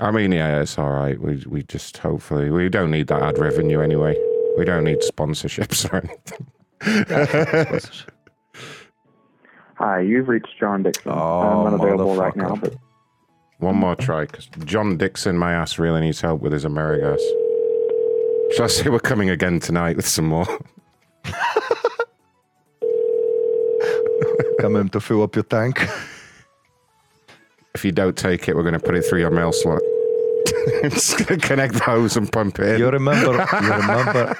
[0.00, 1.20] I mean, yeah, it's all right.
[1.20, 4.16] We we just hopefully we don't need that ad revenue anyway.
[4.56, 6.46] We don't need sponsorships or anything.
[9.76, 11.12] Hi, you've reached John Dixon.
[11.12, 12.74] Oh, I'm unavailable right now, but
[13.58, 17.20] One more try, because John Dixon, my ass, really needs help with his Amerigas.
[18.54, 20.46] Shall I say we're coming again tonight with some more?
[24.60, 25.86] Coming to fill up your tank.
[27.74, 29.80] If you don't take it, we're going to put it through your mail slot.
[30.90, 32.78] just going to connect the hose and pump it in.
[32.80, 33.46] You remember?
[33.62, 34.36] You remember?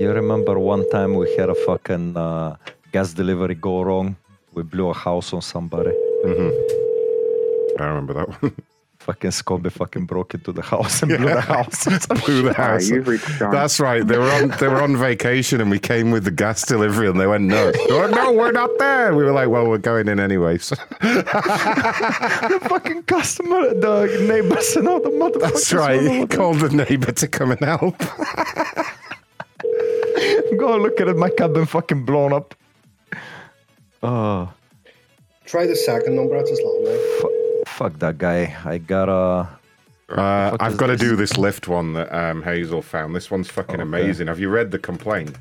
[0.00, 2.56] You remember one time we had a fucking uh,
[2.92, 4.16] gas delivery go wrong.
[4.52, 5.90] We blew a house on somebody.
[6.24, 7.80] Mm-hmm.
[7.80, 8.54] I remember that one.
[9.04, 11.84] Fucking Scobie fucking broke into the house and blew the house.
[12.24, 12.88] Blew the house.
[13.52, 14.06] That's right.
[14.06, 17.20] They were on they were on vacation and we came with the gas delivery and
[17.20, 17.76] they went nuts.
[17.86, 19.14] They went, no, we're not there.
[19.14, 20.56] We were like, well, we're going in anyway.
[20.56, 25.52] So the fucking customer, the neighbors and all the motherfuckers.
[25.52, 26.00] that's right.
[26.00, 27.98] He called the neighbor to come and help.
[30.56, 32.54] Go look at it, my cabin fucking blown up.
[34.02, 34.50] Oh,
[35.44, 36.38] Try the second number.
[36.38, 37.33] That's his landline.
[37.76, 38.56] Fuck that guy.
[38.64, 39.48] I gotta.
[40.08, 43.16] Uh, I've got to do this Lyft one that um, Hazel found.
[43.16, 43.82] This one's fucking Okay.
[43.82, 44.26] amazing.
[44.28, 45.34] Have you read the complaint?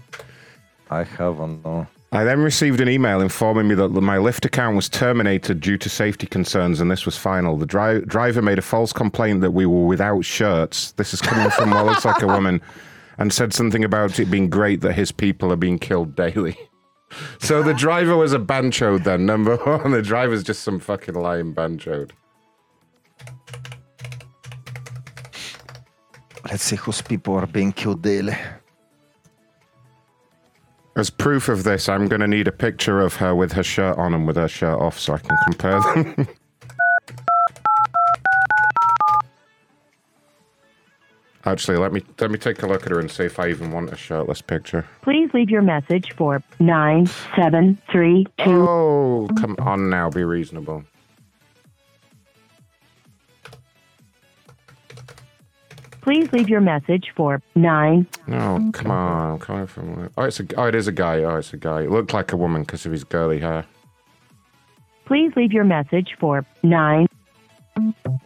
[0.89, 1.63] I haven't.
[1.65, 1.85] No.
[2.11, 5.89] I then received an email informing me that my Lyft account was terminated due to
[5.89, 7.57] safety concerns, and this was final.
[7.57, 10.91] The dri- driver made a false complaint that we were without shirts.
[10.93, 12.61] This is coming from Well Looks Like a Woman,
[13.17, 16.57] and said something about it being great that his people are being killed daily.
[17.37, 19.91] So the driver was a banchoed then, number one.
[19.91, 22.11] The driver's just some fucking lying banchoed.
[26.45, 28.35] Let's see whose people are being killed daily.
[30.95, 33.97] As proof of this, I'm going to need a picture of her with her shirt
[33.97, 36.27] on and with her shirt off so I can compare them.
[41.45, 43.71] Actually, let me let me take a look at her and see if I even
[43.71, 44.85] want a shirtless picture.
[45.01, 48.31] Please leave your message for 9732.
[48.39, 50.85] Oh, come on now, be reasonable.
[56.03, 58.05] Please leave your message for 9.
[58.27, 60.09] No, come on, I'm coming from.
[60.17, 60.45] Oh, it's a.
[60.57, 61.23] Oh, it is a guy.
[61.23, 61.83] Oh, it's a guy.
[61.83, 63.65] It looked like a woman because of his girly hair.
[65.05, 67.07] Please leave your message for 9.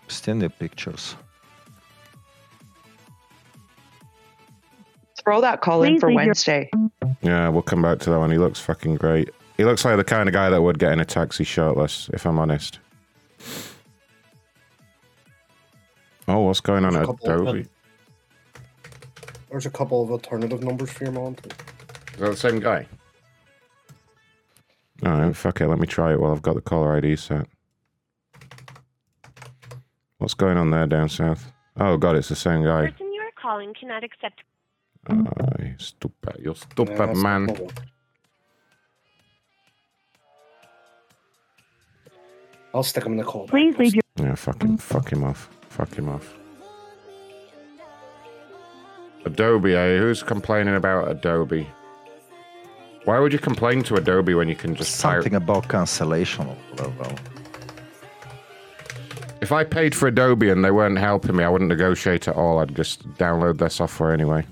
[0.07, 1.15] Still need pictures.
[5.23, 6.69] Throw that call in for leave your- Wednesday.
[7.21, 8.31] Yeah, we'll come back to that one.
[8.31, 9.29] He looks fucking great.
[9.57, 12.25] He looks like the kind of guy that would get in a taxi shirtless, if
[12.25, 12.79] I'm honest.
[16.27, 17.67] Oh, what's going on There's at a of Adobe?
[19.49, 21.35] There's a couple of alternative numbers for your mom.
[21.35, 21.49] too.
[22.13, 22.85] Is that the same guy?
[25.03, 25.67] Oh, All right, fuck it.
[25.67, 27.47] Let me try it while I've got the caller ID set.
[30.17, 31.51] What's going on there down south?
[31.79, 32.87] Oh god, it's the same guy.
[32.87, 34.41] The person you are calling cannot accept.
[35.09, 35.25] Oh,
[35.77, 36.41] stupid.
[36.43, 37.45] You're stupid, that's man.
[37.45, 37.59] not.
[42.73, 43.47] I'll stick him in the call.
[43.47, 44.01] Please leave your.
[44.17, 45.49] Yeah, fucking fuck him off.
[45.77, 46.33] Fuck him off.
[49.25, 49.97] Adobe, eh?
[49.99, 51.67] Who's complaining about Adobe?
[53.05, 56.45] Why would you complain to Adobe when you can just pirate- Something about cancellation.
[56.47, 57.15] whatever.
[59.39, 62.59] If I paid for Adobe and they weren't helping me, I wouldn't negotiate at all.
[62.59, 64.45] I'd just download their software anyway.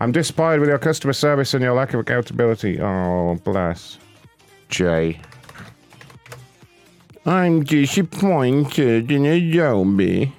[0.00, 2.80] I'm disappointed with your customer service and your lack of accountability.
[2.80, 3.98] Oh, bless.
[4.68, 5.20] Jay.
[7.26, 10.32] I'm disappointed uh, in Adobe.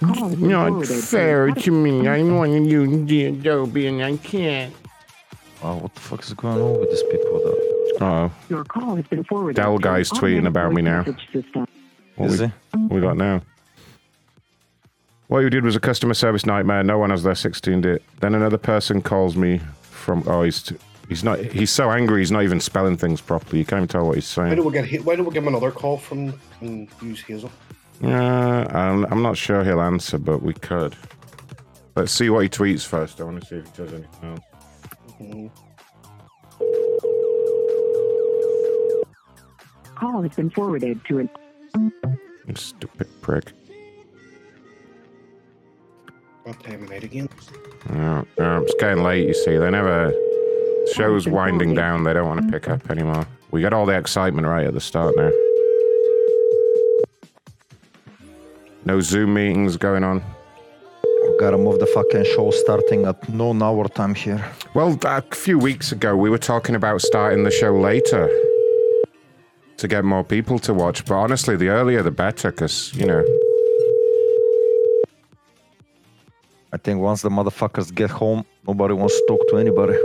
[0.00, 2.06] Not fair to me.
[2.06, 4.74] I want to use the Adobe and I can't.
[5.62, 7.40] Oh, what the fuck is going on with these people?
[7.98, 8.04] Though?
[8.04, 9.56] Oh, Your call has been forwarded.
[9.56, 11.02] Dell to guy's tweeting about me now.
[11.02, 11.44] message.
[12.16, 12.52] What Is we, he?
[12.78, 13.40] what we got now?
[15.28, 16.82] What you did was a customer service nightmare.
[16.84, 18.02] No one has their 16 bit.
[18.20, 20.22] Then another person calls me from.
[20.26, 20.76] Oh, he's t-
[21.08, 21.38] he's not.
[21.40, 22.20] He's so angry.
[22.20, 23.58] He's not even spelling things properly.
[23.58, 24.48] You can't even tell what he's saying.
[24.48, 24.62] Why saying.
[24.72, 27.50] don't we get Why don't we give him another call from and use Hazel?
[28.02, 30.94] Uh, I'm, I'm not sure he'll answer, but we could.
[31.94, 33.20] Let's see what he tweets first.
[33.20, 34.40] I want to see if he does anything else.
[35.18, 35.50] Mhm.
[39.94, 41.92] Call has been forwarded to an.
[42.54, 43.52] Stupid prick.
[46.44, 47.28] What time of night again?
[47.90, 49.26] Yeah, yeah, it's getting late.
[49.26, 50.12] You see, they never.
[50.94, 52.04] Show's winding down.
[52.04, 53.26] They don't want to pick up anymore.
[53.50, 55.30] We got all the excitement right at the start now.
[58.84, 60.22] No Zoom meetings going on.
[61.40, 64.42] Gotta move the fucking show starting at noon hour time here.
[64.74, 68.30] Well, a few weeks ago, we were talking about starting the show later
[69.76, 71.04] to get more people to watch.
[71.04, 73.22] But honestly, the earlier the better, because, you know,
[76.72, 79.98] I think once the motherfuckers get home, nobody wants to talk to anybody.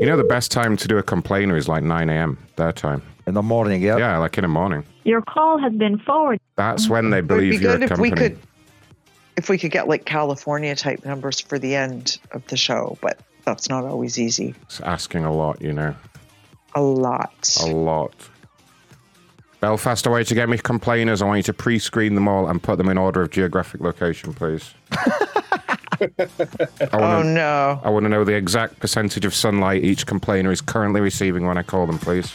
[0.00, 2.38] You know, the best time to do a complainer is like 9 a.m.
[2.56, 3.02] their time.
[3.26, 3.96] In the morning, yeah.
[3.96, 4.84] Yeah, like in the morning.
[5.04, 6.40] Your call has been forwarded.
[6.56, 8.10] That's when they It would be believe you're good a if company.
[8.10, 8.38] we could
[9.36, 13.18] if we could get like California type numbers for the end of the show, but
[13.44, 14.54] that's not always easy.
[14.62, 15.94] It's asking a lot, you know.
[16.74, 17.56] A lot.
[17.62, 18.14] A lot.
[19.60, 21.22] Belfast, away to get me complainers.
[21.22, 24.34] I want you to pre-screen them all and put them in order of geographic location,
[24.34, 24.74] please.
[24.92, 26.08] I
[26.92, 27.80] Oh wanna, no.
[27.82, 31.56] I want to know the exact percentage of sunlight each complainer is currently receiving when
[31.56, 32.32] I call them, please.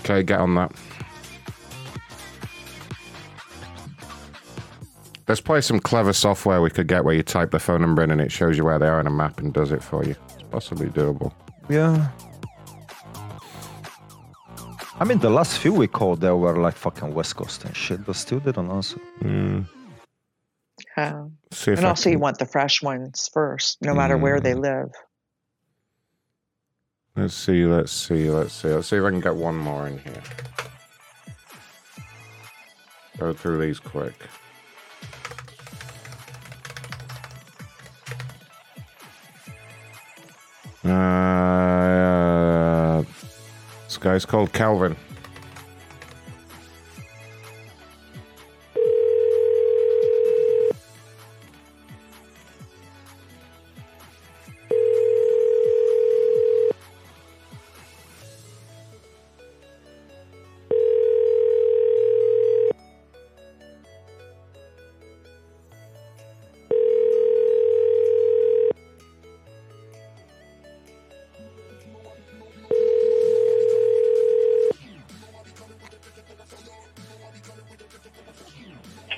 [0.00, 0.72] Okay, get on that.
[5.26, 8.10] There's probably some clever software we could get where you type the phone number in
[8.10, 10.16] and it shows you where they are on a map and does it for you.
[10.34, 11.32] It's possibly doable.
[11.70, 12.08] Yeah.
[15.00, 18.04] I mean, the last few we called, there were like fucking West Coast and shit,
[18.06, 18.98] but still didn't answer.
[19.22, 19.66] Mm.
[20.96, 21.24] Yeah.
[21.66, 24.60] And I also you want the fresh ones first, no matter where they Mm.
[24.62, 24.90] live.
[27.16, 28.68] Let's see, let's see, let's see.
[28.68, 30.22] Let's see if I can get one more in here.
[33.18, 34.14] Go through these quick.
[40.84, 42.13] Uh,
[44.04, 44.96] guy's called Calvin.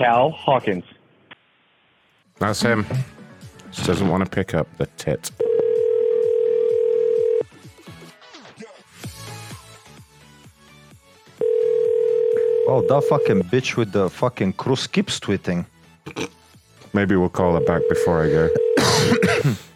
[0.07, 0.85] Cal Hawkins.
[2.39, 2.87] That's him.
[3.73, 5.33] Just doesn't want to pick up the tit.
[12.69, 15.67] Oh, that fucking bitch with the fucking cruise keeps tweeting.
[16.93, 19.55] Maybe we'll call it back before I go.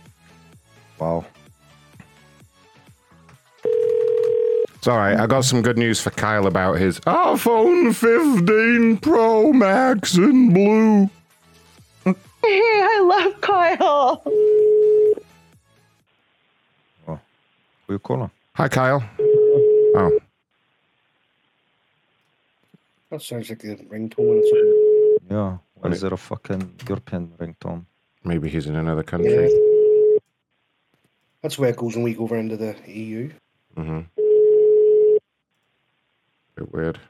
[4.81, 5.15] It's all right.
[5.20, 11.10] I got some good news for Kyle about his iPhone 15 Pro Max in blue.
[12.07, 14.23] Hey, I love Kyle.
[17.07, 17.18] Who
[17.94, 18.31] you calling?
[18.55, 19.05] Hi, Kyle.
[19.18, 20.18] Oh,
[23.10, 25.17] That sounds like the ringtone or something.
[25.31, 25.59] Yeah.
[25.75, 27.84] Why is there a fucking European ringtone?
[28.25, 29.50] maybe he's in another country.
[31.42, 33.31] That's where it goes when we go over into the EU.
[33.76, 34.20] Mm-hmm.
[36.71, 37.01] Bit weird.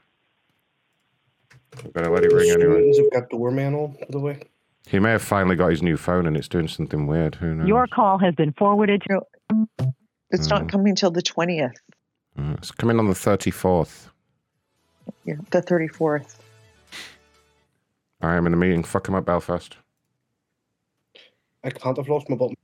[1.83, 2.91] I'm gonna let it ring anyway.
[2.91, 4.39] Students have got doorman on, by the way.
[4.87, 7.35] He may have finally got his new phone and it's doing something weird.
[7.35, 7.67] Who knows?
[7.67, 9.21] Your call has been forwarded to.
[10.31, 11.73] It's not coming till the 20th,
[12.37, 14.09] Mm, It's coming on the 34th.
[15.25, 16.39] yeah, the 34th.
[18.21, 18.83] I am in a meeting.
[18.83, 19.75] Fuck him up, Belfast.
[21.63, 22.55] I can't have lost my button.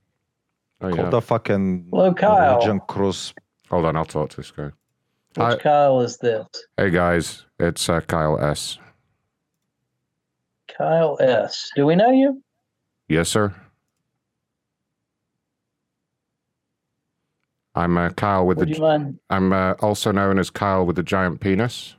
[0.80, 1.10] Oh, Call yeah.
[1.10, 2.52] the fucking Hello, Kyle.
[2.52, 3.34] Norwegian cruise.
[3.70, 4.70] Hold on, I'll talk to this guy.
[5.38, 5.56] Which Hi.
[5.56, 6.48] Kyle is this?
[6.76, 7.44] Hey, guys.
[7.60, 8.76] It's uh, Kyle S.
[10.76, 11.70] Kyle S.
[11.76, 12.42] Do we know you?
[13.08, 13.54] Yes, sir.
[17.76, 19.14] I'm uh, Kyle with Would the.
[19.30, 21.94] I'm uh, also known as Kyle with the giant penis.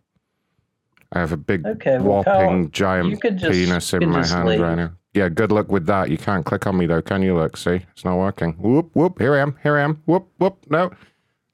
[1.14, 4.59] I have a big Okay, well, whopping Kyle, giant just- penis in my hand leave.
[4.59, 4.92] right now.
[5.14, 6.09] Yeah, good luck with that.
[6.09, 7.38] You can't click on me though, can you?
[7.38, 8.51] Look, see, it's not working.
[8.56, 9.18] Whoop whoop.
[9.18, 9.56] Here I am.
[9.64, 10.03] Here I am.
[10.06, 10.58] Whoop whoop.
[10.69, 10.92] No,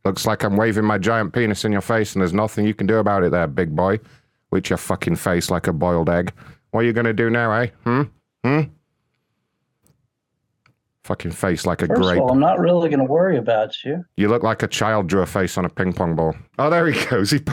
[0.05, 2.87] looks like I'm waving my giant penis in your face, and there's nothing you can
[2.87, 3.99] do about it, there, big boy.
[4.51, 6.31] With your fucking face like a boiled egg.
[6.71, 7.67] What are you gonna do now, eh?
[7.83, 8.03] Hmm.
[8.45, 8.61] Hmm.
[11.05, 12.17] Fucking face like a First grape.
[12.17, 14.03] of all, I'm not really going to worry about you.
[14.17, 16.35] You look like a child drew a face on a ping pong ball.
[16.57, 17.29] Oh, there he goes.
[17.29, 17.37] He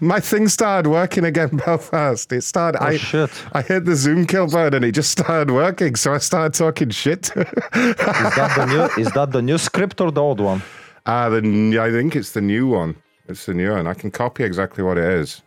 [0.00, 2.32] My thing started working again, Belfast.
[2.32, 2.82] It started.
[2.82, 3.30] Oh, I, shit.
[3.52, 5.94] I hit the Zoom kill button and it just started working.
[5.96, 7.26] So I started talking shit.
[7.36, 9.02] Is that the new?
[9.02, 10.62] Is that the new script or the old one?
[11.04, 12.96] Ah, the n- I think it's the new one.
[13.28, 13.86] It's the new one.
[13.86, 15.42] I can copy exactly what it is.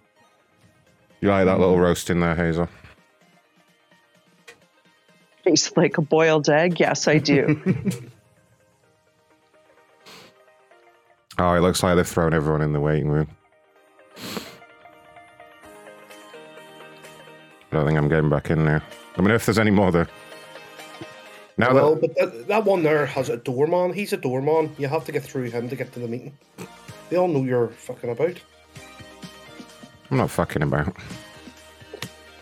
[1.20, 2.70] You like that little roast in there, Hazel?
[5.48, 6.78] Tastes like a boiled egg.
[6.80, 7.62] Yes, I do.
[11.40, 13.28] Oh, it looks like they've thrown everyone in the waiting room.
[14.18, 14.42] I
[17.72, 18.82] don't think I'm getting back in there.
[19.12, 20.08] Let me know if there's any more there.
[21.60, 23.94] Now well, that but that, that one there has a doorman.
[23.94, 24.76] He's a doorman.
[24.80, 26.36] You have to get through him to get to the meeting.
[27.12, 28.42] They all know you're fucking about.
[30.10, 30.98] I'm not fucking about.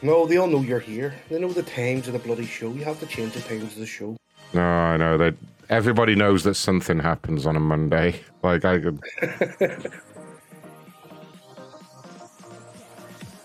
[0.06, 1.16] No, they all know you're here.
[1.32, 2.72] They know the times of the bloody show.
[2.72, 4.16] You have to change the times of the show.
[4.53, 5.34] No, I know that
[5.67, 8.22] everybody knows that something happens on a Monday.
[8.43, 9.00] Like I could.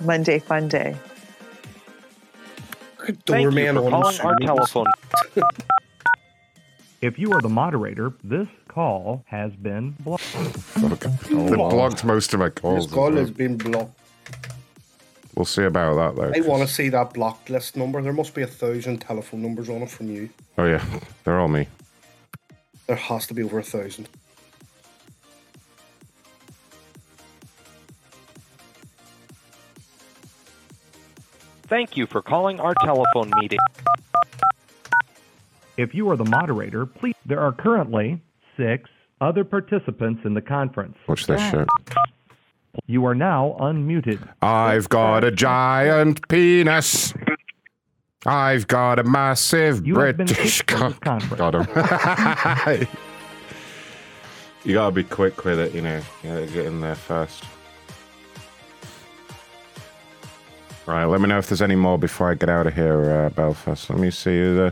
[0.05, 0.97] Monday fun day.
[3.25, 4.87] Doorman on our telephone.
[7.01, 10.35] If you are the moderator, this call has been blocked.
[11.31, 12.85] They blocked most of my calls.
[12.85, 13.99] This call has been blocked.
[15.41, 16.33] We'll see about that though.
[16.37, 18.03] I want to see that blocked list number.
[18.03, 20.29] There must be a thousand telephone numbers on it from you.
[20.59, 20.85] Oh yeah,
[21.25, 21.67] they're all me.
[22.87, 24.07] There has to be over a thousand.
[31.63, 33.61] Thank you for calling our telephone meeting.
[35.79, 37.15] If you are the moderator, please.
[37.25, 38.21] There are currently
[38.59, 38.91] six
[39.23, 40.99] other participants in the conference.
[41.09, 41.67] Watch this shit.
[42.87, 44.27] You are now unmuted.
[44.43, 47.15] I've got a giant penis.
[48.27, 51.01] I've got a massive You British kicked cock.
[51.37, 51.67] Got him.
[54.65, 56.03] you gotta be quick with it, you know.
[56.23, 57.45] You gotta get in there first.
[60.87, 63.31] Right, let me know if there's any more before I get out of here, uh,
[63.31, 63.89] Belfast.
[63.91, 64.59] Let me see.
[64.59, 64.71] Uh,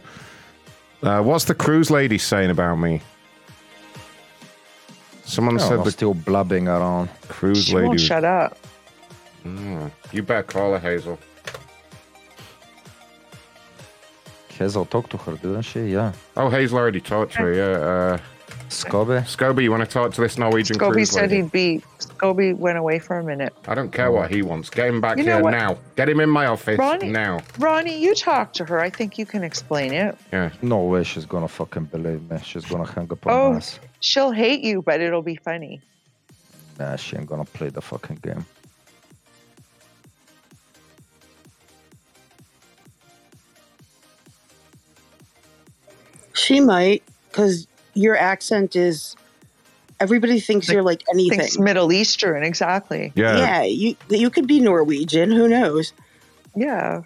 [1.02, 3.00] uh, what's the cruise lady saying about me?
[5.28, 7.10] Someone Oh, said I'm still blabbing around.
[7.28, 7.88] cruise She lady.
[7.88, 8.56] won't shut up.
[9.44, 11.18] Mm, you better call her, Hazel.
[14.58, 15.80] Hazel talked to her, didn't she?
[15.92, 16.12] Yeah.
[16.36, 17.64] Oh, Hazel already talked to her, yeah.
[17.64, 18.18] Uh,
[18.70, 19.20] Scobie?
[19.24, 21.42] Scobie, you want to talk to this Norwegian Scobie cruise said lady?
[21.42, 21.82] he'd be.
[22.00, 23.54] Scobie went away for a minute.
[23.66, 24.68] I don't care what he wants.
[24.70, 25.50] Get him back You know here what?
[25.52, 25.78] now.
[25.96, 27.40] Get him in my office Ronnie- now.
[27.58, 28.80] Ronnie, you talk to her.
[28.80, 30.16] I think you can explain it.
[30.32, 30.50] Yeah.
[30.62, 32.38] No way she's gonna fucking believe me.
[32.42, 33.78] She's gonna hang up on Oh, us.
[34.00, 35.80] She'll hate you, but it'll be funny.
[36.78, 38.44] Nah, she ain't gonna play the fucking game.
[46.34, 49.16] She might, because your accent is.
[50.00, 51.40] Everybody thinks you're like anything.
[51.40, 53.12] Thinks Middle Eastern, exactly.
[53.16, 55.32] Yeah, Yeah, you you could be Norwegian.
[55.32, 55.92] Who knows?
[56.54, 57.02] Yeah.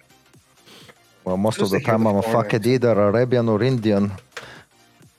[1.23, 4.11] Well, most Just of the time I'm a foreign fucking either Arabian or Indian.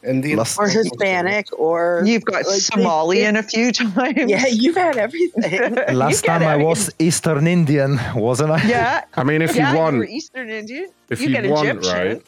[0.05, 4.31] Indian Last- Or Hispanic, or You've got like, Somalian a few times.
[4.31, 5.75] Yeah, you've had everything.
[5.97, 8.63] Last time I was Eastern Indian, wasn't I?
[8.67, 9.05] Yeah.
[9.15, 10.91] I mean, if yeah, you want, were Eastern Indian.
[11.09, 11.93] if you, you, get want, Egyptian.
[11.93, 12.23] right,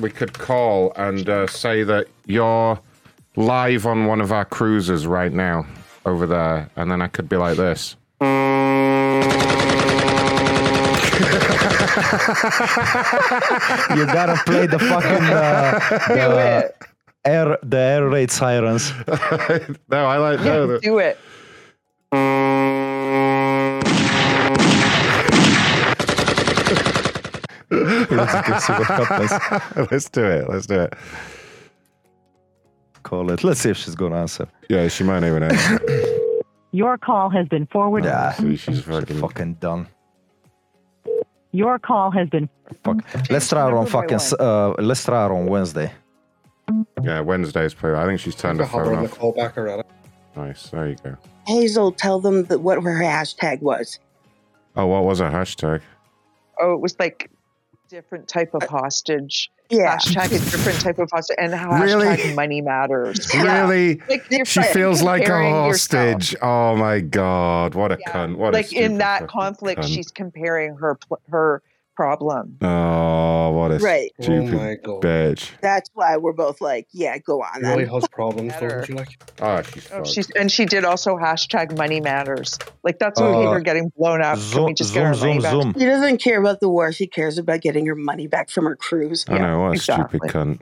[0.00, 2.78] we could call and uh, say that you're
[3.36, 5.66] live on one of our cruises right now
[6.04, 7.96] over there, and then I could be like this.
[13.96, 15.78] you gotta play the fucking uh,
[16.08, 16.72] the,
[17.24, 18.92] air the air raid sirens.
[19.88, 20.66] no, I like Yeah, no.
[20.66, 21.18] the- do it.
[27.70, 29.90] Let's go see what happens.
[29.90, 30.48] Let's do it.
[30.48, 30.94] Let's do it.
[33.02, 33.44] Call it.
[33.44, 34.48] Let's see if she's gonna answer.
[34.68, 35.80] Yeah, she might even answer.
[36.72, 38.08] Your call has been forwarded.
[38.10, 39.20] Yeah, See, she's fucking.
[39.20, 39.86] fucking done.
[41.52, 42.48] Your call has been.
[42.84, 43.02] Fuck.
[43.30, 44.18] Let's try her on fucking.
[44.38, 45.92] Uh, let's try her on Wednesday.
[47.02, 47.94] Yeah, Wednesday's play.
[47.94, 49.18] I think she's turned her Have her phone on off.
[49.18, 49.82] call back already.
[50.36, 50.68] Nice.
[50.68, 51.16] There you go.
[51.46, 53.98] Hazel, tell them that what her hashtag was.
[54.76, 55.80] Oh, what was her hashtag?
[56.60, 57.30] Oh, it was like
[57.88, 59.50] different type of hostage.
[59.70, 59.96] Yeah.
[59.98, 61.84] Hashtag a different type of hostage and how hashtag
[62.16, 62.34] Really?
[62.34, 63.28] money matters.
[63.34, 64.00] Really?
[64.08, 66.12] Like She feels like a comparing yourself.
[66.14, 66.36] hostage.
[66.40, 67.74] Oh my god!
[67.74, 68.36] What a cunt!
[68.36, 69.94] What like in that conflict, cunt.
[69.94, 70.98] she's comparing her
[71.28, 71.62] her
[71.98, 72.56] problem.
[72.62, 74.12] Oh, what a Right.
[74.20, 75.02] Oh stupid my God.
[75.02, 75.50] bitch!
[75.60, 77.92] That's why we're both like, yeah, go on Really then.
[77.94, 78.68] has problems, Better.
[78.68, 78.92] doesn't she?
[78.92, 79.08] Like,
[79.40, 82.56] Oh, she's Oh, she's and she did also hashtag money matters.
[82.84, 83.46] Like that's okay.
[83.46, 84.34] Uh, They're getting blown up.
[84.38, 85.50] Can we Zoom, just get our zoom, money back?
[85.50, 85.74] zoom.
[85.76, 86.92] She doesn't care about the war.
[86.92, 89.24] She cares about getting her money back from her cruise.
[89.28, 90.20] I know what a exactly.
[90.20, 90.60] stupid cunt.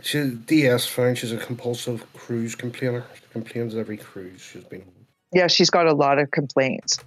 [0.00, 3.04] she DS found she's a compulsive cruise complainer.
[3.14, 5.06] She complains every cruise she's been on.
[5.32, 6.98] Yeah, she's got a lot of complaints.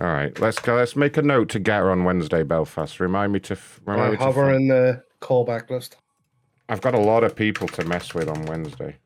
[0.00, 0.76] All right, let's go.
[0.76, 2.98] Let's make a note to get her on Wednesday, Belfast.
[2.98, 3.52] Remind me to.
[3.54, 5.96] f- Remind I me to have f- in the callback list.
[6.68, 8.96] I've got a lot of people to mess with on Wednesday.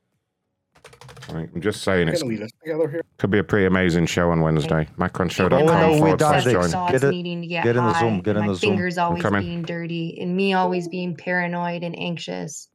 [1.29, 3.03] I mean, I'm just saying, it Get a wee list together here.
[3.19, 4.87] could be a pretty amazing show on Wednesday.
[4.97, 6.53] Macronshow.com Oh, no, we forward slash died.
[6.53, 6.63] join.
[6.63, 8.71] Get Sauce it- needing to get, get in the Zoom, get in my the Zoom.
[8.71, 12.69] fingers always being dirty, and me always being paranoid and anxious.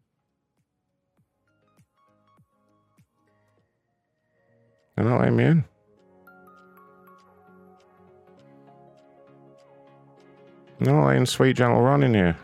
[4.97, 5.63] They're not letting me in.
[10.81, 12.35] They're not letting Sweet Gentle Ron in here.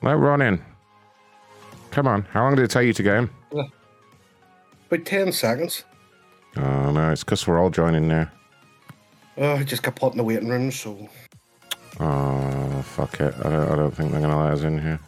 [0.00, 0.64] Let Ron in.
[1.90, 2.22] Come on.
[2.32, 3.30] How long did it take you to get him?
[3.54, 3.64] Uh,
[4.90, 5.84] about 10 seconds.
[6.56, 7.10] Oh, no.
[7.10, 8.30] It's because we're all joining now.
[9.36, 11.06] Oh, I just got put in the waiting room, so
[12.00, 13.34] Oh, fuck it.
[13.40, 15.00] I don't, I don't think they're going to let us in here.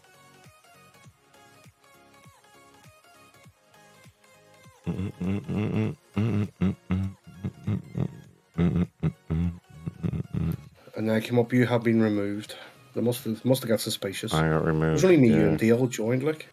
[10.97, 11.53] And I came up.
[11.53, 12.55] You have been removed.
[12.95, 14.33] They must have must have got suspicious.
[14.35, 14.93] I got It removed.
[14.95, 16.23] was only me, you, and Dale joined.
[16.23, 16.49] Like,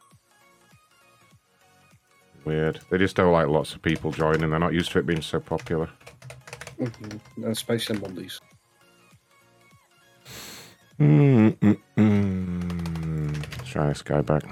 [2.43, 2.79] Weird.
[2.91, 4.51] They just don't like lots of people joining.
[4.51, 5.89] They're not used to it being so popular.
[6.79, 7.43] mm-hmm.
[7.45, 8.39] especially on Mondays.
[10.99, 11.77] Mm-mm-mm.
[13.57, 14.43] Let's try this guy back.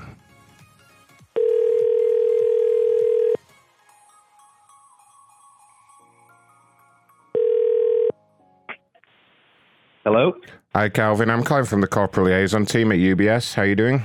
[10.04, 10.34] Hello.
[10.76, 11.30] Hi, Calvin.
[11.30, 13.54] I'm Clive from the Corporate Liaison team at UPS.
[13.54, 14.04] How are you doing?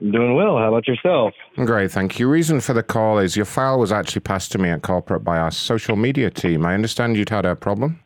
[0.00, 0.56] I'm doing well.
[0.58, 1.32] How about yourself?
[1.54, 2.28] Great, thank you.
[2.28, 5.38] Reason for the call is your file was actually passed to me at corporate by
[5.38, 6.66] our social media team.
[6.66, 8.00] I understand you'd had a problem.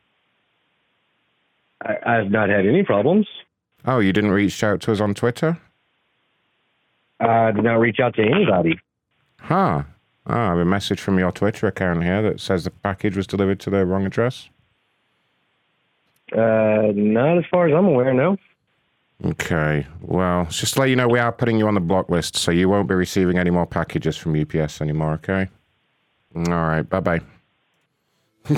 [1.83, 3.27] I, I've not had any problems.
[3.87, 5.59] Oh, you didn't reach out to us on Twitter?
[7.21, 8.79] I did not reach out to anybody.
[9.41, 9.85] Huh.
[10.27, 13.27] Oh, I have a message from your Twitter account here that says the package was
[13.27, 14.51] delivered to the wrong address.
[16.33, 18.37] Uh, not as far as I'm aware, no.
[19.25, 19.87] Okay.
[20.01, 22.51] Well, just to let you know, we are putting you on the block list, so
[22.51, 25.49] you won't be receiving any more packages from UPS anymore, okay?
[26.37, 26.83] All right.
[26.83, 27.21] Bye bye.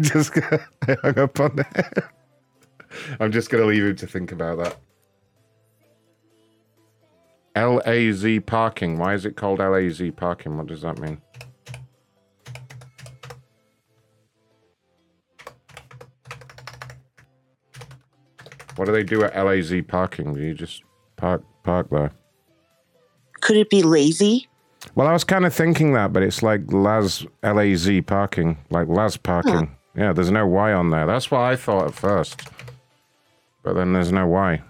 [0.00, 0.60] just I
[1.02, 2.04] hung up on it.
[3.18, 4.76] I'm just going to leave him to think about that.
[7.56, 8.96] LAZ parking.
[8.96, 10.56] Why is it called LAZ parking?
[10.56, 11.20] What does that mean?
[18.80, 20.32] What do they do at LAZ parking?
[20.32, 20.84] Do you just
[21.16, 22.12] park park there?
[23.42, 24.48] Could it be lazy?
[24.94, 29.18] Well, I was kind of thinking that, but it's like Laz LAZ parking, like Laz
[29.18, 29.76] parking.
[29.94, 31.04] Yeah, there's no Y on there.
[31.04, 32.40] That's what I thought at first.
[33.62, 34.62] But then there's no Y.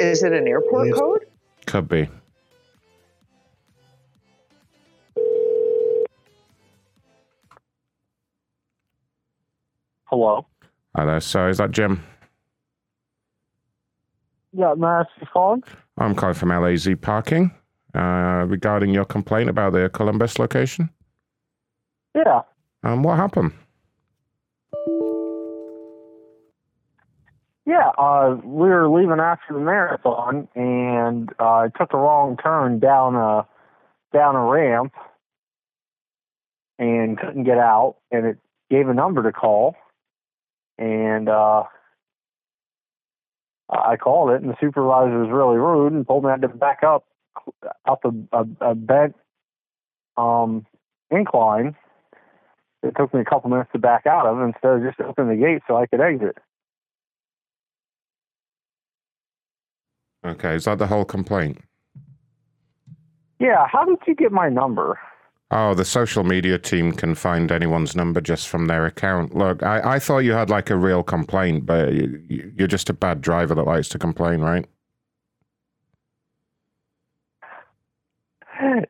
[0.00, 1.26] Is it an airport code?
[1.66, 2.08] Could be.
[10.06, 10.44] Hello.
[10.96, 11.20] Hello.
[11.20, 12.02] So is that Jim?
[14.52, 15.62] Yeah, may I ask you calling?
[15.98, 17.52] I'm calling from LAZ parking
[17.94, 20.90] uh, regarding your complaint about the Columbus location.
[22.14, 22.42] Yeah.
[22.82, 23.52] Um, what happened?
[27.66, 32.80] Yeah, uh, we were leaving after the marathon, and uh, I took a wrong turn
[32.80, 33.46] down a
[34.12, 34.92] down a ramp,
[36.80, 38.38] and couldn't get out, and it
[38.70, 39.76] gave a number to call,
[40.78, 41.62] and uh,
[43.70, 46.48] I called it, and the supervisor was really rude and told me I had to
[46.48, 47.04] back up
[47.86, 49.14] up a, a, a bent
[50.16, 50.66] um,
[51.10, 51.76] incline.
[52.82, 55.44] It took me a couple minutes to back out of instead of just opening the
[55.44, 56.38] gate so I could exit.
[60.24, 61.58] Okay, is that the whole complaint?
[63.38, 64.98] Yeah, how did you get my number?
[65.52, 69.34] Oh, the social media team can find anyone's number just from their account.
[69.34, 72.88] Look, I, I thought you had like a real complaint, but you, you- you're just
[72.88, 74.64] a bad driver that likes to complain, right?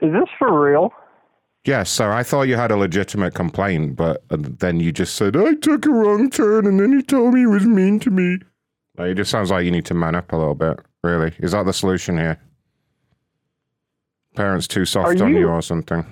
[0.03, 0.93] Is this for real?
[1.65, 2.11] Yes, sir.
[2.13, 5.87] I thought you had a legitimate complaint, but uh, then you just said, I took
[5.87, 8.39] a wrong turn and then he told me he was mean to me.
[8.99, 11.33] Like, it just sounds like you need to man up a little bit, really.
[11.39, 12.41] Is that the solution here?
[14.35, 16.05] Parents too soft on you or something?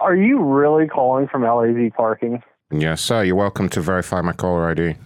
[0.00, 2.42] Are you really calling from LAZ parking?
[2.70, 3.22] Yes, sir.
[3.22, 4.96] You're welcome to verify my caller ID.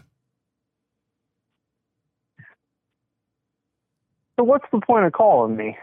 [4.38, 5.76] So what's the point of calling me?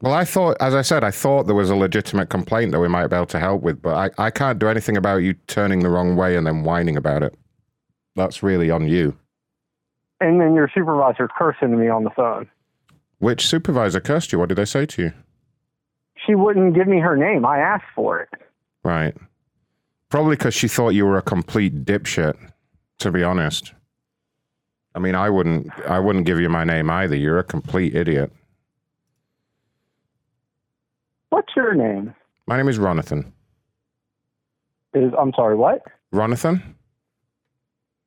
[0.00, 2.88] Well, I thought, as I said, I thought there was a legitimate complaint that we
[2.88, 5.80] might be able to help with, but I, I can't do anything about you turning
[5.80, 7.34] the wrong way and then whining about it.
[8.16, 9.16] That's really on you.
[10.20, 12.48] And then your supervisor cursing me on the phone.
[13.18, 14.38] Which supervisor cursed you?
[14.38, 15.12] What did they say to you?
[16.26, 17.44] She wouldn't give me her name.
[17.44, 18.28] I asked for it.
[18.88, 19.14] Right.
[20.08, 22.34] Probably because she thought you were a complete dipshit,
[23.00, 23.74] to be honest.
[24.94, 27.14] I mean, I wouldn't I wouldn't give you my name either.
[27.14, 28.32] You're a complete idiot.
[31.28, 32.14] What's your name?
[32.46, 33.30] My name is Ronathon.
[34.94, 35.82] Is I'm sorry, what?
[36.14, 36.62] Ronathon?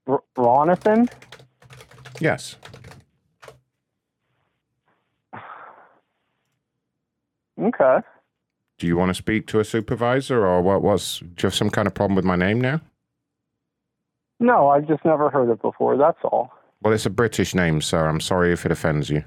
[0.08, 1.08] R- Ronathon?
[2.20, 2.56] Yes.
[7.62, 7.98] Okay.
[8.82, 11.70] Do you want to speak to a supervisor or what was do you have some
[11.70, 12.82] kind of problem with my name now?
[14.40, 15.96] No, I've just never heard it before.
[15.98, 16.52] That's all.
[16.82, 18.08] Well, it's a British name, sir.
[18.08, 19.24] I'm sorry if it offends you.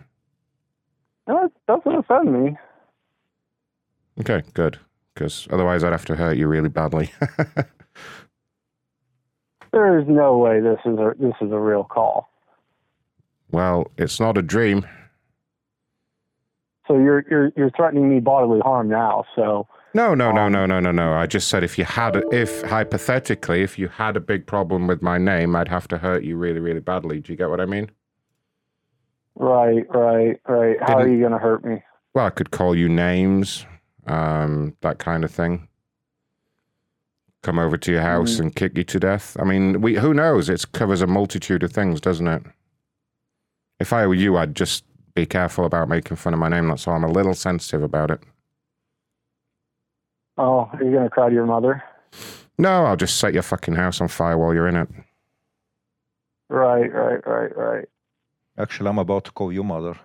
[1.29, 2.57] No, it doesn't offend me.
[4.19, 4.81] Okay, good.
[5.15, 7.13] Because otherwise I'd have to hurt you really badly.
[9.71, 12.29] There is no way this is a this is a real call.
[13.51, 14.87] well, it's not a dream.
[16.87, 19.25] So you're you're you're threatening me bodily harm now.
[19.35, 21.15] So No, no, no, no, no, no, no.
[21.15, 25.01] I just said if you had, if hypothetically, if you had a big problem with
[25.03, 27.21] my name, I'd have to hurt you really, really badly.
[27.21, 27.91] Do you get what I mean?
[29.37, 30.77] right, right, right.
[30.81, 31.83] How are you going to hurt me?
[32.15, 33.67] Well, I could call you names,
[34.07, 35.67] um, that kind of thing.
[37.43, 38.41] Come over to your house Mhm.
[38.41, 39.37] and kick you to death.
[39.41, 40.49] I mean, we who knows?
[40.49, 42.43] It covers a multitude of things, doesn't it?
[43.81, 44.85] If I were you, I'd just
[45.15, 46.69] be careful about making fun of my name.
[46.69, 46.95] That's all.
[46.95, 48.21] I'm a little sensitive about it.
[50.37, 51.83] Oh, are you going to cry to your mother?
[52.59, 54.89] No, I'll just set your fucking house on fire while you're in it.
[56.49, 57.85] Right, right, right, right.
[58.59, 59.99] Actually, I'm about to call your mother.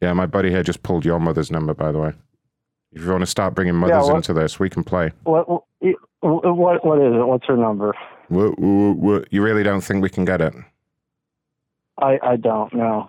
[0.00, 2.12] Yeah, my buddy here just pulled your mother's number, by the way.
[2.92, 5.12] If you want to start bringing mothers what- into this, we can play.
[5.24, 5.62] What what
[6.20, 7.26] what what is it?
[7.26, 7.94] What's her number?
[8.28, 9.32] What, what, what?
[9.32, 10.54] You really don't think we can get it?
[12.00, 13.08] I I don't know.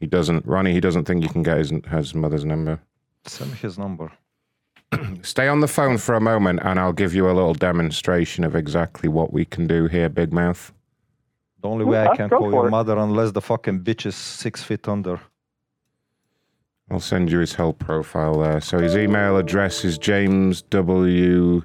[0.00, 0.46] He doesn't.
[0.46, 2.80] Ronnie, he doesn't think you can get his, his mother's number.
[3.26, 4.10] Send me his number.
[5.22, 8.56] Stay on the phone for a moment and I'll give you a little demonstration of
[8.56, 10.72] exactly what we can do here, Big Mouth.
[11.62, 14.88] The only way I can call your mother unless the fucking bitch is six feet
[14.88, 15.20] under.
[16.90, 18.60] I'll send you his whole profile there.
[18.60, 21.62] So his email address is James W.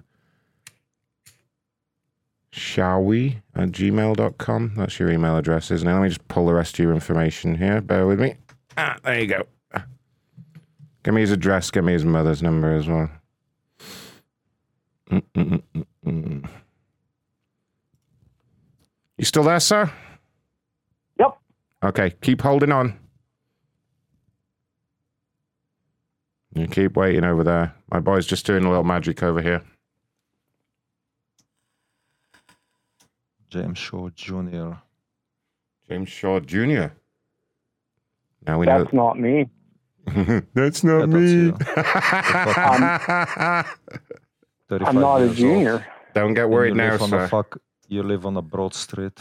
[2.56, 4.74] Shawi at gmail.com.
[4.78, 5.94] That's your email address, isn't it?
[5.94, 7.82] Let me just pull the rest of your information here.
[7.82, 8.36] Bear with me.
[8.78, 9.44] Ah, there you go.
[11.04, 13.12] Give me his address, give me his mother's number as well.
[15.12, 16.50] Mm-mm-mm-mm-mm.
[19.18, 19.92] You still there, sir?
[21.20, 21.38] Yep.
[21.84, 22.98] Okay, keep holding on.
[26.56, 27.76] You keep waiting over there.
[27.92, 29.62] My boy's just doing a little magic over here.
[33.56, 34.72] James Shaw Jr.
[35.88, 36.88] James Shaw Jr.
[38.46, 39.50] Now we That's not me.
[40.54, 41.32] that's not Yeah, me.
[41.32, 41.58] you.
[41.76, 43.66] I'm,
[44.82, 45.36] I'm not a years old.
[45.38, 45.86] junior.
[46.14, 47.24] Don't get And worried you now, live on sir.
[47.24, 47.58] a fuck.
[47.88, 49.20] You live on a broad street.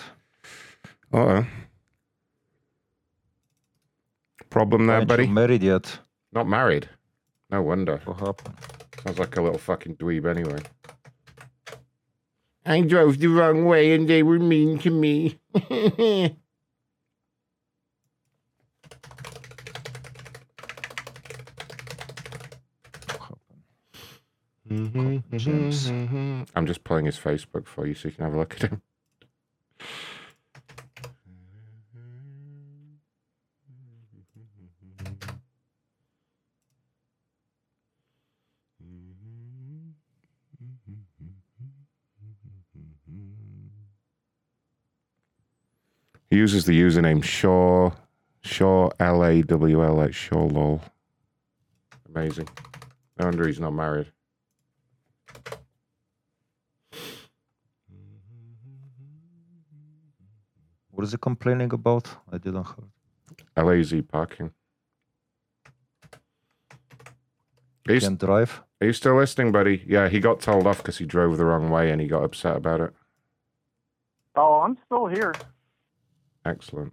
[1.13, 1.47] Uh oh.
[4.51, 5.27] Problem there, Aren't buddy?
[5.27, 5.99] you married yet?
[6.33, 6.89] Not married.
[7.51, 8.01] No wonder.
[8.05, 8.57] What happened?
[9.05, 10.59] Sounds like a little fucking dweeb anyway.
[12.65, 15.39] I drove the wrong way and they were mean to me.
[24.71, 25.91] Mm-hmm, mm-hmm, James.
[25.91, 26.43] Mm-hmm.
[26.55, 28.83] I'm just pulling his Facebook for you so you can have a look at him.
[46.35, 47.91] Uses the username Shaw
[48.43, 50.81] Shaw L A W L at Shaw lol.
[52.15, 52.49] Amazing.
[53.19, 54.11] No wonder he's not married.
[60.91, 62.09] What is he complaining about?
[62.31, 63.65] I didn't hear.
[63.65, 64.53] LAZ parking.
[67.87, 68.63] He's, Can't drive.
[68.81, 69.85] Are you still listening, buddy?
[69.87, 72.57] Yeah, he got told off because he drove the wrong way and he got upset
[72.57, 72.93] about it.
[74.37, 75.35] Oh, I'm still here.
[76.45, 76.93] Excellent.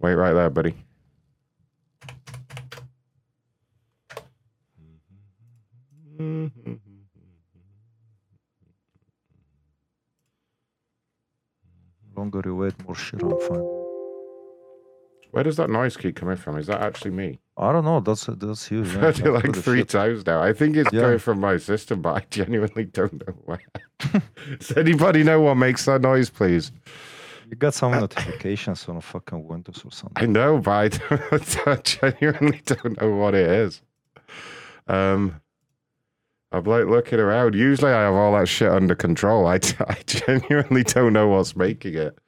[0.00, 0.74] Wait right there, buddy.
[12.16, 13.64] Longer you wait, more shit I'll find.
[15.32, 16.56] Where does that noise keep coming from?
[16.58, 17.40] Is that actually me?
[17.56, 18.00] I don't know.
[18.00, 18.70] That's that's.
[18.72, 19.88] I've Yeah, that's like three shit.
[19.88, 20.42] times now.
[20.42, 21.02] I think it's Yeah.
[21.02, 23.58] coming from my system, but I genuinely don't know why.
[24.58, 26.72] Does anybody know what makes that noise, please?
[27.48, 30.22] You got some notifications on a fucking Windows or something.
[30.22, 30.88] I know, but I,
[31.28, 33.82] don't, I genuinely don't know what it is.
[34.88, 35.40] Um,
[36.50, 37.54] I'm like looking around.
[37.54, 39.46] Usually, I have all that shit under control.
[39.46, 39.54] I,
[39.88, 42.18] I genuinely don't know what's making it.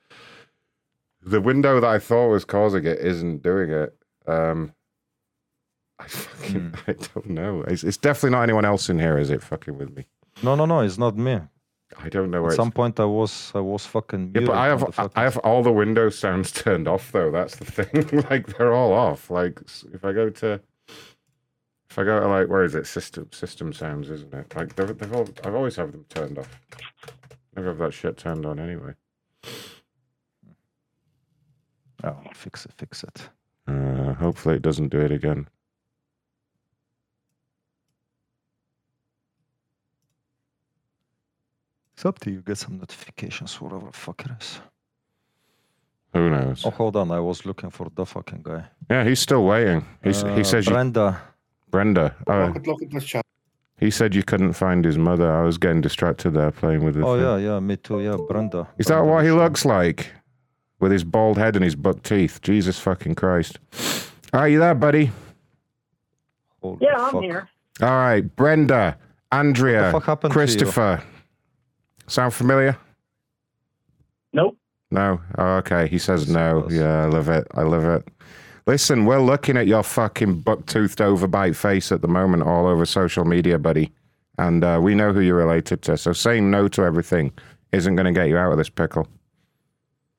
[1.23, 3.97] The window that I thought was causing it isn't doing it.
[4.29, 4.73] Um,
[5.99, 7.63] I fucking I don't know.
[7.63, 9.43] It's, it's definitely not anyone else in here, is it?
[9.43, 10.07] Fucking with me.
[10.43, 10.81] No, no, no.
[10.81, 11.41] It's not me.
[11.99, 14.33] I don't know where At some point, I was I was fucking.
[14.35, 17.31] Yeah, but I have fucking- I have all the window sounds turned off though.
[17.31, 18.25] That's the thing.
[18.31, 19.31] like they're all off.
[19.31, 19.61] Like
[19.93, 20.61] if I go to
[21.89, 22.87] if I go to like where is it?
[22.87, 24.55] System system sounds, isn't it?
[24.57, 26.61] Like they've, they've all I've always have them turned off.
[27.55, 28.93] Never have that shit turned on anyway.
[32.05, 33.31] Oh, fix it, fix it.
[33.67, 35.49] Uh, hopefully it doesn't do it again.
[41.97, 42.43] It's up to you.
[42.43, 44.61] Get some notifications, whatever the fuck it is.
[46.13, 46.63] Who knows?
[46.67, 47.11] Oh, hold on.
[47.11, 48.65] I was looking for the fucking guy.
[48.91, 49.83] Yeah, he's still waiting.
[50.05, 51.19] He's, Uh, he says you, Brenda.
[51.71, 52.15] Brenda.
[52.27, 53.25] Oh, Look at, look at this chat.
[53.79, 55.31] he said you couldn't find his mother.
[55.35, 57.25] I was getting distracted there playing with the Oh thing.
[57.25, 58.01] yeah, yeah, me too.
[58.03, 58.69] Yeah, Brenda.
[58.79, 60.13] Is that what he looks like?
[60.81, 62.43] With his bald head and his buck teeth.
[62.43, 63.59] Jesus fucking Christ.
[64.35, 65.11] Are you there, buddy?
[66.81, 67.49] Yeah, I'm here.
[67.81, 68.99] All right, Brenda,
[69.33, 70.47] Andrea, What the fuck happened to you?
[70.47, 71.03] Christopher.
[72.07, 72.77] Sound familiar?
[74.33, 74.57] Nope.
[74.91, 75.21] No.
[75.39, 75.89] Oh, okay.
[75.89, 76.67] He says no.
[76.71, 77.47] Yeah, I love it.
[77.55, 78.07] I love it.
[78.67, 83.25] Listen, we're looking at your fucking buck-toothed overbite face at the moment all over social
[83.25, 83.93] media, buddy.
[84.39, 85.97] And uh, we know who you're related to.
[85.97, 87.33] So saying no to everything
[87.73, 89.07] isn't going to get you out of this pickle.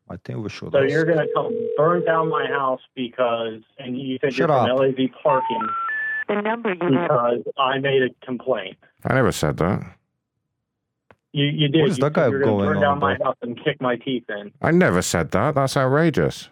[0.09, 0.71] I think we should.
[0.71, 4.69] So you're gonna come burn down my house because, and you said Shut you're up.
[4.69, 5.67] from LAZ parking
[6.29, 7.09] The number you have.
[7.09, 8.77] because I made a complaint.
[9.05, 9.96] I never said that.
[11.37, 11.81] You you did.
[11.81, 13.63] What is you that said guy you're gonna going burn on down my house and
[13.63, 14.51] kick my teeth in.
[14.61, 15.53] I never said that.
[15.53, 16.49] That's outrageous.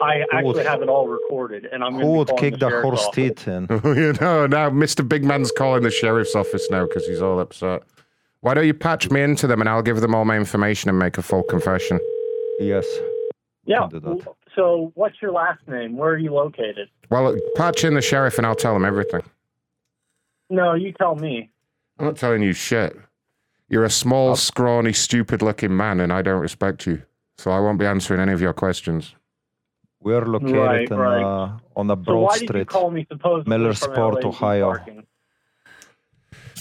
[0.00, 2.68] I actually would- have it all recorded, and I'm Who gonna be would kick the
[2.68, 3.14] sheriff's horse office.
[3.16, 3.66] teeth in?
[3.84, 5.06] you know, now Mr.
[5.06, 7.82] Big Man's calling the sheriff's office now because he's all upset.
[8.40, 10.96] Why don't you patch me into them and I'll give them all my information and
[11.00, 11.98] make a full confession?
[12.60, 12.86] Yes.
[13.64, 13.88] Yeah.
[14.54, 15.96] So, what's your last name?
[15.96, 16.88] Where are you located?
[17.10, 19.22] Well, patch in the sheriff and I'll tell him everything.
[20.48, 21.50] No, you tell me.
[21.98, 22.96] I'm not telling you shit.
[23.68, 27.02] You're a small, scrawny, stupid looking man and I don't respect you.
[27.36, 29.14] So I won't be answering any of your questions.
[30.00, 31.22] We're located Right, in, right.
[31.22, 34.66] Uh, on a So Broad why Street, call me supposedly from Millersport, Ohio.
[34.66, 35.06] parking?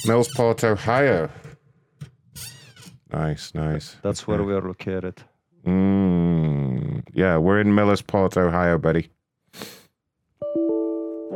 [0.06, 1.30] Millsport, Ohio.
[3.12, 3.96] Nice, nice.
[4.02, 5.24] That's where we are located.
[5.66, 9.10] Mm, yeah, we're in Millersport, Ohio, buddy.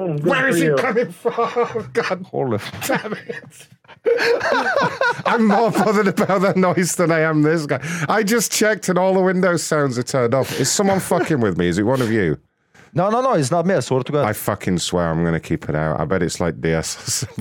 [0.08, 0.76] Mm, good Where for he you.
[0.76, 1.90] coming from?
[1.94, 2.58] God Holy
[2.88, 3.68] damn it.
[5.26, 7.80] I'm more bothered about that noise than I am this guy.
[8.10, 10.60] I just checked and all the window sounds are turned off.
[10.60, 11.68] Is someone fucking with me?
[11.68, 12.38] Is it one of you?
[12.94, 13.74] No, no, no, it's not me.
[13.76, 14.26] I swear to God.
[14.28, 16.00] I fucking swear I'm going to keep it out.
[16.00, 17.26] I bet it's like DS.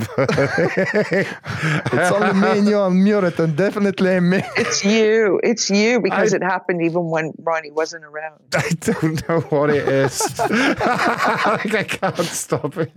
[1.92, 4.42] It's only me and you on mute, and definitely me.
[4.56, 5.40] It's you.
[5.42, 8.40] It's you because I- it happened even when Ronnie wasn't around.
[8.54, 10.38] I don't know what it is.
[10.38, 12.92] Like, I can't stop it.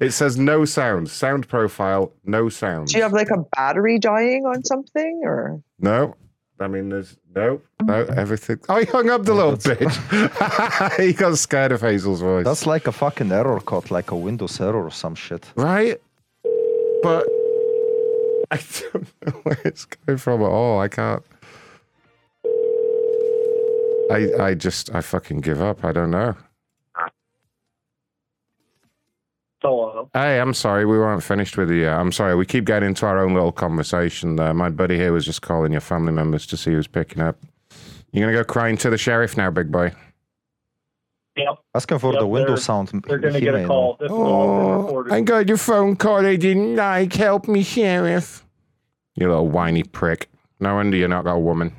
[0.00, 1.10] It says no sound.
[1.10, 2.88] Sound profile, no sound.
[2.88, 5.62] Do you have like a battery dying on something or?
[5.78, 6.14] No,
[6.60, 8.16] I mean, there's no, no, mm.
[8.16, 8.58] everything.
[8.68, 10.96] Oh, he hung up the little bitch.
[11.06, 12.44] he got scared of Hazel's voice.
[12.44, 15.46] That's like a fucking error code, like a Windows error or some shit.
[15.56, 16.00] right?
[17.02, 17.26] But
[18.50, 18.60] I
[18.92, 20.80] don't know where it's coming from at all.
[20.80, 21.22] I can't.
[24.10, 25.84] I I just I fucking give up.
[25.84, 26.34] I don't know.
[29.62, 30.08] Hello.
[30.14, 31.82] Hey, I'm sorry, we weren't finished with you.
[31.82, 31.92] yet.
[31.92, 34.54] I'm sorry, we keep getting into our own little conversation there.
[34.54, 37.36] My buddy here was just calling your family members to see who's picking up.
[38.12, 39.92] You're gonna go crying to the sheriff now, big boy?
[41.36, 41.58] Yep.
[41.74, 42.88] Asking for Yep, the window they're- sound.
[43.06, 43.96] They're going to get a call.
[44.00, 45.12] This is all been oh, recorded.
[45.12, 47.12] I got your phone call I didn't like.
[47.14, 48.44] Help me, sheriff.
[49.14, 50.28] You little whiny prick.
[50.58, 51.72] No wonder you're not got a woman.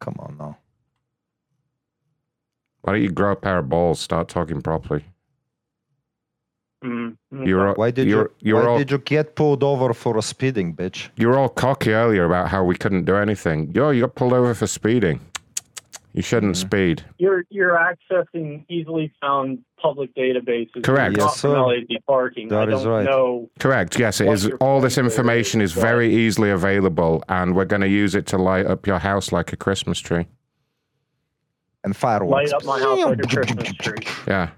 [0.00, 0.58] Come on now.
[2.82, 3.98] Why don't you grow a pair of balls?
[4.00, 5.04] Start talking properly.
[6.84, 8.48] Mm, You're all, Why did you're, you?
[8.50, 11.08] You're why all, did you get pulled over for a speeding, bitch?
[11.16, 13.72] You were all cocky earlier about how we couldn't do anything.
[13.74, 15.20] Yo, you got pulled over for speeding.
[16.12, 16.68] You shouldn't Mm-hmm.
[16.68, 17.04] speed.
[17.18, 20.84] You're you're accessing easily found public databases.
[20.84, 21.16] Correct.
[21.16, 21.58] Yes, sir.
[21.58, 22.52] LAD parking.
[22.52, 23.04] I That is don't right.
[23.04, 23.50] know.
[23.58, 23.98] Correct.
[23.98, 24.46] Yes, it what is.
[24.46, 27.88] your All this phone is, information is but- very easily available, and we're going to
[27.88, 30.26] use it to light up your house like a Christmas tree.
[31.82, 32.52] And fireworks.
[32.52, 33.98] Light up my house like a Christmas tree.
[34.28, 34.50] Yeah.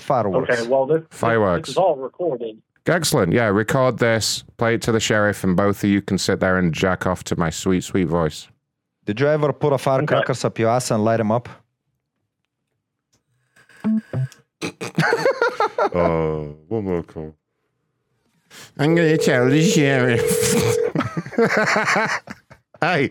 [0.00, 0.50] Fireworks.
[0.50, 1.68] Okay, well this Fireworks.
[1.68, 2.60] This is all recorded.
[2.86, 3.32] Excellent.
[3.32, 6.56] Yeah, record this, play it to the sheriff, and both of you can sit there
[6.56, 8.48] and jack off to my sweet, sweet voice.
[9.04, 11.48] Did you ever put a firecrackers up your ass and light them up?
[15.94, 17.34] oh, one more call.
[18.78, 20.22] I'm going to tell the sheriff.
[22.80, 23.10] hey.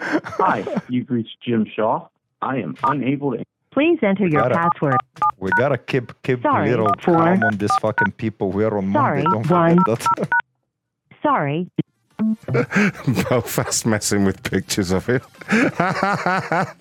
[0.00, 2.06] Hi, you've reached Jim Shaw.
[2.40, 3.44] I am unable to.
[3.78, 4.96] Please enter your Gotta- password.
[5.38, 7.14] We gotta keep keep Sorry, little four.
[7.14, 8.50] calm on these fucking people.
[8.50, 9.30] We're on Sorry, Monday.
[9.30, 9.78] Don't one.
[9.84, 10.28] forget that.
[11.22, 11.70] Sorry.
[13.30, 15.20] Belfast messing with pictures of him.
[15.48, 16.74] I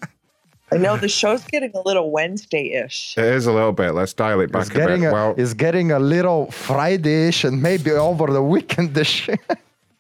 [0.71, 3.15] know the show's getting a little Wednesday-ish.
[3.15, 3.91] It is a little bit.
[3.91, 5.09] Let's dial it It's back a getting bit.
[5.09, 8.95] a, well, it's getting a little Friday-ish and maybe over the weekend.
[8.95, 9.39] This shit.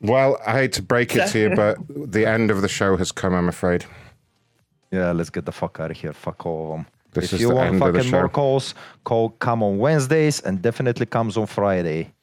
[0.01, 1.77] well, I hate to break it to you, but
[2.11, 3.35] the end of the show has come.
[3.35, 3.85] I'm afraid.
[4.91, 6.13] Yeah, let's get the fuck out of here.
[6.13, 6.85] Fuck all of them.
[7.11, 10.61] This if is you the want end fucking more calls, call come on Wednesdays and
[10.61, 12.13] definitely comes on Friday.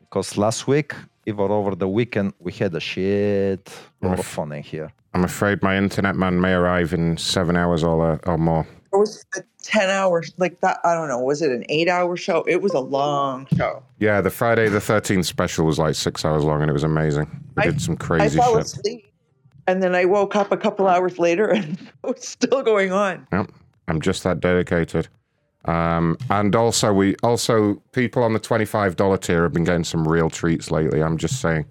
[0.00, 0.92] Because last week,
[1.26, 4.92] even over the weekend, we had a shit lot of fun in here.
[5.14, 8.66] I'm afraid my internet man may arrive in seven hours or, uh, or more.
[8.92, 10.78] It was a 10 hour, like that.
[10.84, 11.18] I don't know.
[11.20, 12.42] Was it an eight hour show?
[12.46, 13.82] It was a long show.
[13.98, 17.28] Yeah, the Friday the 13th special was like six hours long and it was amazing.
[17.56, 18.62] We I- did some I crazy fell shit.
[18.66, 19.06] asleep.
[19.66, 21.72] And then I woke up a couple hours later and
[22.04, 23.26] it was still going on.
[23.32, 23.50] Yep,
[23.88, 25.08] I'm just that dedicated.
[25.66, 30.06] Um, and also, we also people on the twenty-five dollar tier have been getting some
[30.06, 31.02] real treats lately.
[31.02, 31.64] I'm just saying.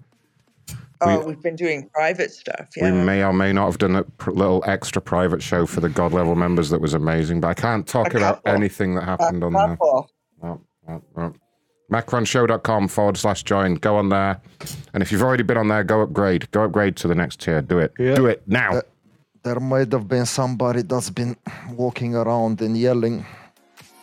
[1.00, 2.68] Oh, we've been doing private stuff.
[2.76, 2.90] Yeah.
[2.90, 5.90] We may or may not have done a pr- little extra private show for the
[5.90, 9.52] God level members that was amazing, but I can't talk about anything that happened on
[9.52, 9.76] there.
[9.82, 10.06] Oh,
[10.42, 11.34] oh, oh.
[11.92, 13.74] Macronshow.com forward slash join.
[13.74, 14.40] Go on there.
[14.94, 16.50] And if you've already been on there, go upgrade.
[16.50, 17.60] Go upgrade to the next tier.
[17.62, 17.94] Do it.
[17.96, 18.82] Do it now.
[19.42, 21.36] There might have been somebody that's been
[21.72, 23.26] walking around and yelling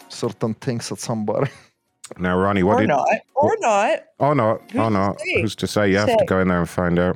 [0.10, 1.50] certain things at somebody.
[2.19, 2.90] Now, Ronnie, what Or did.
[2.90, 3.08] not.
[3.35, 4.03] Or not.
[4.19, 4.60] Oh, no.
[4.69, 5.16] Who's Oh, to no.
[5.18, 5.42] say?
[5.42, 5.90] Who's to say?
[5.90, 7.16] You have to go in there and find out.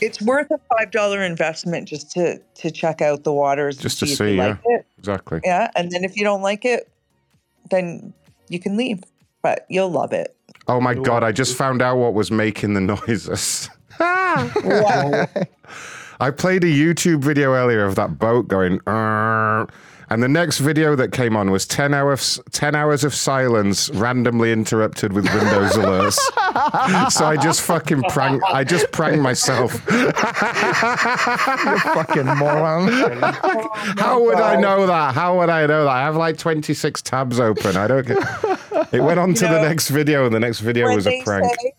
[0.00, 3.76] It's worth a five dollar investment just to to check out the waters.
[3.76, 4.46] and Just to if see, you yeah.
[4.46, 4.86] like it.
[4.98, 5.40] Exactly.
[5.44, 6.88] Yeah, and then if you don't like it,
[7.70, 8.14] then
[8.50, 9.02] you can leave.
[9.42, 10.36] But you'll love it.
[10.68, 11.24] Oh, my God.
[11.24, 13.70] I just found out what was making the noises.
[13.98, 15.26] Wow.
[16.20, 19.68] I played a YouTube video earlier of that boat going, "Arr,"
[20.10, 24.52] and the next video that came on was 10 hours, 10 hours of silence randomly
[24.52, 26.18] interrupted with Windows alerts.
[27.12, 29.72] so I just fucking pranked, I just pranked myself.
[29.90, 30.10] you
[31.94, 32.88] fucking moron.
[33.98, 35.14] How would I know that?
[35.14, 35.90] How would I know that?
[35.90, 37.76] I have like 26 tabs open.
[37.76, 38.18] I don't get
[38.92, 41.44] It went on to You the next video, and the next video was a prank.
[41.60, 41.72] say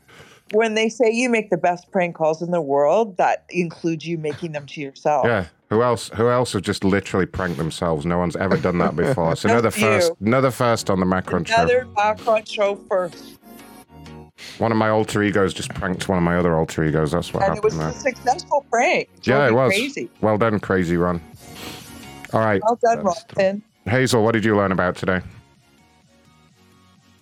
[0.53, 4.17] when they say you make the best prank calls in the world, that includes you
[4.17, 5.25] making them to yourself.
[5.25, 5.45] Yeah.
[5.71, 6.09] Who else?
[6.15, 8.05] Who else have just literally pranked themselves?
[8.05, 9.31] No one's ever done that before.
[9.31, 10.11] It's Just another first.
[10.19, 11.55] Another first on the Macron show.
[11.55, 13.39] Another background show first,
[14.57, 17.11] One of my alter egos just pranked one of my other alter egos.
[17.13, 19.09] That's what and it was happened a successful prank.
[19.23, 19.71] Yeah, it was.
[19.71, 20.09] crazy.
[20.21, 21.21] Well done, crazy run.
[22.33, 23.61] All right, Well done, Ronathon.
[23.85, 24.23] Hazel.
[24.23, 25.21] What did you learn about today?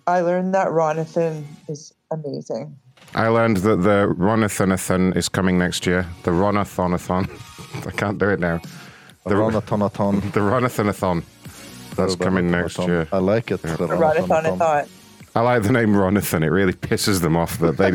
[0.08, 2.76] I learned that Ronathon is amazing.
[3.16, 6.06] I learned that the Ronathonathon is coming next year.
[6.24, 7.30] The Ronathonathon.
[7.88, 8.62] I can't do it now.
[9.26, 10.22] The Ronathonathon.
[10.34, 11.24] The Ronathonathon.
[11.96, 13.08] That's coming next year.
[13.12, 13.62] I like it.
[13.62, 14.88] The Ronathan-a-thon.
[15.36, 16.44] I like the name Ronathan.
[16.44, 17.92] It really pisses them off that they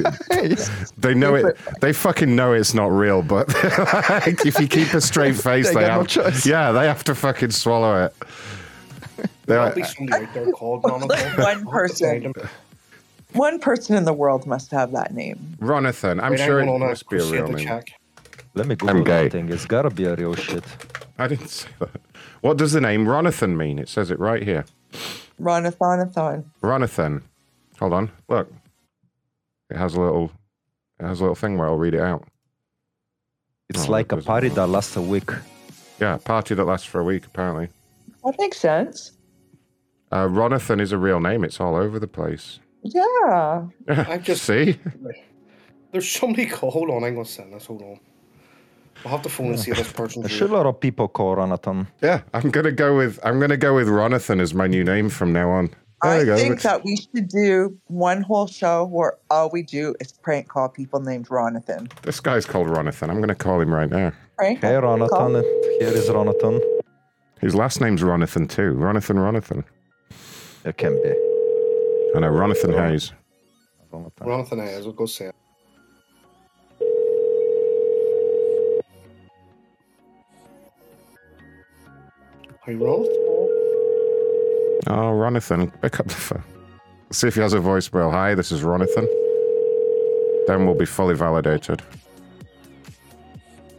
[0.99, 1.57] they know it.
[1.81, 3.23] They fucking know it's not real.
[3.23, 3.49] But
[4.09, 6.07] like, if you keep a straight face, They they, got no have.
[6.09, 6.47] choice.
[6.47, 8.15] yeah, they have to fucking swallow it.
[9.17, 11.43] They're There'll like, be somebody out there called Jonathan.
[11.43, 12.33] One person.
[13.35, 15.57] One person in the world must have that name.
[15.61, 16.23] Ronathan.
[16.23, 17.67] I'm Wait, sure it on, I'll must be a real name.
[17.67, 17.93] check.
[18.55, 19.25] Let me I'm Google gay.
[19.25, 19.49] that thing.
[19.51, 20.65] It's gotta be a real shit.
[21.19, 22.01] I didn't say that.
[22.41, 23.79] What does the name Ronathan mean?
[23.79, 24.65] It says it right here.
[25.41, 26.45] Ronathon-a-thon.
[26.63, 27.23] Ronathan.
[27.81, 28.11] Hold on.
[28.29, 28.53] Look.
[29.71, 30.31] It has a little.
[31.01, 32.25] It has a little thing where I'll read it out.
[33.69, 35.31] It's Oh, like a party that lasts a week.
[36.01, 37.69] Yeah, party that lasts for a week apparently.
[38.25, 39.13] That makes sense.
[40.13, 41.43] Uh, Ronathan is a real name.
[41.43, 42.61] It's all over the place.
[42.85, 43.67] Yeah.
[43.89, 44.79] I just see.
[45.93, 46.73] There's somebody called.
[46.75, 47.67] Hold on, I'm gonna send this.
[47.67, 48.01] Hold on.
[49.05, 50.49] I'll have to phone and see if this A person's real.
[50.49, 51.87] shitload of people call Ronathan.
[52.03, 55.33] Yeah, I'm gonna go with I'm gonna go with Ronathan as my new name from
[55.33, 55.71] now on.
[56.03, 56.37] There I go.
[56.37, 60.69] think that we should do one whole show where all we do is prank call
[60.69, 61.91] people named Ronathan.
[62.03, 63.09] This guy's called Ronathan.
[63.11, 64.13] I'm gonna call him right now.
[64.37, 64.73] Prank Hey.
[64.75, 65.43] Ronathan,
[65.81, 66.61] here is Ronathan.
[67.41, 68.75] His last name's Ronathan too.
[68.75, 69.65] Ronathan Ronathan.
[70.65, 71.34] It can be.
[72.15, 73.13] I know Ronathan Hayes.
[74.25, 75.35] Jonathan Hayes, we'll go see it.
[82.65, 83.09] Hi, Ronald.
[84.87, 86.45] Oh, Ronathan, pick up the phone.
[87.11, 88.13] See if he has a voicemail.
[88.13, 89.09] Hi, this is Ronathan.
[90.47, 91.83] Then we'll be fully validated.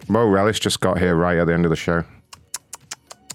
[0.10, 2.04] Mo Relish just got here right at the end of the show.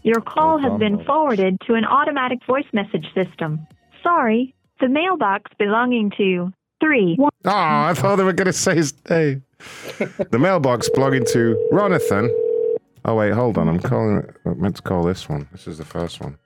[0.02, 3.66] Your call has been forwarded to an automatic voice message system.
[4.02, 8.94] Sorry, the mailbox belonging to 3 Oh, I thought they were going to say his
[9.08, 9.44] name.
[10.30, 12.28] the mailbox belonging to Ronathan.
[13.04, 13.68] Oh, wait, hold on.
[13.68, 14.34] I'm calling it.
[14.46, 15.48] I meant to call this one.
[15.52, 16.38] This is the first one.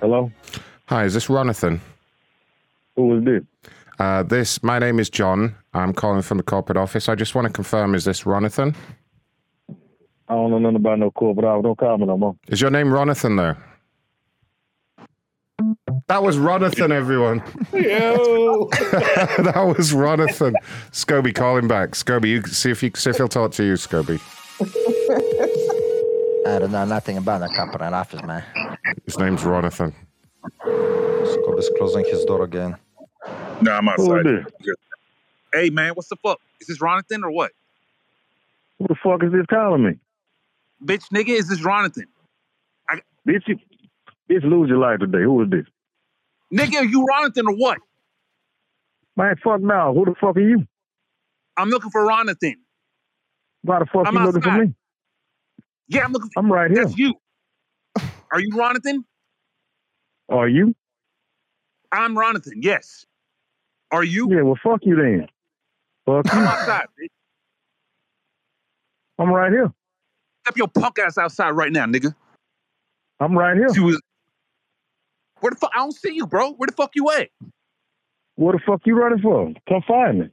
[0.00, 0.30] Hello?
[0.86, 1.80] Hi, is this Ronathan?
[2.96, 3.42] Who is this?
[3.98, 5.54] Uh, this, my name is John.
[5.74, 7.08] I'm calling from the corporate office.
[7.08, 8.74] I just want to confirm, is this Ronathan?
[10.30, 11.64] I don't know nothing about no corporate office.
[11.64, 12.36] Don't call me no more.
[12.46, 13.56] Is your name Ronathan, though?
[16.06, 17.42] That was Ronathan, everyone.
[17.72, 18.66] Yo!
[18.70, 20.54] that was Ronathan.
[20.92, 21.90] Scobie, call him back.
[21.90, 24.20] Scobie, you see if you see if he'll talk to you, Scobie.
[26.46, 28.44] I don't know nothing about the corporate office, man.
[29.06, 29.92] His name's Ronathan.
[30.64, 32.76] Scobie's closing his door again.
[33.62, 34.46] No, I'm Who outside.
[35.52, 36.40] Hey man, what's the fuck?
[36.60, 37.50] Is this Ronathan or what?
[38.78, 39.98] Who the fuck is this calling me?
[40.84, 42.04] Bitch, nigga, is this Ronathan?
[43.28, 43.56] Bitch, you,
[44.30, 45.22] bitch, lose your life today.
[45.22, 45.66] Who is this?
[46.52, 47.78] Nigga, are you Ronathan or what?
[49.16, 49.92] Man, fuck now.
[49.92, 50.66] Who the fuck are you?
[51.56, 52.54] I'm looking for Ronathan.
[53.62, 54.68] Why the fuck I'm you looking for outside.
[54.68, 54.74] me?
[55.88, 56.84] Yeah, I'm looking for I'm right here.
[56.84, 57.14] That's you.
[58.32, 59.04] Are you Ronathan?
[60.30, 60.74] Are you?
[61.92, 63.04] I'm Ronathan, yes.
[63.90, 64.32] Are you?
[64.32, 65.28] Yeah, well, fuck you then.
[66.06, 67.08] Fuck I'm outside, bitch.
[69.18, 69.72] I'm right here.
[70.50, 72.12] Step your punk ass outside right now, nigga.
[73.20, 73.68] I'm right here.
[73.72, 74.00] You was-
[75.38, 75.70] Where the fuck?
[75.72, 76.54] I don't see you, bro.
[76.54, 77.30] Where the fuck you at?
[78.34, 79.52] What the fuck you running for?
[79.68, 80.30] Come find me.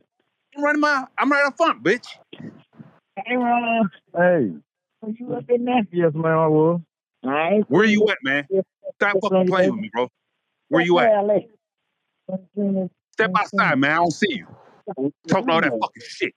[0.55, 1.05] I'm running my.
[1.19, 2.07] I'm right up front, bitch.
[2.33, 3.91] Hey, Ron.
[4.15, 4.53] Hey.
[5.03, 5.83] Are you up in there?
[5.91, 6.81] Yes, man, I was.
[7.23, 7.63] All right.
[7.67, 8.47] Where you at, man?
[8.95, 10.09] Stop fucking playing with me, bro.
[10.69, 11.11] Where you at?
[13.11, 13.91] Step outside, man.
[13.91, 14.47] I don't see you.
[15.27, 16.33] Talking all that fucking shit.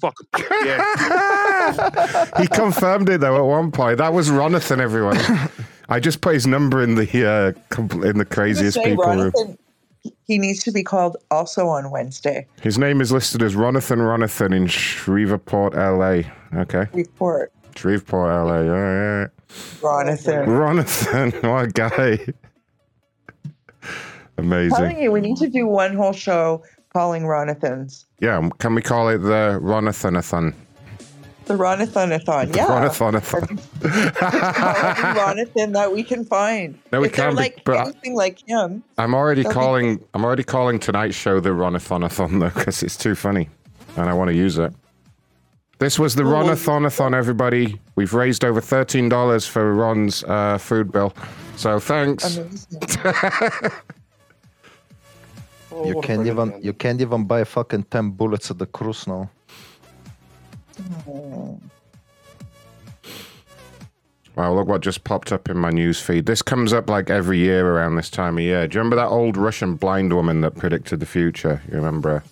[0.00, 0.16] Fuck.
[0.64, 2.26] Yeah.
[2.40, 3.98] he confirmed it though at one point.
[3.98, 5.18] That was Ronathan, everyone.
[5.88, 9.58] I just put his number in the uh, compl- in the craziest Say people room.
[10.22, 12.46] He needs to be called also on Wednesday.
[12.62, 16.22] His name is listed as Ronathan Ronathan in Shreveport, LA.
[16.60, 17.52] Okay, Report.
[17.76, 18.54] Shreveport, LA.
[18.54, 19.28] All right.
[19.80, 20.46] Ronathan.
[20.46, 22.49] Ronathan, what a guy.
[24.40, 24.76] Amazing.
[24.76, 26.62] telling you, we need to do one whole show
[26.92, 28.04] calling Ronathans.
[28.20, 30.54] Yeah, can we call it the Ronathonathon?
[31.46, 32.54] The Ronathonathon.
[32.54, 32.66] Yeah.
[32.66, 33.58] Ronathonathon.
[35.14, 36.78] Ronathan that we can find.
[36.92, 38.82] No, we if can't be- like but I- anything like him.
[38.98, 40.04] I'm already That'll be calling.
[40.14, 43.48] I'm already calling tonight's show the Ronathonathon though, because it's too funny,
[43.96, 44.72] and I want to use it.
[45.78, 47.80] This was the Ronathonathon, everybody.
[47.96, 51.14] We've raised over thirteen dollars for Ron's uh, food bill,
[51.56, 52.38] so thanks.
[55.84, 59.30] you can't even you can't even buy fucking ten bullets at the cruise now.
[61.06, 61.60] Mm.
[64.36, 66.26] Wow, look what just popped up in my news feed.
[66.26, 68.66] This comes up like every year around this time of year.
[68.66, 71.60] Do you remember that old Russian blind woman that predicted the future?
[71.68, 72.22] You remember her?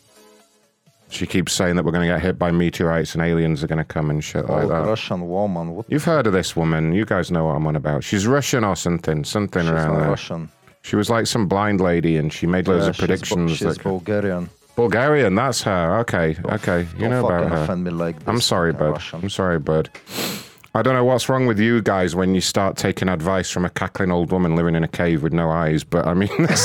[1.11, 3.79] She keeps saying that we're going to get hit by meteorites and aliens are going
[3.79, 4.85] to come and shit like Old that.
[4.87, 5.75] Russian woman.
[5.75, 5.87] What?
[5.89, 6.93] You've heard of this woman.
[6.93, 8.05] You guys know what I'm on about.
[8.05, 9.25] She's Russian or something.
[9.25, 10.09] Something She's around not there.
[10.11, 10.51] Russian.
[10.89, 13.51] She was like some blind lady and she made loads Yeah, of predictions.
[13.59, 14.49] She's, that- Bulgarian.
[14.75, 15.99] Bulgarian, that's her.
[16.01, 16.87] Okay, okay.
[16.97, 17.77] You don't know about her.
[17.91, 18.93] like I'm sorry, bud.
[18.93, 19.21] Russian.
[19.23, 19.91] I'm sorry, bud.
[20.75, 23.71] I don't know what's wrong with you guys when you start taking advice from a
[23.71, 26.65] cackling old woman living in a cave with no eyes, but I mean, that's,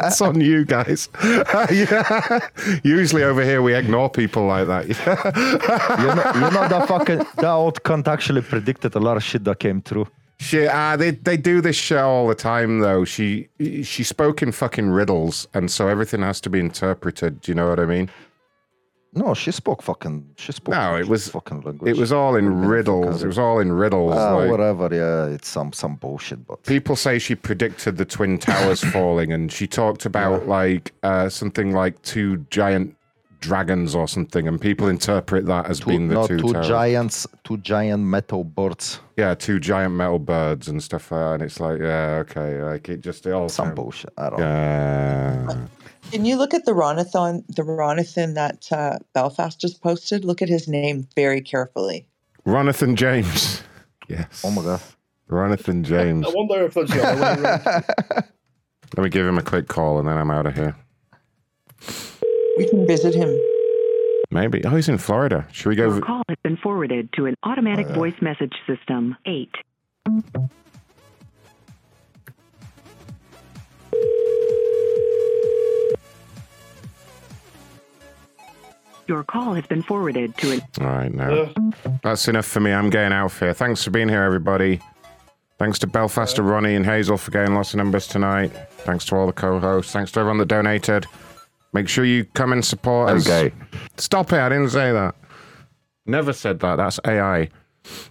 [0.00, 1.08] that's on you guys.
[1.70, 2.48] Yeah.
[2.82, 4.88] Usually over here we ignore people like that.
[4.88, 4.94] you
[6.06, 9.58] know, you know that fucking that old cunt actually predicted a lot of shit that
[9.58, 10.06] came true.
[10.42, 13.04] She, uh, they they do this show all the time though.
[13.04, 13.48] She
[13.84, 17.40] she spoke in fucking riddles, and so everything has to be interpreted.
[17.40, 18.10] Do you know what I mean?
[19.14, 20.26] No, she spoke fucking.
[20.38, 20.74] She spoke.
[20.74, 21.90] No, it was fucking language.
[21.90, 23.22] It was all in riddles.
[23.22, 24.14] It was all in riddles.
[24.16, 24.88] Ah, like- whatever.
[24.90, 26.46] Yeah, it's some some bullshit.
[26.46, 31.28] But People say she predicted the twin towers falling, and she talked about like uh,
[31.28, 32.96] something like two giant
[33.42, 37.26] dragons or something, and people interpret that as two, being the no, two, two giants,
[37.44, 39.00] two giant metal birds.
[39.18, 41.34] Yeah, two giant metal birds and stuff like that.
[41.34, 44.12] And it's like, yeah, okay, like it just it all Some sound- bullshit.
[44.16, 44.38] I don't.
[44.38, 45.66] Yeah.
[46.10, 50.24] Can you look at the Ronathon, the Ronathan that uh, Belfast just posted?
[50.24, 52.06] Look at his name very carefully.
[52.46, 53.62] Ronathan James.
[54.08, 54.42] Yes.
[54.44, 54.80] Oh my god.
[55.30, 56.26] Ronathan James.
[56.28, 57.84] I wonder if that's the other way around.
[58.96, 60.76] Let me give him a quick call, and then I'm out of here.
[62.58, 63.38] We can visit him.
[64.30, 64.64] Maybe.
[64.64, 65.46] Oh, he's in Florida.
[65.52, 65.88] Should we go?
[65.88, 67.94] Your call has been forwarded to an automatic uh.
[67.94, 69.16] voice message system.
[69.26, 69.50] 8.
[79.08, 81.50] Your call has been forwarded to an All right, now
[82.02, 82.72] that's enough for me.
[82.72, 83.52] I'm getting out of here.
[83.52, 84.80] Thanks for being here, everybody.
[85.58, 88.48] Thanks to Belfast, to Ronnie, and Hazel for getting lots of numbers tonight.
[88.78, 89.92] Thanks to all the co-hosts.
[89.92, 91.06] Thanks to everyone that donated.
[91.72, 93.26] Make sure you come and support I'm us.
[93.26, 93.52] gay.
[93.96, 94.38] Stop it!
[94.40, 95.14] I didn't say that.
[96.06, 96.76] Never said that.
[96.76, 97.48] That's AI.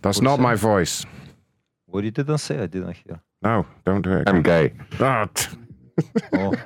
[0.02, 1.06] That's not my voice.
[1.86, 3.22] What you didn't say, I didn't hear.
[3.44, 4.28] No, don't do it.
[4.30, 4.74] I'm gay.
[5.00, 5.28] Ah,
[6.34, 6.54] Oh,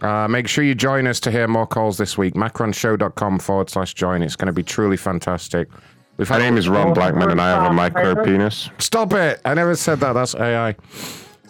[0.00, 2.34] Uh, make sure you join us to hear more calls this week.
[2.34, 4.20] Macronshow.com forward slash join.
[4.22, 5.68] It's going to be truly fantastic.
[6.16, 8.68] We've My had name is Ron Blackman, and I have a micro penis.
[8.78, 9.40] Stop it!
[9.44, 10.14] I never said that.
[10.14, 10.74] That's AI.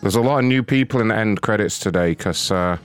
[0.02, 2.77] There's a lot of new people in the end credits today because uh,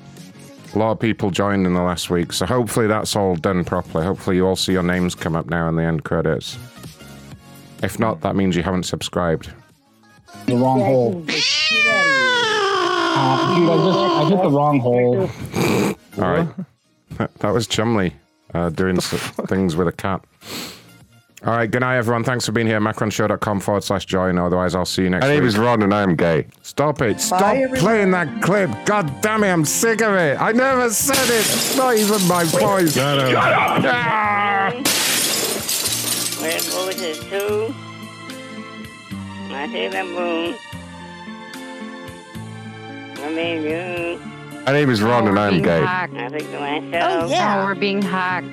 [0.77, 2.31] a lot of people joined in the last week.
[2.31, 4.06] So hopefully that's all done properly.
[4.06, 6.56] Hopefully you all see your names come up now in the end credits.
[7.81, 9.49] If not, that means you haven't subscribed.
[10.45, 11.23] The wrong hole.
[13.19, 15.22] Uh, dude, I just I hit the wrong hole.
[16.23, 16.47] All right.
[17.39, 18.14] That was Chumley
[18.53, 20.23] uh, doing things with a cat.
[21.45, 21.69] All right.
[21.69, 22.24] Good night, everyone.
[22.24, 22.80] Thanks for being here.
[22.80, 24.38] Macronshow.com forward slash join.
[24.40, 25.40] Otherwise, I'll see you next My week.
[25.40, 26.48] name is Ron, and I am gay.
[26.64, 27.22] Stop it.
[27.22, 27.77] Stop everyone.
[27.80, 28.72] playing that clip.
[28.85, 29.49] God damn it.
[29.49, 30.41] I'm sick of it.
[30.41, 31.40] I never said it.
[31.41, 32.95] It's not even my voice.
[32.95, 34.74] Shut up.
[36.41, 37.74] Where goes his two?
[39.49, 40.56] I see the moon.
[43.24, 44.19] I mean you.
[44.66, 45.82] My name is Ron, and I am gay.
[45.82, 46.16] hacked.
[46.16, 47.24] I think to myself.
[47.24, 47.64] Oh, yeah.
[47.64, 48.48] we're being hacked.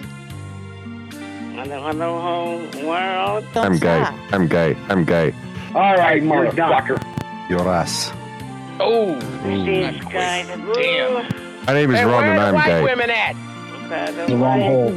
[3.56, 4.02] I'm gay.
[4.32, 4.76] I'm gay.
[4.88, 5.32] I'm gay.
[5.74, 6.98] All right, motherfucker.
[7.48, 8.12] your ass.
[8.80, 9.14] Oh.
[9.44, 11.64] These guys damn.
[11.66, 12.54] My name is Ron, and I am
[12.98, 13.12] gay.
[13.12, 13.36] at?
[14.28, 14.88] The wrong hole.
[14.88, 14.90] Uh,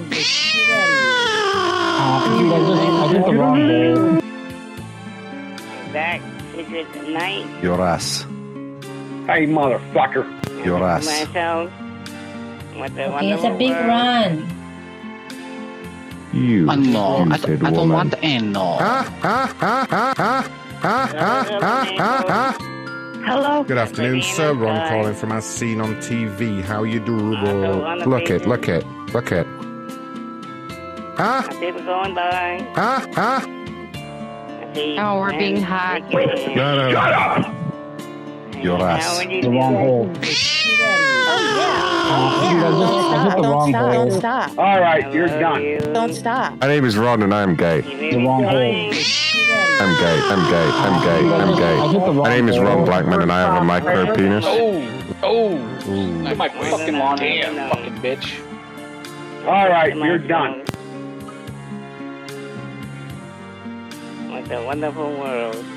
[2.39, 4.21] dude, I just I hit the wrong hole.
[5.93, 6.21] Back
[6.55, 7.45] secret night.
[7.63, 8.23] Your ass.
[9.27, 10.25] Hey, motherfucker.
[10.65, 11.05] Your ass.
[11.05, 11.71] Myself.
[12.75, 13.87] What the Okay, it's a big world.
[13.87, 14.56] run.
[16.33, 17.25] You Ano?
[17.37, 17.95] stupid I, I don't woman.
[17.95, 18.77] want ano.
[23.25, 23.63] Hello.
[23.63, 24.53] Good afternoon, sir.
[24.53, 26.61] Ron calling from as seen on TV.
[26.61, 27.15] How you do?
[27.17, 29.47] wanna Look it, look it, look it.
[31.19, 32.29] I didn't going by.
[32.29, 32.67] line.
[32.77, 36.11] I didn't- oh, we're being hacked.
[36.11, 37.53] Shut up!
[38.61, 39.25] Your How ass.
[39.25, 40.05] you The wrong hole.
[40.07, 40.23] Dude,
[42.63, 43.91] I just I hit the wrong hole.
[43.93, 44.57] Don't stop.
[44.57, 45.93] All right, you're done.
[45.93, 46.59] Don't stop.
[46.59, 47.81] My name is Ron, and I am gay.
[47.81, 48.91] The wrong hole.
[49.79, 50.19] I'm gay.
[50.23, 50.69] I'm gay.
[50.71, 51.19] I'm gay.
[51.35, 52.05] I'm I hit the gay.
[52.05, 52.85] wrong My name is Ron.
[52.85, 54.45] Blackman, and I have a micro penis.
[54.47, 54.97] oh.
[56.23, 58.39] Get my fucking lawn here, fucking bitch.
[59.45, 60.61] All right, you're done.
[64.29, 65.55] What a wonderful world.
[65.55, 65.76] I think to myself, world.